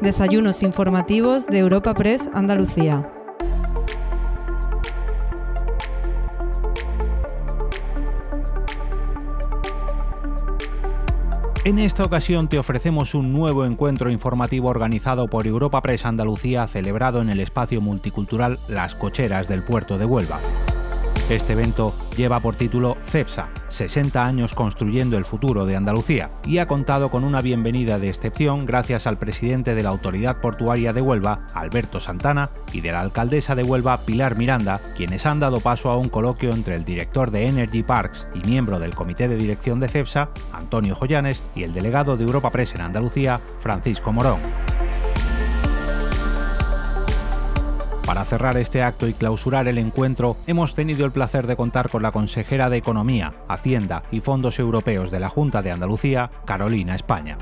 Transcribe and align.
Desayunos 0.00 0.62
informativos 0.62 1.46
de 1.46 1.58
Europa 1.58 1.92
Press 1.92 2.30
Andalucía. 2.32 3.06
En 11.64 11.78
esta 11.78 12.02
ocasión 12.02 12.48
te 12.48 12.58
ofrecemos 12.58 13.14
un 13.14 13.34
nuevo 13.34 13.66
encuentro 13.66 14.10
informativo 14.10 14.68
organizado 14.68 15.28
por 15.28 15.46
Europa 15.46 15.82
Press 15.82 16.06
Andalucía 16.06 16.66
celebrado 16.66 17.20
en 17.20 17.28
el 17.28 17.38
espacio 17.38 17.82
multicultural 17.82 18.58
Las 18.68 18.94
Cocheras 18.94 19.48
del 19.48 19.62
puerto 19.62 19.98
de 19.98 20.06
Huelva. 20.06 20.40
Este 21.30 21.52
evento 21.52 21.94
lleva 22.16 22.40
por 22.40 22.56
título 22.56 22.96
CEPSA, 23.06 23.50
60 23.68 24.26
años 24.26 24.52
construyendo 24.52 25.16
el 25.16 25.24
futuro 25.24 25.64
de 25.64 25.76
Andalucía, 25.76 26.32
y 26.44 26.58
ha 26.58 26.66
contado 26.66 27.08
con 27.08 27.22
una 27.22 27.40
bienvenida 27.40 28.00
de 28.00 28.08
excepción 28.08 28.66
gracias 28.66 29.06
al 29.06 29.16
presidente 29.16 29.76
de 29.76 29.84
la 29.84 29.90
Autoridad 29.90 30.40
Portuaria 30.40 30.92
de 30.92 31.00
Huelva, 31.00 31.46
Alberto 31.54 32.00
Santana, 32.00 32.50
y 32.72 32.80
de 32.80 32.90
la 32.90 33.00
alcaldesa 33.00 33.54
de 33.54 33.62
Huelva, 33.62 33.98
Pilar 33.98 34.36
Miranda, 34.36 34.80
quienes 34.96 35.24
han 35.24 35.38
dado 35.38 35.60
paso 35.60 35.90
a 35.90 35.96
un 35.96 36.08
coloquio 36.08 36.50
entre 36.50 36.74
el 36.74 36.84
director 36.84 37.30
de 37.30 37.46
Energy 37.46 37.84
Parks 37.84 38.26
y 38.34 38.44
miembro 38.44 38.80
del 38.80 38.96
comité 38.96 39.28
de 39.28 39.36
dirección 39.36 39.78
de 39.78 39.86
CEPSA, 39.86 40.30
Antonio 40.52 40.96
Joyanes, 40.96 41.40
y 41.54 41.62
el 41.62 41.72
delegado 41.72 42.16
de 42.16 42.24
Europa 42.24 42.50
Press 42.50 42.74
en 42.74 42.80
Andalucía, 42.80 43.40
Francisco 43.60 44.12
Morón. 44.12 44.40
Para 48.10 48.24
cerrar 48.24 48.56
este 48.56 48.82
acto 48.82 49.06
y 49.06 49.12
clausurar 49.12 49.68
el 49.68 49.78
encuentro, 49.78 50.36
hemos 50.48 50.74
tenido 50.74 51.06
el 51.06 51.12
placer 51.12 51.46
de 51.46 51.54
contar 51.54 51.88
con 51.90 52.02
la 52.02 52.10
consejera 52.10 52.68
de 52.68 52.76
Economía, 52.76 53.34
Hacienda 53.46 54.02
y 54.10 54.18
Fondos 54.18 54.58
Europeos 54.58 55.12
de 55.12 55.20
la 55.20 55.28
Junta 55.28 55.62
de 55.62 55.70
Andalucía, 55.70 56.28
Carolina 56.44 56.96
España. 56.96 57.38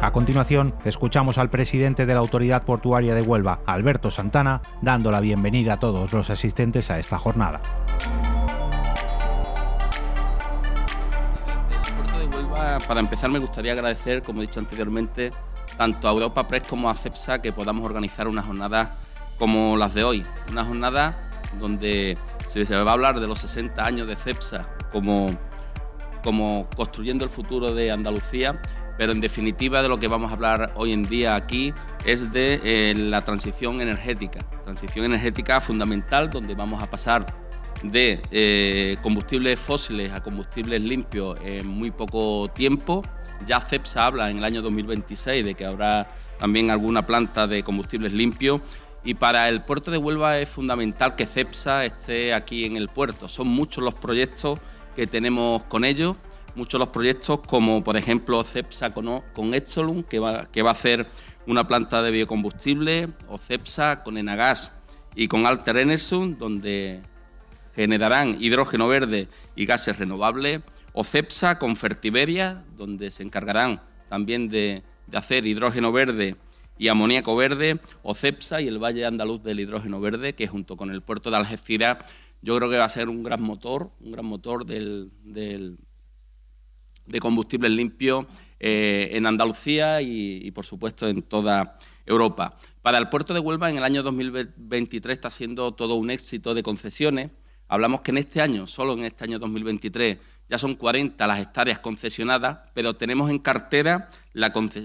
A 0.00 0.12
continuación, 0.12 0.72
escuchamos 0.84 1.36
al 1.36 1.50
presidente 1.50 2.06
de 2.06 2.14
la 2.14 2.20
Autoridad 2.20 2.62
Portuaria 2.62 3.16
de 3.16 3.22
Huelva, 3.22 3.58
Alberto 3.66 4.12
Santana, 4.12 4.62
dando 4.82 5.10
la 5.10 5.18
bienvenida 5.18 5.72
a 5.72 5.80
todos 5.80 6.12
los 6.12 6.30
asistentes 6.30 6.92
a 6.92 7.00
esta 7.00 7.18
jornada. 7.18 7.60
para 12.86 13.00
empezar, 13.00 13.30
me 13.30 13.38
gustaría 13.38 13.72
agradecer, 13.72 14.22
como 14.22 14.42
he 14.42 14.46
dicho 14.46 14.60
anteriormente, 14.60 15.32
tanto 15.80 16.08
a 16.08 16.10
Europa 16.10 16.46
Press 16.46 16.66
como 16.68 16.90
a 16.90 16.94
CEPSA 16.94 17.40
que 17.40 17.54
podamos 17.54 17.86
organizar 17.86 18.28
una 18.28 18.42
jornada 18.42 18.98
como 19.38 19.78
las 19.78 19.94
de 19.94 20.04
hoy. 20.04 20.22
Una 20.50 20.62
jornada 20.62 21.16
donde 21.58 22.18
se 22.48 22.64
va 22.76 22.90
a 22.90 22.92
hablar 22.92 23.18
de 23.18 23.26
los 23.26 23.38
60 23.38 23.82
años 23.82 24.06
de 24.06 24.14
CEPSA 24.14 24.68
como, 24.92 25.26
construyendo 26.76 27.24
el 27.24 27.30
futuro 27.30 27.72
de 27.72 27.90
Andalucía, 27.90 28.60
pero 28.98 29.12
en 29.12 29.22
definitiva 29.22 29.80
de 29.80 29.88
lo 29.88 29.98
que 29.98 30.06
vamos 30.06 30.30
a 30.30 30.34
hablar 30.34 30.70
hoy 30.74 30.92
en 30.92 31.02
día 31.02 31.34
aquí 31.34 31.72
es 32.04 32.30
de 32.30 32.60
eh, 32.62 32.94
la 32.94 33.22
transición 33.22 33.80
energética. 33.80 34.40
Transición 34.64 35.06
energética 35.06 35.62
fundamental 35.62 36.28
donde 36.28 36.54
vamos 36.54 36.82
a 36.82 36.90
pasar 36.90 37.24
de 37.82 38.20
eh, 38.30 38.98
combustibles 39.00 39.58
fósiles 39.58 40.12
a 40.12 40.20
combustibles 40.20 40.82
limpios 40.82 41.38
en 41.42 41.66
muy 41.66 41.90
poco 41.90 42.50
tiempo 42.52 43.02
ya 43.46 43.60
CEPSA 43.60 44.06
habla 44.06 44.30
en 44.30 44.38
el 44.38 44.44
año 44.44 44.62
2026 44.62 45.44
de 45.44 45.54
que 45.54 45.64
habrá 45.64 46.10
también 46.38 46.70
alguna 46.70 47.06
planta 47.06 47.46
de 47.46 47.62
combustibles 47.62 48.12
limpios. 48.12 48.60
Y 49.02 49.14
para 49.14 49.48
el 49.48 49.62
puerto 49.62 49.90
de 49.90 49.98
Huelva 49.98 50.38
es 50.38 50.48
fundamental 50.48 51.16
que 51.16 51.26
CEPSA 51.26 51.84
esté 51.84 52.34
aquí 52.34 52.64
en 52.64 52.76
el 52.76 52.88
puerto. 52.88 53.28
Son 53.28 53.48
muchos 53.48 53.82
los 53.82 53.94
proyectos 53.94 54.58
que 54.94 55.06
tenemos 55.06 55.62
con 55.64 55.84
ellos, 55.84 56.16
muchos 56.54 56.78
los 56.78 56.88
proyectos 56.88 57.40
como 57.46 57.82
por 57.82 57.96
ejemplo 57.96 58.42
CEPSA 58.42 58.92
con, 58.92 59.22
con 59.32 59.52
que 60.08 60.18
va, 60.18 60.48
a 60.50 60.70
hacer 60.70 61.06
una 61.46 61.66
planta 61.66 62.02
de 62.02 62.10
biocombustible, 62.10 63.08
o 63.28 63.38
CEPSA 63.38 64.02
con 64.02 64.18
Enagas 64.18 64.70
y 65.14 65.28
con 65.28 65.46
Alter 65.46 65.76
donde 66.38 67.00
generarán 67.74 68.36
hidrógeno 68.40 68.88
verde 68.88 69.28
y 69.56 69.64
gases 69.64 69.98
renovables 69.98 70.60
o 70.92 71.04
CEPSA 71.04 71.58
con 71.58 71.76
Fertiberia, 71.76 72.64
donde 72.76 73.10
se 73.10 73.22
encargarán 73.22 73.80
también 74.08 74.48
de, 74.48 74.82
hacer 75.12 75.46
hidrógeno 75.46 75.90
verde 75.92 76.36
y 76.78 76.88
amoníaco 76.88 77.34
verde, 77.36 77.80
o 78.02 78.14
CEPSA 78.14 78.60
y 78.60 78.68
el 78.68 78.78
Valle 78.78 79.04
Andaluz 79.04 79.42
del 79.42 79.60
Hidrógeno 79.60 80.00
Verde, 80.00 80.34
que 80.34 80.46
junto 80.46 80.76
con 80.76 80.90
el 80.90 81.02
puerto 81.02 81.30
de 81.30 81.36
Algeciras 81.36 81.98
yo 82.42 82.56
creo 82.56 82.70
que 82.70 82.78
va 82.78 82.84
a 82.84 82.88
ser 82.88 83.08
un 83.08 83.22
gran 83.22 83.42
motor, 83.42 83.90
un 84.00 84.12
gran 84.12 84.24
motor 84.24 84.64
del, 84.64 85.10
de 85.24 87.20
combustible 87.20 87.68
limpio 87.68 88.26
eh, 88.58 89.10
en 89.12 89.26
Andalucía 89.26 90.00
y, 90.00 90.50
por 90.52 90.64
supuesto, 90.64 91.06
en 91.06 91.22
toda 91.22 91.76
Europa. 92.06 92.56
Para 92.82 92.98
el 92.98 93.08
puerto 93.10 93.34
de 93.34 93.40
Huelva, 93.40 93.68
en 93.68 93.76
el 93.76 93.84
año 93.84 94.02
2023 94.02 95.18
está 95.18 95.28
siendo 95.28 95.72
todo 95.72 95.96
un 95.96 96.10
éxito 96.10 96.54
de 96.54 96.62
concesiones. 96.62 97.30
Hablamos 97.68 98.00
que 98.00 98.10
en 98.10 98.18
este 98.18 98.40
año, 98.40 98.66
solo 98.66 98.94
en 98.94 99.04
este 99.04 99.24
año 99.24 99.38
2023, 99.38 100.18
ya 100.50 100.58
son 100.58 100.74
40 100.74 101.26
las 101.28 101.38
hectáreas 101.38 101.78
concesionadas, 101.78 102.58
pero 102.74 102.94
tenemos 102.94 103.30
en 103.30 103.38
cartera, 103.38 104.10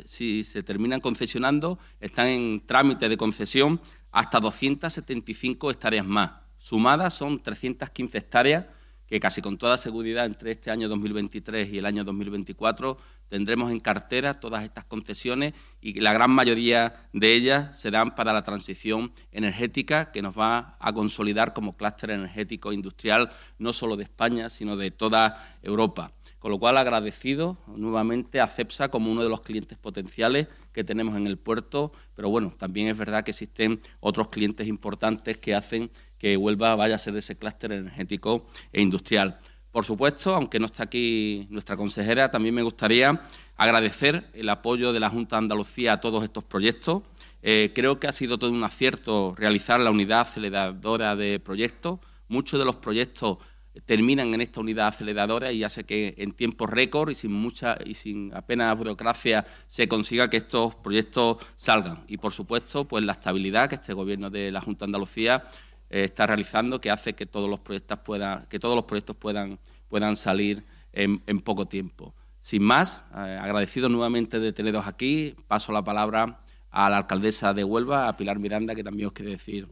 si 0.06 0.44
se 0.44 0.62
terminan 0.62 1.02
concesionando, 1.02 1.80
están 2.00 2.28
en 2.28 2.64
trámite 2.68 3.10
de 3.10 3.18
concesión 3.18 3.82
hasta 4.12 4.40
275 4.40 5.72
hectáreas 5.72 6.06
más. 6.06 6.34
Sumadas 6.60 7.16
son 7.16 7.42
315 7.42 8.16
hectáreas 8.16 8.66
que 9.08 9.20
casi 9.20 9.42
con 9.42 9.58
toda 9.58 9.78
seguridad 9.78 10.26
entre 10.26 10.52
este 10.52 10.72
año 10.72 10.90
2023 10.90 11.72
y 11.72 11.78
el 11.78 11.86
año 11.86 12.04
2024 12.04 12.98
tendremos 13.30 13.72
en 13.72 13.80
cartera 13.80 14.36
todas 14.36 14.64
estas 14.64 14.86
concesiones 14.86 15.54
y 15.82 16.00
la 16.00 16.14
gran 16.14 16.32
mayoría 16.32 17.08
de 17.14 17.34
ellas 17.34 17.80
serán 17.80 18.16
para 18.16 18.34
la 18.34 18.44
transición 18.44 19.12
energética 19.32 20.12
que 20.12 20.22
nos 20.22 20.38
va 20.38 20.78
a 20.80 20.94
consolidar 20.94 21.54
como 21.54 21.76
clúster 21.76 22.12
energético 22.12 22.74
industrial 22.74 23.32
no 23.58 23.74
solo 23.74 23.96
de 23.96 24.04
España, 24.04 24.50
sino 24.50 24.76
de 24.78 24.92
toda 24.92 25.58
Europa. 25.62 26.12
Con 26.46 26.52
lo 26.52 26.60
cual, 26.60 26.78
agradecido 26.78 27.58
nuevamente 27.66 28.40
a 28.40 28.48
CEPSA 28.48 28.90
como 28.90 29.12
uno 29.12 29.24
de 29.24 29.30
los 29.30 29.42
clientes 29.42 29.80
potenciales 29.80 30.48
que 30.74 30.84
tenemos 30.84 31.16
en 31.16 31.26
el 31.26 31.40
puerto, 31.40 31.92
pero 32.16 32.30
bueno, 32.30 32.54
también 32.56 32.88
es 32.88 32.96
verdad 32.96 33.24
que 33.24 33.32
existen 33.32 33.82
otros 34.00 34.28
clientes 34.28 34.68
importantes 34.68 35.38
que 35.38 35.56
hacen 35.56 35.90
que 36.18 36.38
Huelva 36.38 36.76
vaya 36.76 36.96
a 36.96 36.98
ser 36.98 37.16
ese 37.16 37.36
clúster 37.36 37.72
energético 37.72 38.46
e 38.72 38.82
industrial. 38.82 39.40
Por 39.72 39.86
supuesto, 39.86 40.34
aunque 40.34 40.60
no 40.60 40.68
está 40.68 40.84
aquí 40.84 41.48
nuestra 41.50 41.76
consejera, 41.76 42.32
también 42.32 42.56
me 42.56 42.64
gustaría 42.64 43.22
agradecer 43.58 44.30
el 44.34 44.48
apoyo 44.50 44.94
de 44.94 45.00
la 45.02 45.10
Junta 45.10 45.36
de 45.36 45.40
Andalucía 45.40 45.94
a 45.94 46.00
todos 46.00 46.24
estos 46.24 46.44
proyectos. 46.46 47.04
Eh, 47.42 47.72
creo 47.76 48.00
que 48.00 48.08
ha 48.08 48.12
sido 48.12 48.38
todo 48.38 48.52
un 48.52 48.64
acierto 48.64 49.36
realizar 49.38 49.80
la 49.80 49.92
unidad 49.92 50.22
aceleradora 50.22 51.16
de 51.16 51.40
proyectos. 51.40 52.00
Muchos 52.30 52.58
de 52.58 52.66
los 52.66 52.78
proyectos 52.78 53.38
terminan 53.86 54.34
en 54.34 54.42
esta 54.42 54.62
unidad 54.62 54.88
aceleradora 54.88 55.52
y 55.52 55.64
hace 55.64 55.84
que 55.84 56.16
en 56.18 56.32
tiempo 56.32 56.66
récord 56.66 57.10
y 57.10 57.16
sin 57.16 57.34
mucha 57.34 57.78
y 57.84 57.96
sin 57.96 58.34
apenas 58.34 58.78
burocracia 58.78 59.46
se 59.68 59.88
consiga 59.88 60.30
que 60.30 60.38
estos 60.38 60.76
proyectos 60.76 61.38
salgan. 61.56 62.04
Y 62.08 62.18
por 62.18 62.32
supuesto, 62.32 62.86
pues 62.86 63.04
la 63.04 63.14
estabilidad 63.14 63.70
que 63.70 63.76
este 63.76 63.94
gobierno 63.94 64.30
de 64.30 64.52
la 64.52 64.62
Junta 64.62 64.86
de 64.86 64.90
Andalucía 64.90 65.44
está 65.90 66.28
realizando, 66.28 66.82
que 66.82 66.92
hace 66.92 67.14
que 67.14 67.26
todos 67.26 67.50
los 67.50 67.60
proyectos 67.60 68.00
puedan, 68.00 68.46
que 68.48 68.60
todos 68.60 68.76
los 68.76 68.86
proyectos 68.86 69.16
puedan, 69.16 69.60
puedan 69.88 70.16
salir 70.16 70.64
en, 70.94 71.20
poco 71.42 71.68
tiempo. 71.68 72.16
Sin 72.42 72.64
más, 72.64 73.04
eh, 73.16 73.40
agradecido 73.42 73.90
nuevamente 73.90 74.40
de 74.40 74.54
teneros 74.54 74.88
aquí, 74.88 75.36
paso 75.48 75.72
la 75.72 75.84
palabra 75.84 76.40
a 76.72 76.90
la 76.90 76.98
alcaldesa 76.98 77.54
de 77.54 77.64
Huelva, 77.64 78.08
a 78.08 78.18
Pilar 78.18 78.40
Miranda, 78.40 78.76
que 78.76 78.84
también 78.84 79.08
os 79.08 79.14
quiere 79.14 79.32
decir 79.32 79.68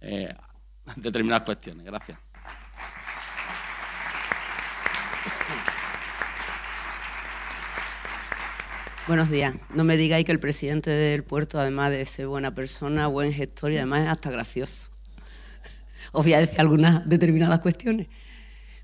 eh, 0.00 0.34
determinadas 0.96 1.42
cuestiones. 1.42 1.84
Gracias. 1.84 2.18
Buenos 9.06 9.28
días. 9.28 9.54
No 9.74 9.84
me 9.84 9.98
digáis 9.98 10.24
que 10.24 10.32
el 10.32 10.40
presidente 10.40 10.88
del 10.88 11.24
puerto, 11.24 11.60
además 11.60 11.90
de 11.90 12.06
ser 12.06 12.26
buena 12.26 12.54
persona, 12.54 13.06
buen 13.06 13.34
gestor 13.34 13.72
y 13.72 13.76
además 13.76 14.04
es 14.04 14.08
hasta 14.08 14.30
gracioso. 14.30 14.93
Decir 16.12 16.60
algunas 16.60 17.08
determinadas 17.08 17.60
cuestiones. 17.60 18.08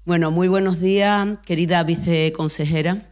Bueno, 0.05 0.31
muy 0.31 0.49
buenos 0.49 0.81
días, 0.81 1.39
querida 1.45 1.83
viceconsejera. 1.83 3.11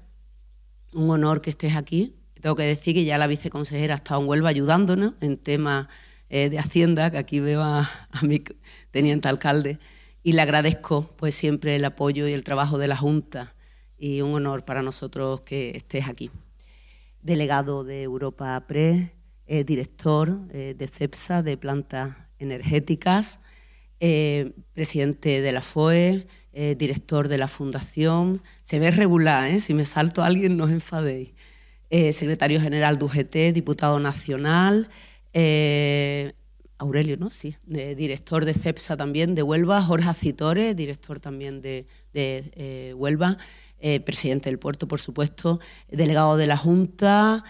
Un 0.95 1.11
honor 1.11 1.41
que 1.41 1.51
estés 1.51 1.77
aquí. 1.77 2.15
Tengo 2.41 2.57
que 2.57 2.63
decir 2.63 2.95
que 2.95 3.05
ya 3.05 3.19
la 3.19 3.27
viceconsejera 3.27 3.95
ha 3.95 3.97
estado 3.97 4.21
en 4.21 4.29
Huelva 4.29 4.49
ayudándonos 4.49 5.15
en 5.21 5.37
temas 5.37 5.89
eh, 6.31 6.49
de 6.49 6.59
Hacienda, 6.59 7.11
que 7.11 7.19
aquí 7.19 7.41
veo 7.41 7.63
a, 7.63 7.91
a 8.11 8.23
mi 8.23 8.43
teniente 8.91 9.29
alcalde, 9.29 9.79
y 10.23 10.33
le 10.33 10.43
agradezco 10.43 11.11
pues 11.17 11.35
siempre 11.35 11.77
el 11.77 11.85
apoyo 11.85 12.29
y 12.29 12.33
el 12.33 12.45
trabajo 12.45 12.79
de 12.79 12.89
la 12.89 12.97
Junta 12.97 13.55
y 13.99 14.21
un 14.21 14.35
honor 14.35 14.65
para 14.65 14.83
nosotros 14.83 15.41
que 15.43 15.77
estés 15.77 16.09
aquí 16.09 16.31
delegado 17.23 17.85
de 17.85 18.03
Europa 18.03 18.65
Press, 18.67 19.11
eh, 19.47 19.65
director 19.65 20.41
eh, 20.51 20.75
de 20.77 20.89
CEPSA, 20.89 21.43
de 21.43 21.57
plantas 21.57 22.17
energéticas, 22.39 23.41
eh, 24.01 24.53
presidente 24.75 25.41
de 25.41 25.53
la 25.53 25.61
FOE, 25.63 26.27
director 26.77 27.29
de 27.29 27.39
la 27.39 27.47
Fundación. 27.47 28.43
Se 28.63 28.79
ve 28.81 28.91
regular, 28.91 29.61
si 29.61 29.75
me 29.75 29.85
salto 29.85 30.23
a 30.23 30.27
alguien 30.27 30.57
no 30.57 30.65
os 30.65 30.71
enfadéis. 30.71 31.31
eh, 31.91 32.13
secretario 32.13 32.61
general 32.61 32.99
de 32.99 33.05
UGT, 33.05 33.55
diputado 33.55 33.99
nacional, 33.99 34.89
eh, 35.33 36.33
Aurelio, 36.79 37.17
¿no? 37.17 37.31
Sí, 37.31 37.57
director 37.67 38.45
de 38.45 38.55
CEPSA 38.55 38.97
también 38.97 39.35
de 39.35 39.43
Huelva, 39.43 39.83
Jorge 39.83 40.09
Acitore, 40.09 40.75
director 40.75 41.19
también 41.19 41.61
de, 41.61 41.87
de 42.13 42.95
Huelva, 42.97 43.37
presidente 44.05 44.49
del 44.49 44.61
puerto, 44.61 44.87
por 44.87 45.01
supuesto, 45.01 45.59
delegado 45.89 46.37
de 46.37 46.47
la 46.47 46.57
Junta, 46.57 47.43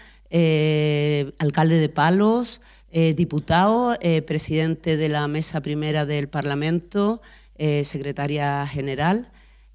alcalde 1.37 1.77
de 1.77 1.89
Palos, 1.89 2.61
diputado, 2.91 3.97
presidente 4.25 4.97
de 4.97 5.09
la 5.09 5.27
mesa 5.27 5.61
primera 5.61 6.05
del 6.05 6.27
Parlamento, 6.27 7.21
secretaria 7.83 8.65
general. 8.67 9.31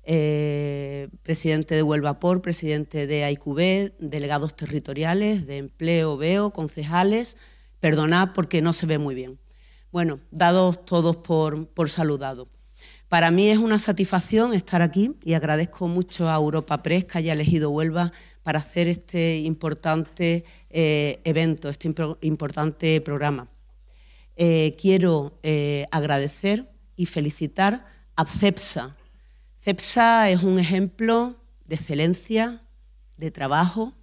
Eh, 0.07 1.09
presidente 1.23 1.75
de 1.75 1.83
Huelva 1.83 2.21
Por, 2.21 2.43
presidente 2.43 3.07
de 3.07 3.25
AIQB, 3.25 3.95
delegados 3.99 4.55
territoriales, 4.55 5.47
de 5.47 5.57
empleo, 5.59 6.19
veo, 6.19 6.51
concejales. 6.51 7.39
Perdonad 7.81 8.31
porque 8.35 8.61
no 8.61 8.73
se 8.73 8.87
ve 8.87 8.99
muy 8.99 9.15
bien. 9.15 9.39
Bueno, 9.91 10.21
dados 10.31 10.85
todos 10.85 11.17
por, 11.17 11.69
por 11.69 11.89
saludado. 11.89 12.49
Para 13.09 13.31
mí 13.31 13.49
es 13.49 13.59
una 13.59 13.79
satisfacción 13.79 14.53
estar 14.53 14.83
aquí 14.83 15.13
y 15.25 15.35
agradezco 15.35 15.89
mucho 15.89 16.29
a 16.29 16.35
Europa 16.35 16.83
Press 16.83 17.05
que 17.05 17.19
haya 17.19 17.33
elegido 17.33 17.71
Huelva 17.71 18.13
para 18.45 18.61
hacer 18.61 18.87
este 18.87 19.39
importante 19.39 20.45
eh, 20.71 21.21
evento, 21.25 21.69
este 21.69 21.93
importante 22.21 23.01
programa. 23.01 23.49
Eh, 24.37 24.77
quiero 24.81 25.41
agradecer 25.91 26.71
y 26.95 27.07
felicitar 27.07 27.85
a 28.15 28.25
CEPSA, 28.25 28.97
CEPSA 29.65 30.29
es 30.29 30.43
un 30.43 30.59
ejemplo 30.59 31.37
de 31.65 31.77
excelencia, 31.77 32.61
de 33.17 33.31
trabajo, 33.31 33.95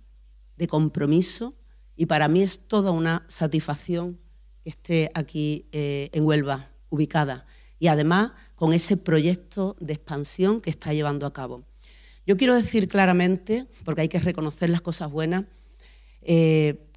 de 0.57 0.67
compromiso 0.67 1.53
y 1.95 2.07
para 2.07 2.27
mí 2.27 2.41
es 2.41 2.67
toda 2.67 2.89
una 2.89 3.25
satisfacción 3.27 4.19
que 4.63 4.69
esté 4.71 5.11
aquí 5.13 5.67
eh, 5.71 6.09
en 6.13 6.25
Huelva, 6.25 6.71
ubicada, 6.89 7.45
y 7.77 7.89
además 7.89 8.31
con 8.55 8.73
ese 8.73 8.97
proyecto 8.97 9.75
de 9.79 9.93
expansión 9.93 10.61
que 10.61 10.71
está 10.71 10.93
llevando 10.93 11.27
a 11.27 11.33
cabo. 11.33 11.63
Yo 12.27 12.37
quiero 12.37 12.55
decir 12.55 12.87
claramente, 12.87 13.65
porque 13.83 14.01
hay 14.01 14.09
que 14.09 14.19
reconocer 14.19 14.69
las 14.69 14.81
cosas 14.81 15.11
buenas, 15.11 15.45
eh, 16.21 16.87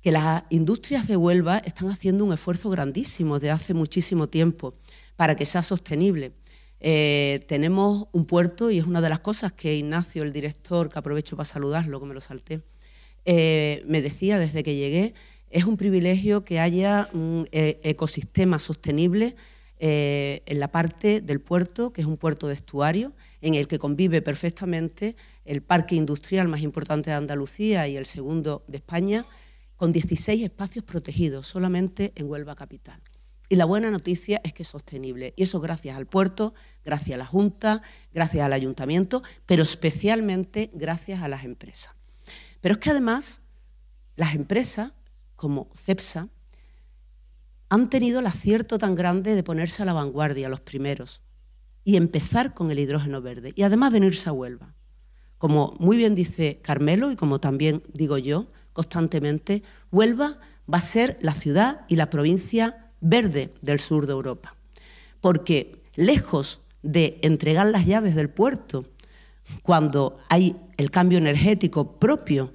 que 0.00 0.10
las 0.10 0.44
industrias 0.48 1.06
de 1.06 1.18
Huelva 1.18 1.58
están 1.58 1.90
haciendo 1.90 2.24
un 2.24 2.32
esfuerzo 2.32 2.70
grandísimo 2.70 3.38
desde 3.38 3.50
hace 3.50 3.74
muchísimo 3.74 4.28
tiempo 4.28 4.74
para 5.16 5.36
que 5.36 5.44
sea 5.44 5.62
sostenible. 5.62 6.32
Eh, 6.80 7.44
tenemos 7.46 8.08
un 8.12 8.24
puerto 8.24 8.70
y 8.70 8.78
es 8.78 8.86
una 8.86 9.02
de 9.02 9.10
las 9.10 9.18
cosas 9.18 9.52
que 9.52 9.76
Ignacio, 9.76 10.22
el 10.22 10.32
director, 10.32 10.88
que 10.88 10.98
aprovecho 10.98 11.36
para 11.36 11.44
saludarlo, 11.44 12.00
que 12.00 12.06
me 12.06 12.14
lo 12.14 12.22
salté, 12.22 12.62
eh, 13.26 13.84
me 13.86 14.00
decía 14.00 14.38
desde 14.38 14.62
que 14.62 14.76
llegué, 14.76 15.12
es 15.50 15.64
un 15.64 15.76
privilegio 15.76 16.42
que 16.42 16.58
haya 16.58 17.10
un 17.12 17.46
ecosistema 17.52 18.58
sostenible 18.58 19.34
en 19.78 20.60
la 20.60 20.68
parte 20.68 21.20
del 21.20 21.40
puerto, 21.40 21.92
que 21.92 22.02
es 22.02 22.06
un 22.06 22.16
puerto 22.16 22.46
de 22.46 22.54
estuario, 22.54 23.12
en 23.40 23.54
el 23.54 23.68
que 23.68 23.78
convive 23.78 24.22
perfectamente 24.22 25.16
el 25.44 25.62
parque 25.62 25.94
industrial 25.94 26.48
más 26.48 26.60
importante 26.60 27.10
de 27.10 27.16
Andalucía 27.16 27.88
y 27.88 27.96
el 27.96 28.06
segundo 28.06 28.64
de 28.68 28.78
España, 28.78 29.24
con 29.76 29.92
16 29.92 30.44
espacios 30.44 30.84
protegidos 30.84 31.46
solamente 31.46 32.12
en 32.14 32.28
Huelva 32.28 32.54
Capital. 32.54 33.00
Y 33.48 33.56
la 33.56 33.64
buena 33.64 33.90
noticia 33.90 34.40
es 34.44 34.52
que 34.52 34.62
es 34.62 34.68
sostenible. 34.68 35.34
Y 35.36 35.42
eso 35.42 35.58
gracias 35.58 35.96
al 35.96 36.06
puerto, 36.06 36.54
gracias 36.84 37.16
a 37.16 37.18
la 37.18 37.26
Junta, 37.26 37.82
gracias 38.14 38.44
al 38.44 38.52
Ayuntamiento, 38.52 39.24
pero 39.44 39.64
especialmente 39.64 40.70
gracias 40.72 41.20
a 41.20 41.28
las 41.28 41.42
empresas. 41.42 41.92
Pero 42.60 42.74
es 42.74 42.78
que 42.78 42.90
además 42.90 43.40
las 44.14 44.34
empresas, 44.34 44.92
como 45.34 45.68
CEPSA, 45.74 46.28
han 47.70 47.90
tenido 47.90 48.20
el 48.20 48.26
acierto 48.26 48.78
tan 48.78 48.94
grande 48.94 49.34
de 49.34 49.42
ponerse 49.42 49.82
a 49.82 49.86
la 49.86 49.94
vanguardia, 49.94 50.48
los 50.48 50.60
primeros, 50.60 51.22
y 51.84 51.96
empezar 51.96 52.54
con 52.54 52.70
el 52.70 52.78
hidrógeno 52.78 53.22
verde, 53.22 53.52
y 53.56 53.62
además 53.62 53.92
venirse 53.92 54.28
a 54.28 54.32
Huelva. 54.32 54.74
Como 55.38 55.74
muy 55.78 55.96
bien 55.96 56.14
dice 56.14 56.60
Carmelo 56.62 57.10
y 57.10 57.16
como 57.16 57.40
también 57.40 57.82
digo 57.92 58.18
yo 58.18 58.48
constantemente, 58.72 59.62
Huelva 59.90 60.38
va 60.72 60.78
a 60.78 60.82
ser 60.82 61.18
la 61.22 61.34
ciudad 61.34 61.80
y 61.88 61.96
la 61.96 62.10
provincia 62.10 62.90
verde 63.00 63.52
del 63.62 63.80
sur 63.80 64.06
de 64.06 64.12
Europa. 64.12 64.54
Porque 65.20 65.82
lejos 65.96 66.60
de 66.82 67.18
entregar 67.22 67.66
las 67.66 67.86
llaves 67.86 68.14
del 68.14 68.30
puerto, 68.30 68.86
cuando 69.62 70.18
hay 70.28 70.56
el 70.76 70.90
cambio 70.90 71.18
energético 71.18 71.98
propio 71.98 72.52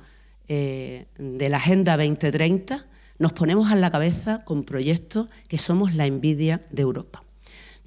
eh, 0.48 1.08
de 1.18 1.50
la 1.50 1.58
Agenda 1.58 1.98
2030, 1.98 2.86
nos 3.18 3.34
ponemos 3.34 3.72
a 3.72 3.76
la 3.76 3.92
cabeza 3.92 4.44
con 4.46 4.64
proyectos 4.64 5.28
que 5.48 5.58
somos 5.58 5.96
la 5.96 6.06
envidia 6.06 6.62
de 6.70 6.84
Europa. 6.84 7.25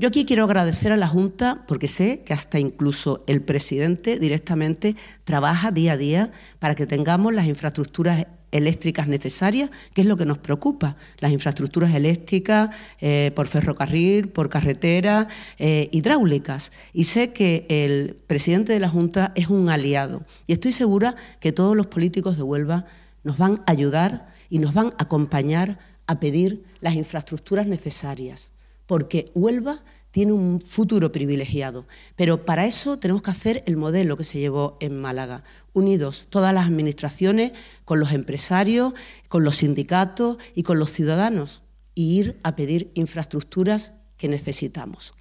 Yo 0.01 0.07
aquí 0.07 0.25
quiero 0.25 0.45
agradecer 0.45 0.93
a 0.93 0.97
la 0.97 1.09
Junta 1.09 1.65
porque 1.67 1.89
sé 1.89 2.23
que 2.25 2.33
hasta 2.33 2.61
incluso 2.61 3.25
el 3.27 3.43
presidente 3.43 4.21
directamente 4.21 4.95
trabaja 5.25 5.73
día 5.73 5.95
a 5.95 5.97
día 5.97 6.31
para 6.61 6.77
que 6.77 6.87
tengamos 6.87 7.35
las 7.35 7.47
infraestructuras 7.47 8.27
eléctricas 8.53 9.09
necesarias, 9.09 9.71
que 9.95 10.03
es 10.03 10.07
lo 10.07 10.17
que 10.17 10.25
nos 10.25 10.39
preocupa, 10.39 10.97
las 11.19 11.33
infraestructuras 11.33 11.93
eléctricas 11.97 12.71
eh, 13.01 13.33
por 13.35 13.49
ferrocarril, 13.49 14.29
por 14.29 14.49
carretera, 14.49 15.27
eh, 15.59 15.89
hidráulicas. 15.91 16.71
Y 16.93 17.05
sé 17.05 17.33
que 17.33 17.67
el 17.69 18.17
presidente 18.29 18.73
de 18.73 18.79
la 18.79 18.89
Junta 18.89 19.33
es 19.35 19.49
un 19.49 19.69
aliado. 19.69 20.23
Y 20.47 20.53
estoy 20.53 20.73
segura 20.73 21.17
que 21.41 21.51
todos 21.51 21.77
los 21.77 21.89
políticos 21.89 22.37
de 22.37 22.45
Huelva 22.45 22.87
nos 23.25 23.37
van 23.37 23.63
a 23.67 23.73
ayudar 23.73 24.29
y 24.49 24.61
nos 24.61 24.75
van 24.75 24.91
a 24.97 25.03
acompañar 25.03 25.81
a 26.07 26.21
pedir 26.21 26.63
las 26.81 26.95
infraestructuras 26.95 27.67
necesarias, 27.67 28.53
porque 28.89 29.31
Huelva 29.35 29.85
tiene 30.11 30.33
un 30.33 30.61
futuro 30.61 31.13
privilegiado. 31.13 31.87
Pero 32.17 32.45
para 32.45 32.67
eso 32.67 32.99
tenemos 32.99 33.23
que 33.23 33.31
hacer 33.31 33.63
el 33.67 33.77
modelo 33.77 34.17
que 34.17 34.25
se 34.25 34.41
llevó 34.41 34.79
en 34.81 34.99
Málaga, 35.01 35.45
unidos 35.75 36.27
todas 36.31 36.53
las 36.53 36.67
administraciones, 36.67 37.53
con 37.85 38.01
los 38.01 38.13
empresarios, 38.13 38.95
con 39.29 39.45
los 39.45 39.57
sindicatos 39.59 40.39
y 40.55 40.65
con 40.65 40.79
los 40.79 40.91
ciudadanos, 40.91 41.63
y 41.95 42.19
ir 42.19 42.41
a 42.43 42.57
pedir 42.57 42.91
infraestructuras 42.95 43.93
que 44.17 44.29
necesitamos. 44.29 45.15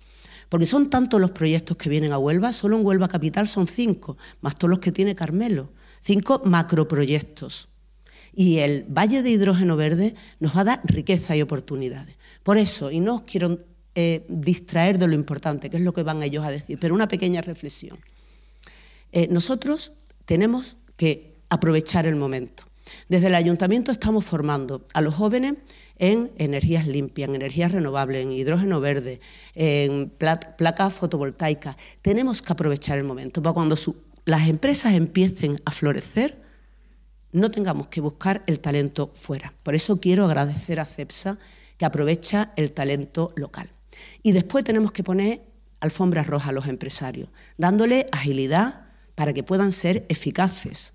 Porque 0.47 0.65
son 0.65 0.89
tantos 0.89 1.19
los 1.19 1.31
proyectos 1.31 1.75
que 1.75 1.89
vienen 1.89 2.13
a 2.13 2.17
Huelva, 2.17 2.53
solo 2.53 2.77
en 2.77 2.85
Huelva 2.85 3.09
Capital 3.09 3.49
son 3.49 3.67
cinco, 3.67 4.17
más 4.39 4.55
todos 4.55 4.69
los 4.69 4.79
que 4.79 4.93
tiene 4.93 5.13
Carmelo, 5.13 5.73
cinco 5.99 6.41
macroproyectos. 6.45 7.67
Y 8.33 8.59
el 8.59 8.85
Valle 8.87 9.23
de 9.23 9.31
Hidrógeno 9.31 9.75
Verde 9.75 10.15
nos 10.39 10.55
va 10.55 10.61
a 10.61 10.63
dar 10.63 10.81
riqueza 10.85 11.35
y 11.35 11.41
oportunidades. 11.41 12.16
Por 12.47 12.57
eso, 12.57 12.89
y 12.91 13.01
no 13.01 13.15
os 13.15 13.21
quiero 13.23 13.59
eh, 13.93 14.23
distraer 14.29 14.97
de 14.97 15.05
lo 15.05 15.15
importante, 15.15 15.69
que 15.69 15.75
es 15.75 15.83
lo 15.83 15.93
que 15.93 16.01
van 16.01 16.23
ellos 16.23 16.45
a 16.45 16.49
decir, 16.49 16.79
pero 16.79 16.95
una 16.95 17.09
pequeña 17.09 17.41
reflexión. 17.41 17.99
Eh, 19.11 19.27
nosotros 19.29 19.91
tenemos 20.23 20.77
que 20.95 21.33
aprovechar 21.49 22.07
el 22.07 22.15
momento. 22.15 22.63
Desde 23.09 23.27
el 23.27 23.35
ayuntamiento 23.35 23.91
estamos 23.91 24.23
formando 24.23 24.85
a 24.93 25.01
los 25.01 25.15
jóvenes 25.15 25.55
en 25.99 26.31
energías 26.37 26.87
limpias, 26.87 27.27
en 27.27 27.35
energías 27.35 27.73
renovables, 27.73 28.23
en 28.23 28.31
hidrógeno 28.31 28.79
verde, 28.79 29.19
en 29.53 30.09
placas 30.09 30.93
fotovoltaicas. 30.93 31.75
Tenemos 32.01 32.41
que 32.41 32.53
aprovechar 32.53 32.97
el 32.97 33.03
momento 33.03 33.43
para 33.43 33.55
cuando 33.55 33.75
las 34.23 34.47
empresas 34.47 34.93
empiecen 34.93 35.57
a 35.65 35.71
florecer, 35.71 36.37
no 37.33 37.51
tengamos 37.51 37.87
que 37.87 37.99
buscar 37.99 38.43
el 38.47 38.61
talento 38.61 39.11
fuera. 39.15 39.53
Por 39.63 39.75
eso 39.75 39.99
quiero 39.99 40.23
agradecer 40.23 40.79
a 40.79 40.85
CEPSA 40.85 41.37
que 41.77 41.85
aprovecha 41.85 42.51
el 42.55 42.73
talento 42.73 43.29
local. 43.35 43.69
Y 44.23 44.31
después 44.31 44.63
tenemos 44.63 44.91
que 44.91 45.03
poner 45.03 45.41
alfombras 45.79 46.27
rojas 46.27 46.49
a 46.49 46.53
los 46.53 46.67
empresarios, 46.67 47.29
dándole 47.57 48.07
agilidad 48.11 48.87
para 49.15 49.33
que 49.33 49.43
puedan 49.43 49.71
ser 49.71 50.05
eficaces, 50.09 50.93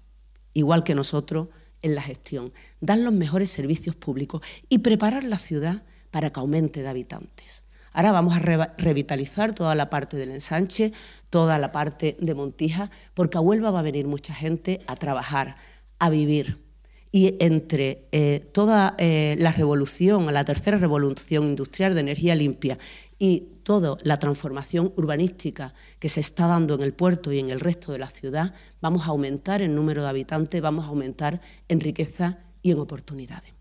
igual 0.54 0.84
que 0.84 0.94
nosotros 0.94 1.48
en 1.82 1.94
la 1.94 2.02
gestión, 2.02 2.52
dar 2.80 2.98
los 2.98 3.12
mejores 3.12 3.50
servicios 3.50 3.96
públicos 3.96 4.42
y 4.68 4.78
preparar 4.78 5.24
la 5.24 5.38
ciudad 5.38 5.82
para 6.10 6.30
que 6.30 6.40
aumente 6.40 6.82
de 6.82 6.88
habitantes. 6.88 7.64
Ahora 7.92 8.12
vamos 8.12 8.34
a 8.34 8.38
revitalizar 8.78 9.54
toda 9.54 9.74
la 9.74 9.90
parte 9.90 10.16
del 10.16 10.30
ensanche, 10.30 10.92
toda 11.28 11.58
la 11.58 11.72
parte 11.72 12.16
de 12.20 12.34
Montija, 12.34 12.90
porque 13.12 13.36
a 13.36 13.40
Huelva 13.40 13.70
va 13.70 13.80
a 13.80 13.82
venir 13.82 14.06
mucha 14.06 14.34
gente 14.34 14.80
a 14.86 14.96
trabajar, 14.96 15.56
a 15.98 16.08
vivir. 16.08 16.64
Y 17.12 17.36
entre 17.40 18.08
eh, 18.10 18.48
toda 18.52 18.94
eh, 18.96 19.36
la 19.38 19.52
revolución, 19.52 20.32
la 20.32 20.44
tercera 20.44 20.78
revolución 20.78 21.44
industrial 21.44 21.94
de 21.94 22.00
energía 22.00 22.34
limpia 22.34 22.78
y 23.18 23.48
toda 23.62 23.96
la 24.02 24.18
transformación 24.18 24.92
urbanística 24.96 25.74
que 25.98 26.08
se 26.08 26.20
está 26.20 26.46
dando 26.46 26.74
en 26.74 26.82
el 26.82 26.94
puerto 26.94 27.32
y 27.32 27.38
en 27.38 27.50
el 27.50 27.60
resto 27.60 27.92
de 27.92 27.98
la 27.98 28.08
ciudad, 28.08 28.54
vamos 28.80 29.02
a 29.02 29.10
aumentar 29.10 29.62
el 29.62 29.74
número 29.74 30.02
de 30.02 30.08
habitantes, 30.08 30.60
vamos 30.60 30.86
a 30.86 30.88
aumentar 30.88 31.40
en 31.68 31.80
riqueza 31.80 32.38
y 32.62 32.72
en 32.72 32.78
oportunidades. 32.78 33.52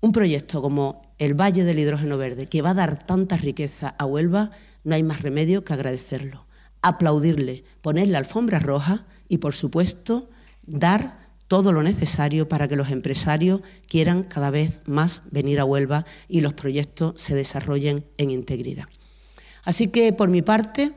Un 0.00 0.12
proyecto 0.12 0.62
como 0.62 1.14
el 1.18 1.34
Valle 1.34 1.64
del 1.64 1.78
Hidrógeno 1.78 2.18
Verde, 2.18 2.46
que 2.46 2.62
va 2.62 2.70
a 2.70 2.74
dar 2.74 3.04
tanta 3.04 3.36
riqueza 3.36 3.94
a 3.98 4.04
Huelva, 4.04 4.50
no 4.84 4.94
hay 4.94 5.02
más 5.02 5.22
remedio 5.22 5.64
que 5.64 5.72
agradecerlo, 5.72 6.46
aplaudirle, 6.82 7.64
ponerle 7.82 8.16
alfombra 8.16 8.58
roja 8.58 9.06
y, 9.28 9.38
por 9.38 9.54
supuesto, 9.54 10.28
dar 10.64 11.25
todo 11.48 11.72
lo 11.72 11.82
necesario 11.82 12.48
para 12.48 12.68
que 12.68 12.76
los 12.76 12.90
empresarios 12.90 13.60
quieran 13.88 14.24
cada 14.24 14.50
vez 14.50 14.80
más 14.86 15.22
venir 15.30 15.60
a 15.60 15.64
Huelva 15.64 16.04
y 16.28 16.40
los 16.40 16.54
proyectos 16.54 17.20
se 17.20 17.34
desarrollen 17.34 18.04
en 18.18 18.30
integridad. 18.30 18.86
Así 19.64 19.88
que, 19.88 20.12
por 20.12 20.28
mi 20.28 20.42
parte, 20.42 20.92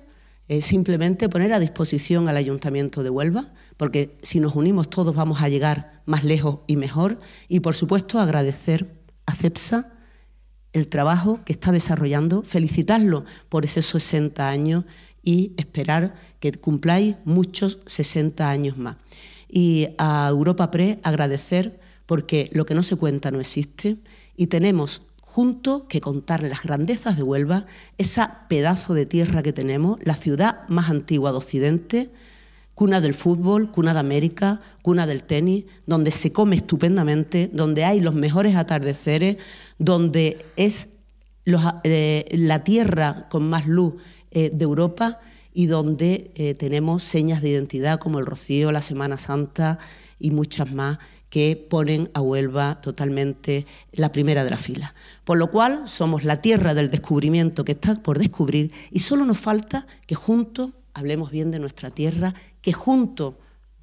eh, 0.47 0.61
simplemente 0.61 1.29
poner 1.29 1.53
a 1.53 1.59
disposición 1.59 2.27
al 2.27 2.37
Ayuntamiento 2.37 3.03
de 3.03 3.09
Huelva, 3.09 3.53
porque 3.77 4.17
si 4.23 4.39
nos 4.39 4.55
unimos 4.55 4.89
todos 4.89 5.15
vamos 5.15 5.41
a 5.41 5.49
llegar 5.49 6.01
más 6.05 6.23
lejos 6.23 6.59
y 6.67 6.75
mejor, 6.75 7.19
y 7.47 7.59
por 7.59 7.75
supuesto 7.75 8.19
agradecer 8.19 8.99
a 9.25 9.35
CEPSA 9.35 9.93
el 10.73 10.87
trabajo 10.87 11.39
que 11.45 11.53
está 11.53 11.71
desarrollando, 11.71 12.43
felicitarlo 12.43 13.25
por 13.49 13.65
esos 13.65 13.85
60 13.85 14.47
años 14.47 14.85
y 15.23 15.53
esperar 15.57 16.15
que 16.39 16.51
cumpláis 16.51 17.15
muchos 17.25 17.79
60 17.85 18.49
años 18.49 18.77
más 18.77 18.97
y 19.49 19.89
a 19.97 20.27
Europa 20.29 20.71
Pre 20.71 20.99
agradecer 21.03 21.79
porque 22.05 22.49
lo 22.53 22.65
que 22.65 22.75
no 22.75 22.83
se 22.83 22.95
cuenta 22.95 23.31
no 23.31 23.39
existe 23.39 23.97
y 24.37 24.47
tenemos 24.47 25.01
juntos 25.21 25.83
que 25.89 26.01
contarle 26.01 26.49
las 26.49 26.63
grandezas 26.63 27.17
de 27.17 27.23
Huelva, 27.23 27.65
esa 27.97 28.47
pedazo 28.47 28.93
de 28.93 29.05
tierra 29.05 29.43
que 29.43 29.53
tenemos, 29.53 29.99
la 30.03 30.15
ciudad 30.15 30.67
más 30.69 30.89
antigua 30.89 31.31
de 31.31 31.37
Occidente, 31.37 32.09
cuna 32.73 33.01
del 33.01 33.13
fútbol, 33.13 33.71
cuna 33.71 33.93
de 33.93 33.99
América, 33.99 34.61
cuna 34.81 35.05
del 35.05 35.23
tenis, 35.23 35.65
donde 35.85 36.11
se 36.11 36.31
come 36.31 36.55
estupendamente, 36.55 37.49
donde 37.51 37.83
hay 37.83 37.99
los 37.99 38.15
mejores 38.15 38.55
atardeceres, 38.55 39.37
donde 39.77 40.45
es 40.55 40.89
eh, 41.83 42.25
la 42.31 42.63
tierra 42.63 43.27
con 43.29 43.49
más 43.49 43.67
luz 43.67 43.95
eh, 44.31 44.49
de 44.53 44.63
Europa 44.63 45.19
y 45.59 45.67
donde 45.67 46.31
eh, 46.35 46.53
tenemos 46.53 47.03
señas 47.03 47.41
de 47.41 47.49
identidad 47.49 47.99
como 47.99 48.17
el 48.19 48.25
Rocío, 48.25 48.71
la 48.71 48.81
Semana 48.81 49.17
Santa 49.17 49.77
y 50.17 50.31
muchas 50.31 50.71
más 50.71 50.99
que 51.29 51.67
ponen 51.69 52.09
a 52.13 52.21
Huelva 52.21 52.79
totalmente 52.79 53.65
la 53.91 54.13
primera 54.13 54.45
de 54.45 54.51
la 54.51 54.57
fila. 54.57 54.95
Por 55.25 55.37
lo 55.37 55.51
cual 55.51 55.81
somos 55.83 56.23
la 56.23 56.39
tierra 56.39 56.73
del 56.73 56.89
descubrimiento 56.89 57.65
que 57.65 57.73
está 57.73 57.95
por 57.95 58.19
descubrir 58.19 58.71
y 58.89 58.99
solo 58.99 59.25
nos 59.25 59.37
falta 59.37 59.85
que 60.07 60.15
juntos 60.15 60.71
hablemos 60.93 61.29
bien 61.29 61.51
de 61.51 61.59
nuestra 61.59 61.89
tierra, 61.89 62.35
que 62.61 62.71
juntos 62.71 63.33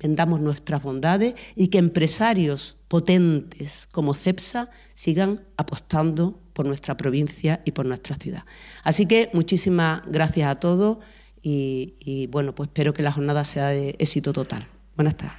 vendamos 0.01 0.41
nuestras 0.41 0.83
bondades 0.83 1.35
y 1.57 1.69
que 1.69 1.77
empresarios 1.77 2.79
potentes 2.89 3.87
como 3.93 4.15
CEPSA 4.15 4.71
sigan 4.95 5.43
apostando 5.59 6.41
por 6.55 6.65
nuestra 6.65 6.97
provincia 6.97 7.61
y 7.67 7.73
por 7.73 7.85
nuestra 7.85 8.17
ciudad. 8.17 8.45
Así 8.83 9.05
que 9.05 9.29
muchísimas 9.35 10.01
gracias 10.07 10.49
a 10.49 10.55
todos 10.55 11.01
y, 11.49 12.27
bueno, 12.27 12.55
pues 12.55 12.69
espero 12.69 12.93
que 12.93 13.05
la 13.05 13.13
jornada 13.13 13.45
sea 13.45 13.69
de 13.69 13.95
éxito 13.99 14.33
total. 14.33 14.67
Buenas 14.97 15.17
tardes. 15.17 15.37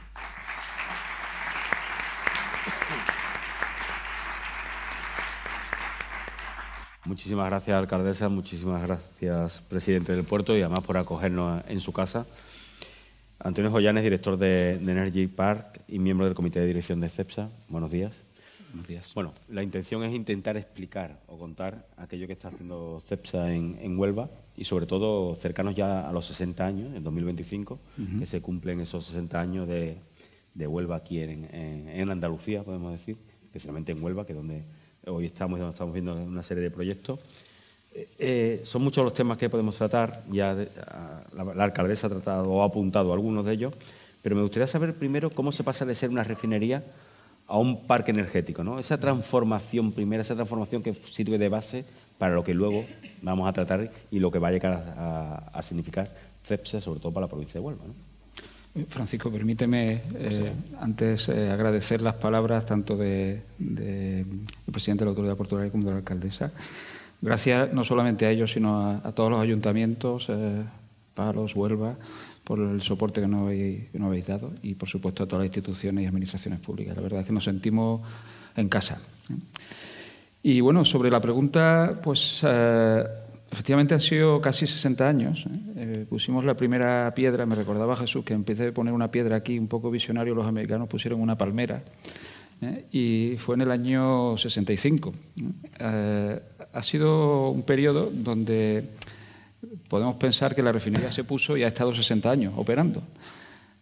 Muchísimas 7.04 7.50
gracias, 7.50 7.78
alcaldesa. 7.78 8.30
Muchísimas 8.30 8.82
gracias, 8.84 9.62
presidente 9.68 10.14
del 10.14 10.24
puerto, 10.24 10.56
y 10.58 10.62
además 10.62 10.84
por 10.84 10.98
acogernos 10.98 11.64
en 11.68 11.82
su 11.82 11.92
casa. 11.92 12.26
Antonio 13.40 13.72
Joyanes, 13.72 14.04
director 14.04 14.38
de, 14.38 14.76
Energy 14.76 15.28
Park 15.28 15.82
y 15.88 16.00
miembro 16.00 16.26
del 16.26 16.36
comité 16.36 16.60
de 16.60 16.68
dirección 16.68 17.02
de 17.02 17.10
CEPSA. 17.10 17.50
Buenos 17.70 17.92
días. 17.92 18.26
Buenos 18.70 18.88
días. 18.88 19.12
Bueno, 19.14 19.34
la 19.50 19.64
intención 19.64 20.04
es 20.04 20.14
intentar 20.14 20.58
explicar 20.58 21.20
o 21.28 21.38
contar 21.38 21.88
aquello 21.98 22.28
que 22.28 22.34
está 22.34 22.50
haciendo 22.50 23.02
CEPSA 23.08 23.54
en 23.54 23.98
Huelva 23.98 24.30
y 24.58 24.66
sobre 24.66 24.88
todo 24.88 25.36
cercanos 25.36 25.76
ya 25.76 26.10
a 26.10 26.12
los 26.12 26.26
60 26.26 26.66
años, 26.66 26.96
en 26.96 27.04
2025, 27.04 27.80
que 28.20 28.26
se 28.26 28.42
cumplen 28.42 28.82
esos 28.82 29.06
60 29.06 29.40
años 29.40 29.68
de, 29.68 29.98
de 30.56 30.68
Huelva 30.68 30.96
aquí 30.96 31.20
en, 31.20 31.48
en, 31.54 32.10
Andalucía, 32.10 32.64
podemos 32.64 32.92
decir, 32.92 33.18
especialmente 33.44 33.92
en 33.92 34.04
Huelva, 34.04 34.26
que 34.26 34.34
es 34.34 34.38
donde 34.38 34.64
hoy 35.06 35.28
estamos 35.28 35.60
y 35.60 35.62
donde 35.62 35.74
estamos 35.74 35.94
viendo 35.94 36.16
una 36.16 36.42
serie 36.42 36.64
de 36.64 36.72
proyectos. 36.72 37.20
Eh, 37.94 38.08
eh, 38.18 38.62
son 38.66 38.82
muchos 38.82 39.04
los 39.04 39.14
temas 39.14 39.38
que 39.38 39.48
podemos 39.48 39.78
tratar, 39.78 40.24
ya 40.32 40.56
la, 41.34 41.64
alcaldesa 41.64 42.08
ha 42.08 42.10
tratado 42.10 42.50
o 42.50 42.64
ha 42.64 42.66
apuntado 42.66 43.14
algunos 43.14 43.46
de 43.46 43.54
ellos, 43.54 43.74
pero 44.24 44.36
me 44.36 44.42
gustaría 44.42 44.66
saber 44.66 44.96
primero 44.96 45.30
cómo 45.30 45.52
se 45.52 45.64
pasa 45.64 45.86
de 45.86 45.94
ser 45.94 46.10
una 46.10 46.24
refinería 46.24 46.84
a 47.48 47.58
un 47.58 47.88
parque 47.88 48.12
energético, 48.12 48.63
¿no? 48.63 48.77
Esa 48.77 49.00
transformación 49.00 49.92
primera, 49.94 50.22
esa 50.22 50.36
transformación 50.36 50.84
que 50.84 50.94
sirve 50.94 51.38
de 51.38 51.50
base 51.50 51.86
para 52.18 52.36
lo 52.36 52.44
que 52.44 52.54
luego 52.54 52.86
vamos 53.22 53.48
a 53.48 53.54
tratar 53.54 53.89
y 54.12 54.20
lo 54.20 54.32
que 54.32 54.39
va 54.39 54.50
a 54.50 54.51
llegar 54.51 54.74
a, 55.54 55.62
significar 55.62 56.12
CEPSE, 56.44 56.82
sobre 56.82 57.00
todo 57.00 57.13
para 57.13 57.25
la 57.25 57.30
provincia 57.30 57.60
de 57.60 57.66
Huelva. 57.66 57.86
Eh, 58.75 58.86
Francisco, 58.88 59.32
permíteme 59.32 60.01
eh, 60.16 60.54
antes 60.80 61.30
eh, 61.30 61.50
agradecer 61.50 62.01
las 62.01 62.16
palabras 62.16 62.66
tanto 62.66 62.98
del 62.98 63.42
de, 63.58 64.25
presidente 64.72 65.04
de 65.04 65.06
la 65.06 65.10
Autoridad 65.12 65.38
Portuaria 65.38 65.72
como 65.72 65.86
de 65.86 65.92
la 65.92 65.98
alcaldesa. 65.98 66.51
Gracias 67.22 67.74
no 67.74 67.84
solamente 67.84 68.25
a 68.25 68.32
ellos, 68.32 68.51
sino 68.51 69.01
a, 69.04 69.12
todos 69.13 69.32
los 69.32 69.39
ayuntamientos, 69.42 70.30
Palos, 71.16 71.56
Huelva, 71.56 71.96
por 72.48 72.62
el 72.62 72.82
soporte 72.82 73.20
que 73.20 73.27
nos, 73.27 73.42
habéis, 73.42 74.25
dado 74.25 74.54
y, 74.63 74.75
por 74.75 74.88
supuesto, 74.88 75.24
a 75.24 75.25
todas 75.25 75.39
las 75.39 75.48
instituciones 75.48 76.06
y 76.06 76.08
administraciones 76.08 76.62
públicas. 76.62 76.96
La 76.96 77.01
verdad 77.01 77.20
es 77.20 77.27
que 77.27 77.34
nos 77.34 77.44
sentimos 77.44 78.01
en 78.56 78.70
casa. 78.70 79.01
Y 80.42 80.62
bueno, 80.62 80.86
sobre 80.86 81.12
la 81.12 81.20
pregunta, 81.20 82.00
pues 82.01 82.39
eh, 82.48 83.04
efectivamente 83.51 83.96
han 83.96 84.00
sido 84.00 84.39
casi 84.39 84.66
60 84.66 85.10
años. 85.10 85.46
¿eh? 85.46 85.60
Eh, 85.75 86.06
pusimos 86.10 86.46
la 86.46 86.56
primera 86.56 87.13
piedra, 87.13 87.46
me 87.46 87.56
recordaba 87.56 87.98
Jesús 87.98 88.24
que 88.24 88.34
empecé 88.34 88.68
a 88.68 88.72
poner 88.72 88.94
una 88.94 89.12
piedra 89.12 89.36
aquí, 89.36 89.60
un 89.60 89.68
poco 89.68 89.92
visionario, 89.92 90.34
los 90.34 90.48
americanos 90.48 90.88
pusieron 90.88 91.20
una 91.20 91.38
palmera. 91.38 91.84
Y 92.94 93.36
fue 93.38 93.56
en 93.56 93.62
el 93.62 93.72
año 93.72 94.38
65. 94.38 95.13
ha 95.80 96.82
sido 96.82 97.50
un 97.50 97.63
periodo 97.63 98.10
donde 98.12 98.86
podemos 99.88 100.16
pensar 100.16 100.56
que 100.56 100.62
la 100.62 100.72
refinería 100.72 101.12
se 101.12 101.24
puso 101.24 101.58
y 101.58 101.64
ha 101.64 101.68
estado 101.68 101.94
60 101.94 102.30
años 102.30 102.54
operando 102.58 103.04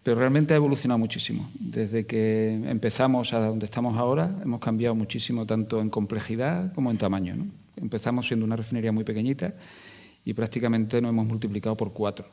pero 0.05 0.19
realmente 0.19 0.53
ha 0.53 0.57
evolucionado 0.57 0.99
muchísimo. 0.99 1.49
Desde 1.59 2.05
que 2.05 2.53
empezamos 2.69 3.33
a 3.33 3.39
donde 3.39 3.65
estamos 3.65 3.97
ahora, 3.97 4.35
hemos 4.43 4.59
cambiado 4.59 4.93
muchísimo 4.93 5.47
tanto 5.47 5.81
en 5.81 5.89
complejidad 5.89 6.71
como 6.73 6.91
en 6.91 6.99
tamaño. 6.99 7.47
Empezamos 7.75 8.27
siendo 8.27 8.45
una 8.45 8.55
refinería 8.55 8.91
muy 8.91 9.03
pequeñita 9.03 9.55
y 10.23 10.35
prácticamente 10.35 11.01
nos 11.01 11.09
hemos 11.09 11.25
multiplicado 11.25 11.75
por 11.75 11.91
cuatro 11.91 12.27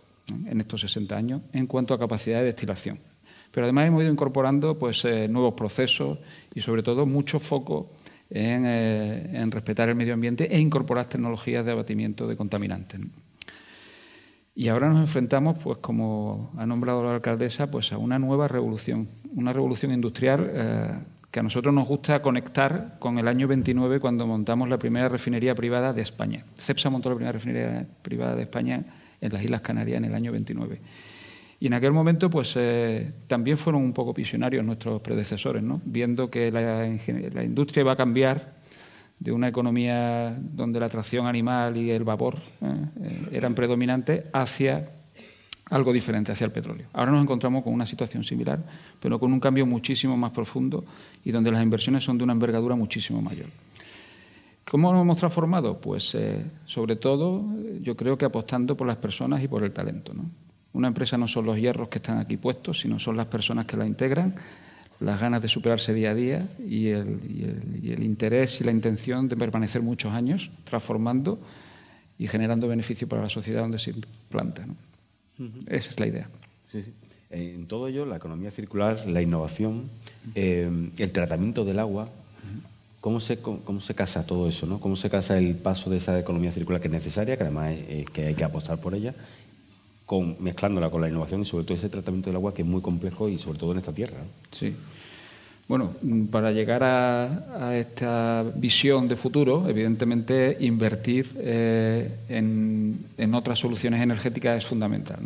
en 0.45 0.61
estos 0.61 0.83
60 0.83 1.17
años 1.17 1.41
en 1.55 1.67
cuanto 1.67 1.95
a 1.95 1.99
capacidad 1.99 2.41
de 2.41 2.45
destilación. 2.45 2.99
Pero 3.51 3.65
además 3.65 3.89
hemos 3.89 4.03
ido 4.03 4.13
incorporando 4.13 4.79
pues, 4.79 5.03
eh, 5.07 5.27
nuevos 5.29 5.55
procesos 5.55 6.19
y 6.55 6.61
sobre 6.61 6.83
todo 6.83 7.07
mucho 7.07 7.41
foco 7.41 7.93
eh, 8.29 9.31
en, 9.33 9.51
respetar 9.51 9.89
el 9.89 9.95
medio 9.95 10.13
ambiente 10.13 10.55
e 10.55 10.61
incorporar 10.61 11.07
tecnologías 11.07 11.65
de 11.65 11.73
abatimiento 11.73 12.29
de 12.29 12.37
contaminantes. 12.37 13.01
Y 14.55 14.69
ahora 14.69 14.89
nos 14.89 15.01
enfrentamos, 15.01 15.57
pues 15.63 15.79
como 15.79 16.53
ha 16.59 16.67
nombrado 16.67 17.03
la 17.03 17.15
alcaldesa, 17.15 17.71
pues 17.71 17.93
a 17.93 17.99
una 17.99 18.19
nueva 18.19 18.49
revolución, 18.49 19.09
una 19.35 19.53
revolución 19.53 19.93
industrial 19.93 20.51
eh, 20.53 20.91
que 21.31 21.41
a 21.41 21.43
nosotros 21.43 21.73
nos 21.73 21.89
gusta 21.89 22.21
conectar 22.21 22.97
con 22.99 23.19
el 23.19 23.29
año 23.29 23.49
29 23.49 23.99
cuando 23.99 24.27
montamos 24.27 24.69
la 24.69 24.79
primera 24.79 25.09
refinería 25.09 25.55
privada 25.55 25.95
de 25.95 26.03
España. 26.03 26.45
CEPSA 26.55 26.91
montó 26.91 27.09
la 27.09 27.17
primera 27.17 27.33
refinería 27.33 27.87
privada 28.03 28.37
de 28.37 28.43
España 28.43 28.85
en 29.23 29.33
las 29.33 29.43
Islas 29.43 29.63
Canarias 29.63 29.97
en 29.97 30.05
el 30.05 30.15
año 30.15 30.33
29. 30.33 30.81
Y 31.59 31.69
en 31.69 31.75
aquel 31.75 31.93
momento, 31.93 32.29
pues 32.29 32.53
eh, 32.57 33.15
también 33.29 33.57
fueron 33.57 33.83
un 33.83 33.95
poco 33.95 34.13
visionarios 34.13 34.65
nuestros 34.67 35.01
predecesores, 35.01 35.63
¿no? 35.63 35.81
viendo 35.85 36.29
que 36.29 36.51
la, 36.53 36.87
la 37.33 37.45
industria 37.45 37.83
iba 37.83 37.93
a 37.93 37.97
cambiar 37.97 38.62
de 39.23 39.31
una 39.31 39.47
economía 39.47 40.37
donde 40.41 40.81
la 40.81 40.89
tracción 40.89 41.27
animal 41.27 41.77
y 41.77 41.91
el 41.91 42.03
vapor 42.03 42.41
eh, 42.61 43.29
eran 43.31 43.55
predominantes 43.55 44.25
hacia 44.33 44.89
algo 45.71 45.93
diferente, 45.93 46.33
hacia 46.33 46.45
el 46.45 46.51
petróleo. 46.51 46.87
Ahora 46.93 47.13
nos 47.13 47.23
encontramos 47.23 47.63
con 47.63 47.73
una 47.73 47.87
situación 47.87 48.25
similar, 48.25 48.59
pero 49.01 49.21
con 49.21 49.33
un 49.33 49.39
cambio 49.39 49.65
muchísimo 49.65 50.17
más 50.17 50.33
profundo 50.33 50.85
y 51.25 51.31
donde 51.31 51.53
las 51.53 51.63
inversiones 51.63 52.03
son 52.03 52.19
de 52.19 52.25
una 52.25 52.33
envergadura 52.33 52.75
muchísimo 52.75 53.23
mayor. 53.23 53.47
¿Cómo 54.69 54.93
nos 54.93 55.03
hemos 55.03 55.19
transformado? 55.19 55.81
Pues 55.81 56.17
eh, 56.17 56.45
sobre 56.67 56.97
todo 56.97 57.45
yo 57.81 57.97
creo 57.97 58.19
que 58.19 58.25
apostando 58.25 58.77
por 58.77 58.89
las 58.89 58.97
personas 58.97 59.41
y 59.43 59.47
por 59.47 59.63
el 59.63 59.73
talento. 59.73 60.13
Una 60.73 60.89
empresa 60.89 61.17
no 61.17 61.29
son 61.29 61.47
los 61.47 61.57
hierros 61.57 61.89
que 61.89 61.99
están 61.99 62.19
aquí 62.19 62.37
puestos, 62.37 62.81
sino 62.81 62.99
son 62.99 63.17
las 63.17 63.27
personas 63.27 63.67
que 63.67 63.77
la 63.77 63.87
integran, 63.87 64.35
las 65.05 65.21
ganas 65.21 65.43
de 65.43 65.49
superarse 65.49 65.93
día 65.95 66.11
a 66.11 66.15
día 66.15 66.49
y 66.59 66.89
el, 66.89 68.03
interés 68.03 68.61
y 68.61 68.65
la 68.65 68.71
intención 68.71 69.29
de 69.29 69.37
permanecer 69.37 69.83
muchos 69.83 70.13
años 70.13 70.51
transformando 70.65 71.39
y 72.19 72.29
generando 72.29 72.69
beneficio 72.69 73.09
para 73.09 73.23
la 73.23 73.29
sociedad 73.29 73.63
donde 73.63 73.79
se 73.79 73.91
implanta. 73.91 74.65
Esa 75.67 75.91
es 75.91 76.01
la 76.01 76.07
idea. 76.07 76.29
En 77.31 77.67
todo 77.67 77.89
ello, 77.89 78.07
la 78.07 78.17
economía 78.17 78.51
circular, 78.51 79.07
la 79.07 79.23
innovación, 79.23 79.91
eh, 80.35 80.71
el 80.99 81.11
tratamiento 81.11 81.65
del 81.65 81.79
agua, 81.79 82.09
¿cómo 83.01 83.21
se, 83.21 83.39
cómo 83.39 83.81
se 83.81 83.95
casa 83.95 84.27
todo 84.27 84.49
eso? 84.49 84.67
¿no? 84.67 84.81
¿Cómo 84.81 84.97
se 84.97 85.11
casa 85.11 85.39
el 85.39 85.57
paso 85.57 85.91
de 85.91 85.97
esa 85.97 86.19
economía 86.19 86.53
circular 86.53 86.81
que 86.81 86.89
es 86.89 86.93
necesaria, 86.93 87.37
que 87.37 87.43
además 87.43 87.75
que 88.13 88.27
hay 88.27 88.35
que 88.35 88.45
apostar 88.45 88.79
por 88.79 88.95
ella, 88.95 89.15
con, 90.13 90.37
mezclándola 90.41 90.91
con 90.91 91.01
la 91.01 91.09
innovación 91.09 91.41
y 91.41 91.47
sobre 91.47 91.65
todo 91.65 91.79
ese 91.79 91.89
tratamiento 91.89 92.29
del 92.29 92.37
agua 92.37 92.53
que 92.53 92.61
es 92.61 92.69
muy 92.69 92.83
complejo 92.83 93.31
y 93.31 93.39
sobre 93.39 93.59
todo 93.59 93.73
en 93.73 93.79
esta 93.79 93.95
tierra. 93.95 94.19
Sí. 94.51 94.77
Bueno, 95.67 95.93
para 96.31 96.53
llegar 96.53 96.83
a, 96.85 97.75
esta 97.79 98.45
visión 98.55 99.09
de 99.09 99.17
futuro, 99.17 99.67
evidentemente 99.67 100.59
invertir 100.61 101.31
eh, 101.39 102.11
en, 102.29 103.35
otras 103.35 103.59
soluciones 103.59 104.03
energéticas 104.03 104.59
es 104.59 104.67
fundamental. 104.67 105.21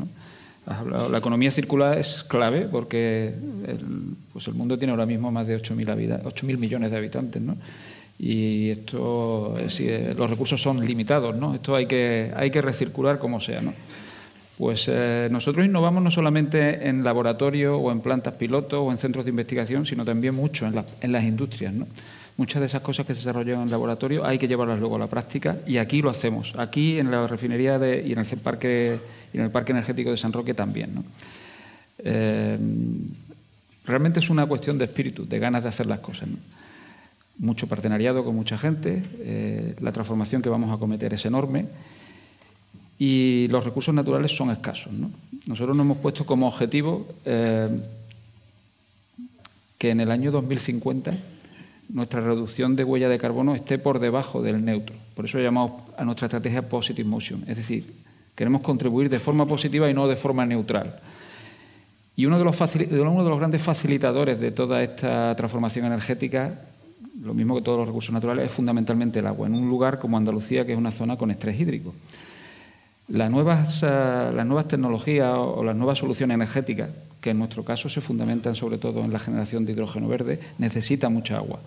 La 1.11 1.19
economía 1.19 1.51
circular 1.51 1.99
es 1.99 2.23
clave 2.23 2.69
porque 2.71 3.35
el, 3.67 3.81
pues 4.33 4.47
el 4.47 4.55
mundo 4.55 4.79
tiene 4.79 4.93
ahora 4.93 5.07
mismo 5.07 5.33
más 5.33 5.49
de 5.49 5.61
8.000 5.61 6.59
millones 6.59 6.93
de 6.93 6.97
habitantes. 6.97 7.43
¿no? 7.43 7.57
Y 8.21 8.71
esto, 8.71 9.57
eh, 9.59 9.67
eh, 9.81 10.15
los 10.17 10.31
recursos 10.31 10.63
son 10.63 10.87
limitados, 10.87 11.35
¿no? 11.35 11.55
Esto 11.55 11.75
hay 11.75 11.87
que, 11.87 12.33
hay 12.37 12.53
que 12.53 12.63
recircular 12.63 13.19
como 13.19 13.41
sea, 13.41 13.61
¿no? 13.61 13.75
Pues 14.59 14.87
eh, 14.89 15.29
nosotros 15.31 15.67
innovamos 15.67 16.03
no 16.03 16.11
solamente 16.11 16.89
en 16.89 17.05
laboratorio 17.05 17.77
o 17.77 17.93
en 17.93 18.01
plantas 18.01 18.35
piloto 18.35 18.83
o 18.83 18.91
en 18.91 18.97
centros 18.97 19.27
de 19.27 19.31
investigación, 19.31 19.85
sino 19.85 20.05
también 20.05 20.35
mucho 20.35 20.67
en, 20.67 21.13
las 21.13 21.25
industrias. 21.25 21.75
Muchas 22.39 22.61
de 22.61 22.67
esas 22.67 22.81
cosas 22.81 23.07
que 23.07 23.15
se 23.15 23.21
desarrollan 23.21 23.63
en 23.63 23.71
laboratorio 23.71 24.25
hay 24.25 24.39
que 24.39 24.49
llevarlas 24.49 24.79
luego 24.79 24.97
a 24.97 24.99
la 24.99 25.07
práctica 25.09 25.59
y 25.67 25.77
aquí 25.77 26.01
lo 26.01 26.09
hacemos. 26.09 26.55
Aquí 26.57 26.99
en 26.99 27.11
la 27.11 27.27
refinería 27.27 27.79
de, 27.79 28.03
y 28.07 28.13
en 28.13 28.19
el 28.19 28.27
parque 28.39 28.99
y 29.33 29.39
en 29.39 29.45
el 29.45 29.51
parque 29.51 29.73
energético 29.73 30.11
de 30.11 30.17
San 30.17 30.33
Roque 30.33 30.55
también. 30.55 31.05
Eh, 31.99 32.59
realmente 33.85 34.21
es 34.21 34.31
una 34.31 34.47
cuestión 34.47 34.79
de 34.79 34.87
espíritu, 34.87 35.27
de 35.27 35.39
ganas 35.39 35.65
de 35.65 35.69
hacer 35.69 35.85
las 35.85 35.99
cosas. 35.99 36.29
Mucho 37.39 37.67
partenariado 37.67 38.25
con 38.25 38.35
mucha 38.35 38.57
gente, 38.57 39.03
eh, 39.19 39.75
la 39.81 39.93
transformación 39.93 40.41
que 40.41 40.49
vamos 40.49 40.75
a 40.75 40.79
cometer 40.79 41.13
es 41.13 41.27
enorme 41.27 41.67
y 42.99 43.49
los 43.49 43.65
recursos 43.65 43.95
naturales 43.95 44.35
son 44.35 44.51
escasos. 44.51 44.93
Nosotros 45.47 45.77
nos 45.77 45.85
hemos 45.85 45.99
puesto 45.99 46.25
como 46.25 46.49
objetivo 46.49 47.07
eh, 47.25 47.69
que 49.79 49.91
en 49.91 50.01
el 50.01 50.11
año 50.11 50.31
2050 50.31 51.15
nuestra 51.89 52.21
reducción 52.21 52.75
de 52.75 52.85
huella 52.85 53.09
de 53.09 53.19
carbono 53.19 53.55
esté 53.55 53.79
por 53.79 53.99
debajo 53.99 54.43
del 54.43 54.65
neutro. 54.65 54.97
Por 55.15 55.27
eso 55.27 55.39
llamamos 55.39 55.83
a 55.97 56.05
nuestra 56.05 56.27
estrategia 56.27 56.69
Positive 56.69 57.09
Motion. 57.09 57.45
Es 57.47 57.59
decir, 57.59 57.93
queremos 58.35 58.63
contribuir 58.63 59.09
de 59.09 59.19
forma 59.19 59.47
positiva 59.47 59.89
y 59.89 59.95
no 59.95 60.09
de 60.09 60.17
forma 60.17 60.45
neutral. 60.47 61.01
Y 62.17 62.25
uno 62.25 62.39
de 62.39 62.45
los 62.45 63.39
grandes 63.39 63.63
facilitadores 63.63 64.41
de 64.41 64.51
toda 64.51 64.83
esta 64.83 65.37
transformación 65.37 65.85
energética, 65.85 66.63
lo 67.23 67.35
mismo 67.35 67.55
que 67.55 67.63
todos 67.63 67.79
los 67.79 67.87
recursos 67.87 68.13
naturales, 68.13 68.47
es 68.47 68.53
fundamentalmente 68.53 69.19
el 69.19 69.27
agua, 69.27 69.47
en 69.47 69.55
un 69.55 69.69
lugar 69.69 69.99
como 69.99 70.17
Andalucía, 70.17 70.65
que 70.65 70.73
es 70.73 70.79
una 70.79 70.91
zona 70.91 71.17
con 71.17 71.31
estrés 71.31 71.61
hídrico. 71.61 71.95
Las 73.09 73.31
nuevas, 73.31 73.83
eh, 73.83 74.33
las 74.35 74.47
nuevas 74.47 74.67
tecnologías 74.67 75.35
o 75.37 75.63
las 75.63 75.77
nuevas 75.77 75.99
soluciones 75.99 76.35
energéticas, 76.35 76.91
que 77.21 77.31
en 77.31 77.39
nuestro 77.39 77.65
caso 77.65 77.89
se 77.89 78.01
fundamentan 78.01 78.57
sobre 78.57 78.79
todo 78.79 79.05
en 79.05 79.13
la 79.13 79.19
generación 79.19 79.65
de 79.65 79.73
hidrógeno 79.73 80.09
verde, 80.09 80.41
necesitan 80.59 81.13
mucha 81.13 81.37
agua. 81.37 81.61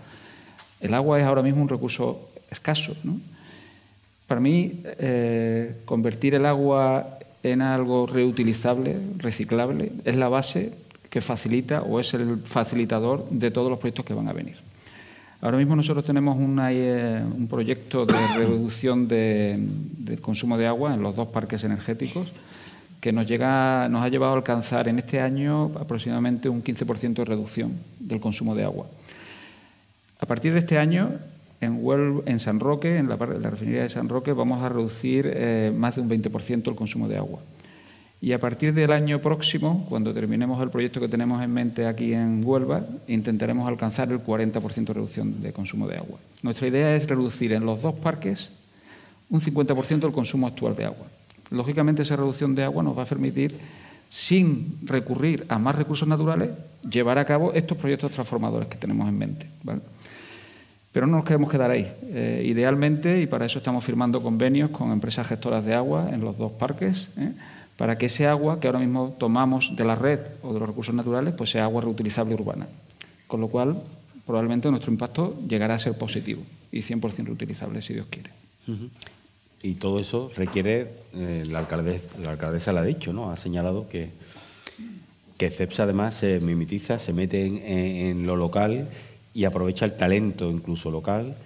El 0.82 0.94
agua 0.94 1.20
es 1.20 1.26
ahora 1.26 1.42
mismo 1.42 1.62
un 1.62 1.70
recurso 1.70 2.30
escaso. 2.50 2.96
Para 4.28 4.42
mí, 4.42 4.82
eh, 4.84 5.78
convertir 5.86 6.36
el 6.36 6.46
agua 6.46 7.20
en 7.42 7.62
algo 7.62 8.06
reutilizable, 8.06 8.98
reciclable, 9.18 9.94
es 10.04 10.16
la 10.16 10.30
base 10.30 10.74
que 11.10 11.22
facilita 11.22 11.82
o 11.82 12.00
es 12.00 12.14
el 12.14 12.40
facilitador 12.40 13.30
de 13.30 13.50
todos 13.50 13.70
los 13.70 13.80
proyectos 13.80 14.06
que 14.06 14.14
van 14.14 14.28
a 14.28 14.34
venir. 14.34 14.69
Ahora 15.42 15.58
mismo 15.58 15.76
nosotros 15.76 16.04
tenemos 16.04 16.38
eh, 16.72 17.24
un 17.24 17.48
proyecto 17.48 18.06
de 18.06 18.14
reducción 18.36 19.08
del 19.08 20.20
consumo 20.22 20.58
de 20.58 20.68
agua 20.68 20.94
en 20.94 21.02
los 21.02 21.16
dos 21.16 21.30
parques 21.30 21.64
energéticos 21.64 22.28
que 23.00 23.14
nos, 23.14 23.26
ha 23.32 24.10
llevado 24.10 24.34
a 24.34 24.36
alcanzar 24.36 24.90
en 24.90 25.00
este 25.00 25.22
año 25.22 25.72
aproximadamente 25.80 26.50
un 26.50 26.62
15% 26.62 27.14
de 27.14 27.26
reducción 27.26 27.72
del 28.00 28.20
consumo 28.20 28.54
de 28.54 28.66
agua. 28.66 28.88
A 30.20 30.26
partir 30.26 30.52
de 30.52 30.60
este 30.60 30.78
año, 30.78 31.12
en, 31.62 31.82
en 32.26 32.40
San 32.40 32.60
Roque, 32.60 32.98
en 32.98 33.08
la, 33.08 33.16
refinería 33.16 33.84
de 33.84 33.90
San 33.90 34.10
Roque, 34.10 34.34
vamos 34.34 34.62
a 34.62 34.68
reducir 34.68 35.32
eh, 35.34 35.74
más 35.74 35.96
de 35.96 36.02
un 36.02 36.10
20% 36.10 36.68
el 36.68 36.76
consumo 36.76 37.08
de 37.08 37.16
agua. 37.16 37.40
Y 38.22 38.34
a 38.34 38.40
partir 38.40 38.74
del 38.74 38.92
año 38.92 39.20
próximo, 39.20 39.86
cuando 39.88 40.14
terminemos 40.14 40.62
el 40.62 40.70
proyecto 40.70 41.00
que 41.00 41.08
tenemos 41.08 41.42
en 41.42 41.54
mente 41.54 41.88
aquí 41.88 42.14
en 42.14 42.42
Huelva, 42.44 42.86
intentaremos 43.08 43.66
alcanzar 43.68 44.12
el 44.12 44.22
40% 44.22 44.86
de 44.86 44.94
reducción 44.94 45.42
de 45.42 45.54
consumo 45.54 45.88
de 45.88 45.98
agua. 45.98 46.20
Nuestra 46.44 46.68
idea 46.68 46.96
es 46.96 47.08
reducir 47.08 47.54
en 47.54 47.66
los 47.66 47.82
dos 47.82 47.96
parques 47.96 48.52
un 49.30 49.40
50% 49.40 50.00
del 50.00 50.12
consumo 50.12 50.48
actual 50.48 50.76
de 50.76 50.86
agua. 50.86 51.08
Lógicamente, 51.52 52.02
esa 52.02 52.18
reducción 52.18 52.56
de 52.56 52.64
agua 52.64 52.84
nos 52.84 52.98
va 52.98 53.04
a 53.04 53.06
permitir, 53.06 53.56
sin 54.10 54.80
recurrir 54.84 55.46
a 55.48 55.58
más 55.58 55.76
recursos 55.76 56.08
naturales, 56.08 56.50
llevar 56.90 57.20
a 57.20 57.26
cabo 57.26 57.54
estos 57.54 57.78
proyectos 57.78 58.12
transformadores 58.12 58.68
que 58.68 58.78
tenemos 58.78 59.08
en 59.08 59.18
mente. 59.18 59.48
Pero 60.92 61.08
no 61.08 61.18
nos 61.18 61.26
queremos 61.26 61.50
quedar 61.50 61.72
ahí. 61.72 61.90
Eh, 62.04 62.44
idealmente, 62.46 63.22
y 63.22 63.28
para 63.28 63.46
eso 63.46 63.60
estamos 63.60 63.86
firmando 63.86 64.22
convenios 64.22 64.72
con 64.72 64.92
empresas 64.92 65.26
gestoras 65.26 65.64
de 65.64 65.74
agua 65.74 66.10
en 66.12 66.22
los 66.22 66.38
dos 66.38 66.52
parques, 66.54 67.10
¿eh? 67.18 67.32
Para 67.80 67.98
que 67.98 68.08
ese 68.08 68.28
agua 68.28 68.60
que 68.60 68.68
ahora 68.68 68.80
mismo 68.80 69.16
tomamos 69.18 69.74
de 69.74 69.86
la 69.86 69.96
red 69.96 70.20
o 70.44 70.54
de 70.54 70.60
los 70.60 70.68
recursos 70.68 70.94
naturales, 70.94 71.34
pues 71.34 71.52
sea 71.52 71.64
agua 71.64 71.82
reutilizable 71.82 72.34
urbana. 72.36 72.68
Con 73.26 73.40
lo 73.40 73.48
cual, 73.48 73.82
probablemente 74.26 74.70
nuestro 74.70 74.92
impacto 74.92 75.40
llegará 75.48 75.76
a 75.76 75.80
ser 75.80 75.98
positivo 75.98 76.42
y 76.74 76.80
100% 76.80 77.24
reutilizable, 77.24 77.82
si 77.82 77.94
Dios 77.94 78.08
quiere. 78.10 78.32
Y 79.64 79.76
todo 79.76 80.02
eso 80.02 80.30
requiere, 80.36 80.92
eh, 81.14 81.46
la, 81.48 81.60
alcaldesa, 81.60 82.74
la 82.74 82.82
lo 82.82 82.86
ha 82.86 82.86
dicho, 82.86 83.14
¿no? 83.14 83.32
Ha 83.32 83.38
señalado 83.38 83.88
que, 83.88 84.10
que 85.38 85.50
CEPSA 85.50 85.84
además 85.84 86.16
se 86.16 86.42
mimetiza, 86.42 87.00
se 87.00 87.14
mete 87.14 87.46
en, 88.10 88.28
lo 88.28 88.36
local 88.36 88.90
y 89.34 89.46
aprovecha 89.46 89.86
el 89.86 89.96
talento 89.96 90.52
incluso 90.52 90.92
local. 90.92 91.38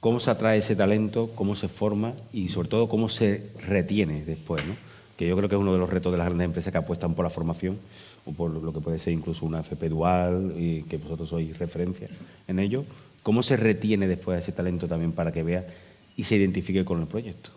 ¿Cómo 0.00 0.18
se 0.18 0.28
atrae 0.28 0.58
ese 0.58 0.74
talento? 0.74 1.30
¿Cómo 1.36 1.54
se 1.54 1.68
forma? 1.68 2.14
Y 2.32 2.48
sobre 2.48 2.68
todo, 2.68 2.88
¿cómo 2.88 3.08
se 3.08 3.52
retiene 3.64 4.24
después? 4.24 4.66
¿no? 4.66 4.85
Que 5.16 5.26
yo 5.26 5.36
creo 5.36 5.48
que 5.48 5.54
es 5.54 5.60
uno 5.60 5.72
de 5.72 5.78
los 5.78 5.88
retos 5.88 6.12
de 6.12 6.18
las 6.18 6.26
grandes 6.26 6.44
empresas 6.44 6.72
que 6.72 6.78
apuestan 6.78 7.14
por 7.14 7.24
la 7.24 7.30
formación 7.30 7.78
o 8.26 8.32
por 8.32 8.50
lo 8.50 8.72
que 8.72 8.80
puede 8.80 8.98
ser 8.98 9.12
incluso 9.12 9.46
una 9.46 9.60
FP 9.60 9.88
dual 9.88 10.52
y 10.56 10.82
que 10.82 10.98
vosotros 10.98 11.28
sois 11.28 11.58
referencia 11.58 12.08
en 12.46 12.58
ello. 12.58 12.84
¿Cómo 13.22 13.42
se 13.42 13.56
retiene 13.56 14.06
después 14.06 14.38
ese 14.38 14.52
talento 14.52 14.86
también 14.86 15.12
para 15.12 15.32
que 15.32 15.42
vea 15.42 15.66
y 16.16 16.24
se 16.24 16.36
identifique 16.36 16.84
con 16.84 17.00
el 17.00 17.06
proyecto? 17.06 17.50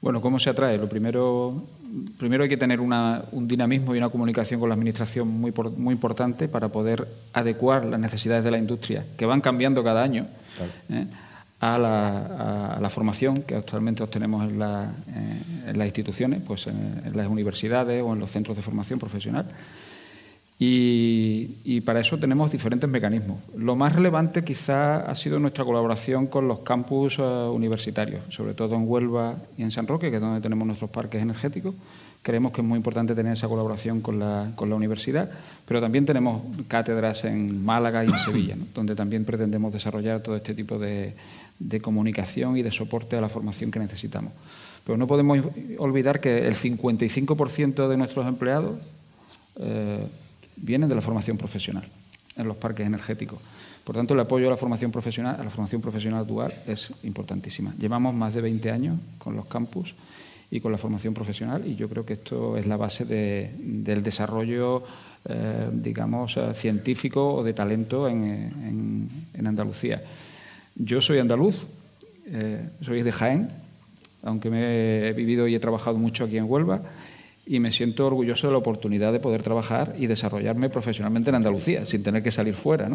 Bueno, 0.00 0.20
¿cómo 0.20 0.40
se 0.40 0.50
atrae? 0.50 0.78
Lo 0.78 0.88
primero, 0.88 1.62
primero 2.18 2.42
hay 2.42 2.48
que 2.48 2.56
tener 2.56 2.80
un 2.80 3.46
dinamismo 3.46 3.94
y 3.94 3.98
una 3.98 4.08
comunicación 4.08 4.58
con 4.58 4.68
la 4.68 4.74
Administración 4.74 5.28
muy, 5.28 5.52
muy 5.76 5.92
importante 5.92 6.48
para 6.48 6.68
poder 6.68 7.06
adecuar 7.32 7.84
las 7.84 8.00
necesidades 8.00 8.42
de 8.42 8.50
la 8.50 8.58
industria, 8.58 9.06
que 9.16 9.26
van 9.26 9.40
cambiando 9.40 9.84
cada 9.84 10.02
año. 10.02 10.26
¿eh? 10.90 11.06
A 11.62 11.78
la, 11.78 12.88
formación 12.90 13.42
que 13.42 13.54
actualmente 13.54 14.02
obtenemos 14.02 14.42
en, 14.42 14.60
en 15.66 15.78
las 15.78 15.86
instituciones, 15.86 16.42
pues 16.42 16.66
en, 16.66 17.16
las 17.16 17.28
universidades 17.28 18.02
o 18.02 18.12
en 18.12 18.18
los 18.18 18.32
centros 18.32 18.56
de 18.56 18.62
formación 18.62 18.98
profesional. 18.98 19.46
Y, 20.58 21.80
para 21.80 22.00
eso 22.00 22.18
tenemos 22.18 22.52
diferentes 22.52 22.88
mecanismos. 22.88 23.38
Lo 23.56 23.74
más 23.74 23.94
relevante 23.94 24.42
quizá 24.42 24.98
ha 24.98 25.14
sido 25.14 25.38
nuestra 25.38 25.64
colaboración 25.64 26.26
con 26.26 26.46
los 26.46 26.60
campus 26.60 27.16
eh, 27.18 27.22
universitarios, 27.22 28.22
sobre 28.28 28.54
todo 28.54 28.76
en 28.76 28.88
Huelva 28.88 29.36
y 29.56 29.62
en 29.62 29.72
San 29.72 29.88
Roque, 29.88 30.10
que 30.10 30.16
es 30.16 30.22
donde 30.22 30.40
tenemos 30.40 30.66
nuestros 30.66 30.90
parques 30.90 31.20
energéticos. 31.20 31.74
Creemos 32.22 32.52
que 32.52 32.60
es 32.60 32.66
muy 32.66 32.76
importante 32.76 33.16
tener 33.16 33.32
esa 33.32 33.48
colaboración 33.48 34.00
con 34.00 34.20
la, 34.20 34.52
con 34.54 34.70
la 34.70 34.76
universidad, 34.76 35.28
pero 35.66 35.80
también 35.80 36.06
tenemos 36.06 36.42
cátedras 36.68 37.24
en 37.24 37.64
Málaga 37.64 38.04
y 38.04 38.08
en 38.08 38.18
Sevilla, 38.20 38.56
donde 38.72 38.94
también 38.94 39.24
pretendemos 39.24 39.72
desarrollar 39.72 40.22
todo 40.22 40.36
este 40.36 40.54
tipo 40.54 40.78
de, 40.78 41.14
de 41.68 41.80
comunicación 41.80 42.56
y 42.56 42.62
de 42.62 42.72
soporte 42.72 43.16
a 43.16 43.20
la 43.20 43.28
formación 43.28 43.70
que 43.70 43.78
necesitamos. 43.78 44.32
Pero 44.84 44.98
no 44.98 45.06
podemos 45.06 45.38
olvidar 45.78 46.20
que 46.20 46.46
el 46.46 46.54
55% 46.54 47.88
de 47.88 47.96
nuestros 47.96 48.26
empleados 48.26 48.80
eh, 49.56 50.04
vienen 50.56 50.88
de 50.88 50.94
la 50.94 51.00
formación 51.00 51.38
profesional 51.38 51.88
en 52.36 52.48
los 52.48 52.56
parques 52.56 52.86
energéticos. 52.86 53.38
Por 53.84 53.96
tanto, 53.96 54.14
el 54.14 54.20
apoyo 54.20 54.46
a 54.46 54.50
la 54.50 54.56
formación 54.56 54.90
profesional, 54.90 55.36
a 55.38 55.44
la 55.44 55.50
formación 55.50 55.80
profesional 55.80 56.26
dual 56.26 56.62
es 56.66 56.92
importantísima. 57.04 57.74
Llevamos 57.78 58.14
más 58.14 58.34
de 58.34 58.40
20 58.40 58.70
años 58.70 58.98
con 59.18 59.36
los 59.36 59.46
campus 59.46 59.94
y 60.50 60.60
con 60.60 60.72
la 60.72 60.78
formación 60.78 61.14
profesional 61.14 61.66
y 61.66 61.76
yo 61.76 61.88
creo 61.88 62.04
que 62.04 62.14
esto 62.14 62.56
es 62.56 62.66
la 62.66 62.76
base 62.76 63.04
del 63.04 64.02
desarrollo, 64.02 64.82
eh, 65.24 65.68
digamos, 65.72 66.36
eh, 66.36 66.54
científico 66.54 67.34
o 67.34 67.44
de 67.44 67.54
talento 67.54 68.08
en 68.08 69.46
Andalucía. 69.46 70.02
Yo 70.74 71.00
soy 71.00 71.18
andaluz, 71.18 71.56
eh, 72.26 72.68
soy 72.80 73.02
de 73.02 73.12
Jaén, 73.12 73.50
aunque 74.22 74.50
me 74.50 75.08
he 75.08 75.12
vivido 75.12 75.46
y 75.48 75.54
he 75.54 75.60
trabajado 75.60 75.98
mucho 75.98 76.24
aquí 76.24 76.38
en 76.38 76.44
Huelva, 76.50 76.82
y 77.44 77.60
me 77.60 77.72
siento 77.72 78.06
orgulloso 78.06 78.46
de 78.46 78.52
la 78.52 78.58
oportunidad 78.58 79.12
de 79.12 79.20
poder 79.20 79.42
trabajar 79.42 79.94
y 79.98 80.06
desarrollarme 80.06 80.70
profesionalmente 80.70 81.30
en 81.30 81.36
Andalucía, 81.36 81.84
sin 81.86 82.02
tener 82.02 82.22
que 82.22 82.30
salir 82.30 82.54
fuera. 82.54 82.88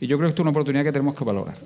Y 0.00 0.06
yo 0.06 0.16
creo 0.16 0.28
que 0.28 0.30
esto 0.30 0.42
es 0.42 0.44
una 0.44 0.50
oportunidad 0.50 0.84
que 0.84 0.92
tenemos 0.92 1.14
que 1.14 1.24
valorar. 1.24 1.56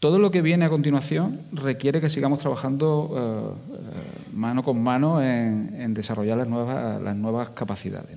Todo 0.00 0.18
lo 0.18 0.30
que 0.30 0.40
viene 0.40 0.64
a 0.64 0.70
continuación 0.70 1.42
requiere 1.52 2.00
que 2.00 2.08
sigamos 2.08 2.38
trabajando 2.38 3.58
eh, 3.70 3.74
eh, 3.74 4.32
mano 4.32 4.62
con 4.64 4.82
mano 4.82 5.22
en, 5.22 5.92
desarrollar 5.92 6.38
las 6.38 6.48
nuevas, 6.48 7.02
las 7.02 7.14
nuevas 7.14 7.50
capacidades. 7.50 8.16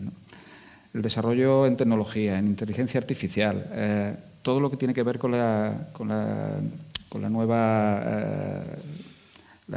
El 0.93 1.02
desarrollo 1.02 1.65
en 1.65 1.76
tecnología, 1.76 2.39
en 2.39 2.48
inteligencia 2.48 3.00
artificial, 3.00 3.65
eh, 3.72 4.15
todo 4.44 4.60
lo 4.60 4.70
que 4.70 4.78
tiene 4.78 4.94
que 4.94 5.02
ver 5.02 5.18
con 5.18 5.32
la. 5.32 5.88
Eh, 6.00 6.60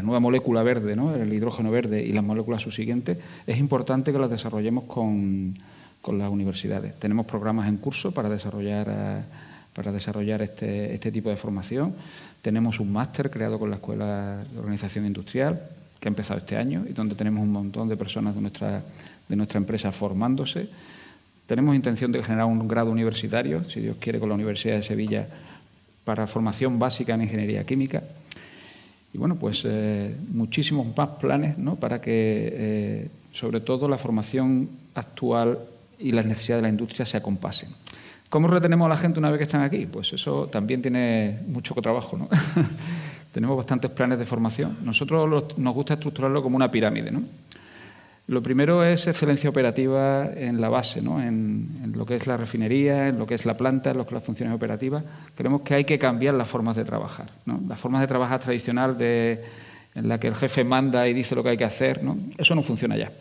nueva 0.02 0.20
molécula 0.20 0.62
verde, 0.62 0.92
el 0.92 1.32
hidrógeno 1.32 1.70
verde 1.70 2.04
y 2.04 2.12
las 2.12 2.24
moléculas 2.24 2.62
subsiguientes, 2.62 3.18
es 3.46 3.58
importante 3.58 4.12
que 4.12 4.18
las 4.18 4.30
desarrollemos 4.30 4.84
con, 4.84 5.54
las 6.06 6.30
universidades. 6.30 6.94
Tenemos 6.98 7.26
programas 7.26 7.68
en 7.68 7.78
curso 7.78 8.12
para 8.12 8.28
desarrollar, 8.28 8.88
eh, 8.88 10.44
este, 10.44 10.94
este, 10.94 11.10
tipo 11.10 11.30
de 11.30 11.36
formación. 11.36 11.94
Tenemos 12.42 12.78
un 12.78 12.92
máster 12.92 13.30
creado 13.30 13.58
con 13.58 13.70
la 13.70 13.76
Escuela 13.76 14.44
de 14.52 14.58
Organización 14.58 15.06
Industrial, 15.06 15.60
que 15.98 16.08
ha 16.08 16.10
empezado 16.10 16.38
este 16.38 16.56
año 16.56 16.84
y 16.88 16.92
donde 16.92 17.14
tenemos 17.14 17.42
un 17.42 17.50
montón 17.50 17.88
de 17.88 17.96
personas 17.96 18.34
de 18.34 19.36
nuestra 19.36 19.58
empresa 19.58 19.90
formándose. 19.90 20.68
Tenemos 21.46 21.76
intención 21.76 22.10
de 22.10 22.22
generar 22.22 22.46
un 22.46 22.66
grado 22.66 22.90
universitario, 22.90 23.64
si 23.70 23.80
Dios 23.80 23.96
quiere, 24.00 24.18
con 24.18 24.28
la 24.28 24.34
Universidad 24.34 24.76
de 24.76 24.82
Sevilla 24.82 25.28
para 26.04 26.26
formación 26.26 26.78
básica 26.78 27.14
en 27.14 27.22
ingeniería 27.22 27.64
química. 27.64 28.02
Y 29.12 29.18
bueno, 29.18 29.36
pues 29.36 29.62
eh, 29.64 30.14
muchísimos 30.28 30.86
más 30.96 31.08
planes 31.20 31.56
¿no? 31.56 31.76
para 31.76 32.00
que, 32.00 32.52
eh, 32.52 33.08
sobre 33.32 33.60
todo, 33.60 33.88
la 33.88 33.96
formación 33.96 34.68
actual 34.94 35.60
y 35.98 36.12
las 36.12 36.26
necesidades 36.26 36.62
de 36.62 36.68
la 36.68 36.72
industria 36.72 37.06
se 37.06 37.16
acompasen. 37.16 37.70
¿Cómo 38.28 38.48
retenemos 38.48 38.86
a 38.86 38.88
la 38.88 38.96
gente 38.96 39.20
una 39.20 39.30
vez 39.30 39.38
que 39.38 39.44
están 39.44 39.62
aquí? 39.62 39.86
Pues 39.86 40.12
eso 40.12 40.48
también 40.48 40.82
tiene 40.82 41.38
mucho 41.46 41.74
trabajo. 41.76 42.18
¿no? 42.18 42.28
Tenemos 43.32 43.56
bastantes 43.56 43.90
planes 43.92 44.18
de 44.18 44.26
formación. 44.26 44.76
Nosotros 44.84 45.56
nos 45.56 45.74
gusta 45.74 45.94
estructurarlo 45.94 46.42
como 46.42 46.56
una 46.56 46.70
pirámide. 46.70 47.10
¿no? 47.12 47.22
Lo 48.28 48.42
primero 48.42 48.82
es 48.84 49.06
excelencia 49.06 49.48
operativa 49.48 50.28
en 50.34 50.60
la 50.60 50.68
base, 50.68 51.00
¿no? 51.00 51.22
en, 51.22 51.92
lo 51.94 52.04
que 52.04 52.16
es 52.16 52.26
la 52.26 52.36
refinería, 52.36 53.06
en 53.08 53.20
lo 53.20 53.26
que 53.26 53.36
es 53.36 53.46
la 53.46 53.56
planta, 53.56 53.92
en 53.92 53.98
lo 53.98 54.04
que 54.04 54.10
son 54.10 54.16
las 54.16 54.24
funciones 54.24 54.54
operativas. 54.54 55.04
Creemos 55.36 55.60
que 55.60 55.74
hay 55.74 55.84
que 55.84 55.96
cambiar 55.96 56.34
las 56.34 56.48
formas 56.48 56.74
de 56.74 56.84
trabajar. 56.84 57.30
¿no? 57.44 57.60
Las 57.68 57.78
formas 57.78 58.00
de 58.00 58.08
trabajar 58.08 58.40
tradicional 58.40 58.98
de, 58.98 59.44
en 59.94 60.08
la 60.08 60.18
que 60.18 60.26
el 60.26 60.34
jefe 60.34 60.64
manda 60.64 61.06
y 61.06 61.14
dice 61.14 61.36
lo 61.36 61.44
que 61.44 61.50
hay 61.50 61.56
que 61.56 61.64
hacer, 61.64 62.02
¿no? 62.02 62.18
eso 62.36 62.56
no 62.56 62.64
funciona 62.64 62.96
ya. 62.96 63.12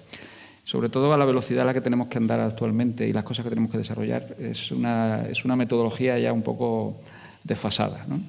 Sobre 0.63 0.89
todo 0.89 1.13
a 1.13 1.17
la 1.17 1.25
velocidad 1.25 1.61
a 1.61 1.65
la 1.65 1.73
que 1.75 1.81
tenemos 1.81 2.07
que 2.07 2.17
andar 2.17 2.39
actualmente 2.39 3.07
y 3.07 3.13
las 3.13 3.23
cosas 3.23 3.43
que 3.43 3.49
tenemos 3.49 3.69
que 3.69 3.77
desarrollar, 3.77 4.35
es 4.39 4.71
una, 4.71 5.27
es 5.29 5.45
una 5.45 5.55
metodología 5.55 6.17
ya 6.17 6.33
un 6.33 6.41
poco 6.41 6.99
desfasada. 7.43 8.07
¿no? 8.07 8.19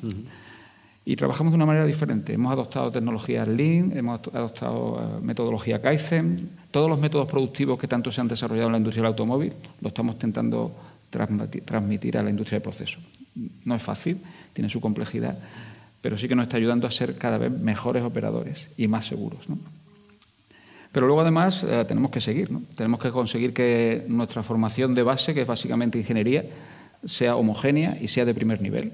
Y 1.08 1.14
trabajamos 1.14 1.52
de 1.52 1.56
una 1.56 1.66
manera 1.66 1.86
diferente. 1.86 2.32
Hemos 2.32 2.52
adoptado 2.52 2.90
tecnologías 2.90 3.46
Lean, 3.46 3.96
hemos 3.96 4.20
adoptado 4.34 5.00
eh, 5.00 5.22
metodología 5.22 5.80
Kaizen, 5.80 6.50
todos 6.76 6.90
los 6.90 6.98
métodos 6.98 7.26
productivos 7.26 7.78
que 7.78 7.88
tanto 7.88 8.12
se 8.12 8.20
han 8.20 8.28
desarrollado 8.28 8.66
en 8.66 8.72
la 8.72 8.76
industria 8.76 9.00
del 9.00 9.12
automóvil, 9.12 9.54
lo 9.80 9.88
estamos 9.88 10.16
intentando 10.16 10.76
transmitir 11.64 12.18
a 12.18 12.22
la 12.22 12.28
industria 12.28 12.56
del 12.56 12.64
proceso. 12.64 12.98
No 13.64 13.74
es 13.74 13.82
fácil, 13.82 14.18
tiene 14.52 14.68
su 14.68 14.78
complejidad, 14.78 15.38
pero 16.02 16.18
sí 16.18 16.28
que 16.28 16.34
nos 16.34 16.42
está 16.42 16.58
ayudando 16.58 16.86
a 16.86 16.90
ser 16.90 17.16
cada 17.16 17.38
vez 17.38 17.50
mejores 17.50 18.02
operadores 18.02 18.68
y 18.76 18.88
más 18.88 19.06
seguros. 19.06 19.40
Pero 20.92 21.06
luego 21.06 21.22
además 21.22 21.64
eh, 21.64 21.82
tenemos 21.88 22.10
que 22.10 22.20
seguir, 22.20 22.50
tenemos 22.74 23.00
que 23.00 23.10
conseguir 23.10 23.54
que 23.54 24.04
nuestra 24.06 24.42
formación 24.42 24.94
de 24.94 25.02
base, 25.02 25.32
que 25.32 25.40
es 25.40 25.46
básicamente 25.46 25.98
ingeniería, 25.98 26.44
sea 27.06 27.36
homogénea 27.36 27.96
y 27.98 28.08
sea 28.08 28.26
de 28.26 28.34
primer 28.34 28.60
nivel. 28.60 28.92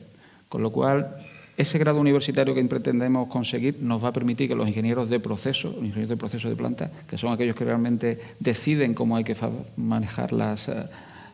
Con 0.48 0.62
lo 0.62 0.70
cual 0.70 1.16
ese 1.56 1.78
grado 1.78 2.00
universitario 2.00 2.54
que 2.54 2.64
pretendemos 2.64 3.28
conseguir 3.28 3.76
nos 3.80 4.02
va 4.02 4.08
a 4.08 4.12
permitir 4.12 4.48
que 4.48 4.54
los 4.54 4.66
ingenieros 4.66 5.10
de 5.10 5.20
proceso, 5.20 5.68
los 5.68 5.84
ingenieros 5.84 6.08
de 6.08 6.16
proceso 6.16 6.48
de 6.48 6.56
planta, 6.56 6.90
que 7.06 7.18
son 7.18 7.32
aquellos 7.32 7.54
que 7.54 7.64
realmente 7.64 8.18
deciden 8.38 8.94
cómo 8.94 9.16
hay 9.16 9.24
que 9.24 9.36
manejar 9.76 10.30
eh, 10.32 10.84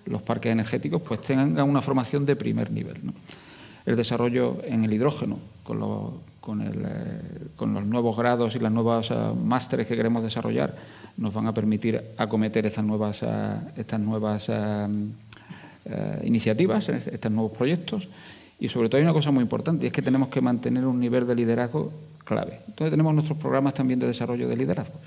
los 0.07 0.22
parques 0.22 0.50
energéticos, 0.50 1.02
pues 1.02 1.20
tengan 1.20 1.61
una 1.62 1.81
formación 1.83 2.26
de 2.26 2.35
primer 2.35 2.70
nivel. 2.70 2.96
El 3.87 3.96
desarrollo 3.96 4.59
en 4.64 4.85
el 4.85 4.92
hidrógeno, 4.92 5.38
con, 5.62 6.62
eh, 6.62 6.72
los 7.61 7.87
nuevos 7.87 8.16
grados 8.16 8.57
y 8.57 8.59
las 8.59 8.72
nuevas 8.72 9.11
eh, 9.11 9.14
másteres 9.44 9.87
que 9.87 9.96
queremos 9.96 10.22
desarrollar, 10.22 10.74
nos 11.16 11.33
van 11.33 11.46
a 11.46 11.54
permitir 11.54 12.02
acometer 12.16 12.66
estas 12.66 12.85
nuevas, 12.85 13.24
estas 13.76 14.00
nuevas 14.00 14.50
iniciativas, 16.22 16.88
estos 16.88 17.33
nuevos 17.33 17.57
proyectos 17.57 18.07
y 18.60 18.68
sobre 18.68 18.88
todo 18.88 18.98
hay 18.98 19.04
una 19.04 19.12
cosa 19.12 19.30
muy 19.30 19.42
importante, 19.42 19.86
y 19.86 19.88
es 19.88 19.92
que 19.92 20.02
tenemos 20.02 20.28
que 20.28 20.40
mantener 20.40 20.84
un 20.84 20.98
nivel 20.98 21.26
de 21.26 21.34
liderazgo 21.34 21.92
clave. 22.24 22.60
Entonces 22.66 22.90
tenemos 22.90 23.14
nuestros 23.14 23.38
programas 23.38 23.74
también 23.74 24.00
de 24.00 24.06
desarrollo 24.06 24.48
de 24.48 24.56
liderazgo 24.56 24.98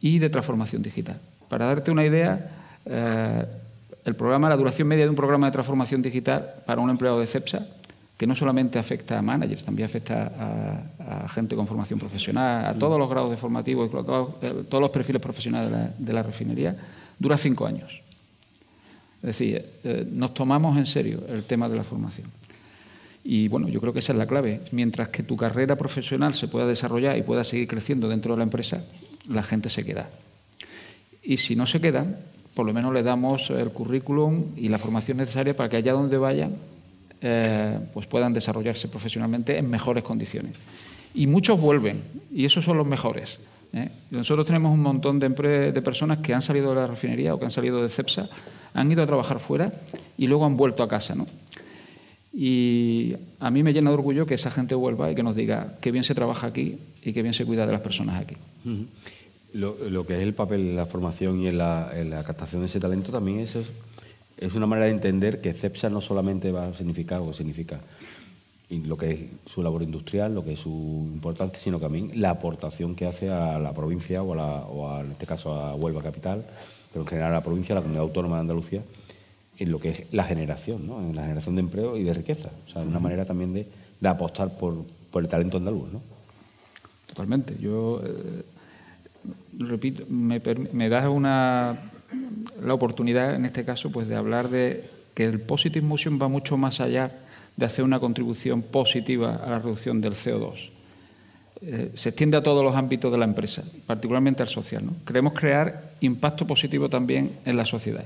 y 0.00 0.18
de 0.18 0.28
transformación 0.28 0.82
digital. 0.82 1.20
Para 1.48 1.66
darte 1.66 1.90
una 1.90 2.04
idea, 2.04 2.50
eh, 2.84 3.44
el 4.04 4.14
programa, 4.14 4.48
la 4.48 4.56
duración 4.56 4.88
media 4.88 5.04
de 5.04 5.10
un 5.10 5.16
programa 5.16 5.46
de 5.46 5.52
transformación 5.52 6.02
digital 6.02 6.54
para 6.66 6.80
un 6.80 6.90
empleado 6.90 7.20
de 7.20 7.26
CEPSA, 7.26 7.66
que 8.16 8.26
no 8.26 8.34
solamente 8.34 8.78
afecta 8.78 9.18
a 9.18 9.22
managers, 9.22 9.64
también 9.64 9.86
afecta 9.86 10.82
a, 10.98 11.28
gente 11.28 11.54
con 11.54 11.66
formación 11.66 11.98
profesional, 11.98 12.64
a 12.64 12.74
todos 12.74 12.98
los 12.98 13.10
grados 13.10 13.30
de 13.30 13.36
formativo, 13.36 13.84
y 13.84 13.88
eh, 13.88 14.64
todos 14.68 14.80
los 14.80 14.90
perfiles 14.90 15.20
profesionales 15.20 15.90
de 15.98 16.12
la, 16.12 16.22
refinería, 16.22 16.76
dura 17.18 17.36
cinco 17.36 17.66
años. 17.66 18.00
Es 19.22 19.26
decir, 19.26 19.64
eh, 19.84 20.06
nos 20.10 20.32
tomamos 20.32 20.76
en 20.78 20.86
serio 20.86 21.24
el 21.28 21.44
tema 21.44 21.68
de 21.68 21.76
la 21.76 21.84
formación. 21.84 22.30
Y 23.28 23.48
bueno, 23.48 23.68
yo 23.68 23.80
creo 23.80 23.92
que 23.92 23.98
esa 23.98 24.12
es 24.12 24.18
la 24.18 24.26
clave. 24.26 24.60
Mientras 24.70 25.08
que 25.08 25.24
tu 25.24 25.36
carrera 25.36 25.74
profesional 25.74 26.34
se 26.36 26.46
pueda 26.46 26.64
desarrollar 26.64 27.18
y 27.18 27.22
pueda 27.22 27.42
seguir 27.42 27.66
creciendo 27.66 28.08
dentro 28.08 28.34
de 28.34 28.38
la 28.38 28.44
empresa, 28.44 28.84
la 29.28 29.42
gente 29.42 29.68
se 29.68 29.84
queda. 29.84 30.08
Y 31.24 31.38
si 31.38 31.56
no 31.56 31.66
se 31.66 31.80
queda, 31.80 32.06
por 32.54 32.64
lo 32.66 32.72
menos 32.72 32.94
le 32.94 33.02
damos 33.02 33.50
el 33.50 33.70
currículum 33.70 34.52
y 34.54 34.68
la 34.68 34.78
formación 34.78 35.16
necesaria 35.16 35.56
para 35.56 35.68
que 35.68 35.76
allá 35.76 35.92
donde 35.92 36.16
vayan 36.18 36.54
eh, 37.20 37.80
pues 37.92 38.06
puedan 38.06 38.32
desarrollarse 38.32 38.86
profesionalmente 38.86 39.58
en 39.58 39.68
mejores 39.68 40.04
condiciones. 40.04 40.52
Y 41.12 41.26
muchos 41.26 41.60
vuelven, 41.60 42.04
y 42.32 42.44
esos 42.44 42.64
son 42.64 42.76
los 42.76 42.86
mejores. 42.86 43.40
¿eh? 43.72 43.88
Nosotros 44.12 44.46
tenemos 44.46 44.72
un 44.72 44.82
montón 44.82 45.18
de, 45.18 45.72
de 45.72 45.82
personas 45.82 46.18
que 46.18 46.32
han 46.32 46.42
salido 46.42 46.70
de 46.70 46.76
la 46.76 46.86
refinería 46.86 47.34
o 47.34 47.40
que 47.40 47.46
han 47.46 47.50
salido 47.50 47.82
de 47.82 47.88
CEPSA, 47.88 48.28
han 48.72 48.92
ido 48.92 49.02
a 49.02 49.06
trabajar 49.06 49.40
fuera 49.40 49.72
y 50.16 50.28
luego 50.28 50.46
han 50.46 50.56
vuelto 50.56 50.84
a 50.84 50.88
casa. 50.88 51.16
¿no? 51.16 51.26
Y 52.38 53.14
a 53.40 53.50
mí 53.50 53.62
me 53.62 53.72
llena 53.72 53.88
de 53.88 53.94
orgullo 53.94 54.26
que 54.26 54.34
esa 54.34 54.50
gente 54.50 54.74
vuelva 54.74 55.10
y 55.10 55.14
que 55.14 55.22
nos 55.22 55.34
diga 55.34 55.78
qué 55.80 55.90
bien 55.90 56.04
se 56.04 56.14
trabaja 56.14 56.48
aquí 56.48 56.78
y 57.02 57.14
qué 57.14 57.22
bien 57.22 57.32
se 57.32 57.46
cuida 57.46 57.64
de 57.64 57.72
las 57.72 57.80
personas 57.80 58.20
aquí. 58.20 58.36
lo, 59.54 60.06
que 60.06 60.16
es 60.16 60.22
el 60.22 60.34
papel 60.34 60.66
de 60.66 60.74
la 60.74 60.84
formación 60.84 61.40
y 61.40 61.48
en 61.48 61.56
la, 61.56 62.22
captación 62.26 62.60
de 62.60 62.66
ese 62.66 62.78
talento 62.78 63.10
también 63.10 63.38
es, 63.38 64.54
una 64.54 64.66
manera 64.66 64.84
de 64.84 64.92
entender 64.92 65.40
que 65.40 65.54
CEPSA 65.54 65.88
no 65.88 66.02
solamente 66.02 66.52
va 66.52 66.66
a 66.66 66.74
significar 66.74 67.22
o 67.22 67.32
significa 67.32 67.80
lo 68.68 68.98
que 68.98 69.10
es 69.12 69.20
su 69.50 69.62
labor 69.62 69.82
industrial, 69.82 70.34
lo 70.34 70.44
que 70.44 70.52
es 70.52 70.60
su 70.60 71.08
importancia, 71.10 71.58
sino 71.58 71.80
también 71.80 72.20
la 72.20 72.30
aportación 72.30 72.94
que 72.94 73.06
hace 73.06 73.30
a 73.30 73.58
la 73.58 73.72
provincia 73.72 74.22
o, 74.22 74.32
o 74.32 75.00
en 75.00 75.12
este 75.12 75.24
caso 75.24 75.54
a 75.54 75.74
Huelva 75.74 76.02
Capital, 76.02 76.44
pero 76.92 77.02
en 77.04 77.08
general 77.08 77.30
a 77.30 77.36
la 77.36 77.42
provincia, 77.42 77.72
a 77.72 77.76
la 77.76 77.80
comunidad 77.80 78.02
autónoma 78.02 78.36
de 78.36 78.40
Andalucía, 78.40 78.82
en 79.58 79.70
lo 79.70 79.78
que 79.78 79.90
es 79.90 80.12
la 80.12 80.24
generación, 80.24 80.86
¿no? 80.86 81.00
en 81.00 81.16
la 81.16 81.22
generación 81.22 81.54
de 81.56 81.60
empleo 81.60 81.96
y 81.96 82.04
de 82.04 82.14
riqueza. 82.14 82.50
O 82.66 82.70
sea, 82.70 82.82
una 82.82 82.98
manera 82.98 83.24
también 83.24 83.54
de, 83.54 83.66
apostar 84.08 84.50
por, 84.56 84.84
el 85.14 85.28
talento 85.28 85.56
andaluz. 85.56 85.92
¿no? 85.92 86.02
Totalmente. 87.06 87.56
Yo, 87.58 88.02
eh, 88.04 88.42
repito, 89.58 90.04
me, 90.08 90.40
me 90.72 90.88
da 90.88 91.08
una, 91.08 91.78
la 92.62 92.74
oportunidad, 92.74 93.34
en 93.34 93.46
este 93.46 93.64
caso, 93.64 93.90
pues 93.90 94.08
de 94.08 94.16
hablar 94.16 94.50
de 94.50 94.84
que 95.14 95.24
el 95.24 95.40
Positive 95.40 95.86
Motion 95.86 96.18
va 96.20 96.28
mucho 96.28 96.58
más 96.58 96.80
allá 96.80 97.10
de 97.56 97.64
hacer 97.64 97.84
una 97.84 97.98
contribución 97.98 98.60
positiva 98.60 99.36
a 99.36 99.50
la 99.50 99.58
reducción 99.58 100.02
del 100.02 100.12
CO2. 100.12 100.70
Eh, 101.62 101.92
se 101.94 102.10
extiende 102.10 102.36
a 102.36 102.42
todos 102.42 102.62
los 102.62 102.76
ámbitos 102.76 103.10
de 103.10 103.16
la 103.16 103.24
empresa, 103.24 103.64
particularmente 103.86 104.42
al 104.42 104.50
social. 104.50 104.84
¿no? 104.84 104.92
Queremos 105.06 105.32
crear 105.32 105.92
impacto 106.00 106.46
positivo 106.46 106.90
también 106.90 107.38
en 107.46 107.56
la 107.56 107.64
sociedad 107.64 108.04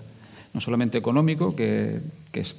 no 0.52 0.60
solamente 0.60 0.98
económico, 0.98 1.54
que, 1.54 2.00
es, 2.32 2.56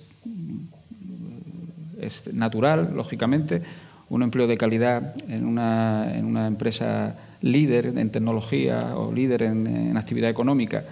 es, 1.99 2.33
natural, 2.33 2.91
lógicamente, 2.95 3.61
un 4.09 4.23
empleo 4.23 4.47
de 4.47 4.57
calidad 4.57 5.15
en 5.29 5.45
una, 5.45 6.17
en 6.17 6.25
una 6.25 6.47
empresa 6.47 7.15
líder 7.41 7.93
en 7.97 8.09
tecnología 8.09 8.95
o 8.95 9.11
líder 9.11 9.43
en, 9.43 9.97
actividad 9.97 10.29
económica, 10.29 10.83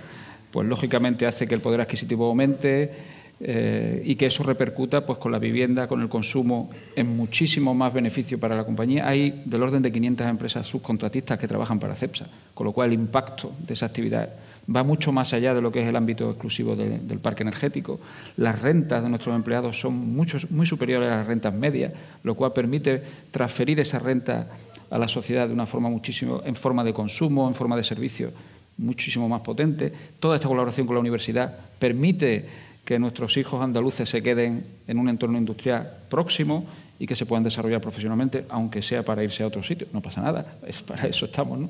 pues 0.52 0.68
lógicamente 0.68 1.26
hace 1.26 1.48
que 1.48 1.56
el 1.56 1.62
poder 1.62 1.82
adquisitivo 1.82 2.26
aumente 2.26 2.92
eh, 3.40 4.02
y 4.04 4.16
que 4.16 4.26
eso 4.26 4.44
repercuta 4.44 5.06
pues, 5.06 5.20
con 5.20 5.32
la 5.32 5.40
vivienda, 5.40 5.88
con 5.88 6.02
el 6.02 6.10
consumo, 6.10 6.70
en 6.96 7.16
muchísimo 7.16 7.74
más 7.74 7.94
beneficio 7.94 8.40
para 8.40 8.56
la 8.56 8.66
compañía. 8.66 9.08
Hay 9.08 9.44
del 9.46 9.64
orden 9.64 9.82
de 9.82 9.92
500 9.92 10.28
empresas 10.28 10.68
subcontratistas 10.68 11.38
que 11.38 11.48
trabajan 11.48 11.80
para 11.80 11.96
CEPSA, 11.96 12.28
con 12.54 12.66
lo 12.66 12.74
cual 12.74 12.90
el 12.90 12.96
impacto 12.96 13.54
de 13.66 13.74
esa 13.74 13.86
actividad 13.86 14.30
va 14.74 14.84
mucho 14.84 15.12
más 15.12 15.34
allá 15.34 15.54
de 15.54 15.62
lo 15.62 15.72
que 15.72 15.82
es 15.82 15.88
el 15.88 15.96
ámbito 15.96 16.30
exclusivo 16.30 16.76
del 16.76 17.20
parque 17.20 17.44
energético. 17.44 18.00
Las 18.38 18.62
rentas 18.62 19.02
de 19.04 19.10
nuestros 19.10 19.36
empleados 19.36 19.80
son 19.80 19.94
muchos, 20.16 20.50
muy 20.52 20.68
superiores 20.68 21.10
a 21.10 21.18
las 21.18 21.28
rentas 21.28 21.54
medias, 21.54 21.94
lo 22.24 22.36
cual 22.36 22.54
permite 22.54 23.02
transferir 23.32 23.80
esa 23.80 24.00
renta 24.00 24.48
a 24.90 24.98
la 24.98 25.08
sociedad 25.08 25.48
de 25.48 25.54
una 25.54 25.66
forma 25.66 25.90
muchísimo, 25.90 26.42
en 26.46 26.56
forma 26.56 26.84
de 26.84 26.94
consumo, 26.94 27.48
en 27.48 27.56
forma 27.56 27.76
de 27.76 27.84
servicio, 27.84 28.32
muchísimo 28.78 29.28
más 29.28 29.42
potente. 29.42 29.92
Toda 30.20 30.36
esta 30.36 30.48
colaboración 30.48 30.88
con 30.88 30.96
la 30.96 31.02
universidad 31.02 31.58
permite 31.78 32.46
que 32.86 32.98
nuestros 32.98 33.38
hijos 33.38 33.62
andaluces 33.62 34.10
se 34.10 34.24
queden 34.24 34.66
en 34.88 34.98
un 34.98 35.10
entorno 35.10 35.38
industrial 35.38 35.98
próximo 36.10 36.66
y 37.00 37.08
que 37.08 37.16
se 37.16 37.26
puedan 37.26 37.44
desarrollar 37.44 37.80
profesionalmente, 37.80 38.46
aunque 38.50 38.82
sea 38.82 39.04
para 39.04 39.24
irse 39.24 39.42
a 39.42 39.48
otro 39.48 39.64
sitio. 39.64 39.88
No 39.94 40.02
pasa 40.02 40.22
nada, 40.22 40.58
es 40.68 40.82
para 40.82 41.08
eso 41.08 41.26
estamos. 41.26 41.58
¿no? 41.58 41.70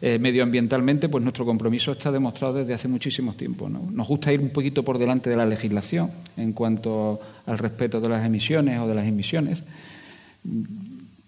Eh, 0.00 0.18
medioambientalmente, 0.18 1.08
pues 1.08 1.22
nuestro 1.22 1.44
compromiso 1.44 1.92
está 1.92 2.10
demostrado 2.10 2.54
desde 2.54 2.74
hace 2.74 2.88
muchísimo 2.88 3.34
tiempo. 3.34 3.68
¿no? 3.68 3.88
Nos 3.92 4.08
gusta 4.08 4.32
ir 4.32 4.40
un 4.40 4.50
poquito 4.50 4.82
por 4.82 4.98
delante 4.98 5.28
de 5.30 5.36
la 5.36 5.46
legislación 5.46 6.10
en 6.36 6.52
cuanto 6.52 7.20
al 7.46 7.58
respeto 7.58 8.00
de 8.00 8.08
las 8.08 8.24
emisiones 8.24 8.80
o 8.80 8.88
de 8.88 8.94
las 8.94 9.06
emisiones 9.06 9.62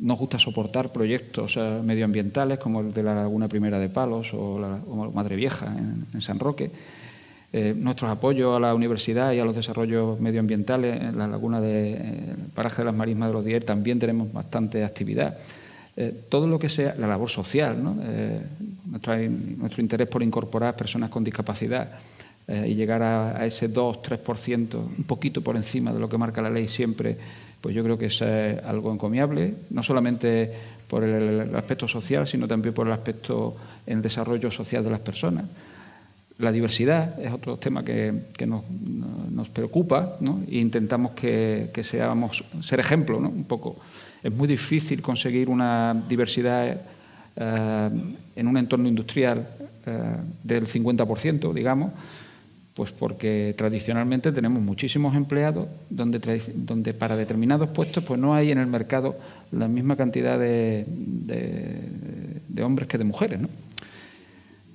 nos 0.02 0.18
gusta 0.18 0.38
soportar 0.38 0.92
proyectos 0.92 1.56
medioambientales 1.56 2.58
como 2.58 2.80
el 2.80 2.92
de 2.92 3.04
la 3.04 3.14
Laguna 3.14 3.46
Primera 3.46 3.78
de 3.78 3.88
Palos 3.88 4.34
o, 4.34 4.58
la, 4.58 4.80
Madre 5.14 5.36
Vieja 5.36 5.72
en, 6.12 6.20
San 6.20 6.40
Roque. 6.40 6.70
Eh, 7.52 7.74
nuestros 7.76 8.10
apoyos 8.10 8.56
a 8.56 8.60
la 8.60 8.74
universidad 8.74 9.32
y 9.32 9.38
a 9.38 9.44
los 9.44 9.54
desarrollos 9.54 10.18
medioambientales 10.18 11.02
en 11.02 11.18
la 11.18 11.26
laguna 11.26 11.60
de 11.60 11.92
eh, 11.92 12.34
Paraje 12.54 12.78
de 12.78 12.86
las 12.86 12.94
Marismas 12.94 13.28
de 13.28 13.34
los 13.34 13.44
Dier 13.44 13.64
también 13.64 13.98
tenemos 13.98 14.32
bastante 14.32 14.84
actividad. 14.84 15.36
todo 16.30 16.46
lo 16.46 16.58
que 16.58 16.70
sea 16.70 16.94
la 16.96 17.06
labor 17.06 17.28
social, 17.28 17.76
nuestro, 18.86 19.82
interés 19.82 20.08
por 20.08 20.22
incorporar 20.22 20.74
personas 20.74 21.10
con 21.10 21.22
discapacidad 21.22 21.90
y 22.48 22.74
llegar 22.74 23.02
a, 23.02 23.36
a 23.36 23.44
ese 23.44 23.68
2-3%, 23.68 24.74
un 24.74 25.04
poquito 25.04 25.42
por 25.42 25.54
encima 25.54 25.92
de 25.92 26.00
lo 26.00 26.08
que 26.08 26.16
marca 26.16 26.40
la 26.40 26.48
ley 26.48 26.66
siempre 26.66 27.18
pues 27.62 27.74
yo 27.76 27.84
creo 27.84 27.96
que 27.96 28.06
es 28.06 28.20
algo 28.20 28.92
encomiable, 28.92 29.54
no 29.70 29.82
solamente 29.82 30.50
por 30.92 31.04
el, 31.04 31.54
aspecto 31.56 31.88
social, 31.88 32.26
sino 32.26 32.46
también 32.46 32.74
por 32.74 32.86
el 32.86 32.92
aspecto 32.92 33.56
en 33.86 33.96
el 33.96 34.02
desarrollo 34.02 34.50
social 34.50 34.84
de 34.84 34.90
las 34.90 35.00
personas. 35.00 35.44
La 36.38 36.50
diversidad 36.50 37.18
es 37.20 37.32
otro 37.32 37.58
tema 37.58 37.84
que, 37.84 38.12
nos, 38.46 39.48
preocupa 39.50 40.18
e 40.48 40.58
intentamos 40.58 41.12
que, 41.12 41.70
seamos, 41.82 42.44
ser 42.62 42.80
ejemplo 42.80 43.20
¿no? 43.20 43.28
un 43.28 43.44
poco. 43.44 43.76
Es 44.22 44.32
muy 44.32 44.48
difícil 44.48 45.02
conseguir 45.02 45.48
una 45.48 45.94
diversidad 46.08 46.80
eh, 47.36 47.90
en 48.36 48.46
un 48.46 48.56
entorno 48.56 48.88
industrial 48.88 49.46
eh, 49.86 50.16
del 50.42 50.66
50%, 50.66 51.52
digamos, 51.52 51.92
pues 52.74 52.90
porque 52.92 53.54
tradicionalmente 53.56 54.32
tenemos 54.32 54.62
muchísimos 54.62 55.14
empleados 55.14 55.68
donde, 55.90 56.18
donde 56.54 56.94
para 56.94 57.16
determinados 57.16 57.68
puestos 57.70 58.02
pues 58.04 58.18
no 58.18 58.34
hay 58.34 58.50
en 58.50 58.58
el 58.58 58.66
mercado 58.66 59.16
la 59.50 59.68
misma 59.68 59.96
cantidad 59.96 60.38
de, 60.38 60.86
de, 60.86 62.62
hombres 62.62 62.88
que 62.88 62.96
de 62.96 63.04
mujeres. 63.04 63.40
¿no? 63.40 63.48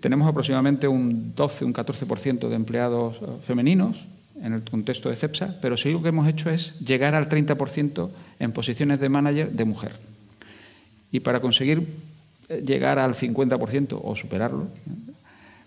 Tenemos 0.08 0.30
aproximadamente 0.30 0.88
un 0.88 1.36
12, 1.36 1.66
un 1.66 1.74
14% 1.74 2.48
de 2.48 2.56
empleados 2.56 3.18
eh, 3.18 3.26
femeninos 3.42 3.98
en 4.42 4.54
el 4.54 4.64
contexto 4.64 5.10
de 5.10 5.18
CEPSA, 5.18 5.58
pero 5.62 5.76
sí 5.76 5.92
lo 5.92 6.02
que 6.02 6.08
hemos 6.08 6.26
hecho 6.30 6.50
es 6.50 6.80
llegar 6.80 7.14
al 7.14 7.28
30% 7.28 8.10
en 8.40 8.52
posiciones 8.54 9.02
de 9.02 9.10
manager 9.10 9.52
de 9.52 9.66
mujer. 9.66 9.92
Y 11.12 11.20
para 11.20 11.42
conseguir 11.42 11.86
eh, 12.48 12.64
llegar 12.66 13.00
al 13.00 13.16
50% 13.16 14.00
o 14.02 14.16
superarlo, 14.16 14.70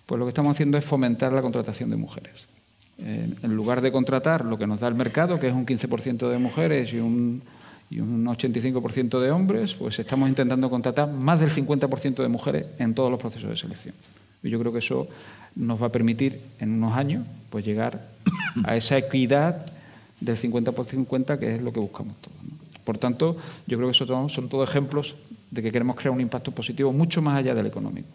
pues 0.07 0.19
lo 0.19 0.25
que 0.25 0.31
estamos 0.31 0.53
haciendo 0.53 0.79
es 0.79 0.87
fomentar 0.87 1.35
la 1.35 1.43
contratación 1.43 1.91
de 1.91 1.97
mujeres. 1.97 2.49
En 2.97 3.55
lugar 3.55 3.83
de 3.83 3.93
contratar 3.93 4.47
lo 4.47 4.57
que 4.57 4.67
nos 4.67 4.81
da 4.81 4.89
el 4.89 4.95
mercado, 4.95 5.39
que 5.39 5.49
es 5.49 5.55
un 5.55 5.67
15% 5.67 6.31
de 6.31 6.39
mujeres 6.39 6.95
y 6.95 6.99
un, 6.99 7.43
y 7.91 8.01
un 8.01 8.25
85% 8.25 9.21
de 9.21 9.31
hombres, 9.31 9.75
pues 9.75 9.99
estamos 9.99 10.31
intentando 10.31 10.71
contratar 10.71 11.13
más 11.13 11.41
del 11.41 11.51
50% 11.51 12.23
de 12.23 12.29
mujeres 12.29 12.67
en 12.79 12.95
todos 12.95 13.11
los 13.11 13.21
procesos 13.21 13.51
de 13.51 13.57
selección. 13.59 13.95
Y 14.43 14.51
yo 14.51 14.59
creo 14.59 14.73
que 14.73 14.79
eso 14.79 15.09
nos 15.55 15.83
va 15.83 15.87
a 15.87 15.93
permitir 15.93 16.41
en 16.59 16.73
unos 16.73 16.97
años 16.97 17.27
pues 17.51 17.65
llegar 17.65 18.09
a 18.65 18.77
esa 18.77 18.97
equidad 18.97 19.67
del 20.21 20.37
50 20.37 20.73
por 20.73 20.87
50, 20.87 21.39
que 21.39 21.57
es 21.57 21.63
lo 21.63 21.73
que 21.73 21.81
buscamos 21.81 22.17
todos. 22.21 22.37
Por 22.85 22.99
tanto, 22.99 23.37
yo 23.67 23.77
creo 23.77 23.89
que 23.89 23.97
eso 23.97 24.29
son 24.29 24.49
todos 24.49 24.69
ejemplos 24.69 25.15
de 25.51 25.63
que 25.63 25.73
queremos 25.73 25.97
crear 25.97 26.13
un 26.13 26.21
impacto 26.21 26.53
positivo 26.53 26.93
mucho 26.93 27.21
más 27.23 27.37
allá 27.37 27.55
del 27.55 27.67
económico. 27.67 28.09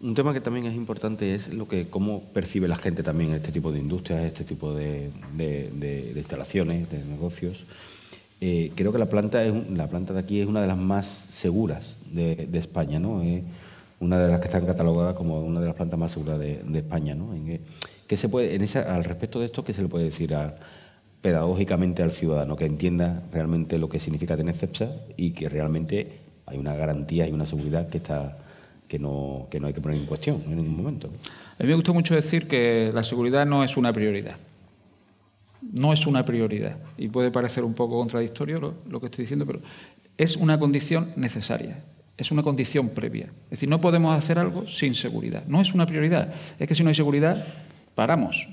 Un 0.00 0.14
tema 0.14 0.32
que 0.32 0.40
también 0.40 0.66
es 0.66 0.74
importante 0.74 1.34
es 1.34 1.52
lo 1.52 1.66
que 1.66 1.88
cómo 1.88 2.22
percibe 2.32 2.68
la 2.68 2.76
gente 2.76 3.02
también 3.02 3.34
este 3.34 3.50
tipo 3.50 3.72
de 3.72 3.80
industrias, 3.80 4.22
este 4.24 4.44
tipo 4.44 4.72
de, 4.72 5.10
instalaciones, 6.14 6.88
de 6.90 7.04
negocios. 7.04 7.64
Eh, 8.40 8.70
creo 8.76 8.92
que 8.92 8.98
la 8.98 9.10
planta 9.10 9.44
es 9.44 9.52
la 9.70 9.88
planta 9.88 10.12
de 10.12 10.20
aquí 10.20 10.40
es 10.40 10.46
una 10.46 10.60
de 10.60 10.68
las 10.68 10.78
más 10.78 11.26
seguras 11.32 11.96
de, 12.12 12.48
España, 12.52 13.00
¿no? 13.00 13.22
Es 13.22 13.42
una 14.00 14.18
de 14.18 14.28
las 14.28 14.40
que 14.40 14.46
están 14.46 14.66
catalogadas 14.66 15.14
como 15.14 15.40
una 15.40 15.60
de 15.60 15.66
las 15.66 15.74
plantas 15.74 15.98
más 15.98 16.12
seguras 16.12 16.38
de, 16.38 16.62
España, 16.74 17.14
¿no? 17.14 17.34
En 17.34 17.60
¿qué 18.06 18.16
se 18.16 18.28
puede, 18.28 18.54
en 18.54 18.62
esa, 18.62 18.94
al 18.94 19.04
respecto 19.04 19.40
de 19.40 19.46
esto, 19.46 19.64
qué 19.64 19.74
se 19.74 19.82
le 19.82 19.88
puede 19.88 20.04
decir 20.04 20.34
pedagógicamente 21.20 22.02
al 22.02 22.12
ciudadano 22.12 22.56
que 22.56 22.64
entienda 22.64 23.22
realmente 23.32 23.78
lo 23.78 23.88
que 23.88 23.98
significa 23.98 24.36
tener 24.36 24.54
CEPSA 24.54 24.92
y 25.16 25.32
que 25.32 25.48
realmente 25.48 26.20
hay 26.46 26.58
una 26.58 26.74
garantía 26.74 27.26
y 27.26 27.32
una 27.32 27.46
seguridad 27.46 27.88
que 27.88 27.98
está 27.98 28.38
que 28.88 28.98
no, 28.98 29.46
que 29.50 29.60
no 29.60 29.66
hay 29.66 29.74
que 29.74 29.80
poner 29.80 29.98
en 29.98 30.06
cuestión 30.06 30.42
en 30.46 30.56
ningún 30.56 30.76
momento. 30.76 31.08
A 31.58 31.62
mí 31.62 31.68
me 31.68 31.74
gusta 31.74 31.92
mucho 31.92 32.14
decir 32.14 32.48
que 32.48 32.90
la 32.92 33.04
seguridad 33.04 33.46
no 33.46 33.62
es 33.62 33.76
una 33.76 33.92
prioridad. 33.92 34.36
No 35.60 35.92
es 35.92 36.06
una 36.06 36.24
prioridad. 36.24 36.78
Y 36.96 37.08
puede 37.08 37.30
parecer 37.30 37.64
un 37.64 37.74
poco 37.74 37.98
contradictorio 37.98 38.74
lo, 38.88 39.00
que 39.00 39.06
estoy 39.06 39.24
diciendo, 39.24 39.44
pero 39.44 39.60
es 40.16 40.36
una 40.36 40.58
condición 40.58 41.12
necesaria. 41.16 41.82
Es 42.18 42.32
una 42.32 42.42
condición 42.42 42.90
previa. 42.90 43.26
Es 43.44 43.50
decir, 43.50 43.68
no 43.68 43.80
podemos 43.80 44.16
hacer 44.16 44.38
algo 44.38 44.66
sin 44.66 44.94
seguridad. 44.94 45.44
No 45.46 45.60
es 45.60 45.72
una 45.72 45.86
prioridad. 45.86 46.34
Es 46.58 46.68
que 46.68 46.74
si 46.74 46.82
no 46.82 46.88
hay 46.88 46.94
seguridad, 46.94 47.46
paramos. 47.94 48.48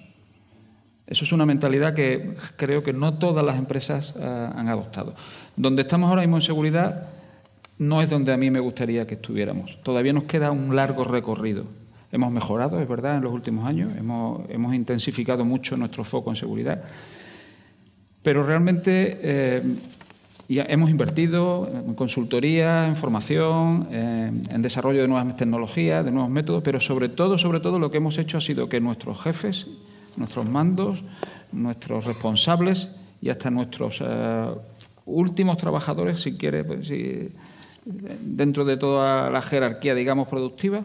Eso 1.08 1.26
es 1.26 1.32
una 1.32 1.46
mentalidad 1.46 1.94
que 1.96 2.36
creo 2.56 2.84
que 2.84 2.94
no 2.94 3.16
todas 3.16 3.46
las 3.46 3.58
empresas 3.58 4.16
ah, 4.20 4.54
han 4.56 4.70
adoptado. 4.70 5.16
Donde 5.56 5.82
estamos 5.82 6.10
ahora 6.10 6.22
mismo 6.22 6.38
en 6.38 6.42
seguridad 6.42 7.10
no 7.78 8.02
es 8.02 8.10
donde 8.10 8.32
a 8.32 8.38
mí 8.38 8.50
me 8.52 8.60
gustaría 8.60 9.06
que 9.06 9.16
estuviéramos. 9.16 9.78
Todavía 9.84 10.14
nos 10.14 10.24
queda 10.24 10.52
un 10.52 10.76
largo 10.76 11.04
recorrido. 11.04 11.66
Hemos 12.12 12.32
mejorado, 12.32 12.80
es 12.80 12.88
verdad, 12.88 13.18
en 13.18 13.24
los 13.24 13.34
últimos 13.34 13.68
años, 13.68 13.94
hemos, 13.96 14.74
intensificado 14.74 15.44
mucho 15.44 15.76
nuestro 15.76 16.04
foco 16.04 16.30
en 16.30 16.38
seguridad, 16.38 16.84
pero 18.24 18.46
realmente 18.46 19.20
eh, 19.22 19.62
hemos 20.48 20.90
invertido 20.90 21.70
en 21.72 21.96
consultoría, 21.96 22.88
en 22.88 22.96
formación, 22.96 23.88
en 23.92 24.62
desarrollo 24.62 25.02
de 25.02 25.08
nuevas 25.08 25.36
tecnologías, 25.36 26.06
de 26.06 26.12
nuevos 26.12 26.30
métodos, 26.30 26.62
pero 26.64 26.80
sobre 26.80 27.10
todo, 27.10 27.38
sobre 27.38 27.60
todo 27.60 27.80
lo 27.80 27.90
que 27.90 27.98
hemos 27.98 28.18
hecho 28.18 28.38
ha 28.38 28.42
sido 28.42 28.70
que 28.70 28.80
nuestros 28.80 29.20
jefes, 29.22 29.68
nuestros 30.18 30.48
mandos, 30.48 31.04
nuestros 31.52 32.06
responsables 32.06 32.90
y 33.22 33.30
hasta 33.30 33.50
nuestros 33.50 34.02
eh, 34.02 34.48
últimos 35.06 35.58
trabajadores, 35.58 36.20
si 36.20 36.38
quiere, 36.38 36.64
pues, 36.64 36.88
si, 36.88 37.30
dentro 37.86 38.66
de 38.66 38.78
toda 38.78 39.30
la 39.30 39.42
jerarquía, 39.42 39.96
digamos, 39.96 40.28
productiva, 40.28 40.84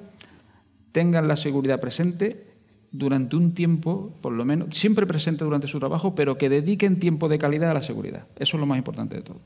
tengan 0.92 1.28
la 1.28 1.36
seguridad 1.36 1.80
presente 1.80 2.49
durante 2.92 3.36
un 3.36 3.54
tiempo, 3.54 4.12
por 4.20 4.32
lo 4.32 4.44
menos, 4.44 4.76
siempre 4.76 5.06
presente 5.06 5.44
durante 5.44 5.68
su 5.68 5.78
trabajo, 5.78 6.14
pero 6.14 6.36
que 6.36 6.48
dediquen 6.48 6.98
tiempo 6.98 7.28
de 7.28 7.38
calidad 7.38 7.70
a 7.70 7.74
la 7.74 7.82
seguridad. 7.82 8.26
Eso 8.36 8.56
es 8.56 8.60
lo 8.60 8.66
más 8.66 8.78
importante 8.78 9.16
de 9.16 9.22
todo. 9.22 9.40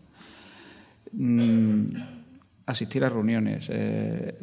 Mm, 1.12 1.96
asistir 2.66 3.04
a 3.04 3.08
reuniones, 3.08 3.66
eh, 3.70 4.38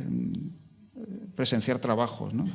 presenciar 1.36 1.80
trabajos, 1.80 2.34
¿no? 2.34 2.46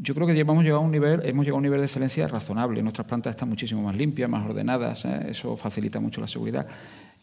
Yo 0.00 0.14
creo 0.14 0.26
que 0.28 0.34
llevamos 0.34 0.62
llegado 0.62 0.82
a 0.82 0.84
un 0.84 0.92
nivel, 0.92 1.20
hemos 1.24 1.44
llegado 1.44 1.56
a 1.56 1.58
un 1.58 1.62
nivel 1.64 1.80
de 1.80 1.86
excelencia 1.86 2.28
razonable. 2.28 2.82
Nuestras 2.82 3.06
plantas 3.06 3.30
están 3.30 3.48
muchísimo 3.48 3.82
más 3.82 3.96
limpias, 3.96 4.30
más 4.30 4.48
ordenadas, 4.48 5.04
¿eh? 5.04 5.26
eso 5.30 5.56
facilita 5.56 5.98
mucho 5.98 6.20
la 6.20 6.28
seguridad 6.28 6.68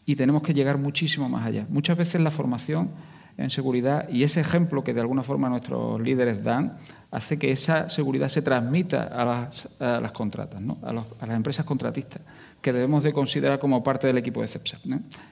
y 0.04 0.14
tenemos 0.14 0.42
que 0.42 0.52
llegar 0.52 0.76
muchísimo 0.76 1.28
más 1.28 1.46
allá. 1.46 1.66
Muchas 1.70 1.96
veces 1.96 2.20
la 2.20 2.30
formación 2.30 2.90
en 3.38 3.50
seguridad 3.50 4.08
y 4.08 4.22
ese 4.22 4.40
ejemplo 4.40 4.82
que 4.82 4.94
de 4.94 5.00
alguna 5.00 5.22
forma 5.22 5.48
nuestros 5.48 6.00
líderes 6.00 6.42
dan 6.42 6.78
hace 7.10 7.38
que 7.38 7.50
esa 7.50 7.88
seguridad 7.88 8.28
se 8.28 8.42
transmita 8.42 9.04
a 9.04 9.24
las, 9.24 10.12
contratas, 10.12 10.60
a, 10.82 10.92
las 10.92 11.36
empresas 11.36 11.64
contratistas, 11.64 12.20
que 12.60 12.72
debemos 12.72 13.04
de 13.04 13.12
considerar 13.12 13.58
como 13.58 13.82
parte 13.82 14.06
del 14.06 14.18
equipo 14.18 14.40
de 14.40 14.48
CEPSA. 14.48 14.78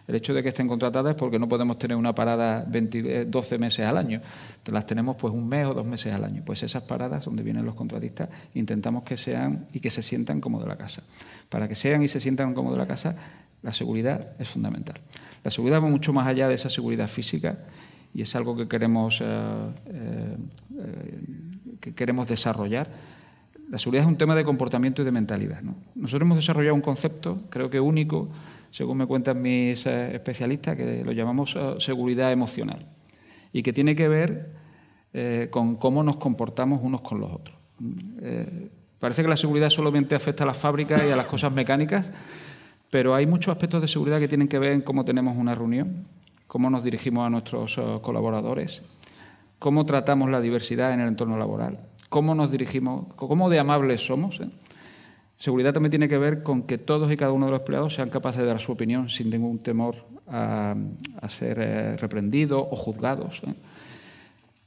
El 0.07 0.15
hecho 0.15 0.33
de 0.33 0.43
que 0.43 0.51
estén 0.51 0.69
contratadas 0.69 1.11
es 1.11 1.17
porque 1.17 1.39
no 1.39 1.49
podemos 1.49 1.79
tener 1.79 1.97
una 1.97 2.15
parada 2.15 2.65
12 2.65 3.25
eh, 3.55 3.59
meses 3.59 3.87
al 3.87 3.99
año, 3.99 4.21
las 4.67 4.87
tenemos 4.87 5.17
pues 5.17 5.35
un 5.35 5.49
mes 5.49 5.67
o 5.67 5.75
dos 5.75 5.85
meses 5.85 6.13
al 6.13 6.25
año. 6.25 6.43
Pues 6.45 6.63
esas 6.63 6.85
paradas 6.85 7.25
donde 7.25 7.43
vienen 7.43 7.65
los 7.67 7.75
contratistas 7.75 8.29
intentamos 8.55 9.03
que 9.03 9.17
sean 9.17 9.67
y 9.73 9.81
que 9.81 9.91
se 9.91 10.03
sientan 10.03 10.41
como 10.41 10.61
de 10.61 10.67
la 10.67 10.77
casa. 10.77 11.03
Para 11.49 11.69
que 11.69 11.75
sean 11.75 12.03
y 12.03 12.09
se 12.09 12.21
sientan 12.21 12.55
como 12.55 12.71
de 12.71 12.79
la 12.79 12.87
casa 12.87 13.17
la 13.65 13.73
seguridad 13.73 14.29
es 14.39 14.49
fundamental. 14.49 15.01
La 15.43 15.51
seguridad 15.51 15.83
va 15.83 15.89
mucho 15.89 16.13
más 16.13 16.27
allá 16.27 16.49
de 16.49 16.55
esa 16.55 16.69
seguridad 16.69 17.09
física 17.09 17.59
y 18.15 18.23
es 18.23 18.35
algo 18.37 18.57
que 18.57 18.69
queremos, 18.69 19.23
que 21.81 21.95
queremos 21.95 22.29
desarrollar. 22.29 22.89
La 23.71 23.79
seguridad 23.79 24.05
es 24.05 24.09
un 24.09 24.17
tema 24.17 24.35
de 24.35 24.45
comportamiento 24.45 25.03
y 25.03 25.05
de 25.05 25.11
mentalidad. 25.11 25.63
Nosotros 25.95 26.23
hemos 26.23 26.37
desarrollado 26.37 26.75
un 26.75 26.81
concepto, 26.81 27.41
creo 27.51 27.69
que 27.71 27.81
único, 27.81 28.29
según 28.71 28.99
me 28.99 29.07
cuentan 29.07 29.43
mis 29.43 29.85
especialistas, 29.87 30.77
que 30.77 31.03
lo 31.05 31.13
llamamos 31.13 31.57
seguridad 31.79 32.31
emocional 32.31 32.79
y 33.53 33.63
que 33.63 33.73
tiene 33.73 33.97
que 33.97 34.09
ver 34.09 35.49
con 35.51 35.77
cómo 35.77 36.03
nos 36.03 36.17
comportamos 36.17 36.81
unos 36.83 37.01
con 37.01 37.21
los 37.21 37.33
otros. 37.33 37.57
Parece 39.01 39.23
que 39.23 39.29
la 39.29 39.37
seguridad 39.37 39.71
solamente 39.71 40.15
afecta 40.15 40.45
a 40.45 40.47
las 40.47 40.57
fábricas 40.57 41.03
y 41.07 41.11
a 41.11 41.17
las 41.17 41.27
cosas 41.27 41.53
mecánicas, 41.53 42.11
pero 42.91 43.15
hay 43.15 43.27
muchos 43.27 43.53
aspectos 43.53 43.83
de 43.83 43.89
seguridad 43.89 44.21
que 44.21 44.29
tienen 44.29 44.47
que 44.47 44.59
ver 44.59 44.73
en 44.73 44.83
cómo 44.83 45.05
tenemos 45.05 45.37
una 45.37 45.55
reunión, 45.55 46.07
cómo 46.55 46.71
nos 46.71 46.85
dirigimos 46.85 47.27
a 47.27 47.31
nuestros 47.31 47.77
eh, 47.79 47.99
colaboradores, 48.01 48.81
cómo 49.59 49.85
tratamos 49.85 50.31
la 50.31 50.41
diversidad 50.41 50.95
en 50.95 51.01
el 51.01 51.09
entorno 51.09 51.37
laboral, 51.37 51.81
cómo 52.09 52.33
nos 52.37 52.53
dirigimos, 52.53 53.13
cómo 53.17 53.51
de 53.51 53.59
amables 53.59 54.07
somos. 54.07 54.39
¿eh? 54.39 54.49
Seguridad 55.37 55.73
también 55.73 55.91
tiene 55.91 56.09
que 56.09 56.17
ver 56.17 56.45
con 56.45 56.63
que 56.63 56.79
todos 56.79 57.11
y 57.11 57.17
cada 57.17 57.33
uno 57.33 57.47
de 57.47 57.51
los 57.51 57.61
empleados 57.63 57.97
sean 57.97 58.09
capaces 58.09 58.43
de 58.43 58.47
dar 58.47 58.61
su 58.61 58.71
opinión 58.71 59.11
sin 59.11 59.31
ningún 59.31 59.65
temor 59.65 60.07
a, 60.29 60.77
ser 61.27 61.59
eh, 61.59 61.97
reprendidos 61.97 62.65
o 62.71 62.77
juzgados 62.77 63.43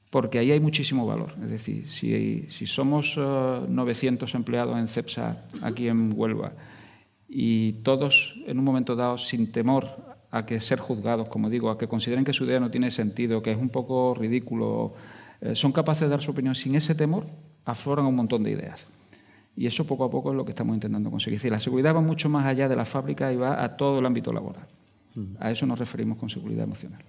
porque 0.09 0.39
ahí 0.39 0.51
hay 0.51 0.59
muchísimo 0.59 1.05
valor. 1.05 1.35
Es 1.41 1.51
decir, 1.51 1.89
si, 1.89 2.65
somos 2.65 3.15
900 3.15 4.33
eh, 4.33 4.35
empleados 4.35 4.77
en 4.77 4.89
CEPSA 4.89 5.45
aquí 5.61 5.87
en 5.87 6.11
Huelva 6.13 6.51
y 7.29 7.73
todos 7.83 8.35
en 8.45 8.59
un 8.59 8.65
momento 8.65 8.93
dado 8.93 9.17
sin 9.17 9.53
temor 9.53 10.06
a 10.31 10.45
que 10.45 10.59
ser 10.59 10.79
juzgados, 10.79 11.29
como 11.29 11.49
digo, 11.49 11.69
a 11.69 11.77
que 11.77 11.87
consideren 11.87 12.25
que 12.25 12.33
su 12.33 12.45
idea 12.45 12.59
no 12.59 12.69
tiene 12.69 12.91
sentido, 12.91 13.41
que 13.41 13.51
es 13.51 13.57
un 13.57 13.69
poco 13.69 14.13
ridículo, 14.13 14.93
eh, 15.41 15.55
son 15.55 15.71
capaces 15.71 16.01
de 16.01 16.09
dar 16.09 16.21
su 16.21 16.31
opinión 16.31 16.55
sin 16.55 16.75
ese 16.75 16.95
temor, 16.95 17.25
afloran 17.65 18.05
un 18.05 18.15
montón 18.15 18.43
de 18.43 18.51
ideas. 18.51 18.87
Y 19.55 19.65
eso 19.65 19.85
poco 19.85 20.03
a 20.03 20.11
poco 20.11 20.31
es 20.31 20.37
lo 20.37 20.45
que 20.45 20.51
estamos 20.51 20.75
intentando 20.75 21.09
conseguir. 21.09 21.35
Es 21.35 21.41
decir, 21.41 21.51
la 21.51 21.59
seguridad 21.59 21.95
va 21.95 22.01
mucho 22.01 22.29
más 22.29 22.45
allá 22.45 22.69
de 22.69 22.75
la 22.75 22.85
fábrica 22.85 23.31
y 23.33 23.37
va 23.37 23.63
a 23.63 23.75
todo 23.75 23.99
el 23.99 24.05
ámbito 24.05 24.31
laboral. 24.31 24.67
A 25.39 25.49
eso 25.49 25.65
nos 25.65 25.79
referimos 25.79 26.19
con 26.19 26.29
seguridad 26.29 26.65
emocional. 26.65 27.01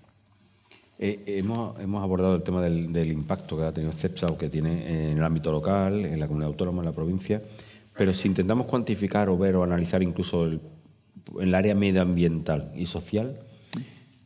Eh, 0.98 1.24
hemos, 1.26 1.78
hemos, 1.78 2.02
abordado 2.02 2.34
el 2.34 2.42
tema 2.42 2.62
del, 2.62 3.12
impacto 3.12 3.56
que 3.56 3.64
ha 3.64 3.72
tenido 3.72 3.92
CEPSA 3.92 4.26
o 4.26 4.38
que 4.38 4.48
tiene 4.48 5.10
en 5.10 5.18
el 5.18 5.24
ámbito 5.24 5.52
local, 5.52 6.06
en 6.06 6.18
la 6.18 6.26
comunidad 6.26 6.48
autónoma, 6.48 6.80
en 6.80 6.86
la 6.86 6.92
provincia, 6.92 7.42
pero 7.96 8.14
si 8.14 8.28
intentamos 8.28 8.66
cuantificar 8.66 9.28
o 9.28 9.36
ver 9.36 9.56
o 9.56 9.62
analizar 9.62 10.02
incluso 10.02 10.44
el, 10.44 10.60
en 11.36 11.48
el 11.48 11.54
área 11.54 11.74
medioambiental 11.74 12.72
y 12.74 12.86
social, 12.86 13.38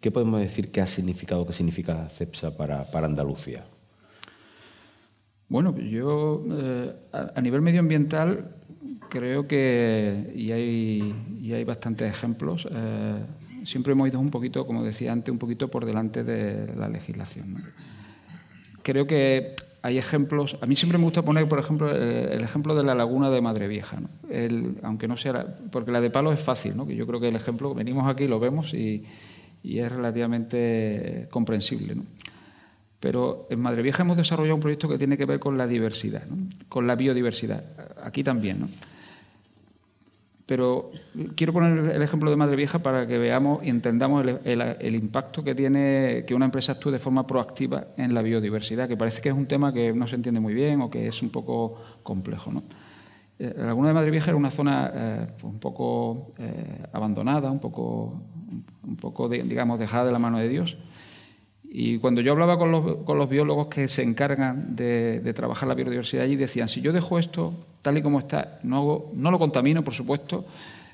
¿qué 0.00 0.10
podemos 0.10 0.40
decir 0.40 0.70
que 0.70 0.80
ha 0.80 0.86
significado, 0.86 1.46
qué 1.46 1.52
significa 1.52 2.08
CEPSA 2.08 2.56
para, 2.56 2.90
para 2.90 3.06
Andalucía? 3.06 3.64
Bueno, 5.48 5.76
yo 5.78 6.44
eh, 6.50 6.94
a, 7.12 7.40
nivel 7.40 7.60
medioambiental 7.60 8.54
creo 9.10 9.46
que, 9.46 10.32
y 10.34 10.50
hay, 10.50 11.14
y 11.42 11.52
hay 11.52 11.64
bastantes 11.64 12.10
ejemplos, 12.10 12.66
eh, 12.70 13.22
siempre 13.64 13.92
hemos 13.92 14.08
ido 14.08 14.18
un 14.18 14.30
poquito, 14.30 14.66
como 14.66 14.82
decía 14.82 15.12
antes, 15.12 15.30
un 15.30 15.38
poquito 15.38 15.68
por 15.68 15.84
delante 15.84 16.24
de 16.24 16.74
la 16.74 16.88
legislación. 16.88 17.62
Creo 18.82 19.06
que 19.06 19.54
hay 19.82 19.98
ejemplos, 19.98 20.56
a 20.60 20.66
mí 20.66 20.76
siempre 20.76 20.96
me 20.96 21.04
gusta 21.04 21.22
poner, 21.22 21.48
por 21.48 21.58
ejemplo, 21.58 21.90
el, 21.90 22.40
ejemplo 22.40 22.74
de 22.76 22.84
la 22.84 22.94
laguna 22.94 23.30
de 23.30 23.40
Madre 23.40 23.66
Vieja, 23.66 23.98
aunque 24.82 25.08
no 25.08 25.16
sea, 25.16 25.56
porque 25.72 25.90
la 25.90 26.00
de 26.00 26.08
Palo 26.08 26.32
es 26.32 26.40
fácil, 26.40 26.76
¿no? 26.76 26.86
que 26.86 26.94
yo 26.94 27.04
creo 27.04 27.18
que 27.18 27.28
el 27.28 27.34
ejemplo, 27.34 27.74
venimos 27.74 28.08
aquí, 28.08 28.28
lo 28.28 28.38
vemos 28.38 28.72
y, 28.74 29.04
es 29.64 29.92
relativamente 29.92 31.28
comprensible. 31.30 31.96
Pero 32.98 33.46
en 33.50 33.60
Madre 33.60 33.82
Vieja 33.82 34.02
hemos 34.02 34.16
desarrollado 34.16 34.54
un 34.54 34.60
proyecto 34.60 34.88
que 34.88 34.98
tiene 34.98 35.16
que 35.16 35.24
ver 35.24 35.40
con 35.40 35.58
la 35.58 35.66
diversidad, 35.66 36.22
con 36.68 36.86
la 36.86 36.94
biodiversidad, 36.94 37.64
aquí 38.02 38.22
también. 38.22 38.60
¿no? 38.60 38.68
Pero 40.52 40.90
quiero 41.34 41.54
poner 41.54 41.94
el 41.94 42.02
ejemplo 42.02 42.28
de 42.28 42.36
Madre 42.36 42.56
Vieja 42.56 42.80
para 42.80 43.06
que 43.06 43.16
veamos 43.16 43.64
y 43.64 43.70
entendamos 43.70 44.22
el, 44.44 44.94
impacto 44.94 45.42
que 45.42 45.54
tiene 45.54 46.24
que 46.26 46.34
una 46.34 46.44
empresa 46.44 46.72
actúe 46.72 46.90
de 46.90 46.98
forma 46.98 47.26
proactiva 47.26 47.86
en 47.96 48.12
la 48.12 48.20
biodiversidad, 48.20 48.86
que 48.86 48.98
parece 48.98 49.22
que 49.22 49.30
es 49.30 49.34
un 49.34 49.46
tema 49.46 49.72
que 49.72 49.94
no 49.94 50.06
se 50.06 50.14
entiende 50.14 50.40
muy 50.40 50.52
bien 50.52 50.82
o 50.82 50.90
que 50.90 51.06
es 51.06 51.22
un 51.22 51.30
poco 51.30 51.80
complejo. 52.02 52.52
¿no? 52.52 52.64
Eh, 53.38 53.54
la 53.56 53.68
laguna 53.68 53.88
de 53.88 53.94
Madre 53.94 54.10
Vieja 54.10 54.26
era 54.26 54.36
una 54.36 54.50
zona 54.50 54.90
eh, 54.94 55.26
pues 55.40 55.50
un 55.50 55.58
poco 55.58 56.34
eh, 56.38 56.84
abandonada, 56.92 57.50
un 57.50 57.58
poco, 57.58 58.20
un 58.86 58.96
poco 58.96 59.30
digamos, 59.30 59.78
dejada 59.78 60.04
de 60.04 60.12
la 60.12 60.18
mano 60.18 60.36
de 60.36 60.50
Dios. 60.50 60.76
Y 61.74 61.96
cuando 62.00 62.20
yo 62.20 62.32
hablaba 62.32 62.58
con 62.58 62.70
los, 62.70 63.28
biólogos 63.30 63.68
que 63.68 63.88
se 63.88 64.02
encargan 64.02 64.76
de, 64.76 65.32
trabajar 65.35 65.66
la 65.66 65.74
biodiversidad 65.74 66.24
allí, 66.24 66.37
decían, 66.37 66.68
si 66.68 66.82
yo 66.82 66.92
dejo 66.92 67.18
esto 67.18 67.54
tal 67.80 67.96
y 67.96 68.02
como 68.02 68.18
está, 68.18 68.58
no, 68.62 69.06
no 69.14 69.30
lo 69.30 69.38
contamino, 69.38 69.82
por 69.82 69.94
supuesto, 69.94 70.44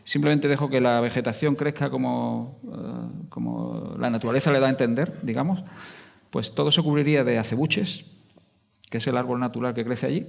simplemente 0.05 0.47
dejo 0.47 0.71
que 0.71 0.81
la 0.81 1.01
vegetación 1.01 1.57
crezca 1.57 1.91
como, 1.91 2.61
eh, 2.63 3.99
la 3.99 4.09
naturaleza 4.09 4.53
le 4.53 4.61
da 4.61 4.69
a 4.69 4.71
entender, 4.71 5.19
digamos, 5.21 5.65
pues 6.31 6.55
todo 6.55 6.71
se 6.71 6.81
cubriría 6.81 7.25
de 7.25 7.39
acebuches, 7.39 8.05
que 8.89 8.99
es 8.99 9.07
el 9.09 9.17
árbol 9.17 9.41
natural 9.41 9.75
que 9.75 9.85
crece 9.85 10.07
allí. 10.07 10.27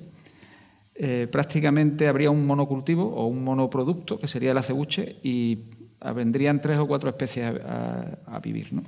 Eh, 0.95 1.27
prácticamente 1.31 2.07
habría 2.07 2.31
un 2.31 2.47
monocultivo 2.47 3.05
o 3.05 3.27
un 3.27 3.43
monoproducto, 3.43 4.19
que 4.19 4.27
sería 4.27 4.49
el 4.49 4.57
acebuche, 4.57 5.17
y 5.21 5.59
vendrían 6.15 6.59
tres 6.59 6.79
o 6.79 6.87
cuatro 6.87 7.07
especies 7.07 7.53
a, 7.63 8.17
a 8.25 8.39
vivir. 8.39 8.73
¿no? 8.73 8.81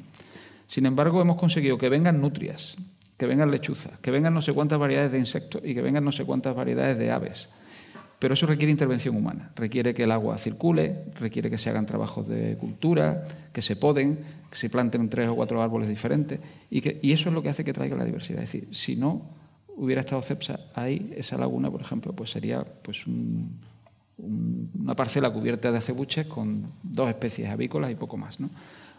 Sin 0.71 0.85
embargo, 0.85 1.19
hemos 1.19 1.35
conseguido 1.35 1.77
que 1.77 1.89
vengan 1.89 2.21
nutrias, 2.21 2.77
que 3.17 3.27
vengan 3.27 3.51
lechuzas, 3.51 3.99
que 3.99 4.09
vengan 4.09 4.33
no 4.33 4.41
sé 4.41 4.53
cuántas 4.53 4.79
variedades 4.79 5.11
de 5.11 5.19
insectos 5.19 5.61
y 5.65 5.73
que 5.73 5.81
vengan 5.81 6.05
no 6.05 6.13
sé 6.13 6.23
cuántas 6.23 6.55
variedades 6.55 6.97
de 6.97 7.11
aves. 7.11 7.49
Pero 8.19 8.35
eso 8.35 8.45
requiere 8.45 8.71
intervención 8.71 9.17
humana, 9.17 9.51
requiere 9.53 9.93
que 9.93 10.03
el 10.03 10.11
agua 10.13 10.37
circule, 10.37 11.07
requiere 11.19 11.49
que 11.49 11.57
se 11.57 11.69
hagan 11.69 11.85
trabajos 11.85 12.25
de 12.25 12.55
cultura, 12.55 13.25
que 13.51 13.61
se 13.61 13.75
poden, 13.75 14.19
que 14.49 14.55
se 14.55 14.69
planten 14.69 15.09
tres 15.09 15.27
o 15.27 15.35
cuatro 15.35 15.61
árboles 15.61 15.89
diferentes 15.89 16.39
y, 16.69 16.79
que, 16.79 17.01
eso 17.03 17.27
es 17.27 17.35
lo 17.35 17.43
que 17.43 17.49
hace 17.49 17.65
que 17.65 17.73
traiga 17.73 17.97
la 17.97 18.05
diversidad. 18.05 18.41
Es 18.41 18.53
decir, 18.53 18.69
si 18.73 18.95
no 18.95 19.23
hubiera 19.75 19.99
estado 19.99 20.21
CEPSA 20.21 20.57
ahí, 20.73 21.11
esa 21.17 21.37
laguna, 21.37 21.69
por 21.69 21.81
ejemplo, 21.81 22.13
pues 22.13 22.31
sería 22.31 22.63
pues 22.63 23.05
una 23.07 24.95
parcela 24.95 25.31
cubierta 25.31 25.69
de 25.69 25.79
acebuches 25.79 26.27
con 26.27 26.71
dos 26.81 27.09
especies 27.09 27.49
avícolas 27.49 27.91
y 27.91 27.95
poco 27.95 28.15
más. 28.15 28.39
¿no? 28.39 28.49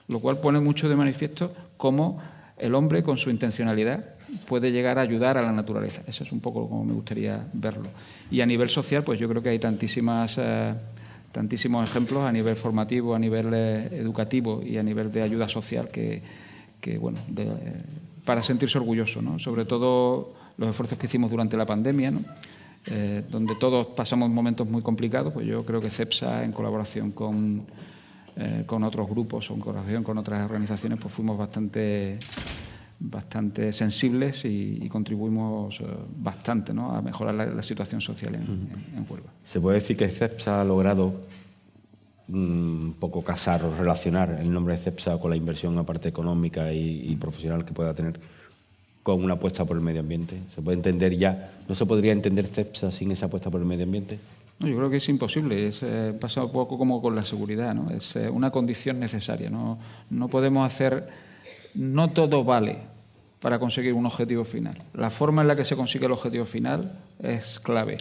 Lo 0.09 0.21
cual 0.21 0.39
pone 0.39 0.61
mucho 0.61 0.89
de 0.89 0.97
manifiesto 0.97 1.53
cómo 1.77 2.21
el 2.59 2.75
hombre, 2.75 3.03
con 3.03 3.19
su 3.19 3.31
intencionalidad, 3.31 4.05
puede 4.47 4.73
llegar 4.73 4.99
a 4.99 5.03
ayudar 5.03 5.37
a 5.37 5.43
la 5.43 5.53
naturaleza. 5.53 6.03
Eso 6.07 6.25
es 6.25 6.33
un 6.33 6.41
poco 6.41 6.69
como 6.69 6.85
me 6.85 6.93
gustaría 6.93 7.45
verlo. 7.53 7.89
Y 8.31 8.41
a 8.41 8.47
nivel 8.47 8.69
social, 8.69 9.05
pues 9.05 9.19
yo 9.19 9.29
creo 9.29 9.43
que 9.43 9.51
hay 9.51 9.59
tantísimas, 9.59 10.37
eh, 10.39 10.75
tantísimos 11.33 11.89
ejemplos 11.89 12.23
a 12.23 12.33
nivel 12.33 12.57
formativo, 12.57 13.15
a 13.15 13.19
nivel 13.19 13.51
eh, 13.53 13.89
educativo 13.93 14.63
y 14.63 14.79
a 14.79 14.83
nivel 14.83 15.11
de 15.13 15.23
ayuda 15.23 15.49
social 15.49 15.89
que, 15.89 16.23
bueno, 16.99 17.19
eh, 17.37 17.83
para 18.25 18.43
sentirse 18.43 18.79
orgulloso, 18.79 19.21
¿no? 19.21 19.39
Sobre 19.39 19.65
todo 19.65 20.35
los 20.57 20.69
esfuerzos 20.69 20.99
que 20.99 21.07
hicimos 21.07 21.31
durante 21.31 21.57
la 21.57 21.67
pandemia, 21.67 22.13
donde 23.31 23.55
todos 23.55 23.87
pasamos 23.89 24.29
momentos 24.29 24.69
muy 24.69 24.83
complicados, 24.83 25.33
pues 25.33 25.47
yo 25.47 25.65
creo 25.65 25.81
que 25.81 25.89
CEPSA, 25.89 26.45
en 26.45 26.53
colaboración 26.53 27.13
con 27.13 27.65
eh, 28.37 28.63
con 28.65 28.83
otros 28.83 29.09
grupos 29.11 29.51
o 29.51 29.55
en 29.55 29.61
colaboración 29.61 30.03
con 30.03 30.17
otras 30.17 30.43
organizaciones, 30.45 30.99
pues 30.99 31.13
fuimos 31.13 31.37
bastante, 31.37 32.19
bastante 32.99 33.73
sensibles 33.75 34.47
y, 34.47 34.89
contribuimos 34.89 35.81
eh, 35.81 35.85
bastante 36.17 36.73
¿no? 36.73 36.93
a 36.93 37.03
mejorar 37.03 37.35
la, 37.35 37.63
situación 37.63 38.01
social 38.01 38.35
en, 38.35 39.07
Huelva. 39.09 39.31
¿Se 39.45 39.61
puede 39.61 39.81
decir 39.81 39.99
que 39.99 40.09
CEPSA 40.09 40.63
ha 40.63 40.65
logrado 40.65 41.13
mm, 42.29 42.35
un 42.35 42.97
poco 42.99 43.23
casar 43.23 43.63
o 43.65 43.77
relacionar 43.77 44.39
el 44.41 44.51
nombre 44.51 44.77
de 44.77 44.83
CEPSA 44.83 45.19
con 45.19 45.31
la 45.31 45.37
inversión 45.37 45.77
aparte 45.77 46.09
económica 46.09 46.73
y, 46.73 47.15
profesional 47.17 47.67
que 47.67 47.75
pueda 47.75 47.93
tener 47.93 48.19
con 49.03 49.23
una 49.23 49.35
apuesta 49.35 49.67
por 49.67 49.77
el 49.77 49.83
medio 49.83 50.01
ambiente? 50.01 50.39
¿Se 50.55 50.63
puede 50.63 50.79
entender 50.79 51.19
ya? 51.19 51.53
¿No 51.69 51.75
se 51.75 51.85
podría 51.85 52.13
entender 52.13 52.47
CEPSA 52.47 52.93
sin 52.93 53.11
esa 53.11 53.27
apuesta 53.27 53.51
por 53.51 53.61
el 53.61 53.67
medio 53.67 53.85
ambiente? 53.85 54.19
Yo 54.59 54.77
creo 54.77 54.91
que 54.91 54.99
es 54.99 55.09
imposible. 55.09 55.69
Es 55.69 55.83
eh, 55.83 56.17
pasa 56.19 56.45
un 56.45 56.53
poco 56.53 56.79
como 56.79 57.03
con 57.03 57.15
la 57.17 57.25
seguridad, 57.25 57.75
¿no? 57.75 57.91
Es 57.91 58.17
eh, 58.17 58.29
una 58.29 58.51
condición 58.51 59.01
necesaria. 59.01 59.51
¿no? 59.51 59.79
no 60.11 60.29
podemos 60.29 60.67
hacer. 60.67 61.09
No 61.75 62.11
todo 62.11 62.45
vale 62.45 62.79
para 63.41 63.59
conseguir 63.59 63.95
un 63.95 64.07
objetivo 64.07 64.45
final. 64.45 64.77
La 64.95 65.11
forma 65.11 65.43
en 65.43 65.49
la 65.49 65.57
que 65.57 65.65
se 65.65 65.77
consigue 65.77 66.07
el 66.07 66.13
objetivo 66.13 66.45
final 66.45 67.01
es 67.21 67.59
clave. 67.59 67.99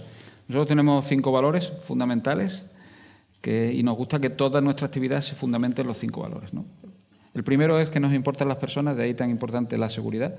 Nosotros 0.47 0.67
tenemos 0.67 1.05
cinco 1.05 1.31
valores 1.31 1.71
fundamentales 1.85 2.65
que, 3.41 3.73
y 3.73 3.81
nos 3.81 3.97
gusta 3.97 4.19
que 4.19 4.29
toda 4.29 4.61
nuestra 4.61 4.85
actividad 4.85 5.21
se 5.21 5.33
fundamente 5.33 5.81
en 5.81 5.87
los 5.87 5.97
cinco 5.97 6.21
valores. 6.21 6.53
¿no? 6.53 6.65
El 7.33 7.43
primero 7.43 7.79
es 7.79 7.89
que 7.89 7.99
nos 7.99 8.13
importan 8.13 8.47
las 8.47 8.57
personas, 8.57 8.95
de 8.97 9.03
ahí 9.03 9.13
tan 9.13 9.29
importante 9.29 9.77
la 9.77 9.89
seguridad. 9.89 10.35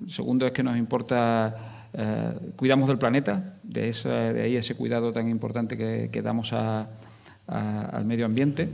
El 0.00 0.10
segundo 0.10 0.46
es 0.46 0.52
que 0.52 0.62
nos 0.62 0.78
importa 0.78 1.81
eh, 1.94 2.52
cuidamos 2.56 2.88
del 2.88 2.98
planeta, 2.98 3.56
de, 3.62 3.92
de, 3.92 4.42
ahí 4.42 4.56
ese 4.56 4.74
cuidado 4.74 5.12
tan 5.12 5.28
importante 5.28 5.76
que, 5.76 6.22
damos 6.22 6.52
al 6.52 8.04
medio 8.04 8.26
ambiente. 8.26 8.68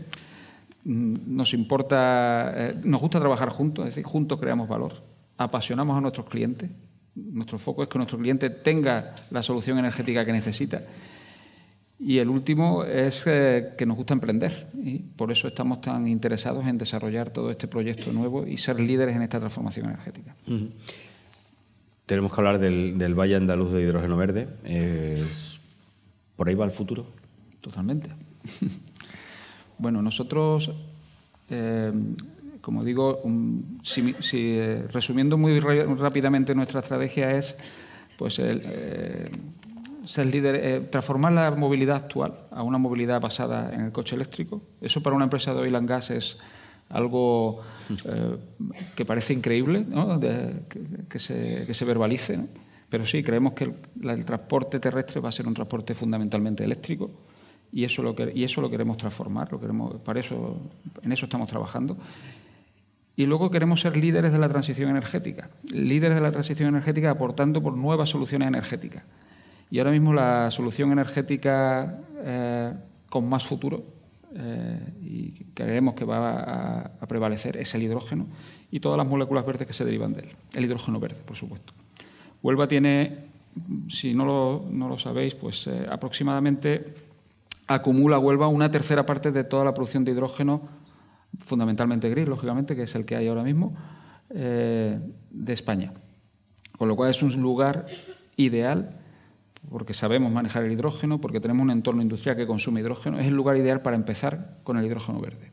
Mm, 0.85 1.37
nos 1.37 1.55
importa, 1.55 2.53
eh, 2.55 2.75
nos 2.85 3.01
gusta 3.01 3.19
trabajar 3.19 3.51
juntos, 3.51 3.87
es 3.87 3.95
decir, 3.95 4.05
juntos 4.05 4.39
creamos 4.39 4.69
valor. 4.69 5.03
apasionamos 5.37 5.97
a 5.97 6.01
nuestros 6.01 6.27
clientes. 6.27 6.71
Nuestro 7.15 7.59
foco 7.59 7.83
es 7.83 7.89
que 7.89 7.99
nuestro 7.99 8.19
cliente 8.19 8.51
tenga 8.51 9.15
la 9.31 9.43
solución 9.43 9.79
energética 9.79 10.25
que 10.25 10.33
necesita. 10.33 10.83
Y 12.01 12.19
el 12.19 12.29
último 12.29 12.85
es 12.85 13.25
eh, 13.27 13.71
que 13.77 13.85
nos 13.85 13.97
gusta 13.97 14.15
emprender. 14.15 14.69
Y 14.75 14.99
por 15.01 15.33
eso 15.33 15.49
estamos 15.49 15.81
tan 15.81 16.07
interesados 16.07 16.67
en 16.67 16.79
desarrollar 16.79 17.31
todo 17.31 17.51
este 17.51 17.67
proyecto 17.67 18.13
nuevo 18.13 18.47
y 18.47 18.57
ser 18.57 18.81
líderes 18.81 19.17
en 19.17 19.23
esta 19.23 19.39
transformación 19.41 19.87
energética. 19.87 20.37
Tenemos 22.09 22.33
que 22.33 22.41
hablar 22.41 22.59
del, 22.59 23.15
Valle 23.15 23.37
Andaluz 23.37 23.71
de 23.71 23.83
Hidrógeno 23.83 24.17
Verde. 24.17 24.49
¿Por 26.37 26.49
ahí 26.49 26.55
va 26.55 26.65
el 26.65 26.71
futuro? 26.71 27.05
Totalmente. 27.61 28.09
bueno, 29.79 30.01
nosotros, 30.01 30.73
eh, 31.51 31.93
como 32.63 32.83
digo, 32.83 33.21
si, 33.83 34.15
eh, 34.33 34.87
resumiendo 34.91 35.37
muy 35.37 35.61
rápidamente 35.61 36.55
nuestra 36.55 36.81
estrategia 36.81 37.37
es 37.37 37.55
pues 38.17 38.39
el, 38.39 38.63
eh, 38.65 39.31
ser 40.07 40.27
líder, 40.29 40.89
transformar 40.89 41.33
la 41.33 41.51
movilidad 41.51 41.97
actual 41.97 42.39
a 42.51 42.63
una 42.63 42.79
movilidad 42.79 43.21
basada 43.21 43.75
en 43.75 43.83
el 43.83 43.93
coche 43.93 44.17
eléctrico. 44.17 44.63
Eso 44.81 45.03
para 45.03 45.15
una 45.15 45.27
empresa 45.27 45.53
de 45.53 45.61
oil 45.61 45.75
and 45.75 45.87
gas 45.87 46.11
es 46.11 46.39
algo 46.91 47.61
que 48.95 49.05
parece 49.05 49.35
increíble 49.35 49.87
que, 51.09 51.19
se, 51.19 51.85
verbalice. 51.85 52.39
Pero 52.89 53.07
sí, 53.07 53.23
creemos 53.23 53.53
que 53.53 53.73
el, 54.03 54.25
transporte 54.25 54.81
terrestre 54.81 55.21
va 55.21 55.29
a 55.29 55.33
ser 55.33 55.47
un 55.47 55.55
transporte 55.55 55.95
fundamentalmente 55.95 56.65
eléctrico 56.65 57.11
y 57.71 57.85
eso 57.85 58.03
lo, 58.03 58.15
y 58.35 58.45
eso 58.45 58.61
lo 58.61 58.71
queremos 58.71 58.97
transformar, 58.97 59.53
lo 59.53 59.61
queremos, 59.61 59.97
para 60.01 60.21
eso, 60.21 60.71
en 61.03 61.13
eso 61.13 61.27
estamos 61.27 61.49
trabajando. 61.49 61.97
Y 63.15 63.27
luego 63.27 63.51
queremos 63.51 63.81
ser 63.81 63.97
líderes 63.97 64.33
de 64.33 64.39
la 64.39 64.49
transición 64.49 64.91
energética, 64.91 65.51
líderes 65.71 66.15
de 66.15 66.21
la 66.21 66.31
transición 66.31 66.69
energética 66.69 67.11
aportando 67.11 67.61
por 67.61 67.77
nuevas 67.77 68.09
soluciones 68.09 68.49
energéticas. 68.49 69.05
Y 69.71 69.79
ahora 69.81 69.91
mismo 69.91 70.15
la 70.15 70.51
solución 70.51 70.93
energética 70.93 71.99
eh, 72.23 72.73
con 73.11 73.29
más 73.29 73.45
futuro, 73.45 73.98
eh, 74.41 74.79
y 75.03 75.45
creemos 75.53 75.95
que 75.95 76.05
va 76.05 76.93
a, 77.01 77.07
prevalecer, 77.09 77.57
es 77.57 77.75
el 77.75 77.83
hidrógeno 77.83 78.29
y 78.71 78.79
todas 78.79 78.97
las 78.97 79.07
moléculas 79.07 79.45
verdes 79.45 79.67
que 79.67 79.73
se 79.73 79.85
derivan 79.85 80.13
de 80.13 80.21
él. 80.21 80.29
El 80.55 80.65
hidrógeno 80.65 81.01
verde, 81.01 81.21
por 81.25 81.37
supuesto. 81.37 81.73
Huelva 82.41 82.69
tiene, 82.69 83.31
si 83.89 84.15
no 84.15 84.25
lo, 84.25 84.99
sabéis, 84.99 85.35
pues 85.35 85.67
eh, 85.67 85.87
aproximadamente 85.91 86.95
acumula 87.67 88.21
Huelva 88.21 88.47
una 88.47 88.71
tercera 88.71 89.05
parte 89.05 89.33
de 89.33 89.43
toda 89.43 89.65
la 89.65 89.75
producción 89.75 90.05
de 90.05 90.13
hidrógeno, 90.13 90.69
fundamentalmente 91.41 92.09
gris, 92.09 92.29
lógicamente, 92.29 92.77
que 92.77 92.85
es 92.85 92.95
el 92.95 93.05
que 93.05 93.17
hay 93.17 93.27
ahora 93.27 93.43
mismo, 93.43 93.75
eh, 94.31 95.01
de 95.31 95.53
España. 95.53 95.93
Con 96.79 96.87
lo 96.87 96.95
cual 96.95 97.11
es 97.11 97.23
un 97.23 97.35
lugar 97.43 97.87
ideal 98.37 99.01
porque 99.71 99.95
sabemos 99.95 100.33
manejar 100.33 100.65
el 100.65 100.73
hidrógeno, 100.73 101.21
porque 101.21 101.41
tenemos 101.41 101.65
un 101.65 101.71
entorno 101.71 102.03
industrial 102.03 102.37
que 102.37 102.47
consume 102.47 102.81
hidrógeno, 102.81 103.19
es 103.19 103.27
el 103.27 103.35
lugar 103.35 103.57
ideal 103.57 103.83
para 103.83 103.97
empezar 103.97 104.59
con 104.65 104.79
el 104.79 104.87
hidrógeno 104.87 105.21
verde. 105.21 105.53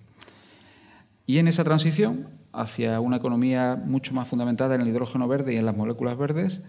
Y 1.26 1.40
en 1.40 1.48
esa 1.48 1.64
transición 1.64 2.30
hacia 2.54 3.00
una 3.00 3.18
economía 3.18 3.76
mucho 3.76 4.14
más 4.14 4.28
fundamentada 4.28 4.76
en 4.76 4.82
el 4.82 4.88
hidrógeno 4.88 5.28
verde 5.28 5.54
y 5.54 5.58
en 5.58 5.66
las 5.66 5.76
moléculas 5.76 6.18
verdes, 6.18 6.62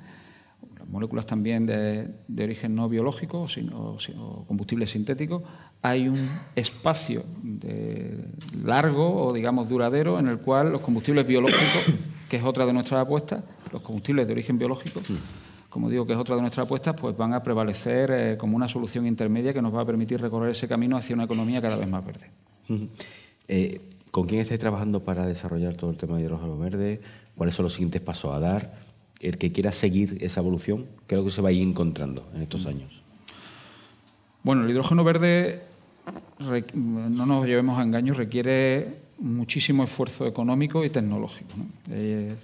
las 0.78 0.88
moléculas 0.88 1.26
también 1.26 1.66
de, 1.66 2.10
origen 2.42 2.74
no 2.74 2.88
biológico 2.88 3.46
sino, 3.48 3.96
combustible 4.48 4.86
sintético, 4.86 5.42
hay 5.82 6.08
un 6.08 6.28
espacio 6.54 7.24
largo 8.64 9.26
o 9.26 9.32
digamos 9.32 9.68
duradero 9.68 10.18
en 10.18 10.26
el 10.26 10.38
cual 10.38 10.72
los 10.72 10.80
combustibles 10.80 11.26
biológicos, 11.26 11.94
que 12.30 12.38
es 12.38 12.42
otra 12.42 12.66
de 12.66 12.72
nuestras 12.72 13.02
apuestas, 13.02 13.44
los 13.72 13.82
combustibles 13.82 14.26
de 14.26 14.32
origen 14.32 14.58
biológico, 14.58 15.00
como 15.76 15.90
digo, 15.90 16.06
que 16.06 16.14
es 16.14 16.18
otra 16.18 16.36
de 16.36 16.40
nuestras 16.40 16.64
apuestas, 16.64 16.96
pues 16.98 17.14
van 17.18 17.34
a 17.34 17.42
prevalecer 17.42 18.10
eh, 18.10 18.36
como 18.38 18.56
una 18.56 18.66
solución 18.66 19.06
intermedia 19.06 19.52
que 19.52 19.60
nos 19.60 19.74
va 19.74 19.82
a 19.82 19.84
permitir 19.84 20.18
recorrer 20.18 20.52
ese 20.52 20.66
camino 20.66 20.96
hacia 20.96 21.14
una 21.14 21.24
economía 21.24 21.60
cada 21.60 21.76
vez 21.76 21.86
más 21.86 22.02
verde. 22.02 22.30
Eh, 23.46 23.82
¿Con 24.10 24.26
quién 24.26 24.40
estáis 24.40 24.58
trabajando 24.58 25.00
para 25.00 25.26
desarrollar 25.26 25.74
todo 25.74 25.90
el 25.90 25.98
tema 25.98 26.16
de 26.16 26.22
hidrógeno 26.22 26.56
verde? 26.56 27.02
¿Cuáles 27.36 27.54
son 27.54 27.64
los 27.64 27.74
siguientes 27.74 28.00
pasos 28.00 28.34
a 28.34 28.40
dar? 28.40 28.74
El 29.20 29.36
que 29.36 29.52
quiera 29.52 29.70
seguir 29.70 30.16
esa 30.22 30.40
evolución, 30.40 30.86
¿qué 31.06 31.14
es 31.14 31.18
lo 31.18 31.26
que 31.26 31.30
se 31.30 31.42
va 31.42 31.50
a 31.50 31.52
ir 31.52 31.68
encontrando 31.68 32.26
en 32.34 32.40
estos 32.40 32.64
años? 32.64 33.02
Bueno, 34.44 34.64
el 34.64 34.70
hidrógeno 34.70 35.04
verde, 35.04 35.60
no 36.72 37.26
nos 37.26 37.46
llevemos 37.46 37.78
a 37.78 37.82
engaños, 37.82 38.16
requiere 38.16 39.02
muchísimo 39.18 39.84
esfuerzo 39.84 40.26
económico 40.26 40.82
y 40.86 40.88
tecnológico. 40.88 41.52
Eh, 41.90 42.34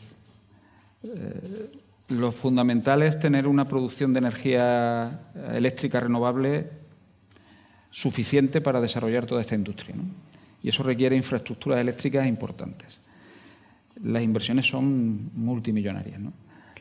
lo 2.12 2.32
fundamental 2.32 3.02
es 3.02 3.18
tener 3.18 3.46
una 3.46 3.66
producción 3.66 4.12
de 4.12 4.18
energía 4.18 5.20
eléctrica 5.52 6.00
renovable 6.00 6.70
suficiente 7.90 8.60
para 8.60 8.80
desarrollar 8.80 9.26
toda 9.26 9.40
esta 9.40 9.54
industria. 9.54 9.94
Y 10.62 10.68
eso 10.68 10.82
requiere 10.82 11.16
infraestructuras 11.16 11.80
eléctricas 11.80 12.26
importantes. 12.26 13.00
Las 14.02 14.22
inversiones 14.22 14.66
son 14.66 15.30
multimillonarias. 15.34 16.20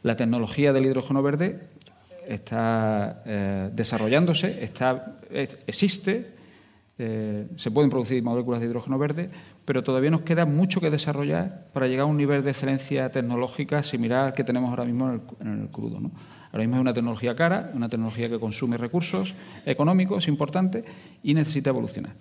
La 0.04 0.16
tecnología 0.16 0.74
del 0.74 0.86
hidrógeno 0.86 1.22
verde 1.22 1.68
está 2.28 3.24
eh, 3.26 3.70
desarrollándose, 3.74 4.64
está, 4.64 5.20
existe, 5.68 6.34
eh, 6.98 7.48
se 7.56 7.72
pueden 7.72 7.90
producir 7.90 8.24
moléculas 8.24 8.62
de 8.62 8.68
hidrógeno 8.68 8.98
verde, 8.98 9.30
pero 9.66 9.84
todavía 9.84 10.10
nos 10.10 10.22
queda 10.22 10.46
mucho 10.46 10.82
que 10.82 10.90
desarrollar 10.90 11.68
para 11.74 11.88
llegar 11.88 12.04
a 12.04 12.06
un 12.06 12.18
nivel 12.18 12.44
de 12.44 12.52
excelencia 12.52 13.10
tecnológica 13.12 13.84
similar 13.84 14.28
al 14.28 14.34
que 14.34 14.44
tenemos 14.44 14.70
ahora 14.70 14.86
mismo 14.86 15.22
en 15.40 15.62
el, 15.62 15.70
crudo. 15.70 15.98
Ahora 15.98 16.64
mismo 16.64 16.76
es 16.76 16.82
una 16.82 16.94
tecnología 16.94 17.36
cara, 17.36 17.72
una 17.74 17.88
tecnología 17.88 18.30
que 18.30 18.40
consume 18.40 18.78
recursos 18.78 19.34
económicos 19.66 20.28
importantes 20.28 20.84
y 21.24 21.34
necesita 21.34 21.70
evolucionar. 21.70 22.14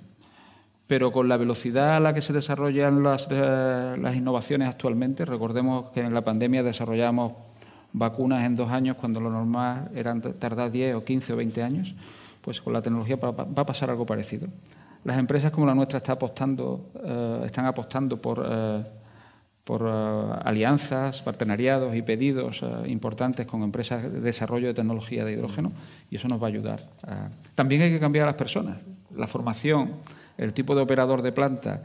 Pero 0.86 1.12
con 1.12 1.28
la 1.28 1.36
velocidad 1.36 1.96
a 1.96 2.00
la 2.00 2.12
que 2.12 2.20
se 2.20 2.32
desarrollan 2.32 3.02
las, 3.02 3.28
eh, 3.30 4.12
innovaciones 4.14 4.68
actualmente, 4.68 5.24
recordemos 5.24 5.90
que 5.90 6.00
en 6.00 6.12
la 6.12 6.22
pandemia 6.22 6.62
desarrollamos 6.62 7.32
vacunas 7.92 8.44
en 8.44 8.54
dos 8.54 8.70
años 8.70 8.96
cuando 8.96 9.20
lo 9.20 9.30
normal 9.30 9.90
era 9.94 10.14
tardar 10.20 10.70
10 10.70 10.94
o 10.96 11.04
15 11.04 11.32
o 11.32 11.36
20 11.36 11.62
años 11.62 11.94
pues 12.40 12.60
con 12.60 12.72
la 12.72 12.82
tecnología 12.82 13.16
va 13.16 13.62
a 13.62 13.66
pasar 13.66 13.90
algo 13.90 14.06
parecido. 14.06 14.48
Las 15.04 15.18
empresas 15.18 15.50
como 15.50 15.66
la 15.66 15.74
nuestra 15.74 15.98
están 15.98 16.16
apostando, 16.16 16.90
eh, 17.02 17.42
están 17.46 17.64
apostando 17.64 18.20
por, 18.20 18.46
eh, 18.46 18.84
por 19.64 19.82
eh, 19.86 20.40
alianzas, 20.44 21.22
partenariados 21.22 21.96
y 21.96 22.02
pedidos 22.02 22.62
importantes 22.86 23.46
con 23.46 23.62
empresas 23.62 24.02
de 24.02 24.20
desarrollo 24.20 24.68
de 24.68 24.74
tecnología 24.74 25.24
de 25.24 25.32
hidrógeno 25.32 25.72
y 26.10 26.16
eso 26.16 26.28
nos 26.28 26.40
va 26.40 26.46
a 26.46 26.50
ayudar. 26.50 26.88
También 27.54 27.82
hay 27.82 27.90
que 27.90 28.00
cambiar 28.00 28.24
a 28.24 28.26
las 28.26 28.36
personas. 28.36 28.78
La 29.16 29.26
formación, 29.26 29.92
el 30.36 30.52
tipo 30.52 30.74
de 30.74 30.82
operador 30.82 31.22
de 31.22 31.32
planta 31.32 31.82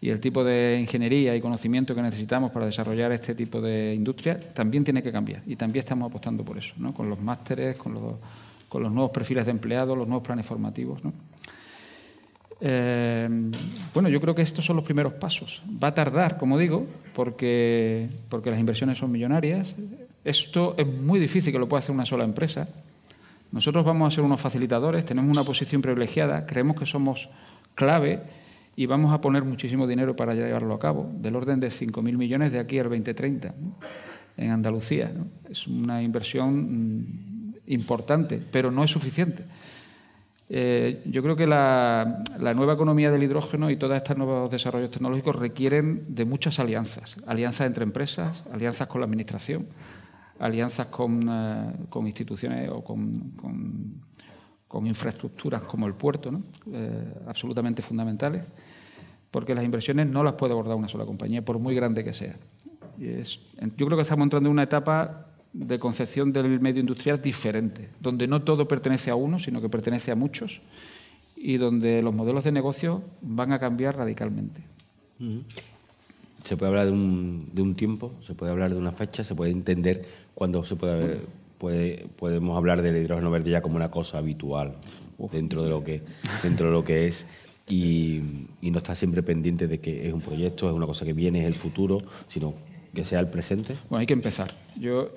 y 0.00 0.10
el 0.10 0.20
tipo 0.20 0.44
de 0.44 0.78
ingeniería 0.80 1.34
y 1.34 1.40
conocimiento 1.40 1.94
que 1.94 2.02
necesitamos 2.02 2.52
para 2.52 2.66
desarrollar 2.66 3.10
este 3.12 3.34
tipo 3.34 3.60
de 3.60 3.94
industria 3.94 4.38
también 4.38 4.84
tiene 4.84 5.02
que 5.02 5.10
cambiar 5.10 5.42
y 5.44 5.56
también 5.56 5.80
estamos 5.80 6.08
apostando 6.08 6.44
por 6.44 6.56
eso, 6.56 6.74
¿no? 6.76 6.94
con 6.94 7.08
los 7.08 7.18
másteres, 7.18 7.76
con 7.76 7.94
los 7.94 8.14
con 8.68 8.82
los 8.82 8.92
nuevos 8.92 9.10
perfiles 9.10 9.46
de 9.46 9.50
empleados, 9.50 9.96
los 9.96 10.06
nuevos 10.06 10.26
planes 10.26 10.44
formativos. 10.44 11.00
Eh, 12.60 13.28
bueno, 13.94 14.08
yo 14.08 14.20
creo 14.20 14.34
que 14.34 14.42
estos 14.42 14.64
son 14.64 14.76
los 14.76 14.84
primeros 14.84 15.14
pasos. 15.14 15.62
Va 15.82 15.88
a 15.88 15.94
tardar, 15.94 16.38
como 16.38 16.58
digo, 16.58 16.86
porque, 17.14 18.08
porque 18.28 18.50
las 18.50 18.58
inversiones 18.58 18.98
son 18.98 19.10
millonarias. 19.10 19.76
Esto 20.24 20.74
es 20.76 20.86
muy 20.86 21.20
difícil 21.20 21.52
que 21.52 21.58
lo 21.58 21.68
pueda 21.68 21.78
hacer 21.80 21.94
una 21.94 22.06
sola 22.06 22.24
empresa. 22.24 22.66
Nosotros 23.50 23.84
vamos 23.84 24.12
a 24.12 24.14
ser 24.14 24.24
unos 24.24 24.40
facilitadores, 24.40 25.04
tenemos 25.04 25.34
una 25.34 25.44
posición 25.44 25.80
privilegiada, 25.80 26.44
creemos 26.44 26.76
que 26.76 26.84
somos 26.84 27.30
clave 27.74 28.20
y 28.76 28.86
vamos 28.86 29.12
a 29.12 29.20
poner 29.20 29.42
muchísimo 29.42 29.86
dinero 29.86 30.14
para 30.14 30.34
llevarlo 30.34 30.74
a 30.74 30.78
cabo, 30.78 31.10
del 31.14 31.34
orden 31.34 31.58
de 31.58 31.68
5.000 31.68 32.16
millones 32.16 32.52
de 32.52 32.58
aquí 32.58 32.78
al 32.78 32.84
2030, 32.84 33.54
en 34.36 34.50
Andalucía. 34.50 35.12
Es 35.48 35.66
una 35.66 36.02
inversión 36.02 37.00
mm, 37.00 37.54
importante, 37.68 38.42
pero 38.52 38.70
no 38.70 38.84
es 38.84 38.90
suficiente. 38.90 39.44
Eh, 40.50 41.02
yo 41.04 41.22
creo 41.22 41.36
que 41.36 41.46
la, 41.46 42.22
nueva 42.54 42.72
economía 42.72 43.10
del 43.10 43.22
hidrógeno 43.22 43.70
y 43.70 43.76
todos 43.76 43.96
estos 43.96 44.16
nuevos 44.16 44.50
desarrollos 44.50 44.90
tecnológicos 44.90 45.36
requieren 45.36 46.06
de 46.08 46.24
muchas 46.24 46.58
alianzas, 46.58 47.16
alianzas 47.26 47.66
entre 47.66 47.84
empresas, 47.84 48.44
alianzas 48.50 48.88
con 48.88 49.02
la 49.02 49.04
administración, 49.04 49.66
alianzas 50.38 50.86
con, 50.86 51.28
eh, 51.28 51.72
instituciones 52.06 52.70
o 52.72 52.82
con, 52.82 54.86
infraestructuras 54.86 55.62
como 55.62 55.86
el 55.86 55.94
puerto, 55.94 56.30
eh, 56.72 57.14
absolutamente 57.26 57.82
fundamentales, 57.82 58.50
porque 59.30 59.54
las 59.54 59.64
inversiones 59.64 60.06
no 60.06 60.24
las 60.24 60.32
puede 60.34 60.52
abordar 60.52 60.76
una 60.76 60.88
sola 60.88 61.04
compañía, 61.04 61.44
por 61.44 61.58
muy 61.58 61.74
grande 61.74 62.02
que 62.02 62.14
sea. 62.14 62.36
yo 62.96 63.86
creo 63.86 63.96
que 63.96 64.02
estamos 64.02 64.24
entrando 64.24 64.48
en 64.48 64.52
una 64.52 64.62
etapa 64.62 65.27
de 65.52 65.78
concepción 65.78 66.32
del 66.32 66.60
medio 66.60 66.80
industrial 66.80 67.20
diferente, 67.20 67.88
donde 68.00 68.26
no 68.26 68.42
todo 68.42 68.68
pertenece 68.68 69.10
a 69.10 69.14
uno, 69.14 69.38
sino 69.38 69.60
que 69.60 69.68
pertenece 69.68 70.10
a 70.10 70.14
muchos 70.14 70.60
y 71.36 71.56
donde 71.56 72.02
los 72.02 72.14
modelos 72.14 72.44
de 72.44 72.52
negocio 72.52 73.02
van 73.22 73.52
a 73.52 73.58
cambiar 73.58 73.96
radicalmente. 73.96 74.62
se 76.44 76.56
puede 76.56 76.70
hablar 76.70 76.86
de 76.86 76.92
un, 76.92 77.48
de 77.52 77.62
un 77.62 77.74
tiempo, 77.74 78.12
se 78.26 78.34
puede 78.34 78.52
hablar 78.52 78.70
de 78.70 78.76
una 78.76 78.92
fecha, 78.92 79.24
se 79.24 79.34
puede 79.34 79.52
entender 79.52 80.04
cuándo 80.34 80.64
se 80.64 80.76
puede, 80.76 81.20
puede, 81.58 82.06
podemos 82.16 82.56
hablar 82.56 82.82
del 82.82 82.96
hidrógeno 82.96 83.30
verde 83.30 83.50
ya 83.50 83.62
como 83.62 83.76
una 83.76 83.90
cosa 83.90 84.18
habitual 84.18 84.76
dentro 85.32 85.64
de 85.64 85.70
lo 85.70 85.82
que 85.82 86.02
dentro 86.44 86.66
de 86.66 86.72
lo 86.72 86.84
que 86.84 87.08
es 87.08 87.26
y, 87.68 88.22
y 88.62 88.70
no 88.70 88.78
está 88.78 88.94
siempre 88.94 89.22
pendiente 89.22 89.66
de 89.66 89.78
que 89.78 90.06
es 90.06 90.14
un 90.14 90.20
proyecto, 90.20 90.68
es 90.68 90.74
una 90.74 90.86
cosa 90.86 91.04
que 91.04 91.12
viene, 91.12 91.40
es 91.40 91.46
el 91.46 91.54
futuro, 91.54 92.02
sino 92.28 92.54
que 92.94 93.04
sea 93.04 93.20
el 93.20 93.28
presente. 93.28 93.76
Bueno, 93.90 94.00
hay 94.00 94.06
que 94.06 94.14
empezar. 94.14 94.54
Yo, 94.80 95.10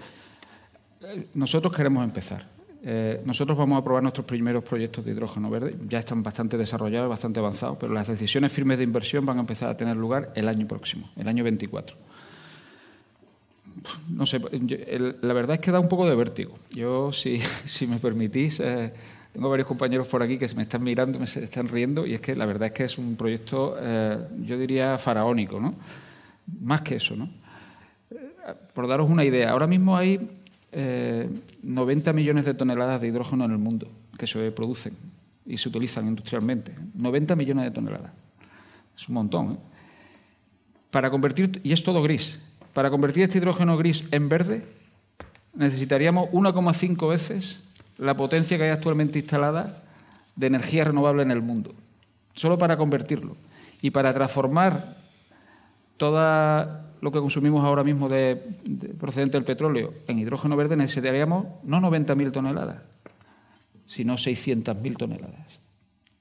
nosotros 1.34 1.74
queremos 1.74 2.04
empezar. 2.04 2.48
Eh, 2.84 3.22
nosotros 3.26 3.58
vamos 3.58 3.80
a 3.80 3.84
probar 3.84 4.02
nuestros 4.02 4.26
primeros 4.26 4.64
proyectos 4.64 5.06
de 5.06 5.12
hidrógeno 5.12 5.50
verde. 5.50 5.76
Ya 5.88 6.00
están 6.00 6.24
bastante 6.24 6.58
desarrollados, 6.58 7.10
bastante 7.10 7.40
avanzados, 7.40 7.78
pero 7.80 7.94
las 7.94 8.08
decisiones 8.08 8.52
firmes 8.52 8.80
de 8.80 8.84
inversión 8.84 9.26
van 9.26 9.38
a 9.38 9.42
empezar 9.42 9.70
a 9.70 9.78
tener 9.78 9.96
lugar 9.98 10.32
el 10.36 10.48
año 10.48 10.68
próximo, 10.68 11.10
el 11.16 11.28
año 11.28 11.44
24. 11.44 11.96
No 14.10 14.26
sé, 14.26 14.40
la 14.40 15.34
verdad 15.34 15.56
es 15.56 15.62
que 15.62 15.72
da 15.72 15.80
un 15.80 15.88
poco 15.88 16.08
de 16.08 16.16
vértigo. 16.16 16.58
Yo, 16.72 17.12
si, 17.14 17.40
me 17.88 18.00
permitís, 18.00 18.60
eh, 18.60 18.92
tengo 19.32 19.50
varios 19.50 19.68
compañeros 19.68 20.08
por 20.08 20.22
aquí 20.24 20.38
que 20.38 20.48
me 20.56 20.64
están 20.64 20.84
mirando, 20.84 21.20
me 21.20 21.26
están 21.26 21.68
riendo, 21.68 22.06
y 22.06 22.14
es 22.14 22.20
que 22.20 22.36
la 22.36 22.46
verdad 22.46 22.68
es 22.68 22.74
que 22.74 22.84
es 22.86 22.98
un 22.98 23.16
proyecto, 23.16 23.76
eh, 23.80 24.18
yo 24.42 24.58
diría, 24.58 24.98
faraónico, 24.98 25.60
¿no? 25.60 25.76
Más 26.62 26.82
que 26.82 26.96
eso, 26.96 27.16
¿no? 27.16 27.30
Por 28.74 28.88
daros 28.88 29.10
una 29.10 29.24
idea, 29.24 29.52
ahora 29.52 29.68
mismo 29.68 29.96
hay 29.96 30.41
eh, 30.72 31.30
90 31.64 32.14
millones 32.14 32.46
de 32.46 32.54
toneladas 32.54 33.02
de 33.02 33.08
hidrógeno 33.08 33.46
en 33.46 33.52
el 33.52 33.58
mundo 33.58 33.88
que 34.18 34.28
se 34.28 34.52
producen 34.52 34.96
y 35.46 35.58
se 35.58 35.70
utilizan 35.70 36.08
industrialmente. 36.08 36.74
90 36.94 37.36
millones 37.36 37.66
de 37.66 37.72
toneladas. 37.72 38.12
Es 38.98 39.08
un 39.10 39.16
montón. 39.16 39.52
¿eh? 39.54 39.58
Para 40.92 41.10
convertir, 41.10 41.60
y 41.64 41.72
es 41.74 41.84
todo 41.84 42.02
gris, 42.02 42.40
para 42.74 42.90
convertir 42.90 43.24
este 43.24 43.38
hidrógeno 43.38 43.78
gris 43.78 44.06
en 44.12 44.30
verde 44.30 44.64
necesitaríamos 45.54 46.30
1,5 46.30 47.10
veces 47.10 47.62
la 47.98 48.16
potencia 48.16 48.58
que 48.58 48.64
hay 48.64 48.70
actualmente 48.70 49.20
instalada 49.20 49.84
de 50.36 50.48
energía 50.48 50.86
renovable 50.86 51.24
en 51.24 51.32
el 51.32 51.42
mundo. 51.42 51.74
Solo 52.34 52.58
para 52.58 52.78
convertirlo. 52.78 53.36
Y 53.82 53.92
para 53.92 54.14
transformar 54.14 54.98
todo 55.98 56.80
lo 57.02 57.12
que 57.12 57.20
consumimos 57.20 57.66
ahora 57.66 57.84
mismo 57.84 58.08
de, 58.08 58.42
de- 58.64 58.90
procedente 58.90 59.38
del 59.38 59.44
petróleo 59.46 59.94
en 60.08 60.20
hidrógeno 60.20 60.56
verde 60.56 60.76
necesitaríamos 60.76 61.46
no 61.64 61.80
90.000 61.80 62.32
toneladas, 62.32 62.82
sino 63.86 64.14
600.000 64.14 64.98
toneladas. 64.98 65.60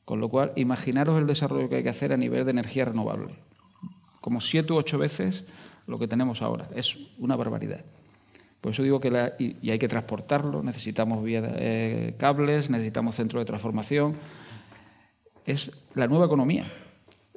Con 0.04 0.20
lo 0.20 0.28
cual, 0.28 0.52
imaginaros 0.56 1.18
el 1.20 1.26
desarrollo 1.26 1.68
que 1.68 1.76
hay 1.76 1.82
que 1.82 1.88
hacer 1.90 2.12
a 2.12 2.16
nivel 2.16 2.44
de 2.44 2.50
energía 2.50 2.84
renovable. 2.86 3.34
Como 4.20 4.40
siete 4.40 4.72
u 4.72 4.76
ocho 4.76 4.98
veces 4.98 5.44
lo 5.86 5.98
que 5.98 6.08
tenemos 6.08 6.42
ahora. 6.42 6.68
Es 6.74 6.96
una 7.18 7.36
barbaridad. 7.36 7.84
Por 8.60 8.72
eso 8.72 8.82
digo 8.82 9.00
que 9.00 9.32
y 9.38 9.70
hay 9.70 9.78
que 9.78 9.88
transportarlo, 9.88 10.62
necesitamos 10.62 11.22
vía, 11.22 11.42
eh, 11.56 12.14
cables, 12.18 12.70
necesitamos 12.70 13.14
centros 13.14 13.40
de 13.40 13.44
transformación. 13.46 14.16
Es 15.46 15.70
la 15.94 16.06
nueva 16.08 16.26
economía. 16.26 16.66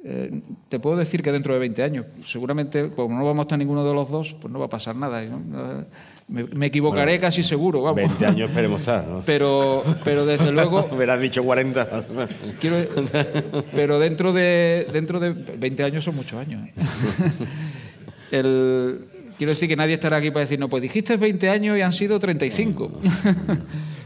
Eh, 0.06 0.42
te 0.68 0.78
puedo 0.78 0.96
decir 0.96 1.22
que 1.22 1.32
dentro 1.32 1.54
de 1.54 1.60
20 1.60 1.82
años, 1.82 2.06
seguramente, 2.26 2.90
como 2.94 3.16
no 3.18 3.24
vamos 3.24 3.42
a 3.42 3.44
estar 3.44 3.58
ninguno 3.58 3.86
de 3.86 3.94
los 3.94 4.10
dos, 4.10 4.36
pues 4.38 4.52
no 4.52 4.58
va 4.58 4.66
a 4.66 4.68
pasar 4.68 4.94
nada. 4.96 5.22
¿no? 5.24 5.40
Me, 6.28 6.44
me 6.44 6.66
equivocaré 6.66 7.12
Bueno, 7.12 7.20
casi 7.22 7.42
seguro, 7.42 7.80
vamos. 7.82 7.96
20 7.96 8.26
años 8.26 8.50
esperemos 8.50 8.80
estar, 8.80 9.06
¿no? 9.06 9.22
Pero, 9.26 9.82
pero 10.04 10.26
desde 10.26 10.52
luego, 10.52 10.86
Hubieras 10.92 11.20
dicho 11.20 11.42
40. 11.42 12.04
quiero, 12.60 12.76
pero 13.74 13.98
dentro 13.98 14.32
de, 14.34 14.86
dentro 14.92 15.20
de 15.20 15.32
20 15.32 15.84
años 15.84 16.04
son 16.04 16.16
muchos 16.16 16.38
años. 16.38 16.66
¿eh? 16.68 16.72
El- 18.30 19.06
quiero 19.38 19.52
decir 19.52 19.68
que 19.68 19.76
nadie 19.76 19.94
estará 19.94 20.16
aquí 20.18 20.30
para 20.30 20.40
decir, 20.40 20.58
no, 20.58 20.68
pues 20.68 20.82
dijiste 20.82 21.16
20 21.16 21.48
años 21.48 21.78
y 21.78 21.80
han 21.82 21.92
sido 21.92 22.18
35. 22.18 22.92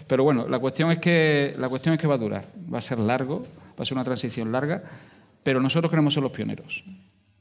Pero 0.07 0.25
bueno, 0.25 0.49
la 0.49 0.59
cuestión 0.59 0.91
es 0.91 0.99
que 0.99 1.55
la 1.59 1.69
cuestión 1.69 1.95
es 1.95 2.01
que 2.01 2.07
va 2.07 2.15
a 2.15 2.19
durar, 2.19 2.47
va 2.73 2.79
a 2.79 2.83
ser 2.83 2.99
largo, 2.99 3.45
va 3.79 3.83
a 3.83 3.85
ser 3.85 3.97
una 3.97 4.05
transición 4.05 4.51
larga, 4.53 4.83
pero 5.49 5.63
nosotros 5.63 5.89
queremos 5.89 6.13
ser 6.13 6.23
los 6.23 6.31
pioneros 6.31 6.85
y 6.85 6.93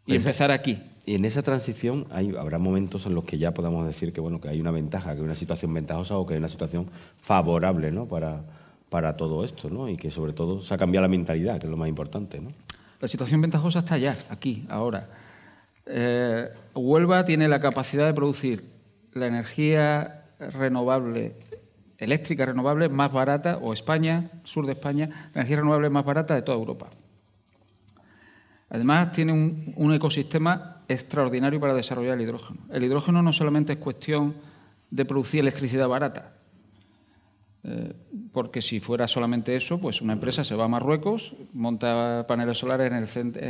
Pues- 0.05 0.19
empezar 0.19 0.49
aquí. 0.49 0.79
Y 1.05 1.15
en 1.15 1.25
esa 1.25 1.43
transición 1.43 2.05
hay, 2.09 2.33
habrá 2.37 2.57
momentos 2.57 3.05
en 3.05 3.13
los 3.13 3.25
que 3.25 3.37
ya 3.37 3.53
podamos 3.53 3.85
decir 3.85 4.13
que 4.13 4.21
bueno 4.21 4.39
que 4.39 4.47
hay 4.47 4.61
una 4.61 4.71
ventaja, 4.71 5.11
que 5.11 5.17
hay 5.17 5.25
una 5.25 5.35
situación 5.35 5.73
ventajosa 5.73 6.15
o 6.17 6.25
que 6.25 6.35
hay 6.35 6.37
una 6.37 6.47
situación 6.47 6.89
favorable 7.17 7.91
¿no? 7.91 8.05
para, 8.05 8.43
para 8.89 9.17
todo 9.17 9.43
esto, 9.43 9.69
¿no? 9.69 9.89
Y 9.89 9.97
que 9.97 10.09
sobre 10.09 10.31
todo 10.31 10.61
se 10.61 10.73
ha 10.73 10.77
cambiado 10.77 11.01
la 11.01 11.09
mentalidad, 11.09 11.59
que 11.59 11.65
es 11.65 11.69
lo 11.69 11.75
más 11.75 11.89
importante, 11.89 12.39
¿no? 12.39 12.53
La 13.01 13.09
situación 13.09 13.41
ventajosa 13.41 13.79
está 13.79 13.97
ya, 13.97 14.15
aquí, 14.29 14.65
ahora. 14.69 15.09
Eh, 15.85 16.47
Huelva 16.75 17.25
tiene 17.25 17.49
la 17.49 17.59
capacidad 17.59 18.05
de 18.05 18.13
producir 18.13 18.63
la 19.11 19.27
energía 19.27 20.23
renovable, 20.39 21.35
eléctrica 21.97 22.45
renovable 22.45 22.87
más 22.87 23.11
barata, 23.11 23.57
o 23.57 23.73
España, 23.73 24.31
sur 24.45 24.65
de 24.65 24.71
España, 24.71 25.09
la 25.33 25.41
energía 25.41 25.57
renovable 25.57 25.89
más 25.89 26.05
barata 26.05 26.35
de 26.35 26.41
toda 26.41 26.57
Europa. 26.57 26.87
Además, 28.69 29.11
tiene 29.11 29.31
un, 29.33 29.93
ecosistema 29.93 30.81
extraordinario 30.87 31.59
para 31.59 31.73
desarrollar 31.73 32.15
el 32.15 32.21
hidrógeno. 32.23 32.59
El 32.69 32.83
hidrógeno 32.83 33.21
no 33.21 33.31
solamente 33.31 33.73
es 33.73 33.79
cuestión 33.79 34.35
de 34.91 35.05
producir 35.05 35.39
electricidad 35.39 35.87
barata, 35.87 36.33
eh, 37.63 37.93
porque 38.31 38.61
si 38.61 38.79
fuera 38.79 39.07
solamente 39.07 39.55
eso, 39.55 39.79
pues 39.79 40.01
una 40.01 40.13
empresa 40.13 40.43
se 40.43 40.55
va 40.55 40.65
a 40.65 40.67
Marruecos, 40.67 41.33
monta 41.53 42.25
paneles 42.27 42.57
solares 42.57 42.91
en 42.91 42.95
el, 43.37 43.43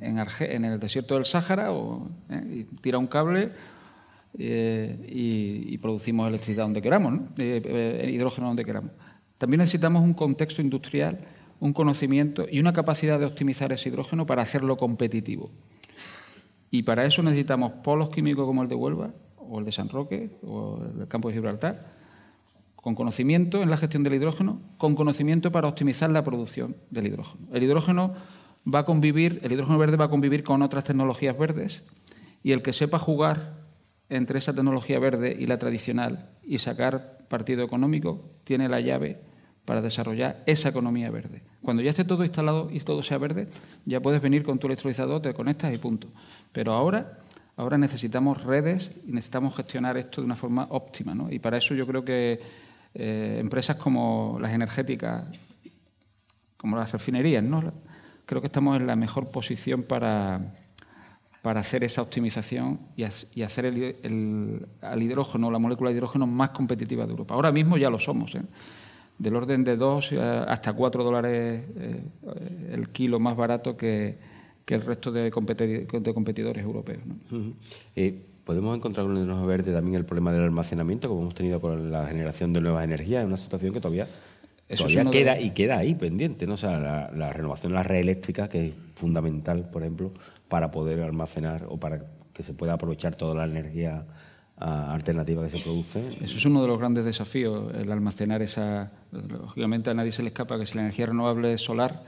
en, 0.00 0.16
Arge- 0.18 0.50
en 0.50 0.64
el 0.64 0.78
desierto 0.78 1.14
del 1.14 1.24
Sáhara 1.24 1.72
o, 1.72 2.08
eh, 2.30 2.66
y 2.70 2.76
tira 2.76 2.98
un 2.98 3.06
cable 3.06 3.52
eh, 4.38 5.06
y, 5.08 5.74
y 5.74 5.78
producimos 5.78 6.28
electricidad 6.28 6.64
donde 6.64 6.80
queramos, 6.80 7.12
¿no? 7.12 7.28
Hidrógeno 7.38 8.46
donde 8.48 8.64
queramos. 8.64 8.92
También 9.36 9.58
necesitamos 9.58 10.02
un 10.02 10.14
contexto 10.14 10.62
industrial, 10.62 11.18
un 11.60 11.72
conocimiento 11.72 12.46
y 12.50 12.58
una 12.58 12.72
capacidad 12.72 13.18
de 13.20 13.26
optimizar 13.26 13.72
ese 13.72 13.90
hidrógeno 13.90 14.26
para 14.26 14.42
hacerlo 14.42 14.76
competitivo. 14.76 15.50
Y 16.70 16.82
para 16.82 17.04
eso 17.04 17.22
necesitamos 17.22 17.72
polos 17.84 18.10
químicos 18.10 18.46
como 18.46 18.62
el 18.62 18.68
de 18.68 18.74
Huelva, 18.74 19.10
o 19.36 19.58
el 19.58 19.64
de 19.64 19.72
San 19.72 19.88
Roque, 19.88 20.30
o 20.42 20.80
el 20.98 21.06
campo 21.08 21.28
de 21.28 21.34
Gibraltar, 21.34 22.00
con 22.76 22.94
conocimiento 22.94 23.62
en 23.62 23.68
la 23.68 23.76
gestión 23.76 24.02
del 24.02 24.14
hidrógeno, 24.14 24.60
con 24.78 24.94
conocimiento 24.94 25.52
para 25.52 25.68
optimizar 25.68 26.08
la 26.10 26.24
producción 26.24 26.76
del 26.90 27.08
hidrógeno. 27.08 27.46
El 27.52 27.62
hidrógeno 27.62 28.14
va 28.72 28.80
a 28.80 28.84
convivir, 28.84 29.40
el 29.42 29.52
hidrógeno 29.52 29.78
verde 29.78 29.96
va 29.96 30.06
a 30.06 30.10
convivir 30.10 30.44
con 30.44 30.62
otras 30.62 30.84
tecnologías 30.84 31.36
verdes 31.36 31.84
y 32.42 32.52
el 32.52 32.62
que 32.62 32.72
sepa 32.72 32.98
jugar 32.98 33.58
entre 34.08 34.38
esa 34.38 34.54
tecnología 34.54 34.98
verde 34.98 35.36
y 35.38 35.46
la 35.46 35.58
tradicional 35.58 36.30
y 36.42 36.58
sacar 36.58 37.18
partido 37.28 37.62
económico 37.64 38.30
tiene 38.44 38.68
la 38.68 38.80
llave 38.80 39.20
para 39.70 39.80
desarrollar 39.82 40.42
esa 40.46 40.70
economía 40.70 41.12
verde. 41.12 41.42
Cuando 41.62 41.80
ya 41.80 41.90
esté 41.90 42.02
todo 42.04 42.24
instalado 42.24 42.68
y 42.72 42.80
todo 42.80 43.04
sea 43.04 43.18
verde, 43.18 43.46
ya 43.86 44.00
puedes 44.00 44.20
venir 44.20 44.42
con 44.42 44.58
tu 44.58 44.66
electrolizador, 44.66 45.22
te 45.22 45.32
conectas 45.32 45.72
y 45.72 45.78
punto. 45.78 46.08
Pero 46.50 46.72
ahora, 46.72 47.20
ahora 47.56 47.78
necesitamos 47.78 48.42
redes 48.42 48.90
y 49.06 49.12
necesitamos 49.12 49.54
gestionar 49.54 49.96
esto 49.96 50.20
de 50.22 50.24
una 50.24 50.34
forma 50.34 50.66
óptima. 50.70 51.14
¿no? 51.14 51.30
Y 51.30 51.38
para 51.38 51.56
eso 51.56 51.72
yo 51.76 51.86
creo 51.86 52.04
que 52.04 52.40
eh, 52.94 53.36
empresas 53.38 53.76
como 53.76 54.38
las 54.40 54.52
energéticas, 54.52 55.28
como 56.56 56.76
las 56.76 56.90
refinerías, 56.90 57.44
¿no? 57.44 57.72
creo 58.26 58.40
que 58.40 58.48
estamos 58.48 58.76
en 58.76 58.88
la 58.88 58.96
mejor 58.96 59.30
posición 59.30 59.84
para, 59.84 60.52
para 61.42 61.60
hacer 61.60 61.84
esa 61.84 62.02
optimización 62.02 62.80
y, 62.96 63.04
ha- 63.04 63.10
y 63.36 63.42
hacer 63.42 63.66
el, 63.66 64.66
hidrógeno, 65.00 65.48
la 65.48 65.60
molécula 65.60 65.90
de 65.90 65.96
hidrógeno 65.96 66.26
más 66.26 66.50
competitiva 66.50 67.04
de 67.04 67.12
Europa. 67.12 67.34
Ahora 67.34 67.52
mismo 67.52 67.76
ya 67.76 67.88
lo 67.88 68.00
somos, 68.00 68.34
¿eh? 68.34 68.42
Del 69.20 69.36
orden 69.36 69.62
de 69.64 69.76
2 69.76 70.12
hasta 70.48 70.72
4 70.72 71.04
dólares 71.04 71.62
eh, 71.76 72.02
el 72.72 72.88
kilo 72.88 73.20
más 73.20 73.36
barato 73.36 73.76
que, 73.76 74.16
que 74.64 74.74
el 74.74 74.80
resto 74.82 75.12
de, 75.12 75.30
competi- 75.30 75.86
de 76.00 76.14
competidores 76.14 76.64
europeos. 76.64 77.02
¿no? 77.06 77.14
Ujú. 77.38 77.52
Eh, 77.94 78.22
Podemos 78.44 78.74
encontrar 78.76 79.06
con 79.06 79.16
el 79.16 79.22
hidrógeno 79.22 79.46
verde 79.46 79.72
también 79.72 79.94
el 79.96 80.04
problema 80.04 80.32
del 80.32 80.42
almacenamiento, 80.42 81.08
como 81.08 81.20
hemos 81.20 81.34
tenido 81.34 81.60
con 81.60 81.92
la 81.92 82.06
generación 82.08 82.52
de 82.52 82.60
nuevas 82.60 82.82
energías, 82.82 83.20
es 83.22 83.28
una 83.28 83.36
situación 83.36 83.72
que 83.72 83.80
todavía, 83.80 84.08
Eso 84.66 84.84
todavía 84.88 85.08
queda 85.10 85.38
y 85.38 85.50
queda 85.50 85.76
ahí 85.76 85.94
pendiente, 85.94 86.46
¿no? 86.46 86.54
O 86.54 86.56
sea, 86.56 86.80
la, 86.80 87.12
la 87.14 87.32
renovación 87.32 87.70
de 87.72 87.76
la 87.76 87.82
red 87.84 87.98
eléctrica, 88.00 88.48
que 88.48 88.68
es 88.68 88.74
fundamental, 88.96 89.68
por 89.70 89.82
ejemplo, 89.82 90.10
para 90.48 90.70
poder 90.72 91.00
almacenar 91.02 91.66
o 91.68 91.76
para 91.78 92.02
que 92.32 92.42
se 92.42 92.54
pueda 92.54 92.72
aprovechar 92.72 93.14
toda 93.14 93.34
la 93.36 93.44
energía 93.44 94.04
alternativa 94.60 95.42
que 95.48 95.56
se 95.56 95.62
produce. 95.64 96.06
Eso 96.20 96.36
es 96.36 96.44
uno 96.44 96.60
de 96.62 96.68
los 96.68 96.78
grandes 96.78 97.04
desafíos, 97.04 97.72
el 97.74 97.90
almacenar 97.90 98.42
esa. 98.42 98.92
Lógicamente 99.10 99.90
a 99.90 99.94
nadie 99.94 100.12
se 100.12 100.22
le 100.22 100.28
escapa 100.28 100.58
que 100.58 100.66
si 100.66 100.74
la 100.76 100.82
energía 100.82 101.06
renovable 101.06 101.52
es 101.54 101.60
solar, 101.62 102.02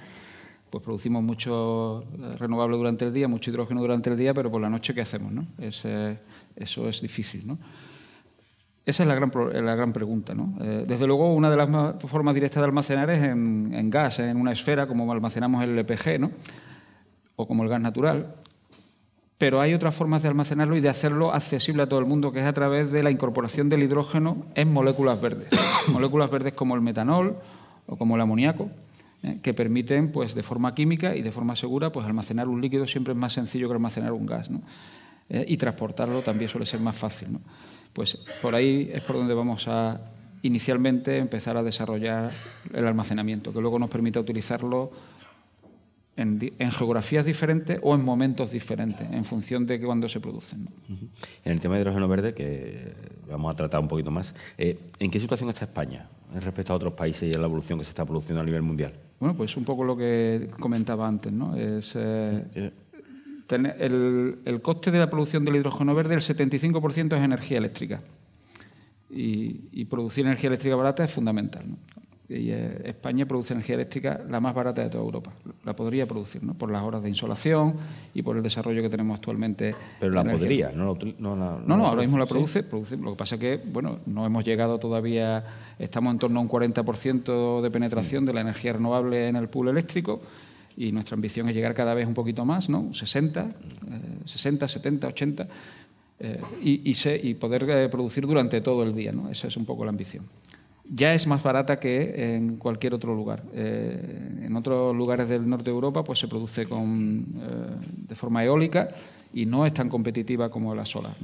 pues 0.71 0.83
producimos 0.85 1.23
mucho 1.23 2.05
eh, 2.19 2.37
renovable 2.39 2.77
durante 2.77 3.05
el 3.07 3.13
día, 3.13 3.29
mucho 3.29 3.51
hidrógeno 3.51 3.81
durante 3.81 4.11
el 4.11 4.17
día, 4.17 4.33
pero 4.35 4.51
por 4.51 4.61
la 4.61 4.71
noche, 4.71 4.95
¿qué 4.95 5.01
hacemos? 5.03 5.33
No? 5.33 5.47
Es, 5.59 5.83
eh, 5.85 6.19
eso 6.57 6.89
es 6.89 7.01
difícil. 7.03 7.47
¿no? 7.47 7.59
Esa 8.85 9.03
es 9.05 9.09
la 9.09 9.15
gran, 9.15 9.31
la 9.65 9.75
gran 9.75 9.93
pregunta. 9.93 10.35
¿no? 10.35 10.55
Eh, 10.61 10.85
desde 10.89 11.07
luego, 11.07 11.33
una 11.35 11.51
de 11.51 11.57
las 11.57 11.69
ma- 11.69 11.95
formas 12.01 12.35
directas 12.35 12.61
de 12.61 12.65
almacenar 12.67 13.09
es 13.11 13.23
en, 13.23 13.71
en 13.75 13.91
gas, 13.91 14.19
en 14.19 14.37
una 14.37 14.53
esfera, 14.53 14.87
como 14.87 15.11
almacenamos 15.13 15.63
el 15.63 15.79
LPG, 15.79 16.19
¿no? 16.21 16.31
o 17.37 17.47
como 17.47 17.63
el 17.63 17.69
gas 17.69 17.81
natural. 17.81 18.35
Pero 19.39 19.61
hay 19.61 19.75
otras 19.75 19.95
formas 19.95 20.23
de 20.23 20.29
almacenarlo 20.29 20.77
y 20.77 20.81
de 20.81 20.89
hacerlo 20.89 21.33
accesible 21.33 21.83
a 21.83 21.89
todo 21.89 21.99
el 21.99 22.07
mundo, 22.07 22.33
que 22.33 22.41
es 22.41 22.47
a 22.47 22.53
través 22.53 22.93
de 22.93 23.03
la 23.03 23.11
incorporación 23.11 23.69
del 23.69 23.83
hidrógeno 23.83 24.47
en 24.55 24.73
moléculas 24.73 25.21
verdes. 25.21 25.49
moléculas 25.93 26.31
verdes 26.31 26.55
como 26.55 26.75
el 26.75 26.81
metanol 26.81 27.37
o 27.87 27.97
como 27.97 28.15
el 28.15 28.23
amoníaco, 28.23 28.71
¿eh? 29.23 29.39
que 29.43 29.53
permiten, 29.53 30.13
pues, 30.13 30.35
de 30.35 30.43
forma 30.43 30.75
química 30.75 31.17
y 31.17 31.23
de 31.23 31.33
forma 31.33 31.57
segura, 31.57 31.91
pues, 31.91 32.07
almacenar 32.07 32.49
un 32.49 32.61
líquido 32.61 32.87
siempre 32.87 33.13
es 33.13 33.19
más 33.19 33.33
sencillo 33.33 33.69
que 33.69 33.75
almacenar 33.75 34.13
un 34.13 34.27
gas. 34.27 34.49
¿eh? 35.29 35.45
y 35.49 35.57
transportarlo 35.57 36.21
también 36.21 36.51
suele 36.51 36.67
ser 36.67 36.81
más 36.81 36.97
fácil. 36.97 37.39
Pues 37.93 38.17
por 38.41 38.55
ahí 38.55 38.91
es 38.93 39.03
por 39.03 39.17
donde 39.17 39.35
vamos 39.35 39.67
a 39.69 40.01
inicialmente 40.43 41.19
empezar 41.19 41.57
a 41.57 41.63
desarrollar 41.63 42.31
el 42.73 42.87
almacenamiento, 42.87 43.53
que 43.53 43.61
luego 43.61 43.79
nos 43.79 43.91
permita 43.91 44.21
utilizarlo 44.21 44.91
en, 46.17 46.71
geografías 46.71 47.25
diferentes 47.25 47.79
o 47.83 47.95
en 47.95 48.05
momentos 48.05 48.51
diferentes, 48.51 49.11
en 49.11 49.25
función 49.25 49.67
de 49.67 49.81
cuándo 49.81 50.09
se 50.09 50.21
producen. 50.21 50.69
En 51.45 51.53
el 51.53 51.61
tema 51.61 51.77
de 51.77 51.83
hidrógeno 51.83 52.09
verde, 52.09 52.35
que 52.35 52.93
vamos 53.29 53.55
a 53.55 53.57
tratar 53.57 53.81
un 53.81 53.89
poquito 53.89 54.11
más, 54.11 54.35
eh, 54.59 54.79
¿en 54.99 55.11
qué 55.11 55.19
situación 55.19 55.49
está 55.49 55.65
España 55.65 56.09
respecto 56.41 56.73
a 56.73 56.77
otros 56.77 56.93
países 56.95 57.31
y 57.31 57.37
a 57.37 57.39
la 57.39 57.47
evolución 57.47 57.79
que 57.79 57.85
se 57.85 57.91
está 57.91 58.05
produciendo 58.05 58.41
a 58.41 58.45
nivel 58.45 58.63
mundial? 58.63 58.93
Bueno, 59.19 59.37
pues 59.37 59.57
un 59.57 59.65
poco 59.65 59.85
lo 59.85 59.97
que 59.97 60.51
comentaba 60.59 61.07
antes, 61.07 61.33
¿no? 61.33 61.57
Es, 61.57 61.93
eh, 61.95 62.73
el, 63.49 64.39
el, 64.45 64.63
coste 64.63 64.91
de 64.91 64.99
la 64.99 65.11
producción 65.11 65.45
del 65.45 65.57
hidrógeno 65.57 65.95
verde, 65.95 66.15
el 66.15 66.21
75% 66.21 67.17
es 67.17 67.23
energía 67.23 67.59
eléctrica. 67.59 68.03
Y, 69.11 69.69
y, 69.73 69.85
producir 69.85 70.25
energía 70.25 70.49
eléctrica 70.49 70.75
barata 70.75 71.05
es 71.05 71.11
fundamental. 71.11 71.69
¿no? 71.69 71.77
Y 72.29 72.51
eh, 72.51 72.83
España 72.85 73.27
produce 73.27 73.53
energía 73.53 73.75
eléctrica 73.75 74.21
la 74.29 74.41
más 74.41 74.55
barata 74.55 74.83
de 74.83 74.89
toda 74.89 75.05
Europa. 75.05 75.33
La 75.65 75.75
podría 75.75 76.07
producir, 76.07 76.43
¿no? 76.43 76.55
Por 76.55 76.71
las 76.71 76.83
horas 76.83 77.03
de 77.03 77.09
insolación 77.09 77.75
y 78.15 78.23
por 78.23 78.37
el 78.37 78.43
desarrollo 78.43 78.81
que 78.83 78.89
tenemos 78.89 79.17
actualmente. 79.17 79.75
Pero 80.01 80.13
la 80.13 80.25
podría, 80.25 80.71
no, 80.71 80.97
no, 81.19 81.59
no, 81.61 81.87
ahora 81.87 82.03
mismo 82.03 82.19
la 82.19 82.27
produce, 82.27 82.63
produce. 82.63 82.97
Lo 82.97 83.13
que 83.13 83.17
pasa 83.17 83.35
es 83.35 83.41
que, 83.41 83.61
bueno, 83.65 83.99
no 84.07 84.25
hemos 84.25 84.45
llegado 84.45 84.79
todavía, 84.79 85.45
estamos 85.79 86.13
en 86.13 86.19
torno 86.19 86.39
a 86.39 86.43
un 86.43 86.49
40% 86.49 87.61
de 87.61 87.71
penetración 87.71 88.25
de 88.25 88.33
la 88.33 88.41
energía 88.41 88.73
renovable 88.73 89.29
en 89.29 89.37
el 89.37 89.49
pool 89.49 89.69
eléctrico 89.69 90.23
y 90.77 90.93
nuestra 90.93 91.17
ambición 91.17 91.49
es 91.49 91.55
llegar 91.55 91.75
cada 91.75 91.93
vez 91.93 92.07
un 92.07 92.15
poquito 92.15 92.45
más, 92.45 92.69
¿no? 92.69 92.95
60, 92.95 93.53
60, 94.25 94.69
70, 94.69 95.07
80. 95.09 95.49
y, 96.63 96.91
y, 96.91 96.97
y, 97.23 97.35
poder 97.35 97.69
eh, 97.69 97.89
producir 97.89 98.27
durante 98.27 98.61
todo 98.61 98.85
el 98.85 98.95
día. 98.95 99.13
¿no? 99.13 99.29
Esa 99.29 99.49
es 99.49 99.57
un 99.57 99.67
poco 99.67 99.85
la 99.85 99.91
ambición 99.91 100.25
ya 100.95 101.15
es 101.15 101.27
más 101.27 101.43
barata 101.43 101.81
que 101.81 102.35
en 102.35 102.59
cualquier 102.59 102.93
otro 102.93 103.15
lugar. 103.15 103.43
Eh, 103.55 104.43
en 104.43 104.55
otros 104.57 104.95
lugares 104.95 105.29
del 105.29 105.49
norte 105.49 105.71
de 105.71 105.75
Europa 105.75 106.05
pues 106.05 106.19
se 106.19 106.29
produce 106.29 106.67
con, 106.67 107.27
eh, 107.41 107.87
de 108.09 108.15
forma 108.15 108.45
eólica 108.45 108.91
y 109.33 109.47
no 109.47 109.65
es 109.65 109.73
tan 109.73 109.89
competitiva 109.89 110.51
como 110.51 110.75
la 110.75 110.85
solar. 110.85 111.15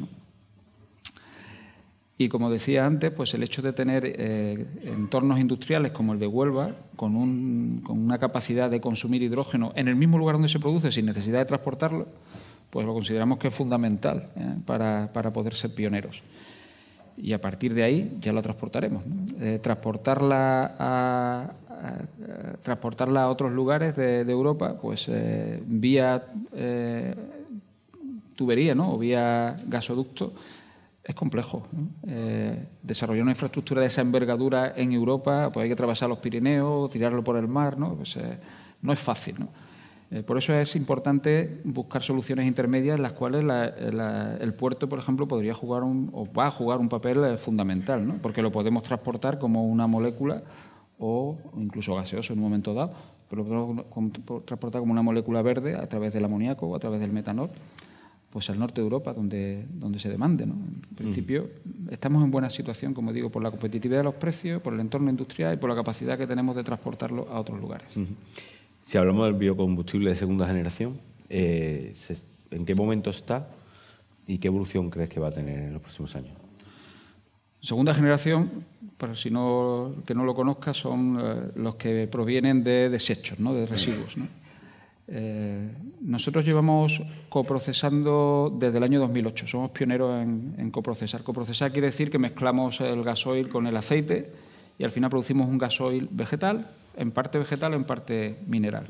Y 2.17 2.29
como 2.31 2.51
decía 2.51 2.87
antes, 2.87 3.13
pues 3.13 3.35
el 3.35 3.43
hecho 3.43 3.61
de 3.61 3.75
tener 3.75 4.05
eh, 4.07 4.67
entornos 4.85 5.39
industriales 5.39 5.93
como 5.93 6.15
el 6.15 6.19
de 6.19 6.27
Huelva, 6.27 6.75
con, 6.97 7.15
un, 7.15 7.85
una 7.89 8.19
capacidad 8.19 8.71
de 8.71 8.81
consumir 8.81 9.23
hidrógeno 9.23 9.73
en 9.77 9.87
el 9.87 9.97
mismo 9.97 10.19
lugar 10.19 10.37
donde 10.37 10.49
se 10.49 10.59
produce 10.59 10.91
sin 10.91 11.07
necesidad 11.07 11.41
de 11.41 11.45
transportarlo, 11.45 12.09
pues 12.71 12.87
lo 12.87 12.95
consideramos 12.95 13.39
que 13.39 13.49
es 13.49 13.55
fundamental 13.55 14.31
para 14.67 15.33
poder 15.33 15.55
ser 15.55 15.75
pioneros 15.75 16.23
y 17.21 17.33
a 17.33 17.41
partir 17.41 17.75
de 17.75 17.83
ahí 17.83 18.17
ya 18.21 18.33
la 18.33 18.43
transportaremos. 18.43 19.03
Eh, 19.41 19.59
transportarla, 19.63 20.77
a, 20.79 21.53
transportarla 22.63 23.25
a 23.25 23.29
otros 23.29 23.53
lugares 23.53 23.97
de, 23.97 24.21
Europa, 24.21 24.79
pues 24.81 25.07
eh, 25.09 25.63
vía 25.67 26.25
eh, 26.55 27.15
tubería 28.35 28.75
¿no? 28.75 28.95
o 28.95 28.99
vía 28.99 29.57
gasoducto, 29.67 30.33
es 31.03 31.15
complejo. 31.15 31.67
desarrollar 32.83 33.23
una 33.23 33.33
infraestructura 33.33 33.81
de 33.81 33.87
esa 33.87 34.03
envergadura 34.03 34.75
en 34.77 34.93
Europa, 34.93 35.51
pues 35.53 35.65
hay 35.65 35.69
que 35.71 35.75
atravesar 35.75 36.09
los 36.09 36.19
Pirineos, 36.19 36.91
tirarlo 36.91 37.25
por 37.25 37.37
el 37.37 37.49
mar, 37.49 37.79
¿no? 37.79 37.95
Pues, 37.95 38.19
no 38.83 38.93
es 38.93 38.99
fácil. 38.99 39.37
¿no? 39.39 39.49
Eh, 40.11 40.23
por 40.23 40.39
eso 40.39 40.55
es 40.55 40.75
importante 40.75 41.61
buscar 41.65 42.03
soluciones 42.03 42.47
intermedias 42.47 42.97
en 42.97 43.03
las 43.03 43.13
cuales 43.13 43.45
el 44.41 44.55
puerto, 44.55 44.89
por 44.89 44.99
ejemplo, 44.99 45.29
podría 45.29 45.53
jugar 45.53 45.83
un, 45.83 46.11
o 46.15 46.31
va 46.33 46.47
a 46.47 46.51
jugar 46.51 46.79
un 46.79 46.89
papel 46.89 47.23
eh, 47.25 47.37
fundamental, 47.37 48.07
¿no? 48.07 48.15
porque 48.23 48.41
lo 48.41 48.51
podemos 48.51 48.83
transportar 48.83 49.39
como 49.39 49.67
una 49.67 49.87
molécula 49.87 50.43
o 50.99 51.39
incluso 51.59 51.95
gaseoso 51.95 52.33
en 52.33 52.39
un 52.39 52.45
momento 52.45 52.73
dado, 52.73 52.93
pero 53.29 53.45
lo 53.45 53.85
podemos 53.85 54.45
transportar 54.47 54.81
como 54.81 54.93
una 54.93 55.03
molécula 55.03 55.43
verde 55.43 55.77
a 55.77 55.87
través 55.87 56.15
del 56.15 56.25
amoníaco 56.25 56.67
o 56.67 56.75
a 56.75 56.79
través 56.79 57.01
del 57.01 57.13
metanol, 57.13 57.51
pues 58.31 58.49
al 58.49 58.59
norte 58.59 58.81
de 58.81 58.87
Europa, 58.87 59.13
donde, 59.13 59.67
donde 59.71 59.99
se 59.99 60.09
demande. 60.09 60.47
¿no? 60.47 60.55
En 60.55 60.97
principio, 60.97 61.51
estamos 61.91 62.25
en 62.25 62.31
buena 62.31 62.49
situación, 62.49 62.95
como 62.95 63.13
digo, 63.13 63.31
por 63.31 63.43
la 63.43 63.51
competitividad 63.51 64.01
de 64.01 64.05
los 64.05 64.15
precios, 64.15 64.63
por 64.63 64.73
el 64.73 64.81
entorno 64.81 65.11
industrial 65.11 65.55
y 65.55 65.57
por 65.59 65.69
la 65.69 65.77
capacidad 65.77 66.17
que 66.17 66.27
tenemos 66.27 66.57
de 66.57 66.65
transportarlo 66.65 67.29
a 67.31 67.39
otros 67.41 67.61
lugares. 67.61 67.89
Si 68.89 68.97
hablamos 68.97 69.27
del 69.27 69.35
biocombustible 69.35 70.09
de 70.09 70.17
segunda 70.17 70.47
generación, 70.47 70.99
eh, 71.29 71.95
¿en 72.51 72.65
qué 72.65 72.75
momento 72.75 73.11
está 73.11 73.51
y 74.27 74.39
qué 74.39 74.49
evolución 74.49 74.89
crees 74.89 75.11
que 75.11 75.21
va 75.21 75.29
a 75.29 75.31
tener 75.31 75.59
en 75.59 75.75
los 75.75 75.83
próximos 75.83 76.17
años? 76.17 76.33
Segunda 77.61 77.93
generación, 77.93 78.65
para 78.97 79.15
si 79.15 79.31
no 79.31 79.93
que 80.07 80.15
no 80.15 80.25
lo 80.25 80.35
conozca, 80.35 80.73
son 80.73 81.19
eh, 81.21 81.51
los 81.57 81.75
que 81.75 82.09
provienen 82.11 82.65
de 82.65 82.89
desechos, 82.89 83.39
¿no? 83.39 83.53
de 83.53 83.67
residuos. 83.67 84.15
Eh, 85.07 85.71
nosotros 86.01 86.47
llevamos 86.47 87.03
coprocesando 87.29 88.57
desde 88.59 88.79
el 88.79 88.85
año 88.85 89.01
2008. 89.01 89.49
Somos 89.49 89.71
pioneros 89.71 90.23
en, 90.23 90.55
en, 90.57 90.71
coprocesar. 90.71 91.23
Coprocesar 91.23 91.73
quiere 91.73 91.89
decir 91.89 92.11
que 92.11 92.19
mezclamos 92.19 92.81
el 92.81 93.05
gasoil 93.05 93.51
con 93.51 93.67
el 93.67 93.77
aceite 93.77 94.48
y 94.79 94.85
al 94.85 94.91
final 94.91 95.11
producimos 95.11 95.49
un 95.49 95.59
gasoil 95.59 96.09
vegetal 96.11 96.67
en 96.97 97.11
parte 97.11 97.39
vegetal, 97.39 97.75
en 97.75 97.85
parte 97.85 98.39
mineral. 98.47 98.87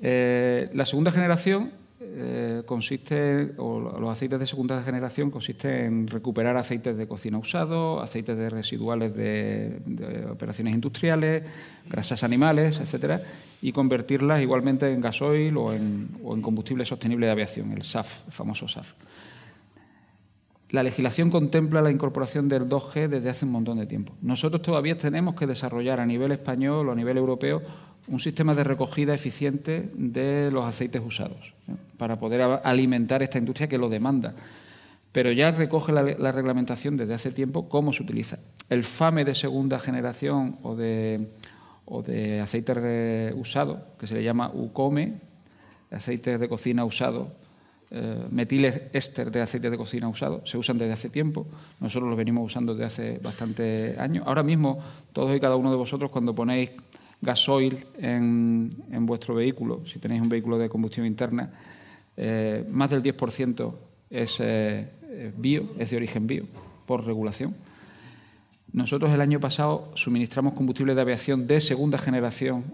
Eh, 0.00 0.70
la 0.72 0.86
segunda 0.86 1.10
generación 1.10 1.72
eh, 2.02 2.62
consiste, 2.64 3.52
o 3.58 3.78
los 3.78 4.10
aceites 4.10 4.40
de 4.40 4.46
segunda 4.46 4.82
generación 4.82 5.30
consiste 5.30 5.84
en 5.84 6.06
recuperar 6.06 6.56
aceites 6.56 6.96
de 6.96 7.06
cocina 7.06 7.36
usados, 7.36 8.02
aceites 8.02 8.36
de 8.36 8.48
residuales 8.48 9.14
de, 9.14 10.26
operaciones 10.30 10.74
industriales, 10.74 11.44
grasas 11.88 12.24
animales, 12.24 12.80
etcétera, 12.80 13.22
y 13.60 13.72
convertirlas 13.72 14.40
igualmente 14.40 14.90
en 14.90 15.02
gasoil 15.02 15.56
o 15.58 15.74
en, 15.74 16.08
o 16.24 16.34
en 16.34 16.40
combustible 16.40 16.86
sostenible 16.86 17.26
de 17.26 17.32
aviación, 17.32 17.72
el 17.72 17.82
SAF, 17.82 18.26
el 18.26 18.32
famoso 18.32 18.66
SAF. 18.66 18.94
La 20.70 20.84
legislación 20.84 21.30
contempla 21.30 21.82
la 21.82 21.90
incorporación 21.90 22.48
del 22.48 22.68
2G 22.68 23.08
desde 23.08 23.28
hace 23.28 23.44
un 23.44 23.52
montón 23.52 23.78
de 23.78 23.86
tiempo. 23.86 24.14
Nosotros 24.22 24.62
todavía 24.62 24.96
tenemos 24.96 25.34
que 25.34 25.46
desarrollar 25.46 25.98
a 25.98 26.06
nivel 26.06 26.30
español 26.30 26.88
o 26.88 26.92
a 26.92 26.94
nivel 26.94 27.16
europeo 27.16 27.62
un 28.06 28.20
sistema 28.20 28.54
de 28.54 28.62
recogida 28.62 29.12
eficiente 29.12 29.90
de 29.94 30.50
los 30.52 30.64
aceites 30.64 31.02
usados 31.04 31.54
para 31.96 32.18
poder 32.18 32.40
alimentar 32.62 33.22
esta 33.22 33.38
industria 33.38 33.68
que 33.68 33.78
lo 33.78 33.88
demanda. 33.88 34.34
Pero 35.12 35.32
ya 35.32 35.50
recoge 35.50 35.92
la, 35.92 36.32
reglamentación 36.32 36.96
desde 36.96 37.14
hace 37.14 37.32
tiempo 37.32 37.68
cómo 37.68 37.92
se 37.92 38.02
utiliza. 38.04 38.38
El 38.68 38.84
FAME 38.84 39.24
de 39.24 39.34
segunda 39.34 39.80
generación 39.80 40.58
o 40.62 40.76
de, 40.76 41.30
aceite 42.40 43.32
usado, 43.34 43.88
que 43.98 44.06
se 44.06 44.14
le 44.14 44.22
llama 44.22 44.52
UCOME, 44.54 45.14
aceites 45.90 46.38
de 46.38 46.48
cocina 46.48 46.84
usados, 46.84 47.26
eh, 47.92 48.26
metiles 48.30 48.82
éster 48.92 49.32
de 49.32 49.40
aceite 49.40 49.68
de 49.68 49.76
cocina 49.76 50.08
usado, 50.08 50.46
se 50.46 50.56
usan 50.56 50.78
desde 50.78 50.92
hace 50.92 51.08
tiempo, 51.08 51.46
nosotros 51.80 52.08
los 52.08 52.16
venimos 52.16 52.46
usando 52.46 52.72
desde 52.74 52.84
hace 52.84 53.18
bastante 53.18 53.96
años. 53.98 54.24
Ahora 54.26 54.44
mismo, 54.44 54.78
todos 55.12 55.36
y 55.36 55.40
cada 55.40 55.56
uno 55.56 55.70
de 55.70 55.76
vosotros, 55.76 56.10
cuando 56.10 56.32
ponéis 56.32 56.70
gasoil 57.20 57.86
en, 57.98 58.70
vuestro 59.00 59.34
vehículo, 59.34 59.84
si 59.86 59.98
tenéis 59.98 60.22
un 60.22 60.28
vehículo 60.28 60.56
de 60.56 60.68
combustión 60.68 61.04
interna, 61.04 61.50
eh, 62.16 62.64
más 62.70 62.90
del 62.90 63.02
10% 63.02 63.74
es 64.08 64.36
eh, 64.38 64.88
bio, 65.36 65.64
es 65.78 65.90
de 65.90 65.96
origen 65.96 66.26
bio, 66.26 66.46
por 66.86 67.04
regulación. 67.04 67.56
Nosotros 68.72 69.10
el 69.10 69.20
año 69.20 69.40
pasado 69.40 69.90
suministramos 69.96 70.54
combustible 70.54 70.94
de 70.94 71.00
aviación 71.00 71.46
de 71.48 71.60
segunda 71.60 71.98
generación. 71.98 72.64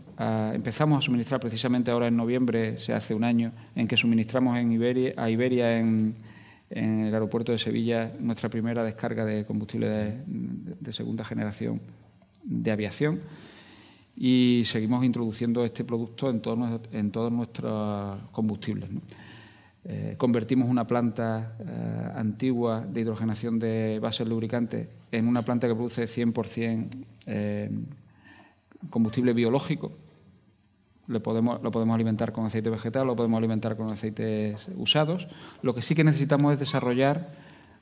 empezamos 0.52 0.98
a 0.98 1.02
suministrar 1.02 1.40
precisamente 1.40 1.90
ahora 1.90 2.08
en 2.08 2.16
noviembre, 2.16 2.78
se 2.78 2.92
hace 2.92 3.14
un 3.14 3.24
año, 3.24 3.52
en 3.74 3.88
que 3.88 3.96
suministramos 3.96 4.58
en 4.58 4.72
Iberia, 4.72 5.14
a 5.16 5.30
Iberia 5.30 5.78
en, 5.78 6.16
el 6.68 7.14
aeropuerto 7.14 7.52
de 7.52 7.58
Sevilla 7.58 8.12
nuestra 8.18 8.50
primera 8.50 8.84
descarga 8.84 9.24
de 9.24 9.46
combustible 9.46 10.18
de, 10.26 10.92
segunda 10.92 11.24
generación 11.24 11.80
de 12.44 12.70
aviación. 12.70 13.20
Y 14.16 14.64
seguimos 14.66 15.02
introduciendo 15.02 15.64
este 15.64 15.84
producto 15.84 16.28
en, 16.28 16.42
en 16.92 17.10
todos 17.10 17.32
nuestros 17.32 18.18
combustibles. 18.32 18.90
Eh, 19.88 20.16
convertimos 20.18 20.68
una 20.68 20.84
planta 20.84 21.54
eh, 21.60 22.10
antigua 22.16 22.84
de 22.84 23.02
hidrogenación 23.02 23.60
de 23.60 24.00
bases 24.00 24.26
lubricantes 24.26 24.88
en 25.12 25.28
una 25.28 25.42
planta 25.42 25.68
que 25.68 25.76
produce 25.76 26.06
100% 26.06 26.88
eh, 27.26 27.70
combustible 28.90 29.32
biológico 29.32 29.92
lo 31.08 31.22
podemos 31.22 31.94
alimentar 31.94 32.32
con 32.32 32.46
aceite 32.46 32.68
vegetal, 32.68 33.06
lo 33.06 33.14
podemos 33.14 33.38
alimentar 33.38 33.76
con 33.76 33.90
aceites 33.92 34.66
usados. 34.76 35.28
Lo 35.62 35.72
que 35.72 35.80
sí 35.80 35.94
que 35.94 36.02
necesitamos 36.02 36.54
es 36.54 36.58
desarrollar 36.58 37.32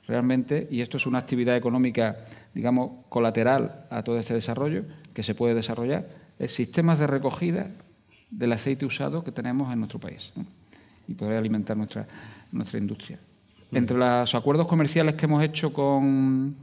realmente, 0.07 0.67
y 0.69 0.81
esto 0.81 0.97
es 0.97 1.07
una 1.07 1.17
actividad 1.17 1.57
económica, 1.57 2.17
digamos, 2.53 3.03
colateral 3.09 3.87
a 3.89 4.03
todo 4.03 4.19
este 4.19 4.35
desarrollo, 4.35 4.83
que 5.15 5.23
se 5.23 5.33
puede 5.33 5.55
desarrollar, 5.55 6.07
es 6.37 6.53
sistemas 6.53 6.99
de 6.99 7.07
recogida 7.07 7.71
del 8.29 8.51
aceite 8.51 8.85
usado 8.85 9.23
que 9.23 9.31
tenemos 9.31 9.73
en 9.73 9.79
nuestro 9.79 9.99
país 9.99 10.31
y 11.07 11.13
poder 11.13 11.37
alimentar 11.37 11.77
nuestra, 11.77 12.07
nuestra 12.51 12.79
industria. 12.79 13.19
Mm. 13.71 13.77
Entre 13.77 13.97
los 13.97 14.35
acuerdos 14.35 14.67
comerciales 14.67 15.15
que 15.15 15.25
hemos 15.25 15.43
hecho 15.43 15.73
con, 15.73 16.55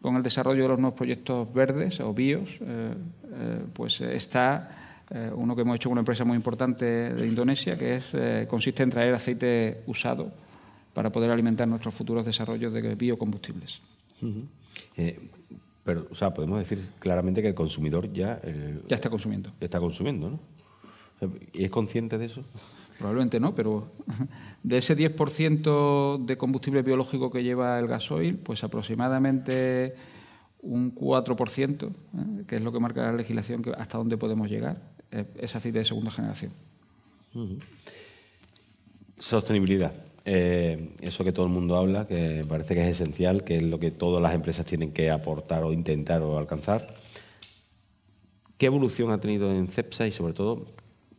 con 0.00 0.16
el 0.16 0.22
desarrollo 0.22 0.62
de 0.62 0.68
los 0.68 0.78
nuevos 0.78 0.96
proyectos 0.96 1.52
verdes 1.52 2.00
o 2.00 2.12
bios, 2.12 2.48
eh, 2.60 2.94
eh, 3.32 3.64
pues 3.72 4.00
está 4.00 5.02
eh, 5.10 5.30
uno 5.34 5.54
que 5.54 5.62
hemos 5.62 5.76
hecho 5.76 5.88
con 5.88 5.94
una 5.94 6.02
empresa 6.02 6.24
muy 6.24 6.36
importante 6.36 6.84
de 6.84 7.26
Indonesia, 7.26 7.76
que 7.76 7.96
es, 7.96 8.46
consiste 8.48 8.82
en 8.82 8.90
traer 8.90 9.14
aceite 9.14 9.82
usado 9.86 10.30
para 10.94 11.10
poder 11.10 11.30
alimentar 11.30 11.68
nuestros 11.68 11.94
futuros 11.94 12.24
desarrollos 12.24 12.72
de 12.72 12.94
biocombustibles. 12.94 13.80
pero, 15.84 16.06
o 16.10 16.14
sea, 16.14 16.32
podemos 16.32 16.58
decir 16.58 16.80
claramente 16.98 17.42
que 17.42 17.48
el 17.48 17.54
consumidor 17.54 18.12
ya... 18.12 18.40
ya 18.88 18.96
está 18.96 19.10
consumiendo. 19.10 19.52
Está 19.60 19.78
consumiendo, 19.78 20.30
¿no? 20.30 20.40
¿Y 21.52 21.64
es 21.64 21.70
consciente 21.70 22.18
de 22.18 22.26
eso? 22.26 22.44
Probablemente 22.98 23.38
no, 23.40 23.54
pero 23.54 23.90
de 24.62 24.78
ese 24.78 24.96
10% 24.96 26.24
de 26.24 26.36
combustible 26.38 26.82
biológico 26.82 27.30
que 27.30 27.42
lleva 27.42 27.78
el 27.78 27.86
gasoil, 27.86 28.36
pues 28.36 28.64
aproximadamente 28.64 29.94
un 30.62 30.94
4%, 30.94 31.88
¿eh? 31.88 32.44
que 32.46 32.56
es 32.56 32.62
lo 32.62 32.72
que 32.72 32.80
marca 32.80 33.02
la 33.02 33.12
legislación, 33.12 33.62
que 33.62 33.70
hasta 33.70 33.98
dónde 33.98 34.16
podemos 34.16 34.48
llegar, 34.48 34.80
es 35.10 35.54
aceite 35.54 35.78
de 35.78 35.84
segunda 35.84 36.10
generación. 36.10 36.52
Sostenibilidad. 39.18 39.92
Eh, 40.24 40.96
eso 41.02 41.22
que 41.22 41.32
todo 41.32 41.46
el 41.46 41.52
mundo 41.52 41.76
habla, 41.76 42.06
que 42.06 42.44
parece 42.48 42.74
que 42.74 42.82
es 42.82 42.88
esencial, 42.88 43.44
que 43.44 43.58
es 43.58 43.62
lo 43.62 43.78
que 43.78 43.92
todas 43.92 44.20
las 44.20 44.34
empresas 44.34 44.66
tienen 44.66 44.92
que 44.92 45.10
aportar 45.10 45.62
o 45.62 45.72
intentar 45.72 46.22
o 46.22 46.36
alcanzar. 46.36 46.94
¿Qué 48.58 48.66
evolución 48.66 49.12
ha 49.12 49.20
tenido 49.20 49.52
en 49.52 49.68
CEPSA 49.68 50.06
y, 50.08 50.12
sobre 50.12 50.32
todo, 50.32 50.66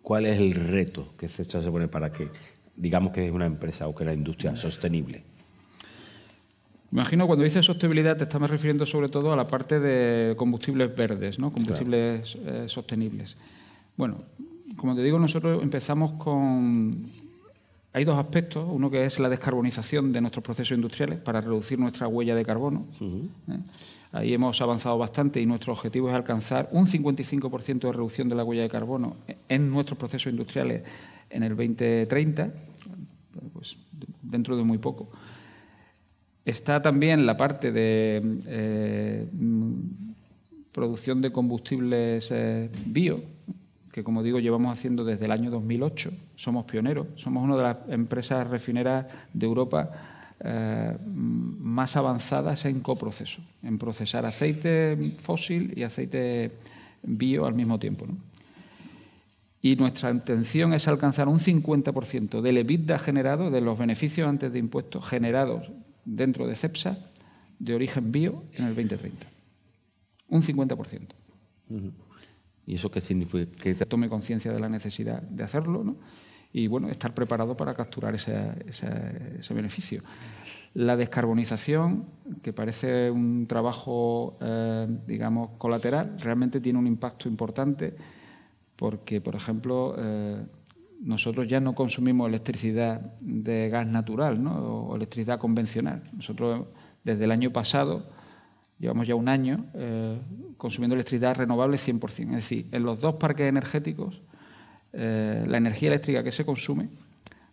¿Cuál 0.08 0.26
es 0.26 0.40
el 0.40 0.56
reto 0.56 1.06
que 1.20 1.28
se 1.28 1.44
pone 1.44 1.90
para 1.90 2.14
que 2.14 2.30
digamos 2.78 3.12
que 3.12 3.28
es 3.28 3.32
una 3.34 3.46
empresa 3.46 3.90
o 3.90 3.94
que 3.94 4.06
la 4.06 4.14
industria 4.14 4.56
sostenible? 4.56 5.22
Imagino 6.94 7.28
cuando 7.28 7.44
dices 7.44 7.66
sostenibilidad 7.66 8.16
te 8.16 8.24
estamos 8.24 8.50
refiriendo 8.50 8.86
sobre 8.86 9.10
todo 9.10 9.34
a 9.34 9.36
la 9.36 9.48
parte 9.48 9.82
de 9.82 10.34
combustibles 10.38 10.96
verdes, 10.96 11.40
¿no? 11.40 11.52
combustibles 11.52 12.38
eh, 12.46 12.64
sostenibles. 12.68 13.36
Bueno, 13.98 14.24
como 14.78 14.96
te 14.96 15.04
digo, 15.04 15.20
nosotros 15.20 15.62
empezamos 15.62 16.14
con... 16.14 17.04
Hay 17.94 18.04
dos 18.06 18.18
aspectos, 18.18 18.68
uno 18.70 18.92
que 18.92 19.06
es 19.06 19.18
la 19.20 19.30
descarbonización 19.30 20.12
de 20.12 20.22
nuestros 20.22 20.44
procesos 20.44 20.76
industriales 20.76 21.20
para 21.20 21.42
reducir 21.42 21.80
nuestra 21.80 22.08
huella 22.08 22.36
de 22.36 22.46
carbono. 22.46 22.86
Ahí 24.12 24.34
hemos 24.34 24.62
avanzado 24.62 24.98
bastante 24.98 25.42
y 25.42 25.46
nuestro 25.46 25.74
objetivo 25.74 26.10
es 26.10 26.16
alcanzar 26.16 26.70
un 26.72 26.86
55% 26.86 27.80
de 27.80 27.92
reducción 27.92 28.30
de 28.30 28.36
la 28.36 28.44
huella 28.44 28.64
de 28.64 28.70
carbono 28.70 29.18
en 29.50 29.70
nuestros 29.70 29.98
procesos 29.98 30.32
industriales 30.32 30.84
en 31.30 31.44
el 31.44 31.50
2030, 31.50 32.52
pues 33.54 33.78
dentro 34.22 34.56
de 34.56 34.64
muy 34.64 34.78
poco. 34.78 35.10
Está 36.46 36.82
también 36.82 37.26
la 37.26 37.36
parte 37.36 37.72
de 37.72 38.22
eh, 38.48 39.28
producción 40.72 41.22
de 41.22 41.32
combustibles 41.32 42.30
eh, 42.32 42.70
bio, 42.86 43.22
que 43.98 44.04
como 44.04 44.22
digo 44.22 44.40
llevamos 44.40 44.78
haciendo 44.78 45.04
desde 45.04 45.26
el 45.26 45.32
año 45.32 45.50
2008. 45.50 46.12
Somos 46.36 46.66
pioneros, 46.66 47.08
somos 47.16 47.44
una 47.44 47.58
de 47.58 47.64
las 47.64 47.78
empresas 47.90 48.48
refineras 48.48 49.08
de 49.34 49.44
Europa 49.48 49.90
eh, 50.40 50.96
más 51.10 51.96
avanzadas 51.96 52.66
en 52.66 52.82
coproceso, 52.82 53.42
en 53.64 53.80
procesar 53.80 54.24
aceite 54.28 55.16
fósil 55.20 55.74
y 55.76 55.82
aceite 55.82 56.52
bio 57.02 57.48
al 57.48 57.56
mismo 57.56 57.80
tiempo. 57.80 58.06
Y 59.64 59.76
nuestra 59.78 60.12
intención 60.12 60.74
es 60.74 60.88
alcanzar 60.88 61.28
un 61.28 61.40
50% 61.40 62.42
del 62.42 62.60
EBITDA 62.60 63.00
generado, 63.00 63.50
de 63.50 63.62
los 63.62 63.80
beneficios 63.80 64.30
antes 64.30 64.54
de 64.54 64.60
impuestos 64.60 65.08
generados 65.08 65.72
dentro 66.06 66.46
de 66.46 66.54
CEPSA, 66.54 67.00
de 67.58 67.74
origen 67.74 68.12
bio 68.12 68.44
en 68.54 68.66
el 68.66 68.76
2030. 68.76 69.26
Un 70.30 70.44
50%. 70.44 72.07
¿Y 72.68 72.76
eso 72.76 72.92
qué 72.92 73.02
significa? 73.02 73.52
Que 73.56 73.74
tome 73.74 74.10
conciencia 74.10 74.54
de 74.54 74.60
la 74.60 74.70
necesidad 74.70 75.22
de 75.24 75.44
hacerlo, 75.44 75.84
¿no? 75.84 75.96
y 76.54 76.68
bueno, 76.68 76.90
estar 76.90 77.14
preparado 77.14 77.56
para 77.56 77.74
capturar 77.74 78.16
ese, 78.16 79.54
beneficio. 79.54 80.02
La 80.74 80.96
descarbonización, 80.96 82.06
que 82.42 82.54
parece 82.54 83.12
un 83.12 83.48
trabajo, 83.48 84.38
eh, 84.42 84.88
digamos, 85.08 85.52
colateral, 85.58 86.16
realmente 86.20 86.60
tiene 86.60 86.80
un 86.80 86.88
impacto 86.88 87.28
importante 87.28 87.96
porque, 88.76 89.22
por 89.22 89.36
ejemplo, 89.36 89.96
eh, 89.98 90.46
nosotros 91.02 91.48
ya 91.48 91.60
no 91.60 91.74
consumimos 91.74 92.28
electricidad 92.28 93.02
de 93.20 93.70
gas 93.70 93.88
natural 93.88 94.46
o 94.48 94.96
electricidad 94.96 95.40
convencional. 95.40 96.04
Nosotros, 96.14 96.68
desde 97.04 97.26
el 97.26 97.32
año 97.32 97.52
pasado, 97.52 98.10
llevamos 98.80 99.08
ya 99.08 99.16
un 99.16 99.30
año 99.30 99.66
eh, 99.74 100.20
consumiendo 100.58 100.96
electricidad 100.96 101.36
renovable 101.36 101.78
100%. 101.78 102.30
Es 102.30 102.36
decir, 102.36 102.68
en 102.72 102.84
los 102.84 103.00
dos 103.00 103.16
parques 103.16 103.48
energéticos 103.48 104.22
eh, 104.94 105.46
la 105.48 105.58
energía 105.58 105.90
eléctrica 105.90 106.24
que 106.24 106.32
se 106.32 106.46
consume 106.46 106.90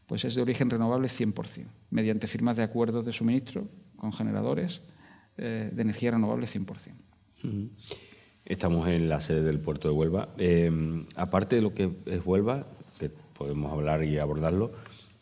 pues 0.06 0.24
es 0.24 0.34
de 0.34 0.42
origen 0.42 0.68
renovable 0.68 1.08
100%, 1.08 1.66
mediante 1.90 2.26
firmas 2.26 2.58
de 2.58 2.62
acuerdos 2.62 3.06
de 3.06 3.12
suministro 3.12 3.66
con 3.96 4.12
generadores 4.12 4.82
eh, 5.38 5.70
de 5.72 5.82
energía 5.82 6.10
renovable 6.10 6.46
100%. 6.46 6.92
Estamos 8.44 8.88
en 8.88 9.08
la 9.08 9.20
sede 9.20 9.42
del 9.42 9.60
puerto 9.60 9.88
de 9.88 9.94
Huelva. 9.94 10.28
Aparte 11.16 11.56
de 11.56 11.62
lo 11.62 11.72
que 11.72 11.90
es 12.06 12.24
Huelva, 12.24 12.66
que 12.98 13.08
podemos 13.08 13.72
hablar 13.72 14.04
y 14.04 14.18
abordarlo, 14.18 14.72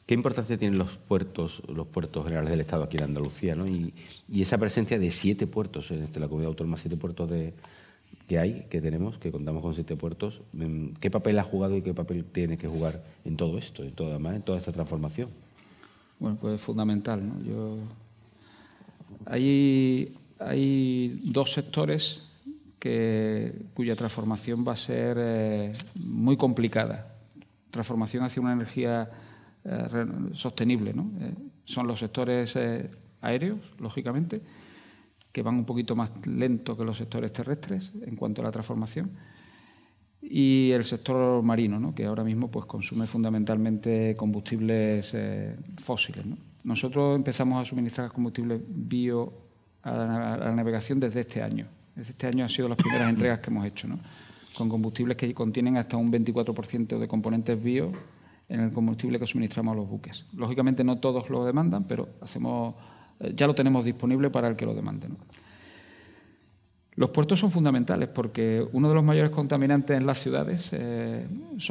¿qué 0.06 0.14
importancia 0.14 0.56
tienen 0.56 0.78
los 0.78 0.96
puertos, 0.96 1.62
los 1.68 1.86
puertos 1.86 2.24
generales 2.24 2.50
del 2.50 2.60
Estado 2.60 2.84
aquí 2.84 2.96
en 2.96 3.04
Andalucía? 3.04 3.56
Y, 3.66 3.94
y, 4.28 4.42
esa 4.42 4.58
presencia 4.58 4.98
de 4.98 5.10
siete 5.10 5.46
puertos 5.46 5.90
en 5.90 6.02
este, 6.02 6.20
la 6.20 6.28
comunidad 6.28 6.50
autónoma, 6.50 6.76
siete 6.76 6.96
puertos 6.96 7.30
de, 7.30 7.54
que 8.26 8.38
hay, 8.38 8.66
que 8.70 8.80
tenemos, 8.80 9.18
que 9.18 9.30
contamos 9.30 9.62
con 9.62 9.74
siete 9.74 9.96
puertos, 9.96 10.40
mm, 10.52 10.94
¿qué 11.00 11.10
papel 11.10 11.38
ha 11.38 11.44
jugado 11.44 11.76
y 11.76 11.82
qué 11.82 11.94
papel 11.94 12.24
tiene 12.24 12.58
que 12.58 12.68
jugar 12.68 13.02
en 13.24 13.36
todo 13.36 13.58
esto, 13.58 13.82
en, 13.82 13.92
toda, 13.92 14.16
en 14.34 14.42
toda 14.42 14.58
esta 14.58 14.72
transformación? 14.72 15.28
Bueno, 16.18 16.38
pues 16.40 16.54
es 16.54 16.60
fundamental. 16.60 17.26
¿no? 17.26 17.44
Yo... 17.44 17.78
Hay, 19.26 20.16
hay 20.38 21.20
dos 21.24 21.52
sectores 21.52 22.22
que, 22.78 23.52
cuya 23.74 23.94
transformación 23.96 24.64
va 24.66 24.72
a 24.72 24.76
ser 24.76 25.16
eh, 25.20 25.72
muy 25.94 26.36
complicada. 26.36 27.14
Transformación 27.70 28.24
hacia 28.24 28.42
una 28.42 28.52
energía 28.52 29.10
eh, 29.64 30.06
sostenible. 30.34 30.92
¿no? 30.92 31.12
Eh, 31.20 31.34
son 31.64 31.86
los 31.86 32.00
sectores 32.00 32.56
aéreos, 33.20 33.60
lógicamente, 33.78 34.40
que 35.32 35.42
van 35.42 35.56
un 35.56 35.64
poquito 35.64 35.96
más 35.96 36.10
lento 36.26 36.76
que 36.76 36.84
los 36.84 36.98
sectores 36.98 37.32
terrestres 37.32 37.92
en 38.02 38.16
cuanto 38.16 38.42
a 38.42 38.44
la 38.44 38.50
transformación. 38.50 39.10
Y 40.20 40.70
el 40.70 40.84
sector 40.84 41.42
marino, 41.42 41.80
¿no? 41.80 41.94
que 41.94 42.04
ahora 42.04 42.22
mismo 42.22 42.50
pues, 42.50 42.66
consume 42.66 43.06
fundamentalmente 43.06 44.14
combustibles 44.16 45.12
eh, 45.14 45.56
fósiles. 45.78 46.24
Nosotros 46.62 47.16
empezamos 47.16 47.60
a 47.60 47.68
suministrar 47.68 48.12
combustibles 48.12 48.62
bio 48.68 49.32
a 49.82 49.90
la, 49.90 50.52
navegación 50.54 51.00
desde 51.00 51.20
este 51.20 51.42
año. 51.42 51.66
Desde 51.96 52.12
este 52.12 52.26
año 52.28 52.44
han 52.44 52.50
sido 52.50 52.68
las 52.68 52.78
primeras 52.78 53.10
entregas 53.10 53.40
que 53.40 53.50
hemos 53.50 53.66
hecho, 53.66 53.88
con 54.54 54.68
combustibles 54.68 55.16
que 55.16 55.34
contienen 55.34 55.76
hasta 55.76 55.96
un 55.96 56.12
24% 56.12 56.98
de 56.98 57.08
componentes 57.08 57.60
bio 57.62 57.92
en 58.52 58.60
el 58.60 58.72
combustible 58.72 59.18
que 59.18 59.26
suministramos 59.26 59.72
a 59.72 59.76
los 59.76 59.88
buques. 59.88 60.26
Lógicamente 60.34 60.84
no 60.84 60.98
todos 60.98 61.30
lo 61.30 61.44
demandan, 61.44 61.84
pero 61.84 62.08
hacemos 62.20 62.74
eh, 63.20 63.32
ya 63.34 63.46
lo 63.46 63.54
tenemos 63.54 63.84
disponible 63.84 64.30
para 64.30 64.48
el 64.48 64.56
que 64.56 64.66
lo 64.66 64.74
demande. 64.74 65.08
Los 66.94 67.10
puertos 67.10 67.40
son 67.40 67.50
fundamentales 67.50 68.08
porque 68.10 68.66
uno 68.72 68.88
de 68.88 68.94
los 68.94 69.02
mayores 69.02 69.30
contaminantes 69.30 69.96
en 69.96 70.06
las 70.06 70.18
ciudades 70.18 70.68
eh, 70.72 71.26
es 71.56 71.70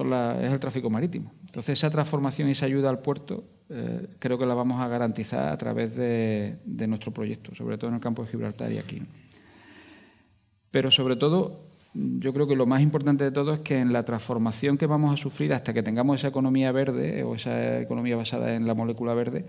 el 0.54 0.60
tráfico 0.60 0.90
marítimo. 0.90 1.32
Entonces, 1.46 1.78
esa 1.78 1.92
transformación 1.92 2.50
y 2.50 2.54
esa 2.54 2.66
ayuda 2.66 2.90
al 2.90 3.00
puerto 3.00 3.44
eh, 3.70 4.08
creo 4.18 4.40
que 4.40 4.46
la 4.46 4.56
vamos 4.56 4.82
a 4.82 4.88
garantizar 4.88 5.50
a 5.50 5.58
través 5.58 5.96
de, 5.96 6.58
nuestro 6.88 7.12
proyecto, 7.12 7.54
sobre 7.54 7.78
todo 7.78 7.90
en 7.90 7.96
el 7.96 8.02
campo 8.02 8.24
de 8.24 8.32
Gibraltar 8.32 8.72
y 8.72 8.80
aquí. 8.80 9.04
Pero 10.72 10.90
sobre 10.90 11.18
todo, 11.18 11.71
yo 11.94 12.34
creo 12.34 12.48
que 12.48 12.56
lo 12.56 12.66
más 12.66 12.82
importante 12.82 13.24
de 13.24 13.32
todo 13.32 13.54
es 13.54 13.60
que 13.62 13.78
en 13.78 13.92
la 13.92 14.06
transformación 14.06 14.78
que 14.78 14.86
vamos 14.86 15.14
a 15.14 15.18
sufrir 15.18 15.54
hasta 15.54 15.74
que 15.74 15.84
tengamos 15.84 16.18
esa 16.18 16.30
economía 16.30 16.72
verde 16.72 17.24
o 17.24 17.36
esa 17.36 17.80
economía 17.80 18.16
basada 18.16 18.56
en 18.56 18.66
la 18.66 18.74
molécula 18.74 19.14
verde, 19.14 19.46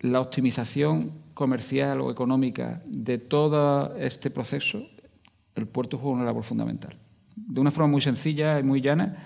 la 0.00 0.20
optimización 0.20 1.12
comercial 1.34 2.00
o 2.00 2.10
económica 2.10 2.82
de 2.86 3.18
todo 3.18 3.96
este 3.96 4.30
proceso, 4.30 4.82
el 5.54 5.66
puerto 5.66 5.98
juega 5.98 6.16
una 6.16 6.24
labor 6.24 6.44
fundamental. 6.44 6.96
de 7.36 7.60
una 7.60 7.70
forma 7.70 7.88
muy 7.88 8.00
sencilla 8.00 8.58
y 8.58 8.62
muy 8.62 8.80
llana, 8.80 9.16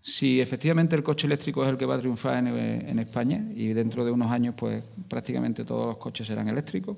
si 0.00 0.40
efectivamente 0.40 0.94
el 0.96 1.02
coche 1.02 1.26
eléctrico 1.26 1.64
es 1.64 1.70
el 1.70 1.78
que 1.78 1.86
va 1.86 1.94
a 1.94 1.98
triunfar 1.98 2.38
en, 2.38 2.46
en, 2.48 2.98
España 2.98 3.44
y 3.54 3.72
dentro 3.72 4.04
de 4.04 4.10
unos 4.10 4.30
años 4.30 4.54
pues 4.56 4.84
prácticamente 5.08 5.64
todos 5.64 5.86
los 5.86 5.96
coches 5.96 6.26
serán 6.26 6.48
eléctricos, 6.48 6.96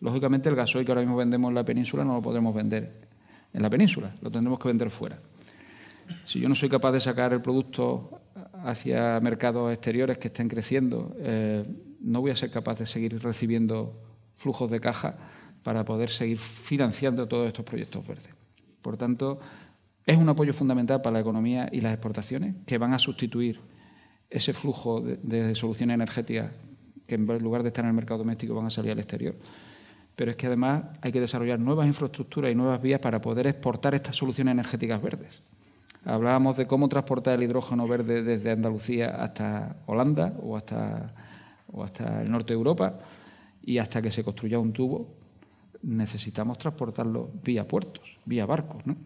lógicamente 0.00 0.48
el 0.48 0.54
gasoil 0.54 0.84
que 0.84 0.92
ahora 0.92 1.02
mismo 1.02 1.16
vendemos 1.16 1.48
en 1.50 1.54
la 1.54 1.64
península 1.64 2.04
no 2.04 2.14
lo 2.14 2.22
podremos 2.22 2.54
vender 2.54 3.08
en 3.52 3.62
la 3.62 3.70
península, 3.70 4.14
lo 4.20 4.30
tendremos 4.30 4.58
que 4.58 4.68
vender 4.68 4.90
fuera. 4.90 5.18
Si 6.24 6.40
yo 6.40 6.48
no 6.48 6.54
soy 6.54 6.68
capaz 6.68 6.92
de 6.92 7.00
sacar 7.00 7.32
el 7.32 7.40
producto 7.40 8.20
hacia 8.64 9.20
mercados 9.20 9.72
exteriores 9.72 10.18
que 10.18 10.28
estén 10.28 10.48
creciendo, 10.48 11.14
eh, 11.18 11.64
no 12.00 12.20
voy 12.20 12.30
a 12.30 12.36
ser 12.36 12.50
capaz 12.50 12.78
de 12.78 12.86
seguir 12.86 13.20
recibiendo 13.22 14.00
flujos 14.36 14.70
de 14.70 14.80
caja 14.80 15.16
para 15.62 15.84
poder 15.84 16.10
seguir 16.10 16.38
financiando 16.38 17.28
todos 17.28 17.46
estos 17.46 17.64
proyectos 17.64 18.06
verdes. 18.06 18.30
Por 18.80 18.96
tanto, 18.96 19.38
es 20.06 20.16
un 20.16 20.28
apoyo 20.28 20.54
fundamental 20.54 21.02
para 21.02 21.14
la 21.14 21.20
economía 21.20 21.68
y 21.70 21.80
las 21.80 21.92
exportaciones 21.92 22.54
que 22.66 22.78
van 22.78 22.94
a 22.94 22.98
sustituir 22.98 23.60
ese 24.30 24.52
flujo 24.52 25.00
de, 25.00 25.54
soluciones 25.54 25.94
energéticas 25.94 26.52
que 27.06 27.16
en 27.16 27.26
lugar 27.26 27.62
de 27.62 27.68
estar 27.68 27.84
en 27.84 27.90
el 27.90 27.94
mercado 27.94 28.18
doméstico 28.18 28.54
van 28.54 28.66
a 28.66 28.70
salir 28.70 28.92
al 28.92 28.98
exterior. 28.98 29.34
Pero 30.16 30.32
es 30.32 30.36
que 30.36 30.46
además 30.46 30.84
hay 31.00 31.12
que 31.12 31.20
desarrollar 31.20 31.58
nuevas 31.58 31.86
infraestructuras 31.86 32.52
y 32.52 32.54
nuevas 32.54 32.80
vías 32.82 33.00
para 33.00 33.20
poder 33.20 33.46
exportar 33.46 33.94
estas 33.94 34.16
soluciones 34.16 34.52
energéticas 34.52 35.00
verdes. 35.00 35.42
Hablábamos 36.04 36.56
de 36.56 36.66
cómo 36.66 36.88
transportar 36.88 37.34
el 37.34 37.42
hidrógeno 37.42 37.86
verde 37.86 38.22
desde 38.22 38.50
Andalucía 38.50 39.10
hasta 39.22 39.76
Holanda 39.86 40.34
o 40.42 40.56
hasta, 40.56 41.12
el 42.22 42.30
norte 42.30 42.52
de 42.52 42.58
Europa 42.58 42.98
y 43.62 43.78
hasta 43.78 44.00
que 44.00 44.10
se 44.10 44.24
construya 44.24 44.58
un 44.58 44.72
tubo 44.72 45.14
necesitamos 45.82 46.58
transportarlo 46.58 47.30
vía 47.42 47.66
puertos, 47.66 48.18
vía 48.26 48.44
barcos, 48.44 48.84
¿no? 48.86 48.96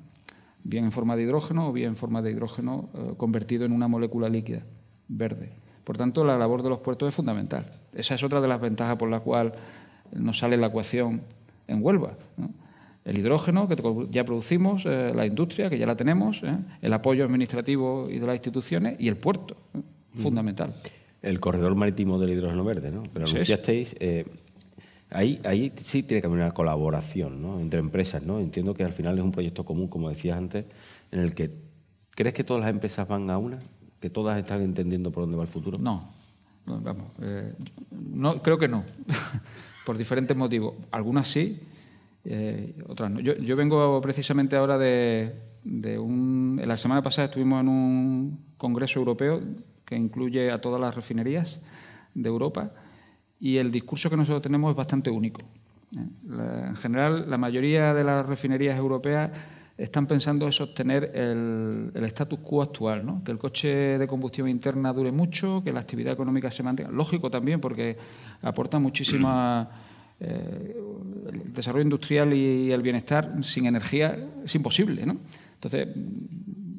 bien 0.65 0.85
en 0.85 0.93
forma 0.93 1.15
de 1.15 1.23
hidrógeno 1.23 1.69
o 1.69 1.73
bien 1.73 1.91
en 1.91 1.97
forma 1.97 2.23
de 2.23 2.33
hidrógeno 2.33 2.89
eh, 2.95 3.15
convertido 3.17 3.65
en 3.65 3.73
una 3.73 3.87
molécula 3.87 4.29
líquida 4.29 4.65
verde. 5.09 5.53
Por 5.85 5.99
tanto, 5.99 6.25
la 6.25 6.39
labor 6.39 6.63
de 6.63 6.71
los 6.71 6.79
puertos 6.79 7.09
es 7.09 7.15
fundamental. 7.15 7.71
Esa 7.93 8.15
es 8.15 8.23
otra 8.23 8.41
de 8.41 8.49
las 8.49 8.61
ventajas 8.61 8.97
por 8.97 9.11
la 9.11 9.21
cual 9.21 9.53
nos 10.15 10.39
sale 10.39 10.57
la 10.57 10.69
ecuación 10.69 11.23
en 11.67 11.85
Huelva. 11.85 12.15
El 13.05 13.19
hidrógeno 13.19 13.69
que 13.69 13.77
ya 14.11 14.25
producimos, 14.25 14.85
eh, 14.87 15.12
la 15.15 15.27
industria 15.27 15.69
que 15.69 15.79
ya 15.79 15.87
la 15.87 15.97
tenemos, 15.97 16.41
¿eh? 16.43 16.57
el 16.81 16.93
apoyo 16.93 17.25
administrativo 17.25 18.09
y 18.09 18.19
de 18.19 18.27
las 18.27 18.37
instituciones 18.37 18.97
y 18.99 19.09
el 19.09 19.17
puerto, 19.17 19.57
fundamental. 20.15 20.75
El 21.21 21.41
corredor 21.41 21.75
marítimo 21.75 22.19
del 22.19 22.31
hidrógeno 22.31 22.65
verde, 22.65 22.91
¿no? 22.91 23.03
Pero 23.12 23.27
anunciasteis 23.27 23.95
Ahí, 25.11 25.41
ahí 25.45 25.73
sí 25.85 26.03
tiene 26.03 26.21
que 26.21 26.27
haber 26.27 26.41
una 26.41 26.51
colaboración 26.51 27.41
¿no? 27.41 27.61
entre 27.61 27.79
empresas. 27.79 28.25
¿no? 28.25 28.41
Entiendo 28.41 28.75
que 28.75 28.83
al 28.83 28.93
final 28.93 29.17
es 29.17 29.23
un 29.23 29.31
proyecto 29.31 29.65
común, 29.65 29.87
como 29.87 30.09
decías 30.09 30.37
antes, 30.37 30.65
en 31.12 31.21
el 31.21 31.37
que 31.37 31.53
¿crees 32.11 32.35
que 32.35 32.43
todas 32.43 32.62
las 32.62 32.71
empresas 32.71 33.07
van 33.07 33.31
a 33.31 33.39
una? 33.39 33.61
¿Que 34.01 34.11
todas 34.11 34.39
están 34.39 34.61
entendiendo 34.62 35.12
por 35.12 35.23
dónde 35.23 35.37
va 35.37 35.45
el 35.45 35.49
futuro? 35.49 35.79
No, 35.79 36.11
vamos, 36.67 37.07
eh, 37.23 37.49
no 37.91 38.43
creo 38.43 38.59
que 38.59 38.69
no, 38.69 38.85
por 39.85 39.99
diferentes 39.99 40.37
motivos. 40.37 40.74
Algunas 40.91 41.28
sí, 41.28 41.61
eh, 42.24 42.74
otras 42.89 43.11
no. 43.11 43.20
Yo, 43.20 43.35
yo, 43.35 43.57
vengo 43.57 44.01
precisamente 44.01 44.57
ahora 44.57 44.78
de, 44.78 45.35
de 45.62 45.99
un... 45.99 46.61
La 46.64 46.76
semana 46.76 47.03
pasada 47.03 47.26
estuvimos 47.26 47.61
en 47.61 47.68
un 47.68 48.39
congreso 48.57 48.99
europeo 48.99 49.41
que 49.85 49.97
incluye 49.97 50.51
a 50.51 50.61
todas 50.61 50.80
las 50.80 50.95
refinerías 50.95 51.61
de 52.14 52.28
Europa 52.28 52.72
y 53.41 53.59
el 53.59 53.70
discurso 53.70 54.09
que 54.09 54.16
nosotros 54.16 54.43
tenemos 54.43 54.70
es 54.70 54.76
bastante 54.76 55.11
único. 55.11 55.43
¿eh? 55.97 56.64
en 56.68 56.76
general, 56.76 57.28
la 57.28 57.39
mayoría 57.39 57.93
de 57.93 58.05
las 58.05 58.24
refinerías 58.24 58.78
europeas 58.78 59.30
están 59.77 60.07
pensando 60.07 60.47
en 60.47 60.53
sostener 60.53 61.11
el, 61.14 61.91
status 62.05 62.39
quo 62.41 62.62
actual, 62.62 63.05
¿no? 63.05 63.22
que 63.25 63.33
el 63.33 63.39
coche 63.39 63.99
de 63.99 64.07
combustión 64.07 64.49
interna 64.49 64.93
dure 64.93 65.11
mucho, 65.11 65.62
que 65.64 65.72
la 65.72 65.81
actividad 65.81 66.12
económica 66.12 66.51
se 66.51 66.62
mantenga. 66.62 66.91
Lógico 66.91 67.31
también, 67.31 67.61
porque 67.61 67.97
aporta 68.43 68.79
muchísima... 68.79 69.68
Eh, 70.20 70.77
el 71.33 71.53
desarrollo 71.53 71.83
industrial 71.83 72.33
y 72.33 72.70
el 72.70 72.83
bienestar 72.83 73.35
sin 73.43 73.66
energía 73.66 74.16
es 74.45 74.55
imposible. 74.55 75.05
¿no? 75.05 75.16
Entonces, 75.55 75.89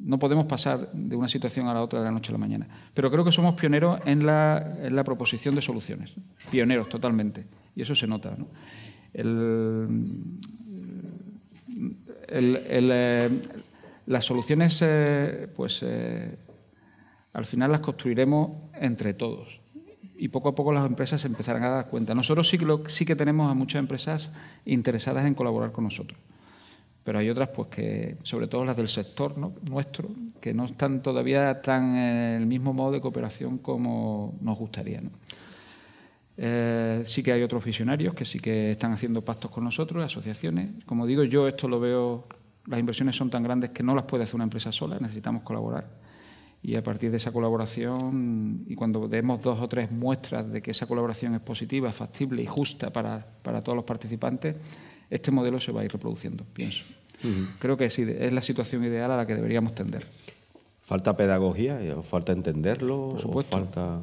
no 0.06 0.18
podemos 0.18 0.46
pasar 0.46 0.90
de 0.92 1.16
una 1.16 1.28
situación 1.28 1.66
a 1.66 1.74
la 1.74 1.82
otra 1.82 1.98
de 1.98 2.04
la 2.04 2.12
noche 2.12 2.30
a 2.30 2.32
la 2.32 2.38
mañana. 2.38 2.66
Pero 2.94 3.10
creo 3.10 3.24
que 3.24 3.32
somos 3.32 3.54
pioneros 3.54 4.00
en 4.06 4.24
la, 4.24 5.02
proposición 5.04 5.54
de 5.54 5.62
soluciones. 5.62 6.14
Pioneros 6.50 6.88
totalmente. 6.88 7.44
Y 7.74 7.82
eso 7.82 7.94
se 7.94 8.06
nota. 8.06 8.36
Eh, 12.28 13.40
las 14.06 14.24
soluciones, 14.24 14.78
eh, 14.82 15.48
pues 15.54 15.80
eh, 15.82 16.36
al 17.32 17.44
final 17.44 17.72
las 17.72 17.80
construiremos 17.80 18.50
entre 18.74 19.14
todos. 19.14 19.60
Y 20.18 20.28
poco 20.28 20.48
a 20.48 20.54
poco 20.54 20.72
las 20.72 20.86
empresas 20.86 21.20
se 21.20 21.26
empezarán 21.26 21.64
a 21.64 21.68
dar 21.68 21.88
cuenta. 21.88 22.14
Nosotros 22.14 22.48
sí 22.48 22.58
sí 22.88 23.04
que 23.04 23.16
tenemos 23.16 23.50
a 23.50 23.54
muchas 23.54 23.80
empresas 23.80 24.30
interesadas 24.64 25.26
en 25.26 25.34
colaborar 25.34 25.72
con 25.72 25.84
nosotros 25.84 26.18
pero 27.06 27.20
hay 27.20 27.30
otras 27.30 27.50
pues 27.50 27.68
que, 27.68 28.16
sobre 28.24 28.48
todo 28.48 28.64
las 28.64 28.76
del 28.76 28.88
sector 28.88 29.38
nuestro, 29.38 30.08
que 30.40 30.52
no 30.52 30.64
están 30.64 31.02
todavía 31.02 31.62
tan 31.62 31.94
en 31.94 32.42
el 32.42 32.46
mismo 32.46 32.72
modo 32.72 32.90
de 32.90 33.00
cooperación 33.00 33.58
como 33.58 34.34
nos 34.40 34.58
gustaría. 34.58 35.00
Eh, 36.38 37.02
sí 37.04 37.22
que 37.22 37.32
hay 37.32 37.42
otros 37.42 37.64
visionarios 37.64 38.14
que 38.14 38.24
sí 38.24 38.38
que 38.38 38.72
están 38.72 38.92
haciendo 38.92 39.24
pactos 39.24 39.50
con 39.50 39.64
nosotros, 39.64 40.04
asociaciones. 40.04 40.84
Como 40.84 41.06
digo, 41.06 41.24
yo 41.24 41.48
esto 41.48 41.68
lo 41.68 41.80
veo, 41.80 42.26
las 42.66 42.78
inversiones 42.78 43.16
son 43.16 43.30
tan 43.30 43.42
grandes 43.42 43.70
que 43.70 43.82
no 43.82 43.94
las 43.94 44.04
puede 44.04 44.24
hacer 44.24 44.36
una 44.36 44.44
empresa 44.44 44.72
sola, 44.72 44.98
necesitamos 45.00 45.42
colaborar. 45.42 45.86
Y 46.62 46.74
a 46.74 46.82
partir 46.82 47.10
de 47.10 47.18
esa 47.18 47.30
colaboración, 47.30 48.64
y 48.66 48.74
cuando 48.74 49.06
demos 49.08 49.40
dos 49.40 49.60
o 49.60 49.68
tres 49.68 49.90
muestras 49.90 50.50
de 50.50 50.60
que 50.62 50.72
esa 50.72 50.86
colaboración 50.86 51.34
es 51.34 51.40
positiva, 51.40 51.92
factible 51.92 52.42
y 52.42 52.46
justa 52.46 52.92
para, 52.92 53.24
para 53.42 53.62
todos 53.62 53.76
los 53.76 53.84
participantes, 53.84 54.56
este 55.08 55.30
modelo 55.30 55.60
se 55.60 55.70
va 55.70 55.82
a 55.82 55.84
ir 55.84 55.92
reproduciendo, 55.92 56.44
pienso. 56.52 56.84
Creo 57.58 57.76
que 57.76 57.88
sí, 57.88 58.02
es 58.02 58.32
la 58.32 58.42
situación 58.42 58.84
ideal 58.84 59.10
a 59.10 59.16
la 59.16 59.26
que 59.26 59.34
deberíamos 59.34 59.74
tender. 59.74 60.06
¿Falta 60.82 61.16
pedagogía? 61.16 61.80
¿Falta 62.02 62.32
entenderlo? 62.32 63.10
Por 63.10 63.20
supuesto. 63.20 63.56
Falta... 63.56 64.02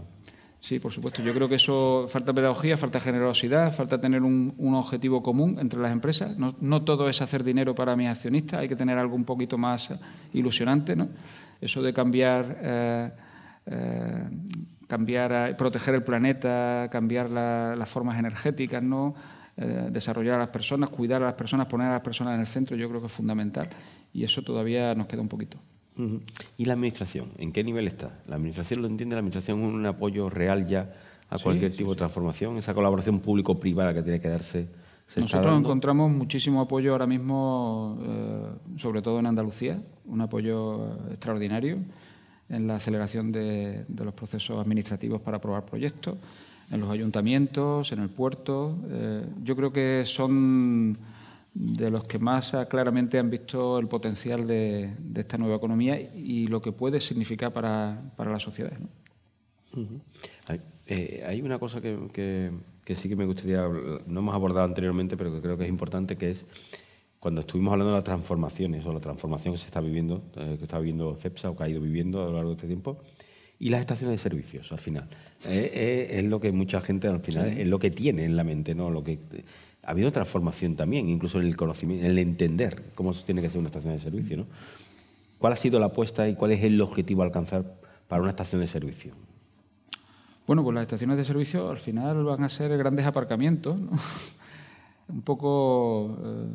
Sí, 0.63 0.79
por 0.79 0.93
supuesto. 0.93 1.21
Yo 1.21 1.33
creo 1.33 1.49
que 1.49 1.55
eso 1.55 2.07
falta 2.07 2.31
pedagogía, 2.31 2.77
falta 2.77 3.01
generosidad, 3.01 3.73
falta 3.73 3.99
tener 3.99 4.23
un, 4.23 4.55
objetivo 4.75 5.21
común 5.21 5.57
entre 5.59 5.77
las 5.77 5.91
empresas. 5.91 6.37
No, 6.37 6.83
todo 6.85 7.09
es 7.09 7.21
hacer 7.21 7.43
dinero 7.43 7.75
para 7.75 7.97
mis 7.97 8.07
accionistas, 8.07 8.61
hay 8.61 8.69
que 8.69 8.77
tener 8.77 8.97
algo 8.97 9.13
un 9.13 9.25
poquito 9.25 9.57
más 9.57 9.93
ilusionante. 10.31 10.95
¿no? 10.95 11.09
Eso 11.59 11.81
de 11.81 11.93
cambiar, 11.93 12.59
eh, 12.61 13.11
eh, 13.65 14.23
cambiar, 14.87 15.57
proteger 15.57 15.95
el 15.95 16.03
planeta, 16.03 16.87
cambiar 16.89 17.29
las 17.29 17.89
formas 17.89 18.17
energéticas, 18.17 18.81
¿no? 18.81 19.15
Eh, 19.57 19.89
desarrollar 19.91 20.35
a 20.35 20.39
las 20.39 20.49
personas, 20.49 20.89
cuidar 20.91 21.21
a 21.23 21.25
las 21.25 21.35
personas, 21.35 21.67
poner 21.67 21.87
a 21.87 21.91
las 21.91 22.01
personas 22.01 22.35
en 22.35 22.39
el 22.39 22.47
centro, 22.47 22.77
yo 22.77 22.87
creo 22.87 23.01
que 23.01 23.07
es 23.07 23.13
fundamental 23.13 23.67
y 24.13 24.23
eso 24.23 24.41
todavía 24.41 24.95
nos 24.95 25.07
queda 25.07 25.21
un 25.21 25.27
poquito. 25.27 25.59
¿Y 26.57 26.65
la 26.65 26.73
Administración? 26.73 27.29
¿En 27.37 27.51
qué 27.51 27.63
nivel 27.63 27.87
está? 27.87 28.19
¿La 28.27 28.35
Administración 28.35 28.81
lo 28.81 28.87
entiende? 28.87 29.15
¿La 29.15 29.19
Administración 29.19 29.61
es 29.61 29.67
un 29.67 29.85
apoyo 29.85 30.29
real 30.29 30.67
ya 30.67 30.93
a 31.29 31.37
cualquier 31.37 31.75
tipo 31.75 31.91
de 31.91 31.97
transformación? 31.97 32.57
¿Esa 32.57 32.73
colaboración 32.73 33.19
público-privada 33.19 33.93
que 33.93 34.01
tiene 34.01 34.19
que 34.19 34.29
darse? 34.29 34.67
Nosotros 35.15 35.59
encontramos 35.59 36.09
muchísimo 36.11 36.61
apoyo 36.61 36.93
ahora 36.93 37.05
mismo, 37.05 37.99
eh, 38.01 38.79
sobre 38.79 39.01
todo 39.01 39.19
en 39.19 39.27
Andalucía, 39.27 39.79
un 40.05 40.21
apoyo 40.21 40.95
extraordinario 41.11 41.77
en 42.49 42.67
la 42.67 42.75
aceleración 42.75 43.31
de 43.31 43.85
los 44.03 44.13
procesos 44.13 44.59
administrativos 44.59 45.21
para 45.21 45.37
aprobar 45.37 45.65
proyectos 45.65 46.17
en 46.71 46.79
los 46.79 46.89
ayuntamientos, 46.89 47.91
en 47.91 47.99
el 47.99 48.09
puerto. 48.09 48.77
Eh, 48.89 49.25
yo 49.43 49.55
creo 49.55 49.71
que 49.71 50.03
son 50.05 50.97
de 51.53 51.91
los 51.91 52.05
que 52.05 52.19
más 52.19 52.55
claramente 52.69 53.19
han 53.19 53.29
visto 53.29 53.77
el 53.77 53.87
potencial 53.87 54.47
de, 54.47 54.93
esta 55.15 55.37
nueva 55.37 55.55
economía 55.55 55.99
y 55.99 56.47
lo 56.47 56.61
que 56.61 56.71
puede 56.71 56.99
significar 56.99 57.53
para, 57.53 58.01
para 58.15 58.31
la 58.31 58.39
sociedad. 58.39 58.73
Eh, 60.85 61.23
hay, 61.25 61.41
una 61.41 61.59
cosa 61.59 61.81
que, 61.81 62.51
sí 62.95 63.09
que 63.09 63.15
me 63.15 63.25
gustaría, 63.25 63.61
no 64.05 64.19
hemos 64.19 64.35
abordado 64.35 64.65
anteriormente, 64.65 65.15
pero 65.15 65.33
que 65.33 65.41
creo 65.41 65.57
que 65.57 65.63
es 65.63 65.69
importante, 65.69 66.17
que 66.17 66.31
es 66.31 66.45
cuando 67.19 67.41
estuvimos 67.41 67.71
hablando 67.71 67.91
de 67.91 67.97
las 67.97 68.03
transformaciones 68.03 68.85
o 68.85 68.91
la 68.91 68.99
transformación 68.99 69.53
que 69.53 69.59
se 69.59 69.67
está 69.67 69.79
viviendo, 69.79 70.23
eh, 70.35 70.55
que 70.57 70.65
está 70.65 70.77
viviendo 70.79 71.15
CEPSA 71.15 71.51
o 71.51 71.55
que 71.55 71.63
ha 71.63 71.69
ido 71.69 71.79
viviendo 71.79 72.21
a 72.21 72.25
lo 72.25 72.33
largo 72.33 72.49
de 72.49 72.55
este 72.55 72.67
tiempo, 72.67 73.01
y 73.63 73.69
las 73.69 73.79
estaciones 73.79 74.19
de 74.19 74.21
servicios 74.21 74.69
al 74.73 74.79
final. 74.79 75.07
Eh, 75.47 75.71
eh, 75.73 76.19
es 76.19 76.25
lo 76.25 76.41
que 76.41 76.51
mucha 76.51 76.81
gente 76.81 77.07
al 77.07 77.21
final 77.21 77.47
es 77.47 77.65
lo 77.65 77.79
que 77.79 77.91
tiene 77.91 78.25
en 78.25 78.35
la 78.35 78.43
mente, 78.43 78.75
¿no? 78.75 78.89
Lo 78.89 79.05
que 79.05 79.19
ha 79.83 79.91
habido 79.91 80.11
transformación 80.11 80.75
también, 80.75 81.07
incluso 81.07 81.39
en 81.39 81.47
el 81.47 81.55
conocimiento, 81.55 82.03
en 82.03 82.11
el 82.11 82.17
entender 82.17 82.91
cómo 82.93 83.13
se 83.13 83.23
tiene 83.23 83.39
que 83.39 83.47
hacer 83.47 83.59
una 83.59 83.69
estación 83.69 83.93
de 83.93 84.01
servicio, 84.01 84.35
¿no? 84.35 84.47
¿Cuál 85.39 85.53
ha 85.53 85.55
sido 85.55 85.79
la 85.79 85.85
apuesta 85.85 86.27
y 86.27 86.35
cuál 86.35 86.51
es 86.51 86.61
el 86.61 86.81
objetivo 86.81 87.21
a 87.21 87.25
alcanzar 87.25 87.63
para 88.09 88.21
una 88.21 88.31
estación 88.31 88.59
de 88.59 88.67
servicio? 88.67 89.13
Bueno, 90.45 90.61
pues 90.61 90.75
las 90.75 90.81
estaciones 90.81 91.15
de 91.15 91.23
servicio 91.23 91.69
al 91.69 91.79
final 91.79 92.21
van 92.25 92.43
a 92.43 92.49
ser 92.49 92.77
grandes 92.77 93.05
aparcamientos, 93.05 93.79
un 95.07 95.21
poco 95.21 96.17
eh, 96.23 96.47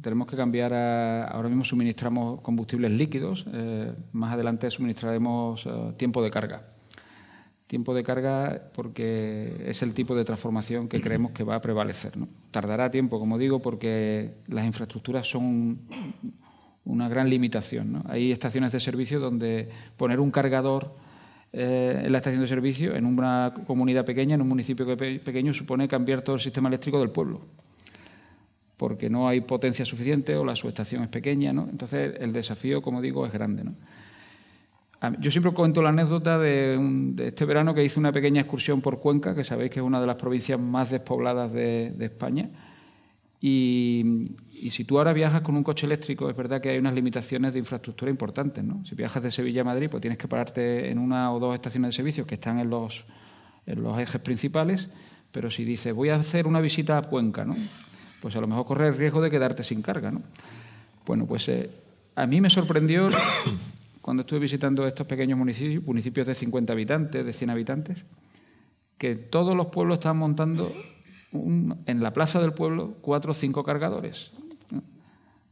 tenemos 0.00 0.26
que 0.26 0.36
cambiar 0.36 0.72
a, 0.74 1.24
ahora 1.24 1.48
mismo 1.48 1.64
suministramos 1.64 2.40
combustibles 2.40 2.90
líquidos, 2.90 3.46
eh, 3.52 3.92
más 4.12 4.34
adelante 4.34 4.70
suministraremos 4.70 5.64
eh, 5.66 5.92
tiempo 5.96 6.22
de 6.22 6.30
carga. 6.30 6.68
Tiempo 7.66 7.94
de 7.94 8.04
carga 8.04 8.70
porque 8.74 9.64
es 9.66 9.82
el 9.82 9.94
tipo 9.94 10.14
de 10.14 10.24
transformación 10.24 10.88
que 10.88 11.00
creemos 11.00 11.32
que 11.32 11.44
va 11.44 11.56
a 11.56 11.62
prevalecer. 11.62 12.12
Tardará 12.50 12.90
tiempo, 12.90 13.18
como 13.18 13.38
digo, 13.38 13.60
porque 13.60 14.34
las 14.46 14.66
infraestructuras 14.66 15.26
son 15.26 15.80
una 16.84 17.08
gran 17.08 17.30
limitación. 17.30 18.02
Hay 18.06 18.30
estaciones 18.30 18.70
de 18.70 18.80
servicio 18.80 19.18
donde 19.18 19.70
poner 19.96 20.20
un 20.20 20.30
cargador 20.30 20.94
en 21.52 22.12
la 22.12 22.18
estación 22.18 22.42
de 22.42 22.48
servicio 22.48 22.94
en 22.94 23.06
una 23.06 23.54
comunidad 23.66 24.04
pequeña, 24.04 24.34
en 24.34 24.42
un 24.42 24.48
municipio 24.48 24.86
pequeño, 24.96 25.54
supone 25.54 25.88
cambiar 25.88 26.20
todo 26.20 26.36
el 26.36 26.42
sistema 26.42 26.68
eléctrico 26.68 27.00
del 27.00 27.10
pueblo 27.10 27.40
porque 28.76 29.08
no 29.08 29.28
hay 29.28 29.40
potencia 29.40 29.84
suficiente 29.84 30.36
o 30.36 30.44
la 30.44 30.56
subestación 30.56 31.02
es 31.02 31.08
pequeña. 31.08 31.52
¿no? 31.52 31.68
Entonces, 31.70 32.14
el 32.18 32.32
desafío, 32.32 32.82
como 32.82 33.00
digo, 33.00 33.26
es 33.26 33.32
grande. 33.32 33.64
Yo 35.20 35.30
siempre 35.30 35.52
cuento 35.52 35.82
la 35.82 35.90
anécdota 35.90 36.38
de, 36.38 37.14
este 37.18 37.44
verano 37.44 37.74
que 37.74 37.84
hice 37.84 38.00
una 38.00 38.12
pequeña 38.12 38.42
excursión 38.42 38.80
por 38.80 39.00
Cuenca, 39.00 39.34
que 39.34 39.44
sabéis 39.44 39.70
que 39.70 39.80
es 39.80 39.84
una 39.84 40.00
de 40.00 40.06
las 40.06 40.16
provincias 40.16 40.58
más 40.58 40.90
despobladas 40.90 41.52
de, 41.52 41.94
España. 42.00 42.50
Y, 43.40 44.32
si 44.70 44.84
tú 44.84 44.96
ahora 44.96 45.12
viajas 45.12 45.42
con 45.42 45.56
un 45.56 45.62
coche 45.62 45.84
eléctrico, 45.84 46.30
es 46.30 46.36
verdad 46.36 46.62
que 46.62 46.70
hay 46.70 46.78
unas 46.78 46.94
limitaciones 46.94 47.52
de 47.52 47.58
infraestructura 47.58 48.10
importantes. 48.10 48.64
¿no? 48.64 48.84
Si 48.86 48.94
viajas 48.94 49.22
de 49.22 49.30
Sevilla 49.30 49.60
a 49.60 49.64
Madrid, 49.64 49.88
pues 49.90 50.00
tienes 50.00 50.16
que 50.16 50.26
pararte 50.26 50.90
en 50.90 50.98
una 50.98 51.30
o 51.32 51.38
dos 51.38 51.54
estaciones 51.54 51.90
de 51.90 51.96
servicio 51.96 52.26
que 52.26 52.36
están 52.36 52.58
en 52.58 52.70
los 52.70 53.04
ejes 53.98 54.20
principales. 54.22 54.88
Pero 55.32 55.50
si 55.50 55.64
dices, 55.64 55.92
voy 55.92 56.08
a 56.08 56.14
hacer 56.14 56.46
una 56.46 56.60
visita 56.60 56.96
a 56.96 57.02
Cuenca, 57.02 57.44
¿no? 57.44 57.56
Pues 58.24 58.34
a 58.36 58.40
lo 58.40 58.46
mejor 58.46 58.64
corre 58.64 58.88
el 58.88 58.96
riesgo 58.96 59.20
de 59.20 59.30
quedarte 59.30 59.62
sin 59.62 59.82
carga. 59.82 60.10
¿no? 60.10 60.22
Bueno, 61.04 61.26
pues 61.26 61.46
eh, 61.50 61.68
a 62.14 62.26
mí 62.26 62.40
me 62.40 62.48
sorprendió 62.48 63.06
cuando 64.00 64.22
estuve 64.22 64.38
visitando 64.38 64.86
estos 64.86 65.06
pequeños 65.06 65.38
municipios, 65.38 65.84
municipios 65.84 66.26
de 66.26 66.34
50 66.34 66.72
habitantes, 66.72 67.22
de 67.22 67.32
100 67.34 67.50
habitantes, 67.50 68.06
que 68.96 69.14
todos 69.14 69.54
los 69.54 69.66
pueblos 69.66 69.98
estaban 69.98 70.16
montando 70.16 70.72
en 71.32 72.02
la 72.02 72.14
plaza 72.14 72.40
del 72.40 72.54
pueblo 72.54 72.94
cuatro 73.02 73.32
o 73.32 73.34
cinco 73.34 73.62
cargadores. 73.62 74.30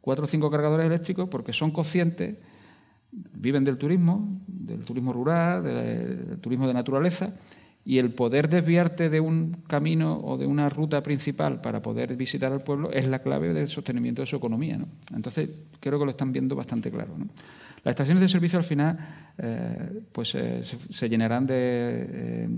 Cuatro 0.01 0.25
o 0.25 0.27
cinco 0.27 0.51
cargadores 0.51 0.87
eléctricos 0.87 1.29
porque 1.29 1.53
son 1.53 1.73
conscientes, 1.73 2.39
viven 3.11 3.65
del 3.65 3.77
turismo, 3.77 4.41
del 4.47 4.83
turismo 4.83 5.13
rural, 5.13 5.63
del 5.63 6.39
turismo 6.41 6.67
de 6.67 6.73
naturaleza, 6.73 7.35
y 7.85 7.99
el 7.99 8.11
poder 8.13 8.49
desviarte 8.49 9.11
de 9.11 9.21
un 9.21 9.57
camino 9.67 10.21
o 10.23 10.39
de 10.39 10.47
una 10.47 10.69
ruta 10.69 11.03
principal 11.03 11.61
para 11.61 11.83
poder 11.83 12.15
visitar 12.17 12.53
al 12.53 12.63
pueblo 12.63 12.93
es 12.93 13.09
la 13.09 13.21
clave 13.21 13.53
del 13.53 13.69
sostenimiento 13.69 14.23
de 14.23 14.27
su 14.27 14.37
economía. 14.37 14.79
¿no? 14.79 14.87
Entonces, 15.15 15.51
creo 15.81 15.99
que 15.99 16.05
lo 16.05 16.13
están 16.13 16.33
viendo 16.33 16.55
bastante 16.55 16.91
claro. 16.91 17.17
Las 17.83 17.93
estaciones 17.93 18.21
de 18.21 18.29
servicio 18.29 18.59
al 18.59 18.65
final 18.65 18.97
eh, 19.39 20.03
pues, 20.13 20.35
eh, 20.37 20.63
se, 20.91 21.09
llenarán 21.09 21.47
de 21.47 21.55
eh, 21.57 22.49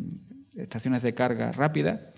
estaciones 0.57 1.03
de 1.03 1.15
carga 1.15 1.53
rápida 1.53 2.13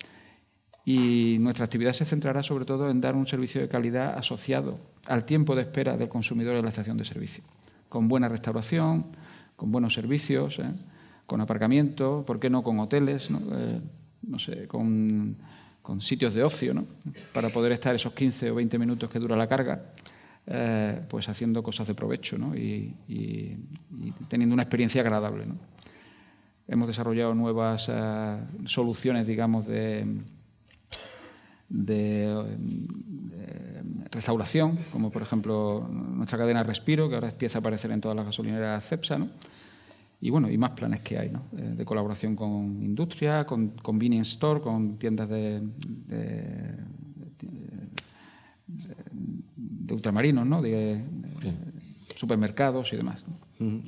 y 0.84 1.36
nuestra 1.38 1.64
actividad 1.64 1.92
se 1.92 2.04
centrará 2.04 2.42
sobre 2.42 2.64
todo 2.64 2.90
en 2.90 3.00
dar 3.00 3.14
un 3.14 3.26
servicio 3.26 3.60
de 3.60 3.68
calidad 3.68 4.18
asociado 4.18 4.80
al 5.06 5.24
tiempo 5.24 5.54
de 5.54 5.62
espera 5.62 5.96
del 5.96 6.08
consumidor 6.08 6.56
en 6.56 6.62
la 6.62 6.70
estación 6.70 6.96
de 6.96 7.04
servicio, 7.04 7.44
con 7.88 8.08
buena 8.08 8.28
restauración, 8.28 9.06
con 9.54 9.70
buenos 9.70 9.94
servicios 9.94 10.60
con 11.26 11.40
aparcamiento, 11.40 12.24
¿por 12.26 12.38
qué 12.38 12.48
no 12.48 12.62
con 12.62 12.78
hoteles? 12.78 13.30
No, 13.30 13.40
eh, 13.52 13.80
sé, 14.38 14.66
con, 14.68 15.36
sitios 16.00 16.34
de 16.34 16.42
ocio, 16.42 16.74
¿no? 16.74 16.86
para 17.32 17.48
poder 17.50 17.72
estar 17.72 17.94
esos 17.94 18.12
15 18.12 18.50
o 18.50 18.54
20 18.56 18.78
minutos 18.78 19.08
que 19.10 19.18
dura 19.18 19.36
la 19.36 19.46
carga, 19.46 19.92
eh, 20.46 21.00
pues 21.08 21.28
haciendo 21.28 21.62
cosas 21.62 21.86
de 21.86 21.94
provecho 21.94 22.38
¿no? 22.38 22.56
y, 22.56 22.94
teniendo 24.28 24.54
una 24.54 24.64
experiencia 24.64 25.00
agradable. 25.02 25.46
¿no? 25.46 25.56
Hemos 26.66 26.88
desarrollado 26.88 27.34
nuevas 27.34 27.86
eh, 27.88 28.36
soluciones, 28.64 29.28
digamos, 29.28 29.66
de, 29.66 30.06
de, 31.68 32.56
restauración, 34.10 34.78
como 34.92 35.10
por 35.10 35.22
ejemplo 35.22 35.88
nuestra 35.88 36.38
cadena 36.38 36.62
Respiro, 36.62 37.08
que 37.08 37.16
ahora 37.16 37.28
empieza 37.28 37.58
a 37.58 37.60
aparecer 37.60 37.90
en 37.92 38.00
todas 38.00 38.16
las 38.16 38.26
gasolineras 38.26 38.84
CEPSA, 38.88 39.18
¿no? 39.18 39.28
Y 40.20 40.30
bueno, 40.30 40.50
y 40.50 40.56
más 40.56 40.70
planes 40.70 41.00
que 41.00 41.18
hay, 41.18 41.30
¿no? 41.30 41.42
Eh, 41.56 41.74
de 41.76 41.84
colaboración 41.84 42.36
con 42.36 42.82
industria, 42.82 43.44
con 43.46 43.68
convenience 43.70 44.32
store, 44.32 44.60
con 44.60 44.98
tiendas 44.98 45.28
de, 45.28 45.60
de, 46.06 46.74
ultramarinos, 49.92 50.46
¿no? 50.46 50.62
De, 50.62 51.02
supermercados 52.14 52.92
y 52.92 52.96
demás. 52.96 53.24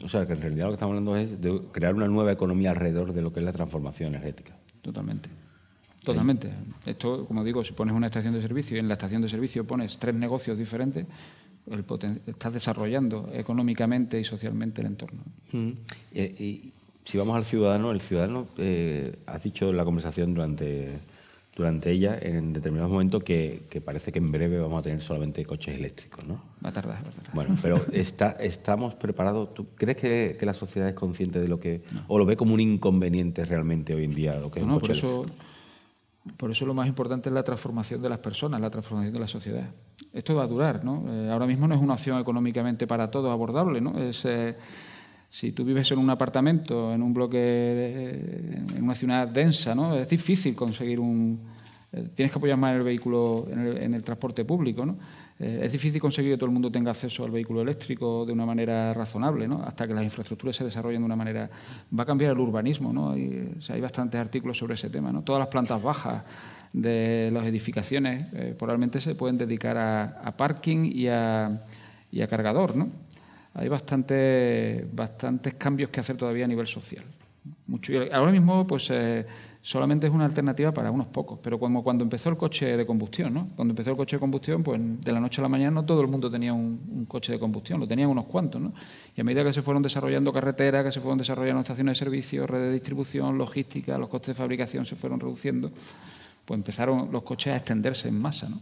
O 0.02 0.08
sea, 0.08 0.26
que 0.26 0.34
en 0.34 0.40
realidad 0.42 0.66
lo 0.66 0.70
que 0.72 0.74
estamos 0.74 0.92
hablando 0.92 1.16
es 1.16 1.40
de 1.40 1.62
crear 1.72 1.94
una 1.94 2.08
nueva 2.08 2.32
economía 2.32 2.70
alrededor 2.70 3.12
de 3.14 3.22
lo 3.22 3.32
que 3.32 3.40
es 3.40 3.44
la 3.44 3.52
transformación 3.52 4.10
energética. 4.10 4.54
Totalmente. 4.82 5.30
Totalmente. 6.04 6.50
Esto, 6.86 7.26
como 7.26 7.42
digo, 7.42 7.64
si 7.64 7.72
pones 7.72 7.94
una 7.94 8.06
estación 8.06 8.34
de 8.34 8.40
servicio 8.40 8.76
y 8.76 8.80
en 8.80 8.88
la 8.88 8.94
estación 8.94 9.20
de 9.22 9.28
servicio 9.28 9.66
pones 9.66 9.98
tres 9.98 10.14
negocios 10.14 10.56
diferentes, 10.56 11.06
el 11.72 11.84
estás 12.26 12.52
desarrollando 12.52 13.30
económicamente 13.32 14.20
y 14.20 14.24
socialmente 14.24 14.80
el 14.80 14.88
entorno. 14.88 15.20
Eh, 15.52 16.34
y 16.38 16.72
si 17.04 17.16
vamos 17.16 17.36
al 17.36 17.44
ciudadano, 17.44 17.90
el 17.90 18.00
ciudadano, 18.00 18.46
eh, 18.58 19.16
has 19.26 19.42
dicho 19.42 19.70
en 19.70 19.76
la 19.76 19.84
conversación 19.84 20.34
durante, 20.34 20.98
durante 21.56 21.90
ella, 21.90 22.18
en 22.20 22.52
determinados 22.52 22.92
momentos, 22.92 23.22
que, 23.22 23.82
parece 23.84 24.12
que 24.12 24.18
en 24.18 24.30
breve 24.30 24.58
vamos 24.58 24.80
a 24.80 24.82
tener 24.82 25.02
solamente 25.02 25.44
coches 25.44 25.76
eléctricos, 25.76 26.26
¿no? 26.26 26.42
Va 26.64 26.68
a 26.68 26.72
tardar, 26.72 26.96
va 26.96 27.08
a 27.08 27.12
tardar. 27.12 27.34
Bueno, 27.34 27.56
pero 27.62 27.80
está, 27.92 28.32
estamos 28.32 28.94
preparados. 28.94 29.54
¿Tú 29.54 29.68
crees 29.74 29.96
que, 29.96 30.38
la 30.46 30.54
sociedad 30.54 30.88
es 30.88 30.94
consciente 30.94 31.40
de 31.40 31.48
lo 31.48 31.58
que... 31.58 31.82
o 32.08 32.18
lo 32.18 32.26
ve 32.26 32.36
como 32.36 32.52
un 32.52 32.60
inconveniente 32.60 33.44
realmente 33.44 33.94
hoy 33.94 34.04
en 34.04 34.14
día 34.14 34.34
lo 34.34 34.50
que 34.50 34.60
es 34.60 34.66
no, 34.66 34.78
por 34.78 34.90
eso... 34.90 35.24
Por 36.36 36.50
eso 36.50 36.66
lo 36.66 36.74
más 36.74 36.86
importante 36.86 37.28
es 37.28 37.34
la 37.34 37.42
transformación 37.42 38.00
de 38.02 38.08
las 38.08 38.18
personas, 38.18 38.60
la 38.60 38.70
transformación 38.70 39.12
de 39.12 39.20
la 39.20 39.28
sociedad. 39.28 39.68
Esto 40.12 40.34
va 40.34 40.44
a 40.44 40.46
durar, 40.46 40.84
¿no? 40.84 41.04
Eh, 41.08 41.30
ahora 41.30 41.46
mismo 41.46 41.66
no 41.66 41.74
es 41.74 41.80
una 41.80 41.94
opción 41.94 42.20
económicamente 42.20 42.86
para 42.86 43.10
todos 43.10 43.30
abordable, 43.30 43.80
¿no? 43.80 43.98
Es, 43.98 44.24
eh, 44.24 44.56
si 45.28 45.52
tú 45.52 45.64
vives 45.64 45.90
en 45.92 45.98
un 45.98 46.10
apartamento, 46.10 46.92
en 46.92 47.02
un 47.02 47.12
bloque, 47.12 48.64
en 48.74 48.82
una 48.82 48.94
ciudad 48.94 49.28
densa, 49.28 49.74
¿no? 49.74 49.94
Es 49.94 50.08
difícil 50.08 50.54
conseguir 50.54 51.00
un... 51.00 51.38
Eh, 51.92 52.08
tienes 52.14 52.32
que 52.32 52.38
apoyar 52.38 52.58
más 52.58 52.76
el 52.76 52.82
vehículo, 52.82 53.46
en 53.50 53.58
el, 53.58 53.76
en 53.78 53.94
el 53.94 54.02
transporte 54.02 54.44
público, 54.44 54.84
¿no? 54.86 54.98
Eh, 55.40 55.60
es 55.62 55.72
difícil 55.72 56.00
conseguir 56.00 56.32
que 56.32 56.36
todo 56.36 56.46
el 56.46 56.52
mundo 56.52 56.70
tenga 56.70 56.90
acceso 56.90 57.24
al 57.24 57.30
vehículo 57.30 57.62
eléctrico 57.62 58.26
de 58.26 58.32
una 58.32 58.44
manera 58.44 58.92
razonable, 58.92 59.46
¿no? 59.46 59.62
hasta 59.62 59.86
que 59.86 59.94
las 59.94 60.02
infraestructuras 60.02 60.56
se 60.56 60.64
desarrollen 60.64 61.00
de 61.00 61.06
una 61.06 61.16
manera... 61.16 61.48
Va 61.96 62.02
a 62.02 62.06
cambiar 62.06 62.32
el 62.32 62.38
urbanismo, 62.38 62.92
¿no? 62.92 63.12
hay 63.12 63.80
bastantes 63.80 64.20
artículos 64.20 64.58
sobre 64.58 64.74
ese 64.74 64.90
tema. 64.90 65.12
¿no? 65.12 65.22
Todas 65.22 65.38
las 65.38 65.48
plantas 65.48 65.80
bajas 65.80 66.24
de 66.72 67.30
las 67.32 67.46
edificaciones 67.46 68.26
eh, 68.32 68.54
probablemente 68.58 69.00
se 69.00 69.14
pueden 69.14 69.38
dedicar 69.38 69.76
a, 69.78 70.36
parking 70.36 70.90
y 70.92 71.06
a, 71.06 71.64
y 72.10 72.20
a 72.20 72.26
cargador. 72.26 72.74
¿no? 72.76 72.88
Hay 73.54 73.68
bastante, 73.68 74.86
bastantes 74.92 75.54
cambios 75.54 75.90
que 75.90 76.00
hacer 76.00 76.16
todavía 76.16 76.46
a 76.46 76.48
nivel 76.48 76.66
social. 76.66 77.04
Ahora 78.12 78.32
mismo, 78.32 78.66
pues... 78.66 78.88
Eh, 78.90 79.24
solamente 79.62 80.06
es 80.06 80.12
una 80.12 80.24
alternativa 80.24 80.72
para 80.72 80.90
unos 80.90 81.08
pocos. 81.08 81.38
Pero 81.42 81.58
como 81.58 81.82
cuando 81.82 82.04
empezó 82.04 82.28
el 82.30 82.36
coche 82.36 82.76
de 82.76 82.86
combustión, 82.86 83.34
¿no? 83.34 83.48
Cuando 83.56 83.72
empezó 83.72 83.90
el 83.90 83.96
coche 83.96 84.16
de 84.16 84.20
combustión, 84.20 84.62
pues 84.62 84.80
de 84.80 85.12
la 85.12 85.20
noche 85.20 85.40
a 85.40 85.42
la 85.42 85.48
mañana 85.48 85.70
no 85.70 85.84
todo 85.84 86.00
el 86.00 86.08
mundo 86.08 86.30
tenía 86.30 86.52
un, 86.52 87.06
coche 87.08 87.32
de 87.32 87.38
combustión, 87.38 87.80
lo 87.80 87.88
tenían 87.88 88.08
unos 88.08 88.26
cuantos, 88.26 88.60
¿no? 88.60 88.72
Y 89.16 89.20
a 89.20 89.24
medida 89.24 89.44
que 89.44 89.52
se 89.52 89.62
fueron 89.62 89.82
desarrollando 89.82 90.32
carreteras, 90.32 90.84
que 90.84 90.92
se 90.92 91.00
fueron 91.00 91.18
desarrollando 91.18 91.60
estaciones 91.62 91.98
de 91.98 92.04
servicio, 92.04 92.46
redes 92.46 92.68
de 92.68 92.72
distribución, 92.74 93.38
logística, 93.38 93.98
los 93.98 94.08
costes 94.08 94.28
de 94.28 94.34
fabricación 94.34 94.86
se 94.86 94.96
fueron 94.96 95.20
reduciendo, 95.20 95.70
pues 96.44 96.58
empezaron 96.58 97.10
los 97.10 97.22
coches 97.22 97.52
a 97.52 97.56
extenderse 97.56 98.08
en 98.08 98.20
masa, 98.20 98.48
¿no? 98.48 98.60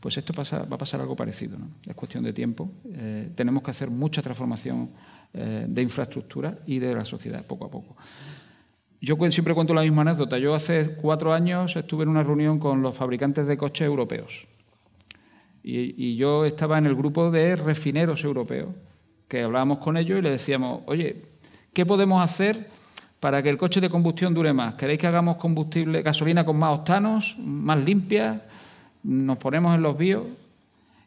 Pues 0.00 0.16
esto 0.18 0.32
pasa, 0.32 0.64
va 0.64 0.76
a 0.76 0.78
pasar 0.78 1.00
algo 1.00 1.16
parecido, 1.16 1.58
¿no? 1.58 1.68
Es 1.84 1.94
cuestión 1.94 2.22
de 2.22 2.32
tiempo. 2.32 2.70
Eh, 2.92 3.30
tenemos 3.34 3.62
que 3.62 3.70
hacer 3.70 3.90
mucha 3.90 4.22
transformación 4.22 4.90
eh, 5.34 5.66
de 5.68 5.82
infraestructura 5.82 6.58
y 6.66 6.78
de 6.78 6.94
la 6.94 7.04
sociedad 7.04 7.44
poco 7.44 7.66
a 7.66 7.70
poco. 7.70 7.96
Yo 9.06 9.16
siempre 9.30 9.54
cuento 9.54 9.72
la 9.72 9.82
misma 9.82 10.02
anécdota. 10.02 10.36
Yo 10.36 10.52
hace 10.52 10.96
cuatro 10.96 11.32
años 11.32 11.76
estuve 11.76 12.02
en 12.02 12.08
una 12.08 12.24
reunión 12.24 12.58
con 12.58 12.82
los 12.82 12.96
fabricantes 12.96 13.46
de 13.46 13.56
coches 13.56 13.86
europeos. 13.86 14.48
Y, 15.62 16.16
yo 16.16 16.44
estaba 16.44 16.76
en 16.76 16.86
el 16.86 16.96
grupo 16.96 17.30
de 17.30 17.54
refineros 17.54 18.24
europeos, 18.24 18.70
que 19.28 19.42
hablábamos 19.42 19.78
con 19.78 19.96
ellos 19.96 20.18
y 20.18 20.22
les 20.22 20.32
decíamos, 20.32 20.82
oye, 20.86 21.22
¿qué 21.72 21.86
podemos 21.86 22.20
hacer 22.20 22.68
para 23.20 23.44
que 23.44 23.48
el 23.48 23.58
coche 23.58 23.80
de 23.80 23.90
combustión 23.90 24.34
dure 24.34 24.52
más? 24.52 24.74
¿Queréis 24.74 24.98
que 24.98 25.06
hagamos 25.06 25.36
combustible, 25.36 26.02
gasolina 26.02 26.44
con 26.44 26.56
más 26.56 26.76
octanos, 26.76 27.36
más 27.38 27.78
limpia? 27.78 28.42
¿Nos 29.04 29.38
ponemos 29.38 29.76
en 29.76 29.82
los 29.82 29.96
bios? 29.96 30.24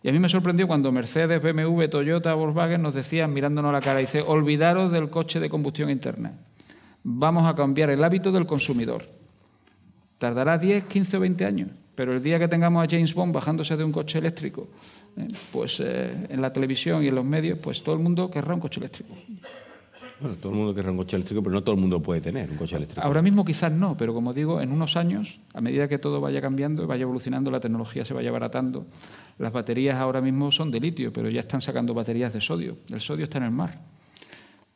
Y 0.04 0.08
a 0.08 0.14
mí 0.14 0.20
me 0.20 0.30
sorprendió 0.30 0.68
cuando 0.68 0.90
Mercedes, 0.94 1.42
BMW, 1.42 1.90
Toyota, 1.90 2.34
Volkswagen 2.34 2.82
nos 2.82 2.94
decían, 2.94 3.34
mirándonos 3.34 3.74
la 3.74 3.82
cara, 3.82 4.00
dice, 4.00 4.22
olvidaros 4.22 4.90
del 4.90 5.10
coche 5.10 5.42
de 5.42 5.50
combustión 5.50 5.90
interna 5.90 6.32
vamos 7.04 7.48
a 7.48 7.56
cambiar 7.56 7.90
el 7.90 8.04
hábito 8.04 8.32
del 8.32 8.46
consumidor. 8.46 9.06
Tardará 10.18 10.58
10, 10.58 10.86
15 10.86 11.18
o 11.18 11.20
20 11.22 11.46
años, 11.46 11.70
Pero 11.96 12.14
el 12.14 12.24
día 12.24 12.40
que 12.40 12.48
tengamos 12.48 12.84
a 12.84 12.90
James 12.90 13.14
Bond 13.14 13.34
bajándose 13.34 13.76
de 13.76 13.84
un 13.84 13.92
coche 13.92 14.20
eléctrico, 14.20 14.68
eh, 15.18 15.28
pues 15.52 15.80
eh, 15.80 16.28
en 16.30 16.42
la 16.42 16.52
televisión 16.52 17.04
y 17.04 17.08
en 17.08 17.16
los 17.16 17.26
medios, 17.26 17.60
pues 17.60 17.84
todo 17.84 17.96
el 17.96 18.02
mundo 18.02 18.30
querrá 18.30 18.54
un 18.54 18.62
coche 18.62 18.80
eléctrico. 18.80 19.16
Bueno, 20.20 20.36
todo 20.36 20.52
el 20.52 20.58
mundo 20.58 20.76
querrá 20.76 20.92
un 20.92 20.98
coche 20.98 21.16
eléctrico, 21.16 21.42
pero 21.42 21.54
no 21.54 21.64
todo 21.64 21.76
el 21.76 21.82
mundo 21.82 22.02
puede 22.02 22.20
tener 22.20 22.50
un 22.52 22.58
coche 22.58 22.76
eléctrico. 22.76 23.02
Ahora 23.02 23.22
mismo 23.22 23.46
quizás 23.46 23.72
no, 23.72 23.96
pero 23.96 24.14
como 24.14 24.34
digo, 24.34 24.60
en 24.60 24.72
unos 24.72 24.98
años, 24.98 25.40
a 25.54 25.62
medida 25.62 25.88
que 25.88 25.98
todo 25.98 26.20
vaya 26.20 26.42
cambiando, 26.42 26.86
vaya 26.88 27.04
evolucionando, 27.04 27.50
la 27.52 27.62
tecnología 27.62 28.04
se 28.04 28.14
vaya 28.14 28.30
abaratando. 28.30 28.86
Las 29.38 29.54
baterías 29.54 29.96
ahora 29.96 30.20
mismo 30.20 30.52
son 30.52 30.72
de 30.72 30.82
litio, 30.82 31.14
pero 31.14 31.30
ya 31.30 31.40
están 31.40 31.62
sacando 31.62 31.94
baterías 31.94 32.34
de 32.34 32.42
sodio. 32.42 32.78
El 32.90 33.00
sodio 33.00 33.24
está 33.24 33.38
en 33.38 33.46
el 33.46 33.52
mar. 33.52 33.80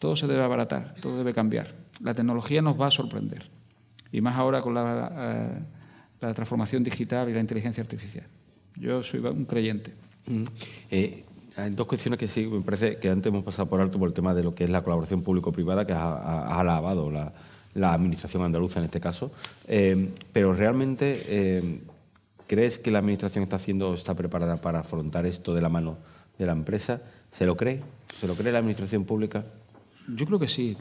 Todo 0.03 0.17
se 0.17 0.27
debe 0.27 0.43
abaratar, 0.43 0.95
todo 1.01 1.17
debe 1.17 1.33
cambiar. 1.33 1.75
La 2.01 2.13
tecnología 2.13 2.61
nos 2.61 2.77
va 2.77 2.87
a 2.87 2.91
sorprender. 2.91 3.49
Y 4.11 4.19
más 4.19 4.35
ahora 4.35 4.61
con 4.61 4.73
la, 4.73 5.63
eh, 6.19 6.33
transformación 6.33 6.83
digital 6.83 7.29
y 7.29 7.33
la 7.33 7.39
inteligencia 7.39 7.81
artificial. 7.81 8.25
Yo 8.75 9.01
soy 9.01 9.21
un 9.21 9.45
creyente. 9.45 9.93
Mm. 10.27 10.43
Eh, 10.91 11.23
hay 11.55 11.69
dos 11.69 11.87
cuestiones 11.87 12.19
que 12.19 12.27
sí 12.27 12.45
me 12.45 12.59
parece 12.59 12.97
que 12.97 13.09
antes 13.09 13.31
hemos 13.31 13.45
pasado 13.45 13.69
por 13.69 13.79
alto 13.79 13.97
por 13.97 14.09
el 14.09 14.13
tema 14.13 14.33
de 14.33 14.43
lo 14.43 14.53
que 14.53 14.65
es 14.65 14.69
la 14.69 14.83
colaboración 14.83 15.21
público-privada, 15.21 15.87
que 15.87 15.93
ha, 15.93 16.59
alabado 16.59 17.09
la, 17.09 17.93
administración 17.93 18.43
andaluza 18.43 18.79
en 18.79 18.85
este 18.87 18.99
caso. 18.99 19.31
Eh, 19.69 20.09
pero 20.33 20.53
realmente, 20.53 21.79
¿crees 22.45 22.77
que 22.77 22.91
la 22.91 22.99
administración 22.99 23.43
está 23.45 23.55
haciendo, 23.55 23.93
está 23.93 24.15
preparada 24.15 24.57
para 24.57 24.79
afrontar 24.79 25.25
esto 25.25 25.55
de 25.55 25.61
la 25.61 25.69
mano 25.69 25.95
de 26.37 26.45
la 26.45 26.51
empresa? 26.51 27.01
¿Se 27.31 27.45
lo 27.45 27.55
cree? 27.55 27.79
¿Se 28.19 28.27
lo 28.27 28.35
cree 28.35 28.51
la 28.51 28.59
administración 28.59 29.05
pública? 29.05 29.45
Yo 30.07 30.25
creo 30.25 30.39
que 30.39 30.47
sí, 30.47 30.75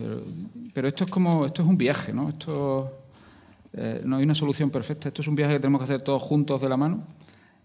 pero, 0.75 0.89
esto 0.89 1.05
es 1.05 1.11
como 1.11 1.47
esto 1.47 1.63
es 1.63 1.69
un 1.69 1.79
viaje, 1.79 2.13
¿no? 2.13 2.29
Esto 2.29 3.03
eh, 3.73 4.03
no 4.05 4.17
hay 4.17 4.25
una 4.25 4.35
solución 4.35 4.71
perfecta. 4.71 5.09
Esto 5.09 5.23
es 5.23 5.29
un 5.29 5.35
viaje 5.35 5.55
que 5.55 5.61
tenemos 5.61 5.81
que 5.81 5.85
hacer 5.85 6.03
todos 6.03 6.23
juntos 6.23 6.61
de 6.61 6.69
la 6.69 6.77
mano 6.77 7.07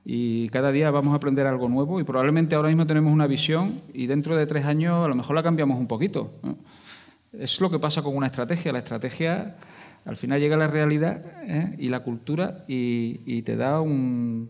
y 0.10 0.48
cada 0.50 0.72
día 0.72 0.90
vamos 0.90 1.12
a 1.12 1.18
aprender 1.18 1.46
algo 1.48 1.68
nuevo 1.68 2.00
y 2.00 2.06
probablemente 2.06 2.56
ahora 2.56 2.70
mismo 2.70 2.88
tenemos 2.88 3.12
una 3.12 3.28
visión 3.28 3.82
y 3.94 4.08
dentro 4.08 4.38
de 4.38 4.46
tres 4.46 4.64
años 4.64 5.04
a 5.04 5.08
lo 5.10 5.16
mejor 5.16 5.36
la 5.36 5.44
cambiamos 5.44 5.78
un 5.78 5.88
poquito. 5.88 6.32
Es 7.34 7.60
lo 7.60 7.70
que 7.70 7.78
pasa 7.78 8.02
con 8.02 8.16
una 8.16 8.28
estrategia. 8.28 8.72
La 8.72 8.80
estrategia 8.80 9.58
al 10.06 10.16
final 10.16 10.40
llega 10.40 10.56
a 10.56 10.60
la 10.60 10.68
realidad 10.68 11.22
¿eh? 11.44 11.76
y 11.78 11.90
la 11.90 12.00
cultura 12.00 12.64
y, 12.70 13.42
te 13.42 13.58
da 13.58 13.82
un, 13.82 14.50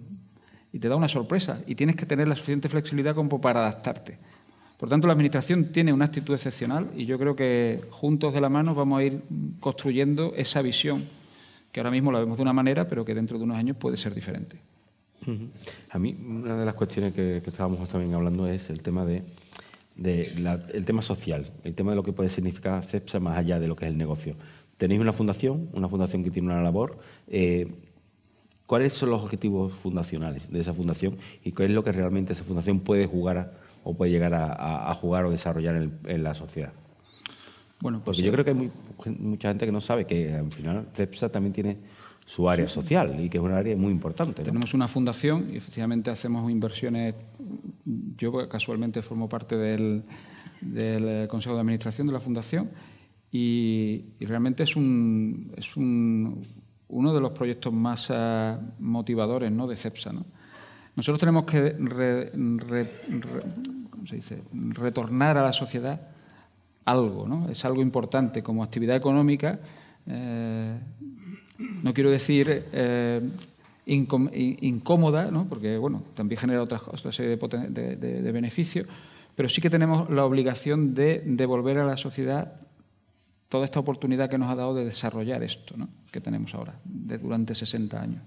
y 0.72 0.78
te 0.78 0.89
da 0.89 0.95
una 0.95 1.08
sorpresa 1.08 1.62
y 1.66 1.74
tienes 1.74 1.95
que 1.95 2.05
tener 2.05 2.28
la 2.28 2.36
suficiente 2.36 2.70
flexibilidad 2.70 3.16
como 3.16 3.41
para 3.41 3.62
adaptarte. 3.62 4.20
Por 4.78 4.89
tanto, 4.89 5.07
la 5.07 5.13
Administración 5.13 5.71
tiene 5.71 5.91
una 5.91 6.05
actitud 6.05 6.34
excepcional 6.34 6.91
y 6.95 7.05
yo 7.05 7.17
creo 7.17 7.36
que 7.36 7.82
juntos 7.89 8.34
de 8.34 8.41
la 8.41 8.49
mano 8.49 8.75
vamos 8.75 8.99
a 8.99 9.03
ir 9.03 9.21
construyendo 9.59 10.34
esa 10.36 10.61
visión 10.61 11.05
que 11.71 11.80
ahora 11.80 11.91
mismo 11.91 12.11
la 12.11 12.19
vemos 12.19 12.38
de 12.38 12.43
una 12.43 12.53
manera, 12.53 12.88
pero 12.88 13.03
que 13.03 13.15
dentro 13.15 13.38
de 13.38 13.43
unos 13.43 13.57
años 13.57 13.78
puede 13.78 13.97
ser 13.97 14.13
diferente. 14.13 14.59
A 15.89 15.99
mí, 15.99 16.15
una 16.25 16.57
de 16.57 16.65
las 16.65 16.75
cuestiones 16.75 17.13
que, 17.13 17.38
estábamos 17.38 17.89
también 17.89 18.13
hablando 18.13 18.47
es 18.47 18.69
el 18.69 18.82
tema 18.82 19.03
de, 19.05 19.23
el 20.03 20.86
tema 20.86 21.01
social, 21.01 21.51
el 21.63 21.73
tema 21.73 21.91
de 21.91 21.95
lo 21.95 22.03
que 22.03 22.13
puede 22.13 22.30
significar 22.30 22.84
CEPSA 22.86 23.19
más 23.19 23.38
allá 23.38 23.59
de 23.59 23.67
lo 23.67 23.75
que 23.75 23.86
es 23.86 23.91
el 23.91 23.97
negocio. 23.97 24.36
Tenéis 24.78 25.01
una 25.01 25.11
fundación, 25.11 25.69
una 25.73 25.89
fundación 25.89 26.23
que 26.23 26.30
tiene 26.30 26.49
una 26.49 26.61
labor. 26.61 26.99
Eh, 27.28 27.67
¿Cuáles 28.67 28.93
son 28.93 29.09
los 29.09 29.23
objetivos 29.23 29.73
fundacionales 29.73 30.51
de 30.51 30.59
esa 30.59 30.73
fundación 30.73 31.17
y 31.43 31.51
qué 31.51 31.65
es 31.65 31.71
lo 31.71 31.84
que 31.84 31.91
realmente 31.91 32.34
esa 32.34 32.43
fundación 32.43 32.82
puede 32.82 33.07
jugar 33.07 33.66
o 33.88 33.95
puede 33.95 34.11
llegar 34.11 34.33
a, 34.33 34.93
jugar 34.95 35.25
o 35.25 35.31
desarrollar 35.31 35.89
en, 36.05 36.23
la 36.23 36.33
sociedad? 36.33 36.73
Bueno, 37.79 38.01
pues 38.03 38.17
Porque 38.17 38.21
yo 38.21 38.33
creo 38.33 38.43
que 38.43 38.51
hay 38.51 39.17
mucha 39.17 39.47
gente 39.47 39.65
que 39.65 39.71
no 39.71 39.79
sabe 39.79 40.05
que 40.05 40.33
al 40.33 40.51
final 40.51 40.88
CEPSA 40.93 41.29
también 41.29 41.53
tiene 41.53 41.77
su 42.25 42.49
área 42.49 42.67
social 42.67 43.17
y 43.17 43.29
que 43.29 43.38
es 43.38 43.43
un 43.43 43.53
área 43.53 43.77
muy 43.77 43.91
importante. 43.91 44.43
Tenemos 44.43 44.73
una 44.73 44.89
fundación 44.89 45.47
y 45.53 45.57
efectivamente 45.57 46.11
hacemos 46.11 46.51
inversiones. 46.51 47.15
Yo 48.17 48.49
casualmente 48.49 49.01
formo 49.01 49.29
parte 49.29 49.55
del, 49.55 50.03
Consejo 51.29 51.55
de 51.55 51.61
Administración 51.61 52.07
de 52.07 52.13
la 52.13 52.19
fundación 52.19 52.69
y, 53.31 54.03
realmente 54.19 54.63
es, 54.63 54.75
un, 54.75 55.53
es 55.55 55.77
un, 55.77 56.41
uno 56.89 57.13
de 57.13 57.21
los 57.21 57.31
proyectos 57.31 57.71
más 57.71 58.09
uh, 58.09 58.57
motivadores 58.79 59.49
¿no? 59.49 59.65
de 59.65 59.77
CEPSA. 59.77 60.11
¿no? 60.11 60.25
Nosotros 60.97 61.19
tenemos 61.19 61.45
que 61.45 61.75
se 64.08 64.16
dice? 64.16 64.41
retornar 64.53 65.38
a 65.38 65.43
la 65.43 65.53
sociedad 65.53 66.01
algo, 66.86 67.28
¿no? 67.28 67.49
es 67.49 67.66
algo 67.66 67.82
importante 67.82 68.41
como 68.41 68.64
actividad 68.64 68.95
económica. 68.95 69.60
Eh, 70.08 70.80
no 71.58 71.93
quiero 71.93 72.10
decir 72.10 72.66
eh, 72.72 73.22
incómoda, 73.88 75.30
porque 75.49 75.78
bueno, 75.78 76.03
también 76.14 76.39
genera 76.39 76.62
otra 76.62 76.80
serie 77.12 77.38
de, 77.38 78.32
beneficios, 78.32 78.88
pero 79.36 79.49
sí 79.49 79.62
que 79.62 79.70
tenemos 79.70 80.10
la 80.10 80.26
obligación 80.26 80.93
de 80.93 81.24
devolver 81.26 81.80
a 81.80 81.86
la 81.86 81.97
sociedad 81.97 82.53
toda 83.49 83.66
esta 83.66 83.80
oportunidad 83.80 84.30
que 84.30 84.38
nos 84.38 84.49
ha 84.49 84.55
dado 84.55 84.76
de 84.76 84.86
desarrollar 84.86 85.43
esto 85.43 85.76
que 86.12 86.22
tenemos 86.22 86.53
ahora, 86.53 86.76
de, 86.84 87.18
durante 87.18 87.55
60 87.55 88.01
años. 88.01 88.22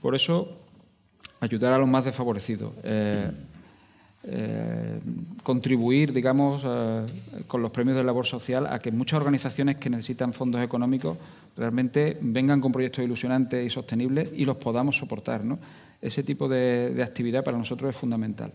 Por 0.00 0.14
eso, 0.14 0.58
ayudar 1.40 1.72
a 1.72 1.78
los 1.78 1.88
más 1.88 2.04
desfavorecidos. 2.04 2.72
Eh, 2.82 3.30
eh, 4.22 5.00
contribuir, 5.42 6.12
digamos, 6.12 6.62
eh, 6.66 7.06
con 7.46 7.62
los 7.62 7.70
premios 7.70 7.96
de 7.96 8.04
labor 8.04 8.26
social 8.26 8.66
a 8.66 8.78
que 8.78 8.92
muchas 8.92 9.18
organizaciones 9.18 9.76
que 9.76 9.88
necesitan 9.88 10.34
fondos 10.34 10.60
económicos 10.62 11.16
realmente 11.56 12.18
vengan 12.20 12.60
con 12.60 12.70
proyectos 12.70 13.02
ilusionantes 13.02 13.66
y 13.66 13.70
sostenibles 13.70 14.28
y 14.34 14.44
los 14.44 14.58
podamos 14.58 14.98
soportar. 14.98 15.42
¿no? 15.42 15.58
Ese 16.02 16.22
tipo 16.22 16.50
de, 16.50 17.00
actividad 17.02 17.42
para 17.42 17.56
nosotros 17.56 17.88
es 17.88 17.96
fundamental. 17.96 18.52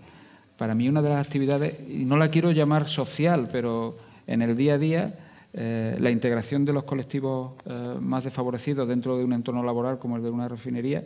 Para 0.55 0.75
mí 0.75 0.87
una 0.87 1.01
de 1.01 1.09
las 1.09 1.25
actividades, 1.25 1.79
y 1.89 2.05
no 2.05 2.15
la 2.15 2.29
quiero 2.29 2.51
llamar 2.51 2.87
social, 2.87 3.49
pero 3.51 3.97
en 4.27 4.43
el 4.43 4.55
día 4.55 4.75
a 4.75 4.77
día, 4.77 5.15
eh, 5.51 5.97
la 5.99 6.11
integración 6.11 6.63
de 6.63 6.73
los 6.73 6.83
colectivos 6.83 7.53
más 7.99 8.23
desfavorecidos 8.23 8.87
dentro 8.87 9.17
de 9.17 9.23
un 9.23 9.33
entorno 9.33 9.63
laboral 9.63 9.97
como 9.97 10.17
el 10.17 10.23
de 10.23 10.29
una 10.29 10.47
refinería 10.47 11.05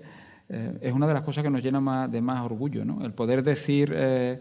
eh, 0.49 0.77
es 0.81 0.93
una 0.93 1.07
de 1.07 1.13
las 1.13 1.21
cosas 1.21 1.43
que 1.43 1.49
nos 1.49 1.61
llena 1.61 2.07
de 2.07 2.21
más 2.21 2.43
orgullo, 2.43 2.83
¿no? 2.83 3.05
El 3.05 3.13
poder 3.13 3.43
decir 3.43 3.93
eh, 3.95 4.39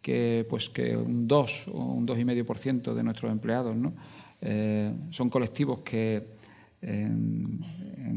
que, 0.00 0.46
pues, 0.48 0.70
que 0.70 0.96
un 0.96 1.28
2 1.28 1.68
o 1.72 1.78
un 1.78 2.06
2,5% 2.06 2.94
de 2.94 3.02
nuestros 3.02 3.30
empleados. 3.30 3.76
Eh, 4.40 4.92
son 5.10 5.28
colectivos 5.28 5.80
que 5.80 6.26
en, 6.80 7.60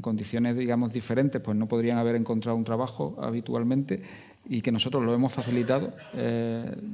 condiciones, 0.02 0.56
digamos, 0.56 0.92
diferentes, 0.94 1.42
pues 1.42 1.58
no 1.58 1.68
podrían 1.68 1.98
haber 1.98 2.16
encontrado 2.16 2.58
un 2.58 2.64
trabajo 2.64 3.16
habitualmente 3.22 4.02
y 4.48 4.62
que 4.62 4.72
nosotros 4.72 5.04
lo 5.04 5.14
hemos 5.14 5.34
facilitado, 5.34 5.94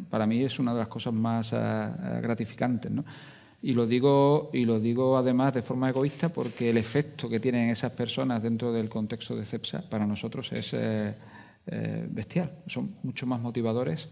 para 0.10 0.26
mí 0.26 0.42
es 0.44 0.60
una 0.60 0.74
de 0.74 0.80
las 0.80 0.88
cosas 0.88 1.14
más 1.14 1.52
gratificantes, 1.52 2.92
¿no? 2.92 3.04
Y 3.64 3.74
lo 3.74 3.86
digo, 3.86 4.50
y 4.54 4.66
lo 4.66 4.80
digo 4.80 5.18
además 5.18 5.54
de 5.54 5.62
forma 5.62 5.90
egoísta 5.90 6.30
porque 6.30 6.72
el 6.72 6.78
efecto 6.78 7.30
que 7.30 7.40
tienen 7.40 7.70
esas 7.70 7.92
personas 7.92 8.42
dentro 8.42 8.74
del 8.74 8.90
contexto 8.90 9.36
de 9.36 9.46
CEPSA 9.46 9.88
para 9.88 10.08
nosotros 10.08 10.52
es 10.52 10.74
eh, 10.74 11.14
eh, 11.68 12.08
bestial. 12.10 12.52
Son 12.66 12.96
mucho 13.04 13.28
más 13.28 13.40
motivadores 13.40 14.10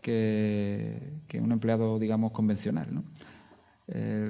que, 0.00 1.20
un 1.34 1.52
empleado, 1.52 1.98
digamos, 1.98 2.32
convencional. 2.32 2.88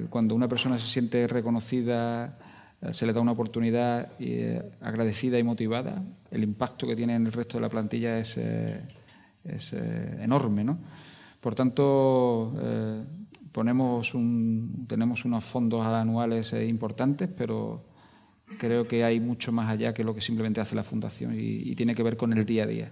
cuando 0.09 0.35
una 0.35 0.49
persona 0.49 0.77
se 0.77 0.87
siente 0.87 1.25
reconocida, 1.25 2.37
eh, 2.81 2.91
se 2.91 3.05
le 3.05 3.13
da 3.13 3.21
una 3.21 3.31
oportunidad 3.31 4.11
agradecida 4.81 5.39
y 5.39 5.43
motivada, 5.43 6.03
el 6.31 6.43
impacto 6.43 6.85
que 6.85 6.97
tiene 6.97 7.15
en 7.15 7.27
el 7.27 7.31
resto 7.31 7.57
de 7.57 7.61
la 7.61 7.69
plantilla 7.69 8.19
es, 8.19 8.37
es 8.37 9.73
enorme. 10.19 10.65
¿no? 10.65 10.77
Por 11.39 11.55
tanto, 11.55 12.51
ponemos 13.51 14.13
un, 14.13 14.85
tenemos 14.87 15.25
unos 15.25 15.43
fondos 15.43 15.85
anuales 15.85 16.53
eh, 16.53 16.65
importantes, 16.65 17.29
pero 17.35 17.83
creo 18.57 18.87
que 18.87 19.03
hay 19.03 19.19
mucho 19.19 19.51
más 19.51 19.69
allá 19.69 19.93
que 19.93 20.03
lo 20.03 20.15
que 20.15 20.21
simplemente 20.21 20.61
hace 20.61 20.75
la 20.75 20.83
Fundación 20.83 21.33
y, 21.37 21.75
tiene 21.75 21.95
que 21.95 22.03
ver 22.03 22.17
con 22.17 22.33
el 22.33 22.45
día 22.45 22.63
a 22.63 22.67
día. 22.67 22.91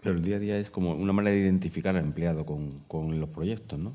Pero 0.00 0.16
el 0.16 0.24
día 0.24 0.36
a 0.36 0.38
día 0.38 0.58
es 0.58 0.70
como 0.70 0.94
una 0.94 1.12
manera 1.12 1.34
de 1.34 1.42
identificar 1.42 1.96
al 1.96 2.04
empleado 2.04 2.44
con, 2.44 3.20
los 3.20 3.28
proyectos, 3.28 3.78
¿no? 3.78 3.94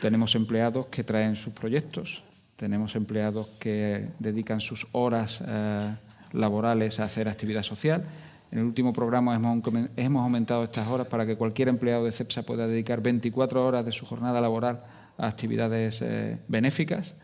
Tenemos 0.00 0.34
empleados 0.34 0.86
que 0.86 1.04
traen 1.04 1.36
sus 1.36 1.52
proyectos, 1.52 2.22
tenemos 2.56 2.94
empleados 2.96 3.48
que 3.58 4.08
dedican 4.18 4.60
sus 4.60 4.86
horas 4.92 5.42
eh, 5.46 5.94
laborales 6.32 7.00
a 7.00 7.04
hacer 7.04 7.28
actividad 7.28 7.62
social 7.62 8.04
en 8.50 8.58
el 8.58 8.64
último 8.64 8.92
programa 8.92 9.34
hemos, 9.34 10.22
aumentado 10.22 10.64
estas 10.64 10.88
horas 10.88 11.06
para 11.06 11.24
que 11.24 11.36
cualquier 11.36 11.68
empleado 11.68 12.04
de 12.04 12.12
CEPSA 12.12 12.42
pueda 12.42 12.66
dedicar 12.66 13.00
24 13.00 13.64
horas 13.64 13.84
de 13.84 13.92
su 13.92 14.06
jornada 14.06 14.40
laboral 14.40 14.82
a 15.16 15.28
actividades 15.28 16.02
eh, 16.02 16.38
benéficas. 16.48 17.14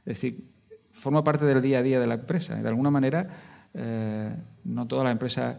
Es 0.00 0.20
decir, 0.20 0.44
forma 0.92 1.24
parte 1.24 1.46
del 1.46 1.62
día 1.62 1.78
a 1.78 1.82
día 1.82 1.98
de 1.98 2.06
la 2.06 2.14
empresa. 2.14 2.54
de 2.54 2.68
alguna 2.68 2.90
manera, 2.90 3.28
eh, 3.72 4.34
no 4.64 4.86
todas 4.86 5.04
las 5.04 5.12
empresas 5.12 5.56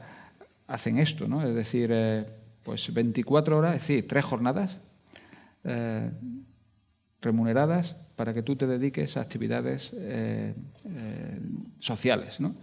hacen 0.68 1.00
esto, 1.00 1.28
¿no? 1.28 1.44
Es 1.44 1.56
decir, 1.56 1.90
eh, 1.92 2.26
pues 2.62 2.94
24 2.94 3.58
horas, 3.58 3.76
es 3.76 3.82
decir, 3.82 4.08
tres 4.08 4.26
jornadas 4.26 4.80
remuneradas 7.22 7.98
para 8.16 8.34
que 8.34 8.42
tú 8.44 8.56
te 8.56 8.66
dediques 8.66 9.18
a 9.18 9.22
actividades 9.22 9.94
sociales, 11.80 12.40
¿no? 12.40 12.56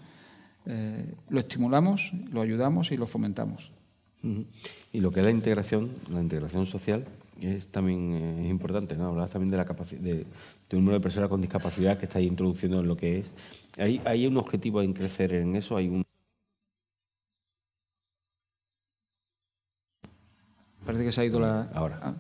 Eh, 0.67 1.15
lo 1.29 1.41
estimulamos, 1.41 2.11
lo 2.33 2.41
ayudamos 2.43 2.91
y 2.93 2.97
lo 2.97 3.07
fomentamos. 3.07 3.71
Y 4.93 5.01
lo 5.01 5.13
que 5.13 5.21
es 5.21 5.27
la 5.27 5.31
integración, 5.31 5.91
la 6.13 6.21
integración 6.21 6.67
social, 6.67 7.05
es 7.41 7.69
también 7.69 8.13
eh, 8.15 8.49
importante, 8.49 8.97
¿no? 8.97 9.09
Hablas 9.09 9.31
también 9.31 9.51
de 9.51 9.57
la 9.57 9.65
capacidad, 9.65 10.01
de, 10.01 10.27
un 10.73 10.79
número 10.79 10.95
de 10.95 11.03
personas 11.03 11.29
con 11.29 11.41
discapacidad 11.41 11.97
que 11.97 12.07
estáis 12.07 12.27
introduciendo 12.27 12.81
en 12.81 12.89
lo 12.89 12.97
que 12.97 13.21
es. 13.21 13.27
¿Hay, 13.77 14.01
hay 14.05 14.27
un 14.27 14.37
objetivo 14.37 14.83
en 14.83 14.95
crecer 14.95 15.33
en 15.33 15.55
eso? 15.55 15.77
¿Hay 15.77 15.89
un 15.89 16.03
Parece 20.85 21.05
que 21.05 21.13
se 21.13 21.21
ha 21.21 21.25
ido 21.25 21.41
la. 21.41 21.69
Ahora. 21.75 21.99
Ah, 22.01 22.15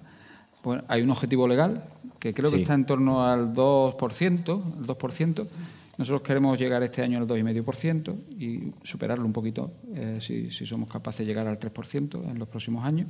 bueno, 0.65 0.83
hay 0.89 1.03
un 1.03 1.11
objetivo 1.11 1.47
legal 1.47 1.85
que 2.19 2.35
creo 2.35 2.51
que 2.51 2.61
está 2.61 2.75
en 2.75 2.85
torno 2.85 3.25
al 3.25 3.53
2%, 3.55 4.63
el 4.81 4.87
2%. 4.87 5.47
Nosotros 5.99 6.23
queremos 6.23 6.59
llegar 6.59 6.83
este 6.83 7.03
año 7.03 7.19
al 7.19 7.27
2,5% 7.27 8.15
y 8.39 8.73
superarlo 8.87 9.25
un 9.25 9.33
poquito 9.33 9.73
eh, 9.95 10.19
si, 10.21 10.51
somos 10.51 10.91
capaces 10.91 11.21
de 11.21 11.27
llegar 11.27 11.49
al 11.49 11.59
3% 11.59 12.31
en 12.31 12.39
los 12.39 12.49
próximos 12.49 12.85
años. 12.85 13.09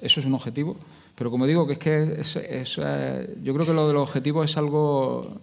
Eso 0.00 0.20
es 0.20 0.26
un 0.26 0.34
objetivo. 0.34 0.76
Pero 1.16 1.30
como 1.30 1.46
digo, 1.46 1.66
que 1.66 1.72
es 1.72 1.78
que 1.78 2.22
eh, 2.22 3.36
yo 3.42 3.54
creo 3.54 3.66
que 3.66 3.72
lo 3.72 3.88
de 3.88 3.94
los 3.94 4.08
objetivos 4.08 4.48
es 4.50 4.56
algo... 4.56 5.40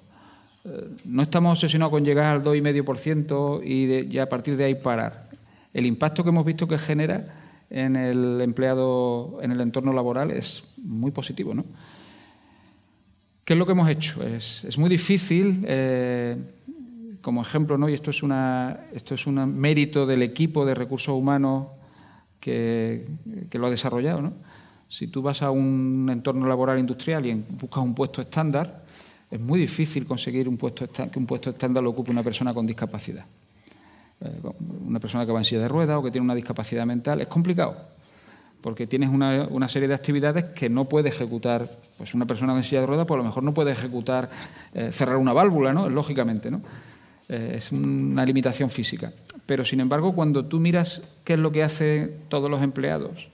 Eh, 0.63 0.89
no 1.05 1.23
estamos 1.23 1.57
obsesionados 1.57 1.91
con 1.91 2.05
llegar 2.05 2.25
al 2.25 2.43
2,5% 2.43 3.61
y 3.65 4.07
ya 4.07 4.23
a 4.23 4.29
partir 4.29 4.55
de 4.55 4.65
ahí 4.65 4.75
parar. 4.75 5.29
El 5.73 5.85
impacto 5.85 6.23
que 6.23 6.29
hemos 6.29 6.45
visto 6.45 6.67
que 6.67 6.77
genera 6.77 7.35
en 7.69 7.95
el 7.97 8.39
empleado, 8.41 9.39
en 9.41 9.51
el 9.51 9.59
entorno 9.59 9.91
laboral 9.91 10.31
es 10.31 10.63
muy 10.77 11.11
positivo. 11.11 11.53
¿no? 11.53 11.65
¿Qué 13.51 13.55
es 13.55 13.59
lo 13.59 13.65
que 13.65 13.73
hemos 13.73 13.89
hecho? 13.89 14.23
Es, 14.23 14.77
muy 14.77 14.89
difícil 14.89 15.67
como 17.19 17.41
ejemplo, 17.41 17.77
¿no? 17.77 17.89
y 17.89 17.93
esto 17.93 18.09
es, 18.09 18.23
una, 18.23 18.85
esto 18.93 19.13
es 19.13 19.27
un 19.27 19.59
mérito 19.59 20.05
del 20.05 20.21
equipo 20.21 20.65
de 20.65 20.73
recursos 20.73 21.13
humanos 21.13 21.67
que, 22.39 23.05
lo 23.51 23.67
ha 23.67 23.69
desarrollado. 23.69 24.21
¿no? 24.21 24.33
Si 24.87 25.07
tú 25.07 25.21
vas 25.21 25.41
a 25.41 25.51
un 25.51 26.07
entorno 26.09 26.47
laboral 26.47 26.79
industrial 26.79 27.25
y 27.25 27.33
buscas 27.33 27.83
un 27.83 27.93
puesto 27.93 28.21
estándar, 28.21 28.85
es 29.29 29.41
muy 29.41 29.59
difícil 29.59 30.05
conseguir 30.05 30.47
un 30.47 30.55
puesto 30.55 30.87
que 30.89 31.19
un 31.19 31.25
puesto 31.25 31.49
estándar 31.49 31.83
lo 31.83 31.89
ocupe 31.89 32.09
una 32.09 32.23
persona 32.23 32.53
con 32.53 32.65
discapacidad. 32.65 33.25
Eh, 34.21 34.41
una 34.87 35.01
persona 35.01 35.25
que 35.25 35.33
va 35.33 35.39
en 35.39 35.43
silla 35.43 35.59
de 35.59 35.67
ruedas 35.67 35.97
o 35.97 36.03
que 36.03 36.11
tiene 36.11 36.23
una 36.23 36.35
discapacidad 36.35 36.85
mental, 36.85 37.19
es 37.19 37.27
complicado, 37.27 37.75
porque 38.61 38.87
tienes 38.87 39.09
una, 39.09 39.47
una, 39.49 39.67
serie 39.67 39.87
de 39.87 39.95
actividades 39.95 40.45
que 40.55 40.69
no 40.69 40.85
puede 40.85 41.09
ejecutar. 41.09 41.79
Pues 41.97 42.13
una 42.13 42.25
persona 42.25 42.55
en 42.55 42.63
silla 42.63 42.81
de 42.81 42.87
ruedas, 42.87 43.05
pues 43.07 43.15
a 43.15 43.19
lo 43.19 43.23
mejor 43.23 43.43
no 43.43 43.53
puede 43.53 43.71
ejecutar 43.71 44.29
eh, 44.73 44.91
cerrar 44.91 45.17
una 45.17 45.33
válvula, 45.33 45.73
¿no? 45.73 45.89
Lógicamente, 45.89 46.51
¿no? 46.51 46.61
Eh, 47.27 47.53
es 47.55 47.71
una 47.71 48.25
limitación 48.25 48.69
física. 48.69 49.13
Pero, 49.45 49.65
sin 49.65 49.79
embargo, 49.79 50.13
cuando 50.13 50.45
tú 50.45 50.59
miras 50.59 51.01
qué 51.23 51.33
es 51.33 51.39
lo 51.39 51.51
que 51.51 51.63
hacen 51.63 52.17
todos 52.29 52.49
los 52.49 52.61
empleados 52.61 53.27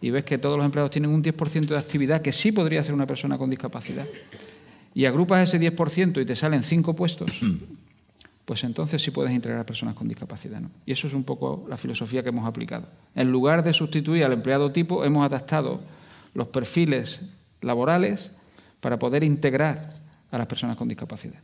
y 0.00 0.10
ves 0.10 0.24
que 0.24 0.36
todos 0.36 0.56
los 0.56 0.64
empleados 0.64 0.90
tienen 0.90 1.10
un 1.10 1.22
10% 1.22 1.66
de 1.66 1.78
actividad 1.78 2.22
que 2.22 2.32
sí 2.32 2.50
podría 2.50 2.80
hacer 2.80 2.92
una 2.92 3.06
persona 3.06 3.38
con 3.38 3.48
discapacidad, 3.48 4.06
y 4.94 5.04
agrupas 5.06 5.48
ese 5.48 5.60
10% 5.60 6.20
y 6.20 6.26
te 6.26 6.36
salen 6.36 6.62
cinco 6.62 6.94
puestos, 6.94 7.30
pues 8.52 8.64
entonces 8.64 9.00
sí 9.00 9.10
puedes 9.10 9.32
integrar 9.32 9.60
a 9.60 9.64
personas 9.64 9.94
con 9.94 10.06
discapacidad. 10.06 10.60
Y 10.84 10.92
eso 10.92 11.06
es 11.06 11.14
un 11.14 11.24
poco 11.24 11.64
la 11.70 11.78
filosofía 11.78 12.22
que 12.22 12.28
hemos 12.28 12.46
aplicado. 12.46 12.86
En 13.14 13.32
lugar 13.32 13.64
de 13.64 13.72
sustituir 13.72 14.24
al 14.24 14.34
empleado 14.34 14.70
tipo, 14.72 15.06
hemos 15.06 15.24
adaptado 15.24 15.80
los 16.34 16.48
perfiles 16.48 17.22
laborales 17.62 18.30
para 18.80 18.98
poder 18.98 19.24
integrar 19.24 19.94
a 20.30 20.36
las 20.36 20.46
personas 20.46 20.76
con 20.76 20.86
discapacidad. 20.86 21.40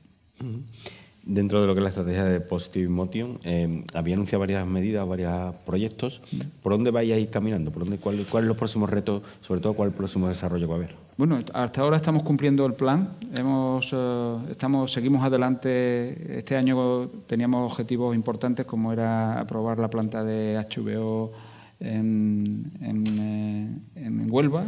Dentro 1.23 1.63
de 1.63 1.67
lo 1.67 1.73
que 1.73 1.81
es 1.81 1.85
la 1.85 1.89
estrategia 1.89 2.25
de 2.25 2.43
Positive 2.43 2.91
Motion, 2.91 3.41
eh, 3.43 3.85
había 3.95 4.15
anunciado 4.15 4.41
varias 4.41 4.67
medidas, 4.67 5.09
varios 5.09 5.55
proyectos. 5.65 6.21
¿Por 6.63 6.73
dónde 6.75 6.91
vais 6.91 7.11
a 7.11 7.17
ir 7.17 7.31
caminando? 7.31 7.73
¿Por 7.73 7.85
dónde, 7.85 7.97
cuál, 7.97 8.27
¿Cuáles 8.31 8.49
los 8.49 8.59
próximos 8.59 8.91
retos? 8.91 9.23
Sobre 9.41 9.63
todo, 9.63 9.73
¿cuál 9.73 9.89
es 9.89 9.95
el 9.95 9.97
próximo 9.97 10.29
desarrollo 10.29 10.69
va 10.69 10.75
a 10.75 10.77
haber? 10.77 11.08
Bueno, 11.19 11.41
hasta 11.53 11.81
ahora 11.81 11.97
estamos 11.97 12.23
cumpliendo 12.23 12.65
el 12.65 12.75
plan. 12.75 13.17
Hemos, 13.37 13.91
eh, 13.93 14.37
estamos, 14.53 14.93
seguimos 14.93 15.25
adelante. 15.25 16.39
Este 16.39 16.55
año 16.55 17.09
teníamos 17.27 17.73
objetivos 17.73 18.15
importantes 18.15 18.65
como 18.65 18.93
era 18.93 19.41
aprobar 19.41 19.81
la 19.81 19.91
planta 19.91 20.23
de 20.23 20.57
HVO 20.57 21.33
en, 21.81 22.71
en, 22.81 23.83
eh, 23.97 24.27
Huelva, 24.31 24.65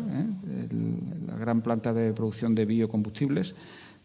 la 1.29 1.37
gran 1.37 1.61
planta 1.61 1.93
de 1.93 2.13
producción 2.13 2.53
de 2.57 2.65
biocombustibles. 2.65 3.55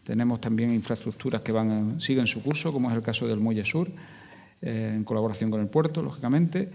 Tenemos 0.03 0.39
también 0.39 0.69
infraestructuras 0.69 1.41
que 1.41 1.51
van 1.51 1.99
siguen 1.99 2.27
su 2.27 2.43
curso, 2.43 2.71
como 2.71 2.91
es 2.91 2.95
el 2.95 3.01
caso 3.01 3.25
del 3.25 3.39
Muelle 3.39 3.65
Sur, 3.65 3.89
eh, 4.61 4.93
en 4.95 5.03
colaboración 5.03 5.49
con 5.49 5.61
el 5.61 5.67
puerto, 5.67 6.03
lógicamente. 6.03 6.69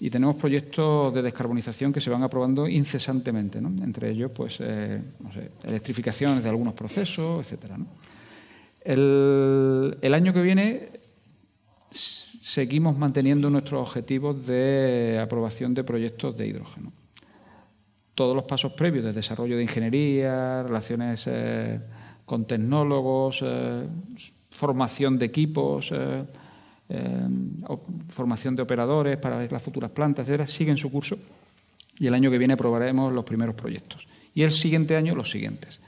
Y 0.00 0.10
tenemos 0.10 0.36
proyectos 0.36 1.12
de 1.12 1.22
descarbonización 1.22 1.92
que 1.92 2.00
se 2.00 2.08
van 2.08 2.22
aprobando 2.22 2.68
incesantemente, 2.68 3.58
entre 3.58 4.10
ellos 4.10 4.30
pues, 4.32 4.58
eh, 4.60 5.02
electrificaciones 5.64 6.42
de 6.42 6.48
algunos 6.48 6.74
procesos, 6.74 7.50
etc. 7.50 7.72
El, 8.84 10.14
año 10.14 10.32
que 10.32 10.40
viene 10.40 10.88
seguimos 11.90 12.96
manteniendo 12.96 13.50
nuestros 13.50 13.88
objetivos 13.88 14.46
de 14.46 15.18
aprobación 15.20 15.74
de 15.74 15.82
proyectos 15.82 16.36
de 16.36 16.46
hidrógeno. 16.46 16.92
Todos 18.14 18.36
los 18.36 18.44
pasos 18.44 18.72
previos 18.72 19.04
de 19.04 19.12
desarrollo 19.12 19.56
de 19.56 19.64
ingeniería, 19.64 20.62
relaciones 20.62 21.24
eh, 21.26 21.80
con 22.24 22.46
tecnólogos, 22.46 23.40
eh, 23.42 23.86
formación 24.50 25.18
de 25.18 25.26
equipos, 25.26 25.92
eh, 26.88 27.28
eh, 27.68 27.76
formación 28.08 28.56
de 28.56 28.62
operadores 28.62 29.16
para 29.18 29.46
las 29.46 29.62
futuras 29.62 29.90
plantas, 29.90 30.24
etcétera, 30.26 30.46
siguen 30.46 30.76
su 30.76 30.90
curso 30.90 31.18
y 31.98 32.06
el 32.06 32.14
año 32.14 32.30
que 32.30 32.38
viene 32.38 32.54
aprobaremos 32.54 33.12
los 33.12 33.24
primeros 33.24 33.54
proyectos. 33.54 34.06
Y 34.34 34.42
el 34.42 34.50
siguiente 34.50 34.96
año 34.96 35.14
los 35.14 35.30
siguientes. 35.30 35.80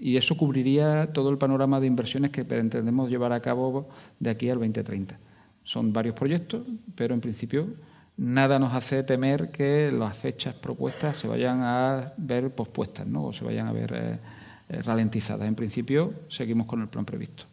y 0.00 0.16
eso 0.16 0.36
cubriría 0.36 1.12
todo 1.12 1.30
el 1.30 1.38
panorama 1.38 1.78
de 1.78 1.86
inversiones 1.86 2.32
que 2.32 2.44
pretendemos 2.44 3.08
llevar 3.08 3.32
a 3.32 3.40
cabo 3.40 3.88
de 4.18 4.30
aquí 4.30 4.50
al 4.50 4.58
2030. 4.58 5.16
Son 5.62 5.92
varios 5.92 6.16
proyectos, 6.16 6.66
pero 6.96 7.14
en 7.14 7.20
principio 7.20 7.68
nada 8.16 8.58
nos 8.58 8.74
hace 8.74 9.02
temer 9.02 9.50
que 9.50 9.90
las 9.92 10.16
fechas 10.16 10.54
propuestas 10.54 11.16
se 11.16 11.28
vayan 11.28 11.60
a 11.62 12.12
ver 12.16 12.50
pospuestas 12.54 13.06
¿no? 13.06 13.26
o 13.26 13.32
se 13.32 13.44
vayan 13.44 13.66
a 13.66 13.72
ver 13.72 13.92
eh, 13.94 14.82
ralentizadas. 14.82 15.46
En 15.46 15.54
principio, 15.54 16.14
seguimos 16.28 16.66
con 16.66 16.82
el 16.82 16.88
plan 16.88 17.04
previsto. 17.04 17.44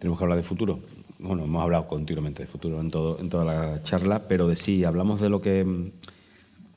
Tenemos 0.00 0.18
que 0.18 0.24
hablar 0.24 0.38
de 0.38 0.42
futuro. 0.42 0.80
Bueno, 1.18 1.44
hemos 1.44 1.62
hablado 1.62 1.86
continuamente 1.86 2.42
de 2.42 2.46
futuro 2.48 2.80
en, 2.80 2.90
todo, 2.90 3.20
en 3.20 3.28
toda 3.28 3.44
la 3.44 3.82
charla, 3.84 4.26
pero 4.26 4.48
de 4.48 4.56
sí, 4.56 4.82
hablamos 4.82 5.20
de 5.20 5.28
lo 5.28 5.40
que 5.40 5.92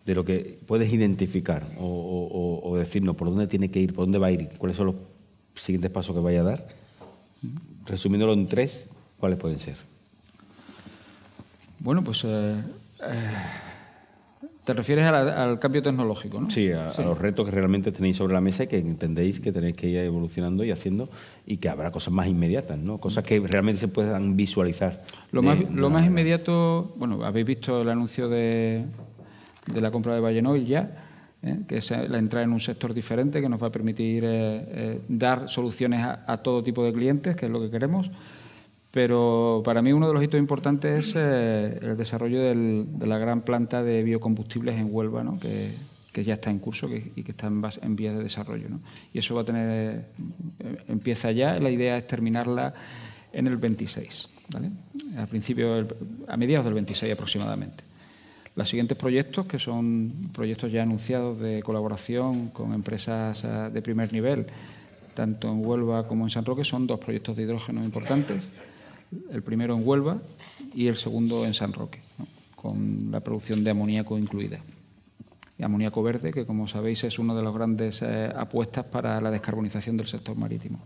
de 0.06 0.16
lo 0.16 0.26
que 0.26 0.60
puedes 0.68 0.91
identificar 0.91 1.66
o, 1.80 2.76
decirnos 2.78 3.16
por 3.16 3.30
dónde 3.30 3.48
tiene 3.48 3.72
que 3.72 3.80
ir, 3.80 3.94
por 3.94 4.04
dónde 4.04 4.18
va 4.18 4.28
a 4.28 4.32
ir, 4.32 4.50
cuáles 4.58 4.76
son 4.76 4.88
los 4.88 4.95
siguientes 5.56 5.90
pasos 5.91 6.14
que 6.16 6.22
vaya 6.22 6.41
a 6.41 6.44
dar. 6.44 6.68
Resumiéndolo 7.86 8.34
en 8.34 8.48
tres, 8.48 8.86
¿cuáles 9.18 9.40
pueden 9.40 9.60
ser? 9.60 9.78
Bueno, 11.80 12.04
pues 12.04 12.24
eh, 12.26 12.62
eh, 13.02 13.32
te 14.64 14.73
refieres 14.73 15.06
al 15.06 15.60
cambio 15.60 15.81
tecnológico, 15.81 16.40
¿no? 16.40 16.49
Sí 16.49 16.72
a, 16.72 16.94
los 17.02 17.18
retos 17.18 17.45
que 17.45 17.52
realmente 17.52 17.91
tenéis 17.91 18.18
sobre 18.18 18.34
la 18.34 18.41
mesa 18.41 18.64
y 18.64 18.68
que 18.68 18.77
entendéis 18.77 19.40
que 19.40 19.52
tenéis 19.52 19.76
que 19.76 19.88
ir 19.88 19.98
evolucionando 19.98 20.64
y 20.64 20.72
haciendo 20.72 21.10
y 21.45 21.57
que 21.57 21.68
habrá 21.69 21.91
cosas 21.91 22.14
más 22.14 22.27
inmediatas, 22.27 22.80
¿no? 22.80 22.98
Cosas 22.98 23.26
que 23.26 23.40
realmente 23.41 23.81
se 23.81 23.88
puedan 23.90 24.38
visualizar. 24.38 25.03
Lo, 25.31 25.41
más, 25.41 25.57
lo 25.69 25.90
más 25.90 26.06
inmediato, 26.06 26.94
bueno, 26.95 27.26
habéis 27.26 27.45
visto 27.45 27.81
el 27.81 27.90
anuncio 27.90 28.30
de, 28.30 28.85
de 29.72 29.81
la 29.81 29.91
compra 29.91 30.15
de 30.15 30.22
Vallenoil 30.22 30.65
ya, 30.65 30.91
¿eh? 31.41 31.60
que 31.68 31.77
es 31.77 31.91
la 31.91 32.18
entrada 32.18 32.45
en 32.45 32.53
un 32.53 32.61
sector 32.61 32.94
diferente 32.94 33.41
que 33.41 33.49
nos 33.49 33.61
va 33.61 33.68
a 33.68 33.72
permitir 33.72 34.23
eh, 34.23 34.30
eh, 34.30 35.02
dar 35.10 35.49
soluciones 35.49 36.06
a 36.06 36.38
todo 36.38 36.64
tipo 36.64 36.85
de 36.85 36.94
clientes, 36.94 37.35
que 37.35 37.48
es 37.48 37.52
lo 37.52 37.60
que 37.60 37.69
queremos. 37.69 38.10
Pero 38.94 39.64
para 39.65 39.82
mí 39.82 39.91
uno 39.91 40.07
de 40.07 40.14
los 40.14 40.24
hitos 40.24 40.40
importantes 40.40 41.07
es 41.07 41.14
eh, 41.15 41.80
el 41.82 41.98
desarrollo 41.98 42.44
de 42.44 43.07
la 43.07 43.18
gran 43.18 43.41
planta 43.41 43.82
de 43.82 44.03
biocombustibles 44.03 44.78
en 44.78 44.90
Huelva, 44.91 45.24
¿no? 45.24 45.40
que, 45.40 46.24
ya 46.24 46.36
está 46.36 46.52
en 46.52 46.60
curso 46.60 46.88
y 46.88 47.24
que 47.24 47.32
está 47.32 47.48
en, 47.48 47.64
en 47.82 47.95
vías 47.95 48.15
de 48.15 48.22
desarrollo. 48.22 48.70
¿no? 48.70 48.82
Y 49.11 49.18
eso 49.18 49.34
va 49.34 49.41
a 49.41 49.45
tener, 49.45 50.06
eh, 50.60 50.78
empieza 50.90 51.32
ya, 51.32 51.56
la 51.56 51.72
idea 51.72 51.98
es 51.98 52.06
terminarla 52.06 52.72
en 53.32 53.48
el 53.48 53.57
26, 53.57 54.30
¿vale? 54.53 54.70
al 55.18 55.28
principio, 55.28 55.88
a 56.28 56.38
mediados 56.38 56.65
del 56.65 56.76
26 56.76 57.14
aproximadamente. 57.14 57.84
Los 58.56 58.70
siguientes 58.70 58.95
proyectos, 58.95 59.48
que 59.48 59.57
son 59.57 60.30
proyectos 60.32 60.72
ya 60.72 60.84
anunciados 60.84 61.40
de 61.40 61.64
colaboración 61.64 62.49
con 62.49 62.76
empresas 62.76 63.44
eh, 63.44 63.72
de 63.74 63.82
primer 63.82 64.14
nivel, 64.14 64.45
tanto 65.15 65.52
en 65.52 65.65
Huelva 65.65 66.07
como 66.07 66.26
en 66.26 66.30
San 66.30 66.45
Roque, 66.45 66.64
son 66.64 66.86
dos 66.86 66.99
proyectos 66.99 67.36
de 67.36 67.41
hidrógeno 67.41 67.84
importantes 67.84 68.44
el 69.31 69.44
primero 69.44 69.76
en 69.76 69.88
Huelva 69.88 70.22
y 70.73 70.88
el 70.88 70.95
segundo 70.95 71.45
en 71.45 71.53
San 71.53 71.73
Roque, 71.73 72.02
con 72.56 73.10
la 73.11 73.19
producción 73.19 73.64
de 73.64 73.72
amoníaco 73.72 74.18
incluida. 74.18 74.60
Y 75.57 75.64
amoníaco 75.64 76.02
verde, 76.02 76.31
que 76.31 76.45
como 76.45 76.68
sabéis 76.68 77.03
es 77.03 77.19
una 77.19 77.35
de 77.35 77.44
las 77.44 77.53
grandes 77.53 78.02
eh, 78.02 78.31
apuestas 78.35 78.85
para 78.85 79.22
la 79.22 79.31
descarbonización 79.31 79.98
del 79.98 80.07
sector 80.07 80.35
marítimo. 80.35 80.80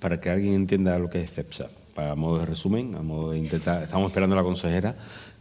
Para 0.00 0.20
que 0.20 0.30
alguien 0.30 0.54
entienda 0.54 0.98
lo 0.98 1.08
que 1.08 1.20
es 1.20 1.32
CEPSA, 1.32 1.68
para 1.94 2.14
modo 2.14 2.38
de 2.38 2.46
resumen, 2.46 2.94
a 2.94 3.02
modo 3.02 3.32
de 3.32 3.38
intentar, 3.38 3.82
estamos 3.82 4.10
esperando 4.10 4.34
a 4.34 4.38
la 4.38 4.42
consejera 4.42 4.96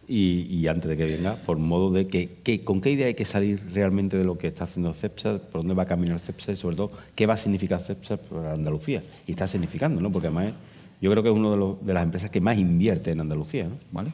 y, 0.07 0.68
antes 0.68 0.89
de 0.89 0.95
que 0.95 1.05
venga, 1.05 1.35
por 1.35 1.57
modo 1.57 1.91
de 1.91 2.07
que, 2.07 2.64
con 2.64 2.80
qué 2.80 2.91
idea 2.91 3.07
hay 3.07 3.14
que 3.15 3.26
salir 3.26 3.61
realmente 3.73 4.18
de 4.18 4.23
lo 4.23 4.38
que 4.38 4.47
está 4.47 4.64
haciendo 4.64 4.93
CEPSA, 4.93 5.39
por 5.39 5.61
dónde 5.61 5.73
va 5.73 5.84
a 5.84 5.85
caminar 5.85 6.19
CEPSA 6.19 6.53
y 6.53 6.55
sobre 6.55 6.77
todo 6.77 6.91
qué 7.14 7.26
va 7.26 7.34
a 7.34 7.38
significar 7.38 7.81
CEPSA 7.81 8.18
para 8.18 8.53
Andalucía. 8.53 9.03
Y 9.26 9.31
está 9.31 9.47
significando, 9.47 9.99
¿no? 9.99 10.11
Porque 10.11 10.27
además 10.27 10.53
yo 11.02 11.11
creo 11.11 11.24
que 11.24 11.30
es 11.30 11.36
una 11.36 11.49
de, 11.82 11.94
las 11.94 12.03
empresas 12.03 12.30
que 12.30 12.41
más 12.41 12.57
invierte 12.57 13.11
en 13.11 13.22
Andalucía, 13.22 13.65
¿no? 13.65 13.78
Vale. 13.91 14.11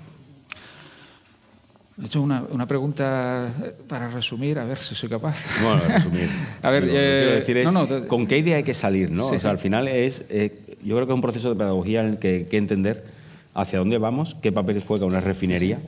He 2.01 2.07
hecho 2.07 2.21
una, 2.21 2.43
una, 2.49 2.65
pregunta 2.65 3.53
para 3.87 4.07
resumir, 4.07 4.57
a 4.57 4.65
ver 4.65 4.79
si 4.79 4.95
soy 4.95 5.09
capaz. 5.09 5.45
Bueno, 5.61 5.81
resumir. 5.87 6.27
a 6.63 6.69
ver, 6.71 6.83
quiero 6.85 7.31
decir 7.35 7.57
es, 7.57 7.69
¿con 8.07 8.25
qué 8.25 8.39
idea 8.39 8.57
hay 8.57 8.63
que 8.63 8.73
salir? 8.73 9.11
¿no? 9.11 9.27
o 9.27 9.39
sea, 9.39 9.51
al 9.51 9.59
final 9.59 9.87
es, 9.87 10.25
eh, 10.29 10.77
yo 10.83 10.95
creo 10.95 11.05
que 11.05 11.13
es 11.13 11.15
un 11.15 11.21
proceso 11.21 11.49
de 11.49 11.55
pedagogía 11.55 12.01
en 12.01 12.07
el 12.07 12.17
que 12.17 12.27
hay 12.29 12.43
que 12.45 12.57
entender 12.57 13.05
hacia 13.53 13.77
dónde 13.77 13.99
vamos, 13.99 14.35
qué 14.41 14.51
papel 14.51 14.81
juega 14.85 15.05
una 15.05 15.19
refinería, 15.19 15.79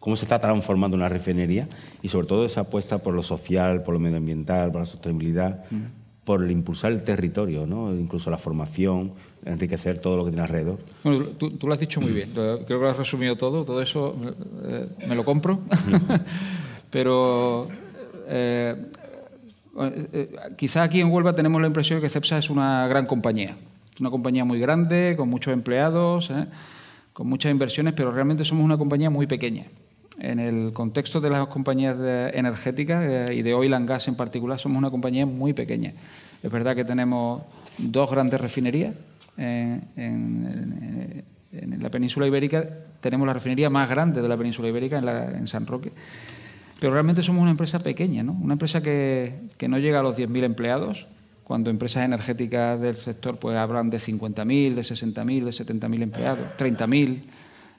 cómo 0.00 0.16
se 0.16 0.24
está 0.24 0.40
transformando 0.40 0.96
una 0.96 1.08
refinería 1.08 1.68
y 2.02 2.08
sobre 2.08 2.26
todo 2.26 2.44
esa 2.44 2.62
apuesta 2.62 2.98
por 2.98 3.14
lo 3.14 3.22
social, 3.22 3.84
por 3.84 3.94
lo 3.94 4.00
medioambiental, 4.00 4.72
por 4.72 4.80
la 4.80 4.86
sostenibilidad, 4.86 5.64
por 6.24 6.42
el 6.42 6.50
impulsar 6.50 6.90
el 6.90 7.04
territorio, 7.04 7.66
¿no? 7.66 7.94
incluso 7.94 8.30
la 8.30 8.38
formación, 8.38 9.12
enriquecer 9.44 9.98
todo 10.00 10.16
lo 10.16 10.24
que 10.24 10.30
tiene 10.30 10.42
alrededor. 10.42 10.78
Bueno, 11.04 11.24
tú, 11.38 11.58
lo 11.62 11.72
has 11.72 11.80
dicho 11.80 12.00
muy 12.00 12.12
bien, 12.12 12.30
creo 12.32 12.66
que 12.66 12.74
lo 12.74 12.88
has 12.88 12.96
resumido 12.96 13.36
todo, 13.36 13.64
todo 13.64 13.80
eso 13.80 14.16
eh, 14.64 14.88
me 15.08 15.14
lo 15.14 15.24
compro, 15.24 15.60
pero 16.90 17.68
eh, 18.26 18.74
eh, 19.78 20.36
quizá 20.56 20.82
aquí 20.82 21.00
en 21.00 21.10
Huelva 21.10 21.34
tenemos 21.34 21.60
la 21.60 21.68
impresión 21.68 22.00
de 22.00 22.06
que 22.06 22.10
CEPSA 22.10 22.38
es 22.38 22.50
una 22.50 22.88
gran 22.88 23.06
compañía, 23.06 23.56
es 23.94 24.00
una 24.00 24.10
compañía 24.10 24.44
muy 24.44 24.58
grande, 24.58 25.14
con 25.16 25.28
muchos 25.28 25.52
empleados, 25.52 26.30
con 27.12 27.28
muchas 27.28 27.50
inversiones, 27.52 27.94
pero 27.94 28.12
realmente 28.12 28.44
somos 28.44 28.64
una 28.64 28.76
compañía 28.76 29.10
muy 29.10 29.26
pequeña. 29.26 29.64
En 30.18 30.40
el 30.40 30.72
contexto 30.72 31.20
de 31.20 31.28
las 31.28 31.46
compañías 31.48 31.96
energéticas 32.32 33.30
y 33.30 33.42
de 33.42 33.54
oil 33.54 33.74
and 33.74 33.86
gas 33.86 34.08
en 34.08 34.14
particular, 34.14 34.58
somos 34.58 34.78
una 34.78 34.90
compañía 34.90 35.26
muy 35.26 35.52
pequeña. 35.52 35.92
Es 36.42 36.50
verdad 36.50 36.74
que 36.74 36.84
tenemos 36.84 37.42
dos 37.78 38.10
grandes 38.10 38.40
refinerías, 38.40 38.94
en, 39.36 41.24
la 41.78 41.90
península 41.90 42.26
ibérica 42.26 42.68
tenemos 43.00 43.26
la 43.26 43.32
refinería 43.32 43.70
más 43.70 43.88
grande 43.88 44.20
de 44.20 44.28
la 44.28 44.36
península 44.36 44.68
ibérica 44.68 44.98
en, 44.98 45.48
San 45.48 45.66
Roque. 45.66 45.92
Pero 46.80 46.92
realmente 46.92 47.22
somos 47.22 47.42
una 47.42 47.52
empresa 47.52 47.78
pequeña, 47.78 48.22
¿no? 48.22 48.32
una 48.32 48.54
empresa 48.54 48.82
que, 48.82 49.50
no 49.68 49.78
llega 49.78 50.00
a 50.00 50.02
los 50.02 50.16
10.000 50.16 50.44
empleados, 50.44 51.06
cuando 51.44 51.70
empresas 51.70 52.04
energéticas 52.04 52.80
del 52.80 52.96
sector 52.96 53.38
pues 53.38 53.56
hablan 53.56 53.88
de 53.88 53.98
50.000, 53.98 54.74
de 54.74 54.82
60.000, 54.82 55.44
de 55.44 55.50
70.000 55.50 56.02
empleados, 56.02 56.46
30.000. 56.58 57.22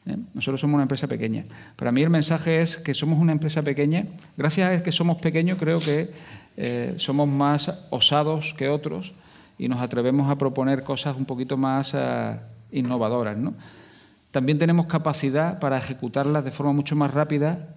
¿eh? 0.05 0.17
Nosotros 0.33 0.61
somos 0.61 0.75
una 0.75 0.83
empresa 0.83 1.07
pequeña. 1.07 1.43
Para 1.75 1.91
mí 1.91 2.01
el 2.01 2.09
mensaje 2.09 2.61
es 2.61 2.77
que 2.77 2.93
somos 2.93 3.19
una 3.19 3.33
empresa 3.33 3.61
pequeña. 3.61 4.05
Gracias 4.37 4.79
a 4.79 4.83
que 4.83 4.93
somos 4.93 5.21
pequeños 5.21 5.57
creo 5.59 5.79
que 5.79 6.09
eh, 6.55 6.93
somos 6.97 7.27
más 7.27 7.71
osados 7.89 8.55
que 8.57 8.69
otros 8.69 9.11
y 9.57 9.67
nos 9.67 9.81
atrevemos 9.81 10.29
a 10.29 10.37
proponer 10.37 10.83
cosas 10.83 11.15
un 11.17 11.25
poquito 11.25 11.57
más 11.57 11.91
eh, 11.93 12.39
innovadoras. 12.71 13.37
¿no? 13.37 13.53
También 14.31 14.57
tenemos 14.57 14.87
capacidad 14.87 15.59
para 15.59 15.77
ejecutarlas 15.77 16.43
de 16.43 16.51
forma 16.51 16.73
mucho 16.73 16.95
más 16.95 17.13
rápida 17.13 17.75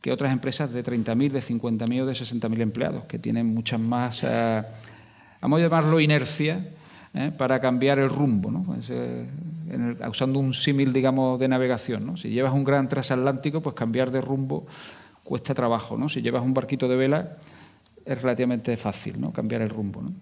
que 0.00 0.12
otras 0.12 0.32
empresas 0.32 0.72
de 0.72 0.82
30.000, 0.82 1.30
de 1.30 1.40
50.000 1.40 2.02
o 2.02 2.06
de 2.06 2.12
60.000 2.12 2.60
empleados, 2.60 3.04
que 3.04 3.18
tienen 3.18 3.46
muchas 3.46 3.78
más, 3.78 4.22
eh, 4.24 4.62
vamos 5.40 5.60
a 5.60 5.62
llamarlo 5.62 6.00
inercia, 6.00 6.66
¿eh? 7.14 7.30
para 7.36 7.60
cambiar 7.60 7.98
el 8.00 8.08
rumbo, 8.08 8.50
¿no? 8.50 8.62
Pues, 8.64 8.90
usando 10.08 10.38
un 10.38 10.54
símil, 10.54 10.92
digamos, 10.92 11.38
de 11.38 11.48
navegación. 11.48 12.04
¿no? 12.04 12.16
Si 12.16 12.30
llevas 12.30 12.52
un 12.52 12.64
gran 12.64 12.88
transatlántico, 12.88 13.60
pues 13.60 13.74
cambiar 13.74 14.10
de 14.10 14.20
rumbo 14.20 14.66
cuesta 15.24 15.54
trabajo. 15.54 15.96
¿no? 15.96 16.08
Si 16.08 16.20
llevas 16.20 16.42
un 16.42 16.54
barquito 16.54 16.88
de 16.88 16.96
vela, 16.96 17.36
es 18.04 18.20
relativamente 18.20 18.76
fácil 18.76 19.20
¿no? 19.20 19.32
cambiar 19.32 19.62
el 19.62 19.70
rumbo. 19.70 20.02
¿no? 20.02 20.12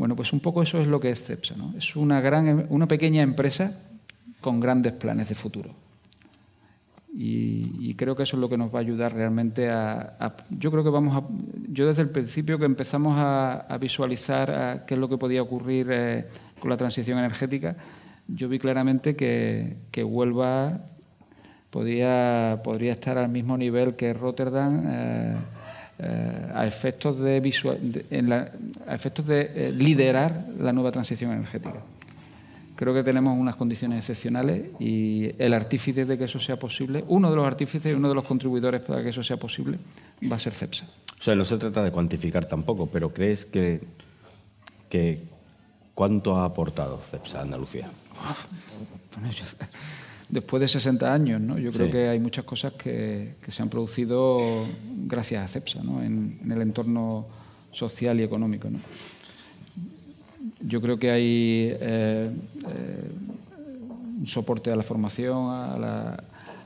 Bueno, 0.00 0.16
pues 0.16 0.32
un 0.32 0.40
poco 0.40 0.62
eso 0.62 0.80
es 0.80 0.86
lo 0.86 0.98
que 0.98 1.10
es 1.10 1.22
CEPSA. 1.22 1.56
¿no? 1.56 1.74
Es 1.76 1.94
una, 1.94 2.22
gran, 2.22 2.64
una 2.70 2.88
pequeña 2.88 3.20
empresa 3.20 3.74
con 4.40 4.58
grandes 4.58 4.94
planes 4.94 5.28
de 5.28 5.34
futuro. 5.34 5.74
Y, 7.14 7.94
creo 7.96 8.16
que 8.16 8.22
eso 8.22 8.38
es 8.38 8.40
lo 8.40 8.48
que 8.48 8.56
nos 8.56 8.74
va 8.74 8.78
a 8.78 8.80
ayudar 8.80 9.12
realmente 9.12 9.68
a, 9.68 10.36
yo 10.48 10.70
creo 10.70 10.82
que 10.82 10.88
vamos 10.88 11.14
a 11.14 11.26
yo 11.68 11.86
desde 11.86 12.00
el 12.00 12.08
principio 12.08 12.58
que 12.58 12.64
empezamos 12.64 13.16
a, 13.18 13.76
visualizar 13.78 14.86
qué 14.86 14.94
es 14.94 15.00
lo 15.00 15.06
que 15.06 15.18
podía 15.18 15.42
ocurrir 15.42 15.88
eh, 15.90 16.28
con 16.60 16.70
la 16.70 16.78
transición 16.78 17.18
energética 17.18 17.76
yo 18.26 18.48
vi 18.48 18.58
claramente 18.58 19.16
que, 19.16 19.76
que 19.90 20.02
Huelva 20.02 20.80
podría 21.70 22.54
estar 22.92 23.18
al 23.18 23.28
mismo 23.28 23.58
nivel 23.58 23.96
que 23.96 24.14
Rotterdam 24.14 24.84
eh, 24.86 25.36
eh, 26.02 26.52
a 26.54 26.66
efectos 26.66 27.18
de, 27.18 27.40
visual, 27.40 27.78
a 28.86 28.94
efectos 28.94 29.26
de 29.26 29.50
eh, 29.54 29.72
liderar 29.72 30.46
la 30.58 30.72
nueva 30.72 30.90
transición 30.90 31.32
energética. 31.32 31.82
Creo 32.74 32.94
que 32.94 33.02
tenemos 33.02 33.38
unas 33.38 33.56
condiciones 33.56 33.98
excepcionales 33.98 34.70
y 34.78 35.30
el 35.38 35.52
artífice 35.52 36.06
de 36.06 36.16
que 36.16 36.24
eso 36.24 36.40
sea 36.40 36.58
posible, 36.58 37.04
uno 37.08 37.28
de 37.28 37.36
los 37.36 37.46
artífices 37.46 37.92
y 37.92 37.94
uno 37.94 38.08
de 38.08 38.14
los 38.14 38.24
contribuidores 38.24 38.80
para 38.80 39.02
que 39.02 39.10
eso 39.10 39.22
sea 39.22 39.36
posible, 39.36 39.78
va 40.30 40.36
a 40.36 40.38
ser 40.38 40.54
CEPSA. 40.54 40.86
O 41.20 41.22
sea, 41.22 41.34
no 41.34 41.44
se 41.44 41.58
trata 41.58 41.82
de 41.82 41.90
cuantificar 41.90 42.46
tampoco, 42.46 42.86
pero 42.86 43.12
¿crees 43.12 43.44
que, 43.44 43.82
que 44.88 45.20
cuánto 45.94 46.36
ha 46.36 46.46
aportado 46.46 47.02
CEPSA 47.02 47.40
a 47.40 47.42
Andalucía? 47.42 47.90
Después 50.30 50.60
de 50.60 50.68
60 50.68 51.12
años. 51.12 51.40
¿no? 51.40 51.58
Yo 51.58 51.72
creo 51.72 51.90
que 51.90 52.08
hay 52.08 52.20
muchas 52.20 52.44
cosas 52.44 52.72
que, 52.74 53.34
se 53.48 53.62
han 53.62 53.68
producido 53.68 54.66
gracias 55.06 55.44
a 55.44 55.48
CEPSA 55.48 55.82
¿no? 55.82 56.02
en, 56.02 56.40
el 56.50 56.62
entorno 56.62 57.26
social 57.72 58.20
y 58.20 58.22
económico. 58.22 58.70
¿no? 58.70 58.78
Yo 60.60 60.80
creo 60.80 60.98
que 60.98 61.10
hay 61.10 61.76
eh, 61.80 62.30
eh, 62.30 63.10
un 64.20 64.26
soporte 64.26 64.70
a 64.70 64.76
la 64.76 64.82
formación, 64.82 65.50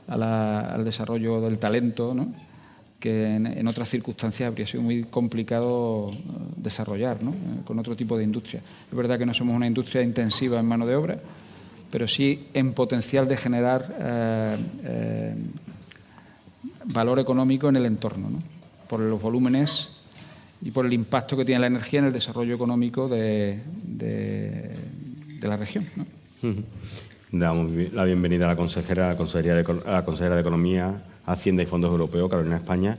al 0.07 0.83
desarrollo 0.83 1.41
del 1.41 1.57
talento, 1.57 2.13
¿no? 2.13 2.27
que 2.99 3.35
en, 3.35 3.67
otras 3.67 3.89
circunstancias 3.89 4.47
habría 4.47 4.65
sido 4.65 4.81
muy 4.81 5.03
complicado 5.03 6.09
eh, 6.09 6.15
desarrollar 6.57 7.21
¿no? 7.21 7.33
con 7.63 7.77
otro 7.77 7.95
tipo 7.95 8.17
de 8.17 8.23
industria. 8.23 8.61
Es 8.89 8.97
verdad 8.97 9.19
que 9.19 9.25
no 9.25 9.33
somos 9.33 9.55
una 9.55 9.67
industria 9.67 10.01
intensiva 10.01 10.59
en 10.59 10.65
mano 10.65 10.87
de 10.87 10.95
obra, 10.95 11.19
pero 11.91 12.07
sí 12.07 12.47
en 12.53 12.73
potencial 12.73 13.27
de 13.27 13.37
generar 13.37 13.95
eh, 13.99 14.57
eh, 14.83 15.35
valor 16.85 17.19
económico 17.19 17.69
en 17.69 17.77
el 17.77 17.85
entorno, 17.85 18.29
por 18.87 18.99
los 18.99 19.21
volúmenes 19.21 19.89
y 20.61 20.71
por 20.71 20.85
el 20.85 20.93
impacto 20.93 21.37
que 21.37 21.45
tiene 21.45 21.61
la 21.61 21.67
energía 21.67 21.99
en 21.99 22.07
el 22.07 22.13
desarrollo 22.13 22.55
económico 22.55 23.07
de, 23.07 23.59
la 25.41 25.57
región. 25.57 25.85
Damos 27.31 27.71
la 27.93 28.03
bienvenida 28.03 28.45
a 28.45 28.49
la 28.49 28.55
consejera, 28.55 29.07
a 29.07 29.09
la 29.13 29.17
consejera, 29.17 29.55
de, 29.55 29.81
la 29.85 30.05
consejera 30.05 30.35
de 30.35 30.41
Economía, 30.41 31.03
Hacienda 31.25 31.63
y 31.63 31.65
Fondos 31.65 31.91
Europeos, 31.91 32.29
Carolina 32.29 32.57
España, 32.57 32.97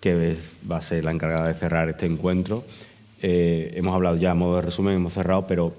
que 0.00 0.36
va 0.70 0.78
a 0.78 0.82
ser 0.82 1.04
la 1.04 1.10
encargada 1.10 1.48
de 1.48 1.54
cerrar 1.54 1.88
este 1.88 2.06
encuentro. 2.06 2.64
Eh, 3.22 3.72
hemos 3.76 3.94
hablado 3.94 4.16
ya 4.16 4.32
a 4.32 4.34
modo 4.34 4.56
de 4.56 4.62
resumen, 4.62 4.96
hemos 4.96 5.14
cerrado, 5.14 5.46
pero 5.46 5.74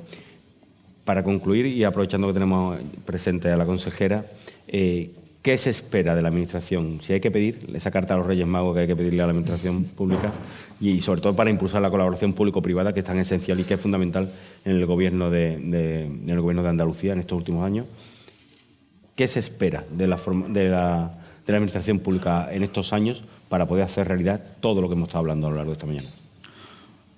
para 1.06 1.24
concluir 1.24 1.68
y 1.68 1.84
aprovechando 1.84 2.28
que 2.28 2.34
tenemos 2.34 2.80
presente 3.06 3.50
a 3.50 3.56
la 3.56 3.66
consejera, 3.66 4.26
eh, 4.68 5.12
¿qué 5.44 5.58
se 5.60 5.70
espera 5.70 6.16
de 6.16 6.24
la 6.24 6.30
Administración? 6.30 7.00
Si 7.04 7.14
hay 7.14 7.20
que 7.20 7.30
pedir 7.30 7.70
esa 7.76 7.92
carta 7.92 8.16
a 8.16 8.18
los 8.18 8.26
Reyes 8.26 8.48
Magos 8.48 8.74
que 8.74 8.82
hay 8.82 8.88
que 8.88 8.96
pedirle 8.96 9.22
a 9.22 9.28
la 9.28 9.32
Administración 9.32 9.84
pública 9.84 10.34
y 10.82 11.02
sobre 11.02 11.22
todo 11.22 11.36
para 11.36 11.52
impulsar 11.52 11.84
la 11.84 11.92
colaboración 11.92 12.34
público-privada 12.34 12.92
que 12.92 13.02
es 13.02 13.06
tan 13.06 13.20
esencial 13.20 13.60
y 13.60 13.64
que 13.64 13.76
es 13.76 13.80
fundamental 13.80 14.32
en 14.66 14.72
el 14.72 14.86
gobierno 14.88 15.30
de, 15.30 15.54
el 15.54 16.42
gobierno 16.42 16.64
de 16.64 16.70
Andalucía 16.70 17.14
en 17.14 17.20
estos 17.20 17.38
últimos 17.38 17.64
años. 17.64 17.86
¿Qué 19.16 19.28
se 19.28 19.40
espera 19.40 19.86
de 19.92 20.08
la 20.08 20.16
Administración 21.48 22.00
pública 22.00 22.50
en 22.52 22.64
estos 22.64 22.94
años 22.94 23.24
para 23.48 23.68
poder 23.68 23.84
hacer 23.84 24.08
realidad 24.08 24.44
todo 24.60 24.82
lo 24.82 24.90
que 24.90 24.96
hemos 24.96 25.08
estado 25.08 25.20
hablando 25.20 25.48
a 25.48 25.50
lo 25.52 25.58
largo 25.58 25.72
de 25.72 25.74
esta 25.74 25.86
mañana? 25.86 26.25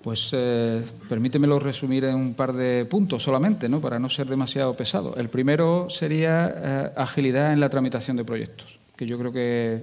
Pues 0.02 0.30
eh, 0.32 0.84
permítemelo 1.08 1.58
resumir 1.58 2.04
en 2.04 2.14
un 2.14 2.34
par 2.34 2.52
de 2.52 2.84
puntos 2.84 3.22
solamente, 3.22 3.68
¿no? 3.68 3.80
para 3.80 3.98
no 3.98 4.08
ser 4.08 4.28
demasiado 4.28 4.74
pesado. 4.76 5.16
El 5.16 5.28
primero 5.28 5.90
sería 5.90 6.54
eh, 6.54 6.90
agilidad 6.96 7.52
en 7.52 7.58
la 7.58 7.68
tramitación 7.68 8.16
de 8.16 8.24
proyectos, 8.24 8.78
que 8.96 9.06
yo 9.06 9.18
creo 9.18 9.32
que 9.32 9.82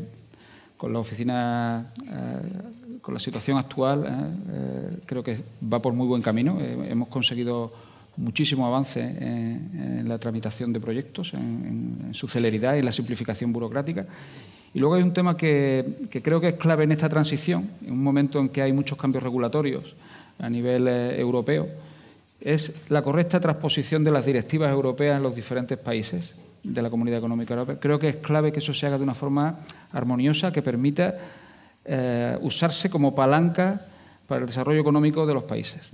con 0.78 0.94
la 0.94 1.00
oficina, 1.00 1.92
eh, 2.10 3.00
con 3.02 3.14
la 3.14 3.20
situación 3.20 3.58
actual, 3.58 4.06
eh, 4.50 4.98
creo 5.06 5.22
que 5.22 5.42
va 5.62 5.82
por 5.82 5.94
muy 5.94 6.08
buen 6.08 6.22
camino. 6.22 6.60
hemos 6.62 7.10
conseguido 7.10 7.74
muchísimo 8.18 8.66
avance 8.66 9.02
en, 9.02 10.08
la 10.08 10.18
tramitación 10.18 10.72
de 10.72 10.80
proyectos, 10.80 11.34
en, 11.34 12.14
su 12.14 12.28
celeridad 12.28 12.76
y 12.76 12.80
en 12.80 12.86
la 12.86 12.94
simplificación 12.94 13.52
burocrática. 13.52 14.06
Y 14.74 14.80
luego 14.80 14.96
hay 14.96 15.04
un 15.04 15.14
tema 15.14 15.36
que, 15.36 16.08
que, 16.10 16.22
creo 16.22 16.40
que 16.40 16.50
es 16.50 16.56
clave 16.56 16.86
en 16.86 16.92
esta 16.94 17.10
transición, 17.10 17.70
en 17.86 17.92
un 17.92 18.04
momento 18.04 18.40
en 18.40 18.50
que 18.50 18.62
hay 18.62 18.72
muchos 18.72 18.98
cambios 18.98 19.24
regulatorios 19.24 19.96
a 20.40 20.50
nivel 20.50 20.88
eh, 20.88 21.20
europeo. 21.20 21.68
es 22.42 22.90
la 22.90 23.02
correcta 23.02 23.40
transposición 23.40 24.04
de 24.04 24.12
las 24.12 24.26
directivas 24.26 24.72
europeas 24.72 25.18
en 25.18 25.24
los 25.24 25.36
diferentes 25.36 25.78
países 25.78 26.36
de 26.64 26.82
la 26.82 26.90
Comunidad 26.90 27.20
Económica 27.20 27.54
Europea. 27.54 27.80
Creo 27.80 28.00
que 28.00 28.10
es 28.10 28.16
clave 28.18 28.52
que 28.52 28.60
eso 28.60 28.74
se 28.74 28.86
haga 28.86 28.98
de 28.98 29.04
una 29.04 29.16
forma 29.16 29.60
armoniosa 29.92 30.52
que 30.52 30.62
permita 30.62 31.16
eh, 31.84 32.38
usarse 32.42 32.90
como 32.90 33.16
palanca 33.16 33.82
para 34.28 34.42
el 34.42 34.48
desarrollo 34.48 34.82
económico 34.82 35.26
de 35.26 35.34
los 35.34 35.44
países. 35.44 35.90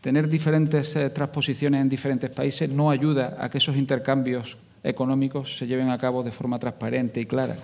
Tener 0.00 0.28
diferentes 0.28 0.94
eh, 0.96 1.10
transposiciones 1.10 1.80
en 1.80 1.88
diferentes 1.88 2.30
países 2.30 2.70
no 2.70 2.90
ayuda 2.90 3.36
a 3.38 3.50
que 3.50 3.58
esos 3.58 3.76
intercambios 3.76 4.56
económicos 4.82 5.58
se 5.58 5.66
lleven 5.66 5.90
a 5.90 5.98
cabo 5.98 6.22
de 6.22 6.30
forma 6.30 6.58
transparente 6.58 7.20
y 7.20 7.26
clara. 7.26 7.56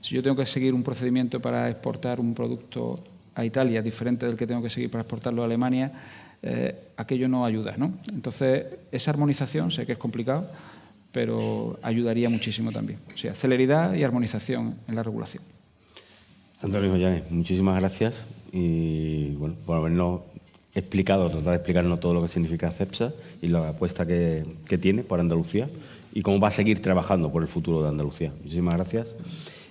Si 0.00 0.14
yo 0.14 0.22
tengo 0.22 0.36
que 0.36 0.46
seguir 0.46 0.74
un 0.74 0.82
procedimiento 0.82 1.40
para 1.40 1.68
exportar 1.70 2.20
un 2.20 2.34
producto 2.34 3.02
a 3.40 3.44
Italia 3.44 3.82
diferente 3.82 4.26
del 4.26 4.36
que 4.36 4.46
tengo 4.46 4.62
que 4.62 4.70
seguir 4.70 4.90
para 4.90 5.02
exportarlo 5.02 5.42
a 5.42 5.46
Alemania, 5.46 5.90
eh, 6.42 6.74
aquello 6.96 7.28
no 7.28 7.44
ayuda. 7.44 7.74
¿no? 7.76 7.94
Entonces, 8.12 8.66
esa 8.92 9.10
armonización, 9.10 9.70
sé 9.70 9.86
que 9.86 9.92
es 9.92 9.98
complicado, 9.98 10.48
pero 11.12 11.78
ayudaría 11.82 12.28
muchísimo 12.28 12.70
también. 12.70 12.98
O 13.14 13.18
sea, 13.18 13.34
celeridad 13.34 13.94
y 13.94 14.04
armonización 14.04 14.76
en 14.86 14.94
la 14.94 15.02
regulación. 15.02 15.42
Antonio 16.62 16.90
Joyanes, 16.90 17.30
muchísimas 17.30 17.80
gracias 17.80 18.14
y 18.52 19.30
bueno, 19.36 19.54
por 19.64 19.78
habernos 19.78 20.20
explicado, 20.74 21.30
tratar 21.30 21.50
de 21.50 21.56
explicarnos 21.56 21.98
todo 22.00 22.14
lo 22.14 22.22
que 22.22 22.28
significa 22.28 22.70
CEPSA 22.70 23.12
y 23.40 23.48
la 23.48 23.70
apuesta 23.70 24.06
que, 24.06 24.44
que 24.66 24.76
tiene 24.76 25.02
por 25.02 25.18
Andalucía 25.18 25.68
y 26.12 26.20
cómo 26.22 26.38
va 26.38 26.48
a 26.48 26.52
seguir 26.52 26.82
trabajando 26.82 27.32
por 27.32 27.42
el 27.42 27.48
futuro 27.48 27.82
de 27.82 27.88
Andalucía. 27.88 28.32
Muchísimas 28.42 28.74
gracias. 28.74 29.08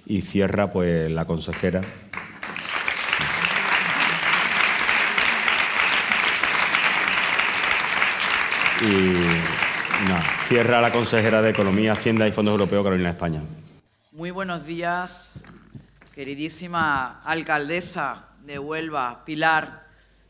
Y 0.08 0.22
cierra 0.22 0.72
pues 0.72 1.12
la 1.12 1.26
consejera. 1.26 1.82
Y 8.82 9.14
cierra 10.48 10.80
la 10.80 10.90
consejera 10.90 11.42
de 11.42 11.50
Economía, 11.50 11.92
Hacienda 11.92 12.26
y 12.26 12.32
Fondos 12.32 12.54
Europeos, 12.54 12.82
Carolina 12.82 13.10
España. 13.10 13.42
Muy 14.14 14.32
buenos 14.32 14.66
días, 14.66 15.34
queridísima 16.16 17.22
alcaldesa 17.24 18.28
de 18.46 18.58
Huelva, 18.58 19.26
Pilar. 19.26 19.86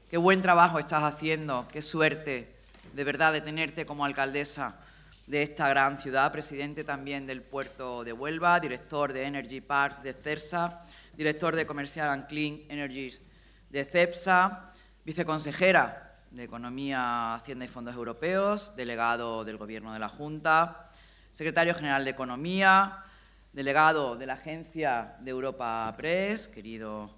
Qué 0.09 0.17
buen 0.17 0.41
trabajo 0.41 0.79
estás 0.79 1.03
haciendo, 1.03 1.67
qué 1.71 1.83
suerte 1.83 2.55
de 2.93 3.03
verdad 3.03 3.33
de 3.33 3.41
tenerte 3.41 3.85
como 3.85 4.03
alcaldesa 4.03 4.79
de 5.27 5.43
esta 5.43 5.69
gran 5.69 5.99
ciudad, 5.99 6.31
presidente 6.31 6.83
también 6.83 7.27
del 7.27 7.43
puerto 7.43 8.03
de 8.03 8.13
Huelva, 8.13 8.59
director 8.59 9.13
de 9.13 9.25
Energy 9.25 9.61
Parks 9.61 10.01
de 10.01 10.13
CERSA, 10.13 10.81
director 11.15 11.55
de 11.55 11.67
Comercial 11.67 12.09
and 12.09 12.25
Clean 12.25 12.61
Energies 12.67 13.21
de 13.69 13.85
CEPSA, 13.85 14.71
viceconsejera 15.05 16.08
de 16.31 16.43
Economía, 16.43 17.35
Hacienda 17.35 17.65
y 17.65 17.67
Fondos 17.67 17.95
Europeos, 17.95 18.75
delegado 18.75 19.43
del 19.43 19.57
Gobierno 19.57 19.93
de 19.93 19.99
la 19.99 20.09
Junta, 20.09 20.89
secretario 21.31 21.73
general 21.73 22.05
de 22.05 22.11
Economía, 22.11 23.03
delegado 23.51 24.15
de 24.15 24.27
la 24.27 24.33
Agencia 24.33 25.15
de 25.21 25.31
Europa 25.31 25.91
Press, 25.97 26.47
querido 26.47 27.09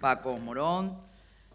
Paco 0.00 0.36
Morón, 0.36 1.00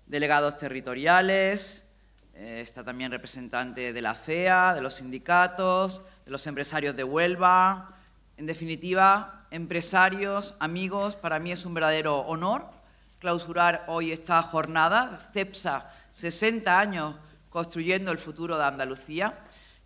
delegados 0.08 0.58
territoriales, 0.58 1.88
eh, 2.34 2.62
está 2.62 2.84
también 2.84 3.12
representante 3.12 3.94
de 3.94 4.02
la 4.02 4.16
CEA, 4.16 4.74
de 4.74 4.82
los 4.82 4.96
sindicatos, 4.96 6.02
de 6.26 6.32
los 6.32 6.48
empresarios 6.48 6.96
de 6.96 7.04
Huelva, 7.04 7.96
en 8.38 8.48
definitiva, 8.48 9.46
empresarios, 9.52 10.56
amigos, 10.60 11.16
para 11.16 11.38
mí 11.38 11.52
es 11.52 11.66
un 11.66 11.76
verdadero 11.76 12.20
honor 12.22 12.66
clausurar 13.20 13.86
hoy 13.88 14.12
esta 14.12 14.42
jornada. 14.42 15.18
CEPSA 15.32 15.90
60 16.14 16.80
años 16.80 17.16
construyendo 17.50 18.12
el 18.12 18.18
futuro 18.18 18.58
de 18.58 18.64
Andalucía, 18.64 19.40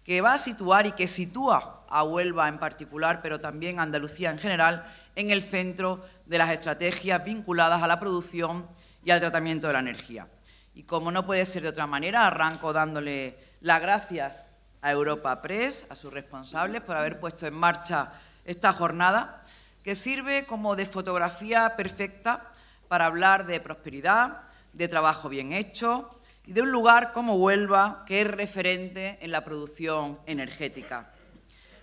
que 0.03 0.21
va 0.21 0.35
a 0.35 0.37
situar 0.37 0.85
y 0.85 0.91
que 0.91 1.07
sitúa 1.07 1.85
a 1.89 2.03
Huelva 2.03 2.47
en 2.47 2.59
particular, 2.59 3.21
pero 3.21 3.39
también 3.41 3.79
a 3.79 3.83
Andalucía 3.83 4.29
en 4.29 4.37
general, 4.37 4.85
en 5.15 5.31
el 5.31 5.41
centro 5.41 6.05
de 6.25 6.37
las 6.37 6.51
estrategias 6.51 7.23
vinculadas 7.25 7.81
a 7.81 7.87
la 7.87 7.99
producción 7.99 8.67
y 9.03 9.11
al 9.11 9.19
tratamiento 9.19 9.67
de 9.67 9.73
la 9.73 9.79
energía. 9.79 10.27
Y 10.75 10.83
como 10.83 11.11
no 11.11 11.25
puede 11.25 11.45
ser 11.45 11.63
de 11.63 11.69
otra 11.69 11.87
manera, 11.87 12.27
arranco 12.27 12.71
dándole 12.71 13.37
las 13.61 13.81
gracias 13.81 14.49
a 14.81 14.91
Europa 14.91 15.41
Press, 15.41 15.85
a 15.89 15.95
sus 15.95 16.13
responsables, 16.13 16.81
por 16.81 16.95
haber 16.95 17.19
puesto 17.19 17.47
en 17.47 17.53
marcha 17.53 18.13
esta 18.45 18.71
jornada, 18.73 19.43
que 19.83 19.95
sirve 19.95 20.45
como 20.45 20.75
de 20.75 20.85
fotografía 20.85 21.75
perfecta 21.75 22.51
para 22.87 23.07
hablar 23.07 23.45
de 23.45 23.59
prosperidad, 23.59 24.41
de 24.73 24.87
trabajo 24.87 25.29
bien 25.29 25.51
hecho, 25.51 26.16
y 26.47 26.53
de 26.53 26.61
un 26.61 26.71
lugar 26.71 27.11
como 27.11 27.35
Huelva, 27.35 28.05
que 28.07 28.21
es 28.21 28.27
referente 28.27 29.17
en 29.21 29.31
la 29.31 29.43
producción 29.43 30.17
energética. 30.25 31.11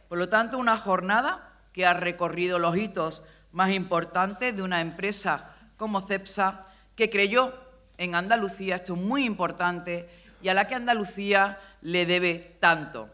Por 0.09 0.17
lo 0.17 0.31
tanto, 0.31 0.57
una 0.57 0.79
jornada 0.79 1.53
que 1.75 1.85
ha 1.85 1.93
recorrido 1.93 2.59
los 2.59 2.75
hitos 2.75 3.23
más 3.53 3.73
importantes 3.73 4.57
de 4.57 4.63
una 4.63 4.81
empresa 4.81 5.53
como 5.77 6.01
CEPSA, 6.01 6.65
que 6.97 7.11
creyó 7.11 7.53
en 7.99 8.15
Andalucía, 8.15 8.77
esto 8.77 8.95
es 8.95 9.01
muy 9.01 9.27
importante, 9.27 10.09
y 10.41 10.49
a 10.49 10.55
la 10.55 10.67
que 10.67 10.77
Andalucía 10.77 11.59
le 11.83 12.07
debe 12.07 12.57
tanto. 12.59 13.11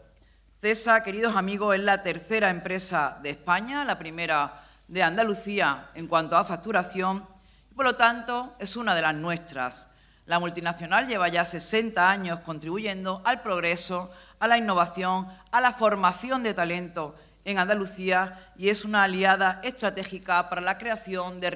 CESA, 0.61 1.03
queridos 1.03 1.35
amigos, 1.35 1.75
es 1.75 1.81
la 1.81 2.01
tercera 2.01 2.49
empresa 2.49 3.19
de 3.21 3.31
España, 3.31 3.83
la 3.83 3.99
primera 3.99 4.63
de 4.87 5.03
Andalucía 5.03 5.89
en 5.95 6.07
cuanto 6.07 6.37
a 6.37 6.45
facturación, 6.45 7.27
y 7.69 7.73
por 7.73 7.83
lo 7.83 7.97
tanto 7.97 8.55
es 8.57 8.77
una 8.77 8.95
de 8.95 9.01
las 9.01 9.15
nuestras. 9.15 9.90
La 10.25 10.39
multinacional 10.39 11.07
lleva 11.07 11.27
ya 11.29 11.43
60 11.43 12.09
años 12.09 12.39
contribuyendo 12.41 13.21
al 13.25 13.41
progreso, 13.41 14.11
a 14.39 14.47
la 14.47 14.57
innovación, 14.57 15.27
a 15.51 15.61
la 15.61 15.73
formación 15.73 16.43
de 16.43 16.53
talento 16.53 17.15
en 17.43 17.57
Andalucía 17.57 18.53
y 18.55 18.69
es 18.69 18.85
una 18.85 19.03
aliada 19.03 19.59
estratégica 19.63 20.47
para 20.47 20.61
la 20.61 20.77
creación 20.77 21.39
de 21.39 21.49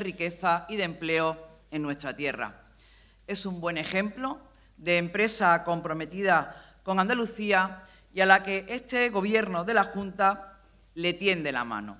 riqueza 0.00 0.66
y 0.68 0.76
de 0.76 0.84
empleo 0.84 1.36
en 1.70 1.82
nuestra 1.82 2.14
tierra. 2.16 2.62
Es 3.28 3.46
un 3.46 3.60
buen 3.60 3.78
ejemplo 3.78 4.38
de 4.76 4.98
empresa 4.98 5.62
comprometida 5.62 6.56
con 6.82 6.98
Andalucía 6.98 7.82
y 8.12 8.22
a 8.22 8.26
la 8.26 8.42
que 8.42 8.66
este 8.68 9.08
Gobierno 9.10 9.64
de 9.64 9.74
la 9.74 9.84
Junta 9.84 10.58
le 10.94 11.12
tiende 11.12 11.52
la 11.52 11.62
mano. 11.62 11.96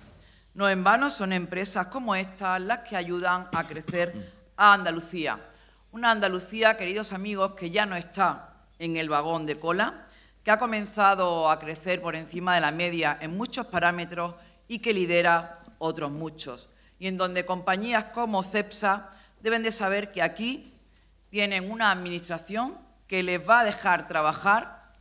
No 0.55 0.67
en 0.67 0.83
vano 0.83 1.09
son 1.09 1.31
empresas 1.31 1.87
como 1.87 2.15
estas 2.15 2.59
las 2.59 2.79
que 2.79 2.97
ayudan 2.97 3.47
a 3.53 3.63
crecer 3.63 4.33
a 4.57 4.73
Andalucía 4.73 5.39
una 5.91 6.11
Andalucía, 6.11 6.77
queridos 6.77 7.11
amigos, 7.11 7.53
que 7.55 7.69
ya 7.69 7.85
no 7.85 7.97
está 7.97 8.53
en 8.79 8.95
el 8.95 9.09
vagón 9.09 9.45
de 9.45 9.59
cola, 9.59 10.05
que 10.43 10.51
ha 10.51 10.57
comenzado 10.57 11.49
a 11.49 11.59
crecer 11.59 12.01
por 12.01 12.15
encima 12.15 12.55
de 12.55 12.61
la 12.61 12.71
media 12.71 13.17
en 13.19 13.35
muchos 13.35 13.67
parámetros 13.67 14.35
y 14.69 14.79
que 14.79 14.93
lidera 14.93 15.59
otros 15.79 16.09
muchos. 16.09 16.69
Y 16.97 17.07
en 17.07 17.17
donde 17.17 17.45
compañías 17.45 18.05
como 18.05 18.41
CEPSA 18.41 19.09
deben 19.41 19.63
de 19.63 19.71
saber 19.71 20.13
que 20.13 20.21
aquí 20.21 20.73
tienen 21.29 21.69
una 21.69 21.91
administración 21.91 22.77
que 23.07 23.21
les 23.21 23.47
va 23.47 23.59
a 23.59 23.65
dejar 23.65 24.07
trabajar, 24.07 24.93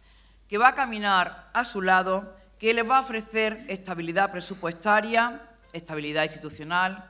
que 0.49 0.59
va 0.59 0.69
a 0.69 0.75
caminar 0.75 1.51
a 1.53 1.65
su 1.65 1.83
lado, 1.83 2.35
que 2.59 2.75
les 2.75 2.89
va 2.89 2.99
a 2.99 3.03
ofrecer 3.03 3.65
estabilidad 3.69 4.33
presupuestaria, 4.33 5.41
estabilidad 5.73 6.25
institucional, 6.25 7.09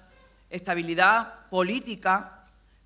estabilidad 0.51 1.47
política 1.48 2.40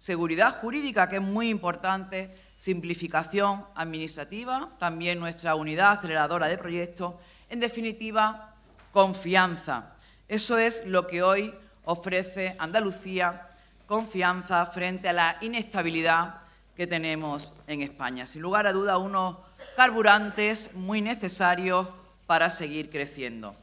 seguridad 0.05 0.61
jurídica, 0.61 1.09
que 1.09 1.17
es 1.17 1.23
muy 1.23 1.49
importante, 1.49 2.29
simplificación 2.59 3.65
administrativa, 3.75 4.69
también 4.79 5.19
nuestra 5.19 5.55
unidad 5.55 5.93
aceleradora 5.93 6.47
de 6.47 6.59
proyectos, 6.59 7.15
en 7.49 7.59
definitiva, 7.59 8.55
confianza. 8.93 9.95
Eso 10.29 10.59
es 10.59 10.85
lo 10.85 11.07
que 11.07 11.23
hoy 11.23 11.55
ofrece 11.87 12.55
Andalucía, 12.59 13.49
confianza 13.87 14.67
frente 14.67 15.09
a 15.09 15.15
la 15.15 15.39
inestabilidad 15.41 16.35
que 16.77 16.87
tenemos 16.87 17.55
en 17.67 17.81
España. 17.81 18.27
Sin 18.27 18.43
lugar 18.43 18.67
a 18.67 18.75
duda, 18.75 18.99
unos 18.99 19.39
carburantes 19.75 20.75
muy 20.75 21.01
necesarios 21.01 21.89
para 22.27 22.51
seguir 22.51 22.91
creciendo. 22.91 23.57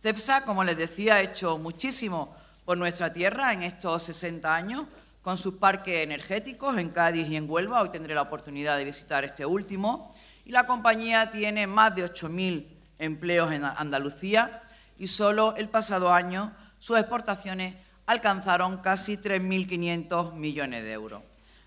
CEPSA, 0.00 0.46
como 0.46 0.64
les 0.64 0.78
decía, 0.78 1.16
ha 1.16 1.20
hecho 1.20 1.58
muchísimo 1.58 2.34
por 2.64 2.78
nuestra 2.78 3.12
tierra 3.12 3.52
en 3.52 3.64
estos 3.64 4.04
60 4.04 4.54
años 4.54 4.86
con 5.22 5.36
sus 5.36 5.54
parques 5.54 6.02
energéticos 6.02 6.78
en 6.78 6.90
Cádiz 6.90 7.28
y 7.28 7.36
en 7.36 7.48
Huelva. 7.48 7.82
Hoy 7.82 7.90
tendré 7.90 8.14
la 8.14 8.22
oportunidad 8.22 8.76
de 8.76 8.84
visitar 8.84 9.24
este 9.24 9.44
último. 9.44 10.12
Y 10.44 10.52
la 10.52 10.66
compañía 10.66 11.30
tiene 11.30 11.66
más 11.66 11.94
de 11.94 12.04
8.000 12.04 12.66
empleos 12.98 13.52
en 13.52 13.64
Andalucía 13.64 14.62
y 14.98 15.08
solo 15.08 15.54
el 15.56 15.68
pasado 15.68 16.12
año 16.12 16.52
sus 16.78 16.98
exportaciones 16.98 17.74
alcanzaron 18.06 18.78
casi 18.78 19.16
3.500 19.16 20.32
millones 20.34 20.82
de 20.82 20.92
euros. 20.92 21.22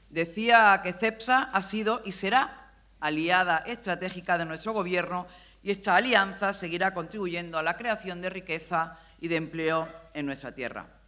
Decía 0.10 0.80
que 0.84 0.94
CEPSA 0.94 1.44
ha 1.44 1.62
sido 1.62 2.02
y 2.06 2.12
será 2.12 2.72
aliada 3.00 3.64
estratégica 3.66 4.38
de 4.38 4.46
nuestro 4.46 4.74
Gobierno 4.74 5.28
y 5.64 5.72
esta 5.72 5.96
alianza 5.96 6.54
seguirá 6.54 6.94
contribuyendo 6.94 7.58
a 7.58 7.64
la 7.64 7.78
creación 7.78 8.22
de 8.22 8.30
riqueza 8.30 8.98
y 9.22 9.28
de 9.28 9.38
empleo 9.38 9.88
en 10.14 10.26
nuestra 10.26 10.54
tierra. 10.54 11.03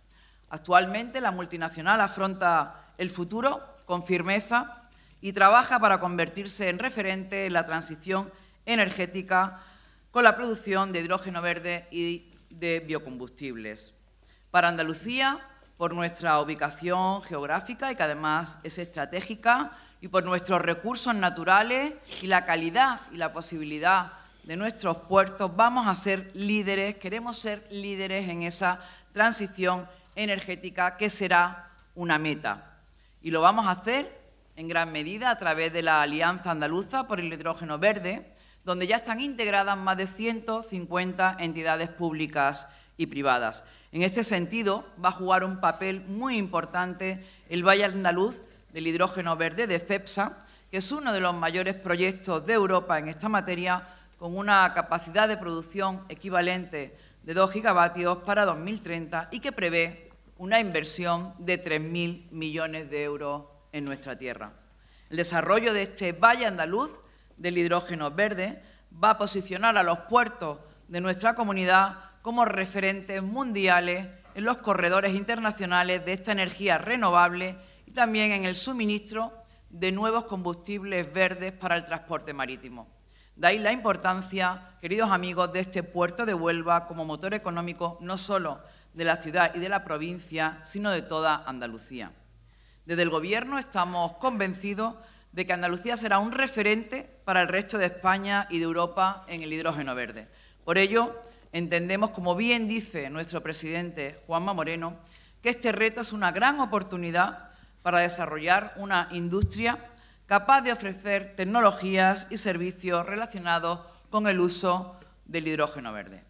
Actualmente 0.50 1.22
la 1.22 1.32
multinacional 1.32 2.02
afronta 2.02 2.94
el 2.98 3.10
futuro 3.10 3.62
con 3.86 4.06
firmeza 4.06 4.84
y 5.22 5.34
trabaja 5.34 5.80
para 5.80 6.00
convertirse 6.00 6.70
en 6.70 6.80
referente 6.80 7.46
en 7.46 7.54
la 7.54 7.66
transición 7.66 8.32
energética 8.66 9.60
con 10.12 10.24
la 10.24 10.36
producción 10.36 10.92
de 10.92 11.02
hidrógeno 11.02 11.42
verde 11.42 11.88
y 11.92 12.32
de 12.50 12.80
biocombustibles. 12.80 13.94
Para 14.52 14.70
Andalucía, 14.70 15.40
por 15.78 15.94
nuestra 15.94 16.40
ubicación 16.40 17.22
geográfica 17.24 17.92
y 17.92 17.96
que 17.96 18.04
además 18.04 18.58
es 18.64 18.78
estratégica, 18.78 19.72
y 20.02 20.08
por 20.08 20.24
nuestros 20.24 20.62
recursos 20.62 21.16
naturales 21.16 21.94
y 22.22 22.28
la 22.28 22.46
calidad 22.46 23.02
y 23.12 23.18
la 23.18 23.34
posibilidad 23.34 24.14
de 24.44 24.56
nuestros 24.56 24.98
puertos, 24.98 25.56
vamos 25.56 25.88
a 25.88 25.96
ser 25.96 26.30
líderes, 26.36 26.98
queremos 26.98 27.40
ser 27.40 27.66
líderes 27.72 28.30
en 28.30 28.44
esa 28.44 28.80
transición 29.14 29.80
energética 29.80 30.05
que 30.16 31.10
será 31.10 31.70
una 31.94 32.18
meta. 32.18 32.80
Y 33.22 33.32
lo 33.32 33.42
vamos 33.42 33.66
a 33.66 33.72
hacer 33.72 34.26
en 34.56 34.68
gran 34.68 34.92
medida 34.92 35.30
a 35.30 35.38
través 35.38 35.74
de 35.74 35.82
la 35.82 36.02
Alianza 36.02 36.52
Andaluza 36.52 37.08
por 37.08 37.20
el 37.20 37.32
Hidrógeno 37.32 37.78
Verde, 37.78 38.32
donde 38.64 38.88
ya 38.88 38.98
están 38.98 39.20
integradas 39.20 39.78
más 39.78 39.98
de 39.98 40.08
150 40.08 41.38
entidades 41.40 41.90
públicas 41.90 42.68
y 42.98 43.08
privadas. 43.08 43.64
En 43.92 44.02
este 44.02 44.24
sentido, 44.24 44.86
va 45.04 45.10
a 45.10 45.14
jugar 45.14 45.44
un 45.44 45.60
papel 45.60 46.02
muy 46.02 46.38
importante 46.38 47.26
el 47.50 47.68
Valle 47.68 47.86
Andaluz 47.86 48.44
del 48.72 48.88
Hidrógeno 48.88 49.36
Verde 49.36 49.68
de 49.68 49.80
CEPSA, 49.80 50.46
que 50.72 50.78
es 50.78 50.92
uno 50.92 51.14
de 51.14 51.22
los 51.22 51.36
mayores 51.36 51.76
proyectos 51.76 52.46
de 52.46 52.54
Europa 52.54 52.98
en 53.00 53.08
esta 53.08 53.30
materia, 53.30 53.88
con 54.18 54.38
una 54.38 54.74
capacidad 54.74 55.28
de 55.28 55.38
producción 55.38 56.04
equivalente 56.10 56.98
de 57.24 57.34
2 57.34 57.52
gigavatios 57.52 58.20
para 58.20 58.46
2030 58.46 59.30
y 59.32 59.40
que 59.40 59.52
prevé 59.52 60.05
una 60.38 60.60
inversión 60.60 61.34
de 61.40 61.64
3.000 61.64 62.30
millones 62.32 62.90
de 62.90 63.03
euros 63.03 63.45
en 63.72 63.86
nuestra 63.86 64.18
tierra. 64.18 64.53
El 65.10 65.18
desarrollo 65.18 65.74
de 65.74 65.84
este 65.84 66.12
valle 66.12 66.45
andaluz 66.45 66.91
del 67.38 67.57
hidrógeno 67.57 68.12
verde 68.12 68.62
va 68.91 69.12
a 69.12 69.18
posicionar 69.18 69.78
a 69.78 69.84
los 69.84 69.99
puertos 69.99 70.60
de 70.88 71.02
nuestra 71.02 71.36
comunidad 71.36 71.99
como 72.22 72.45
referentes 72.45 73.22
mundiales 73.22 74.07
en 74.34 74.44
los 74.44 74.57
corredores 74.57 75.14
internacionales 75.14 76.03
de 76.06 76.14
esta 76.14 76.32
energía 76.32 76.78
renovable 76.78 77.56
y 77.86 77.91
también 77.91 78.32
en 78.32 78.45
el 78.45 78.56
suministro 78.56 79.32
de 79.70 79.91
nuevos 79.91 80.26
combustibles 80.26 81.12
verdes 81.14 81.53
para 81.53 81.76
el 81.76 81.86
transporte 81.86 82.34
marítimo. 82.34 82.88
De 83.36 83.48
ahí 83.48 83.60
la 83.60 83.72
importancia, 83.72 84.78
queridos 84.82 85.12
amigos, 85.12 85.52
de 85.52 85.60
este 85.60 85.84
puerto 85.84 86.26
de 86.26 86.34
Huelva 86.34 86.88
como 86.88 87.06
motor 87.06 87.34
económico 87.34 87.98
no 88.02 88.18
solo 88.18 88.62
de 88.96 89.04
la 89.04 89.18
ciudad 89.18 89.54
y 89.54 89.60
de 89.60 89.70
la 89.70 89.84
provincia, 89.84 90.60
sino 90.64 90.90
de 90.90 91.02
toda 91.02 91.44
Andalucía. 91.46 92.12
Desde 92.86 93.02
el 93.02 93.10
Gobierno 93.10 93.60
estamos 93.60 94.14
convencidos 94.14 94.96
de 95.34 95.46
que 95.46 95.54
Andalucía 95.54 95.98
será 95.98 96.20
un 96.20 96.32
referente 96.32 97.20
para 97.26 97.42
el 97.42 97.50
resto 97.50 97.78
de 97.78 97.88
España 97.88 98.48
y 98.50 98.60
de 98.60 98.64
Europa 98.64 99.26
en 99.28 99.44
el 99.44 99.52
hidrógeno 99.52 99.94
verde. 99.94 100.30
Por 100.64 100.78
ello, 100.78 101.22
entendemos, 101.52 102.12
como 102.12 102.36
bien 102.36 102.70
dice 102.70 103.10
nuestro 103.10 103.44
presidente 103.44 104.22
Juanma 104.28 104.54
Moreno, 104.54 104.96
que 105.42 105.50
este 105.50 105.74
reto 105.74 106.02
es 106.02 106.14
una 106.14 106.32
gran 106.32 106.62
oportunidad 106.62 107.50
para 107.82 108.00
desarrollar 108.00 108.74
una 108.78 109.10
industria 109.12 109.78
capaz 110.26 110.62
de 110.62 110.72
ofrecer 110.72 111.36
tecnologías 111.36 112.28
y 112.30 112.38
servicios 112.38 113.06
relacionados 113.06 113.86
con 114.10 114.28
el 114.28 114.40
uso 114.40 114.98
del 115.26 115.48
hidrógeno 115.48 115.92
verde. 115.92 116.24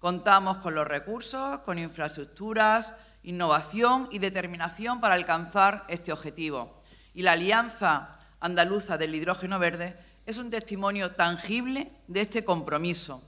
Contamos 0.00 0.56
con 0.56 0.74
los 0.74 0.88
recursos, 0.88 1.58
con 1.60 1.78
infraestructuras, 1.78 2.94
innovación 3.22 4.08
y 4.10 4.18
determinación 4.18 4.98
para 4.98 5.14
alcanzar 5.14 5.84
este 5.88 6.10
objetivo. 6.10 6.80
Y 7.12 7.22
la 7.22 7.32
Alianza 7.32 8.16
Andaluza 8.40 8.96
del 8.96 9.14
Hidrógeno 9.14 9.58
Verde 9.58 9.94
es 10.24 10.38
un 10.38 10.48
testimonio 10.48 11.10
tangible 11.16 11.92
de 12.08 12.22
este 12.22 12.46
compromiso. 12.46 13.22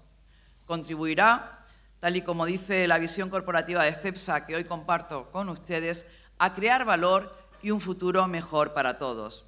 Contribuirá, 0.64 1.58
tal 2.00 2.16
y 2.16 2.22
como 2.22 2.46
dice 2.46 2.88
la 2.88 2.96
visión 2.96 3.28
corporativa 3.28 3.84
de 3.84 3.92
CEPSA 3.92 4.46
que 4.46 4.56
hoy 4.56 4.64
comparto 4.64 5.30
con 5.30 5.50
ustedes, 5.50 6.06
a 6.38 6.54
crear 6.54 6.86
valor 6.86 7.36
y 7.60 7.70
un 7.70 7.82
futuro 7.82 8.26
mejor 8.28 8.72
para 8.72 8.96
todos. 8.96 9.44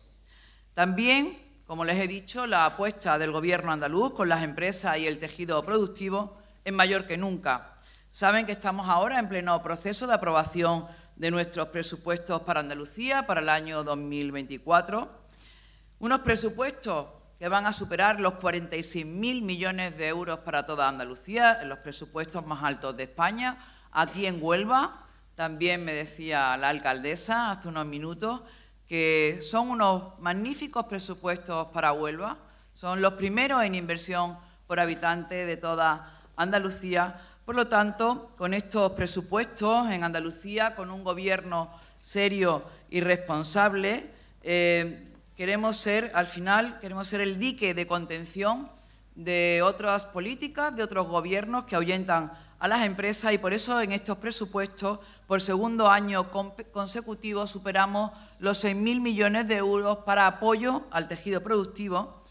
También, 0.75 1.39
como 1.67 1.87
les 1.87 1.99
he 1.99 2.07
dicho, 2.07 2.47
la 2.47 2.67
apuesta 2.67 3.17
del 3.17 3.33
Gobierno 3.33 3.73
andaluz 3.73 4.13
con 4.13 4.29
las 4.29 4.43
empresas 4.43 4.99
y 4.99 5.07
el 5.07 5.19
tejido 5.19 5.63
productivo 5.63 6.44
es 6.65 6.73
mayor 6.73 7.07
que 7.07 7.17
nunca 7.17 7.75
Saben 8.15 8.47
que 8.47 8.53
estamos 8.53 8.89
ahora 8.89 9.19
en 9.19 9.29
pleno 9.29 9.61
proceso 9.61 10.07
de 10.07 10.15
aprobación 10.15 10.87
de 11.17 11.33
nuestros 11.33 11.67
presupuestos 11.71 12.43
para 12.43 12.61
Andalucía 12.61 13.27
para 13.27 13.41
el 13.41 13.49
año 13.49 13.83
2024. 13.83 15.11
Unos 15.99 16.21
presupuestos 16.21 17.09
que 17.41 17.49
van 17.49 17.67
a 17.67 17.73
superar 17.73 18.21
los 18.21 18.35
46.000 18.35 19.43
millones 19.43 19.97
de 19.97 20.07
euros 20.07 20.39
para 20.39 20.65
toda 20.65 20.87
Andalucía, 20.87 21.61
los 21.65 21.81
presupuestos 21.81 22.47
más 22.47 22.63
altos 22.63 22.97
de 22.97 23.03
España. 23.03 23.57
Aquí 23.91 24.27
en 24.27 24.39
Huelva, 24.41 25.09
también 25.35 25.85
me 25.85 25.93
decía 25.93 26.57
la 26.57 26.69
alcaldesa 26.69 27.51
hace 27.51 27.67
unos 27.67 27.85
minutos, 27.85 28.43
que 28.87 29.41
son 29.43 29.71
unos 29.71 30.21
magníficos 30.21 30.85
presupuestos 30.85 31.67
para 31.73 31.93
Huelva. 31.93 32.39
Son 32.75 33.03
los 33.03 33.15
primeros 33.15 33.65
en 33.65 33.75
inversión 33.75 34.39
por 34.69 34.79
habitante 34.79 35.47
de 35.47 35.57
toda 35.57 36.21
Andalucía. 36.37 37.21
Por 37.45 37.55
lo 37.55 37.69
tanto, 37.69 38.31
con 38.37 38.55
estos 38.55 38.93
presupuestos 38.93 39.91
en 39.91 40.05
Andalucía, 40.05 40.75
con 40.75 40.91
un 40.91 41.05
gobierno 41.05 41.71
serio 42.01 42.65
y 42.91 43.01
responsable, 43.01 44.11
eh, 44.43 45.05
queremos 45.37 45.77
ser, 45.77 46.11
al 46.15 46.27
final, 46.27 46.79
queremos 46.81 47.09
ser 47.09 47.21
el 47.21 47.39
dique 47.39 47.75
de 47.75 47.87
contención 47.87 48.71
de 49.15 49.63
otras 49.63 50.05
políticas, 50.05 50.75
de 50.75 50.83
otros 50.83 51.07
gobiernos 51.07 51.65
que 51.65 51.77
ahuyentan 51.77 52.33
a 52.59 52.69
las 52.69 52.83
empresas 52.83 53.33
y 53.33 53.39
por 53.39 53.53
eso 53.53 53.81
en 53.81 53.93
estos 53.93 54.19
presupuestos, 54.19 54.99
por 55.27 55.41
segundo 55.41 55.91
año 55.91 56.31
consecutivo, 56.73 57.47
superamos 57.47 58.13
los 58.39 58.65
6.000 58.65 59.01
millones 59.01 59.49
de 59.49 59.57
euros 59.57 59.99
para 59.99 60.27
apoyo 60.27 60.85
al 60.91 61.09
tejido 61.09 61.43
productivo. 61.43 62.23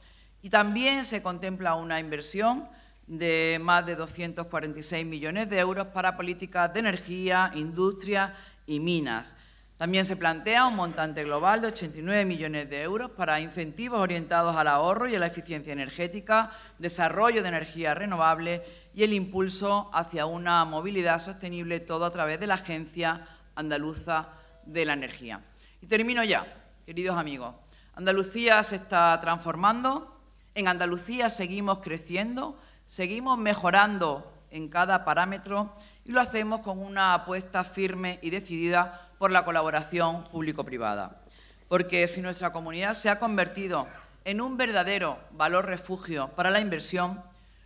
Y 0.41 0.49
también 0.49 1.05
se 1.05 1.21
contempla 1.21 1.75
una 1.75 1.99
inversión 1.99 2.67
de 3.07 3.59
más 3.61 3.85
de 3.85 3.95
246 3.95 5.05
millones 5.05 5.49
de 5.49 5.59
euros 5.59 5.87
para 5.87 6.15
políticas 6.15 6.73
de 6.73 6.79
energía, 6.79 7.51
industria 7.55 8.35
y 8.65 8.79
minas. 8.79 9.35
También 9.77 10.05
se 10.05 10.15
plantea 10.15 10.67
un 10.67 10.75
montante 10.75 11.23
global 11.23 11.59
de 11.59 11.67
89 11.67 12.25
millones 12.25 12.69
de 12.69 12.83
euros 12.83 13.11
para 13.11 13.41
incentivos 13.41 13.99
orientados 13.99 14.55
al 14.55 14.67
ahorro 14.67 15.09
y 15.09 15.15
a 15.15 15.19
la 15.19 15.27
eficiencia 15.27 15.73
energética, 15.73 16.51
desarrollo 16.79 17.41
de 17.41 17.49
energía 17.49 17.93
renovable 17.93 18.63
y 18.93 19.03
el 19.03 19.13
impulso 19.13 19.89
hacia 19.93 20.25
una 20.25 20.63
movilidad 20.63 21.19
sostenible, 21.19 21.79
todo 21.79 22.05
a 22.05 22.11
través 22.11 22.39
de 22.39 22.47
la 22.47 22.53
Agencia 22.53 23.27
Andaluza 23.55 24.29
de 24.65 24.85
la 24.85 24.93
Energía. 24.93 25.41
Y 25.81 25.87
termino 25.87 26.23
ya, 26.23 26.45
queridos 26.85 27.17
amigos. 27.17 27.53
Andalucía 27.95 28.63
se 28.63 28.77
está 28.77 29.19
transformando, 29.19 30.17
en 30.55 30.67
Andalucía 30.67 31.29
seguimos 31.29 31.79
creciendo, 31.79 32.57
Seguimos 32.93 33.39
mejorando 33.39 34.31
en 34.51 34.69
cada 34.69 35.03
parámetro 35.03 35.73
y 36.05 36.11
lo 36.11 36.21
hacemos 36.21 36.59
con 36.59 36.77
una 36.77 37.15
apuesta 37.15 37.63
firme 37.63 38.19
y 38.21 38.29
decidida 38.29 39.09
por 39.17 39.31
la 39.31 39.43
colaboración 39.43 40.23
público-privada. 40.25 41.23
Porque 41.67 42.07
si 42.07 42.21
nuestra 42.21 42.53
comunidad 42.53 42.93
se 42.93 43.09
ha 43.09 43.17
convertido 43.17 43.87
en 44.25 44.41
un 44.41 44.57
verdadero 44.57 45.17
valor 45.31 45.65
refugio 45.65 46.27
para 46.35 46.51
la 46.51 46.59
inversión, 46.59 47.19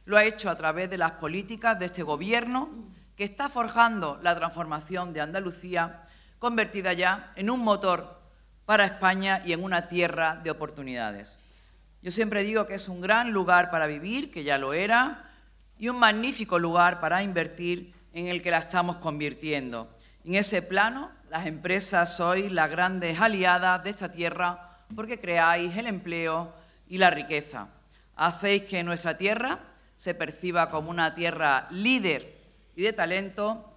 lo 0.06 0.16
ha 0.16 0.24
hecho 0.24 0.50
a 0.50 0.56
través 0.56 0.90
de 0.90 0.98
las 0.98 1.12
políticas 1.12 1.78
de 1.78 1.88
este 1.88 2.04
Gobierno 2.04 2.70
que 3.18 3.26
está 3.26 3.50
forjando 3.50 4.22
la 4.24 4.34
transformación 4.34 5.12
de 5.12 5.20
Andalucía, 5.20 6.08
convertida 6.40 6.94
ya 6.94 7.34
en 7.36 7.50
un 7.50 7.66
motor 7.66 8.22
para 8.66 8.86
España 8.86 9.42
y 9.44 9.52
en 9.52 9.62
una 9.62 9.90
tierra 9.90 10.40
de 10.42 10.52
oportunidades. 10.52 11.38
Yo 12.08 12.12
siempre 12.12 12.44
digo 12.44 12.66
que 12.66 12.76
es 12.76 12.88
un 12.88 13.02
gran 13.02 13.34
lugar 13.34 13.70
para 13.70 13.86
vivir, 13.86 14.32
que 14.32 14.46
ya 14.46 14.58
lo 14.58 14.72
era, 14.72 15.30
y 15.78 15.90
un 15.90 16.00
magnífico 16.00 16.58
lugar 16.58 17.02
para 17.02 17.22
invertir 17.22 17.94
en 18.14 18.28
el 18.28 18.42
que 18.42 18.50
la 18.50 18.60
estamos 18.60 18.96
convirtiendo. 18.96 19.90
En 20.24 20.36
ese 20.36 20.62
plano, 20.62 21.12
las 21.30 21.46
empresas 21.46 22.16
sois 22.16 22.50
las 22.50 22.72
grandes 22.72 23.20
aliadas 23.20 23.84
de 23.84 23.90
esta 23.90 24.10
tierra 24.10 24.78
porque 24.96 25.20
creáis 25.20 25.76
el 25.76 25.86
empleo 25.86 26.54
y 26.88 26.98
la 26.98 27.10
riqueza. 27.10 27.68
Hacéis 28.16 28.64
que 28.64 28.86
nuestra 28.86 29.18
tierra 29.18 29.60
se 29.98 30.14
perciba 30.14 30.70
como 30.70 30.90
una 30.90 31.14
tierra 31.14 31.68
líder 31.72 32.38
y 32.78 32.84
de 32.84 32.94
talento 32.94 33.74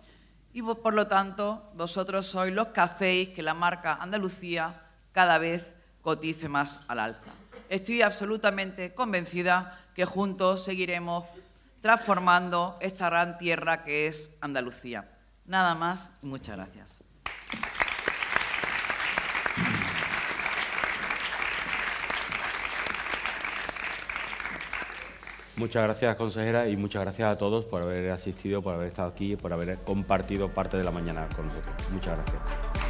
y 0.53 0.63
por 0.63 0.95
lo 0.95 1.09
tanto 1.09 1.73
vosotros 1.75 2.27
sois 2.27 2.55
los 2.55 2.69
que 2.69 2.81
hacéis 2.81 3.29
que 3.31 3.43
la 3.43 3.55
marca 3.55 3.95
Andalucía 4.01 4.83
cada 5.11 5.39
vez 5.39 5.75
cotice 6.01 6.49
más 6.49 6.85
al 6.87 7.01
alza 7.01 7.40
estoy 7.71 8.03
absolutamente 8.03 8.93
convencida 8.93 9.79
que 9.95 10.05
juntos 10.05 10.63
seguiremos 10.63 11.25
transformando 11.81 12.77
esta 12.81 13.07
gran 13.09 13.39
tierra 13.39 13.85
que 13.85 14.07
es 14.07 14.31
Andalucía. 14.43 15.09
Nada 15.47 15.75
más 15.75 16.11
y 16.23 16.27
muchas 16.27 16.57
gracias. 16.57 17.01
Muchas 25.57 25.83
gracias, 25.83 26.17
consejera, 26.17 26.69
y 26.69 26.77
muchas 26.77 27.03
gracias 27.03 27.31
a 27.31 27.37
todos 27.37 27.67
por 27.67 27.83
haber 27.83 28.11
asistido, 28.13 28.63
por 28.63 28.75
haber 28.75 28.89
estado 28.89 29.11
aquí, 29.11 29.35
y 29.35 29.37
por 29.37 29.53
haber 29.53 29.77
compartido 29.81 30.49
parte 30.49 30.79
de 30.79 30.85
la 30.85 30.91
mañana 30.91 31.29
con 31.37 31.49
nosotros. 31.49 31.75
Muchas 31.91 32.17
gracias. 32.17 32.90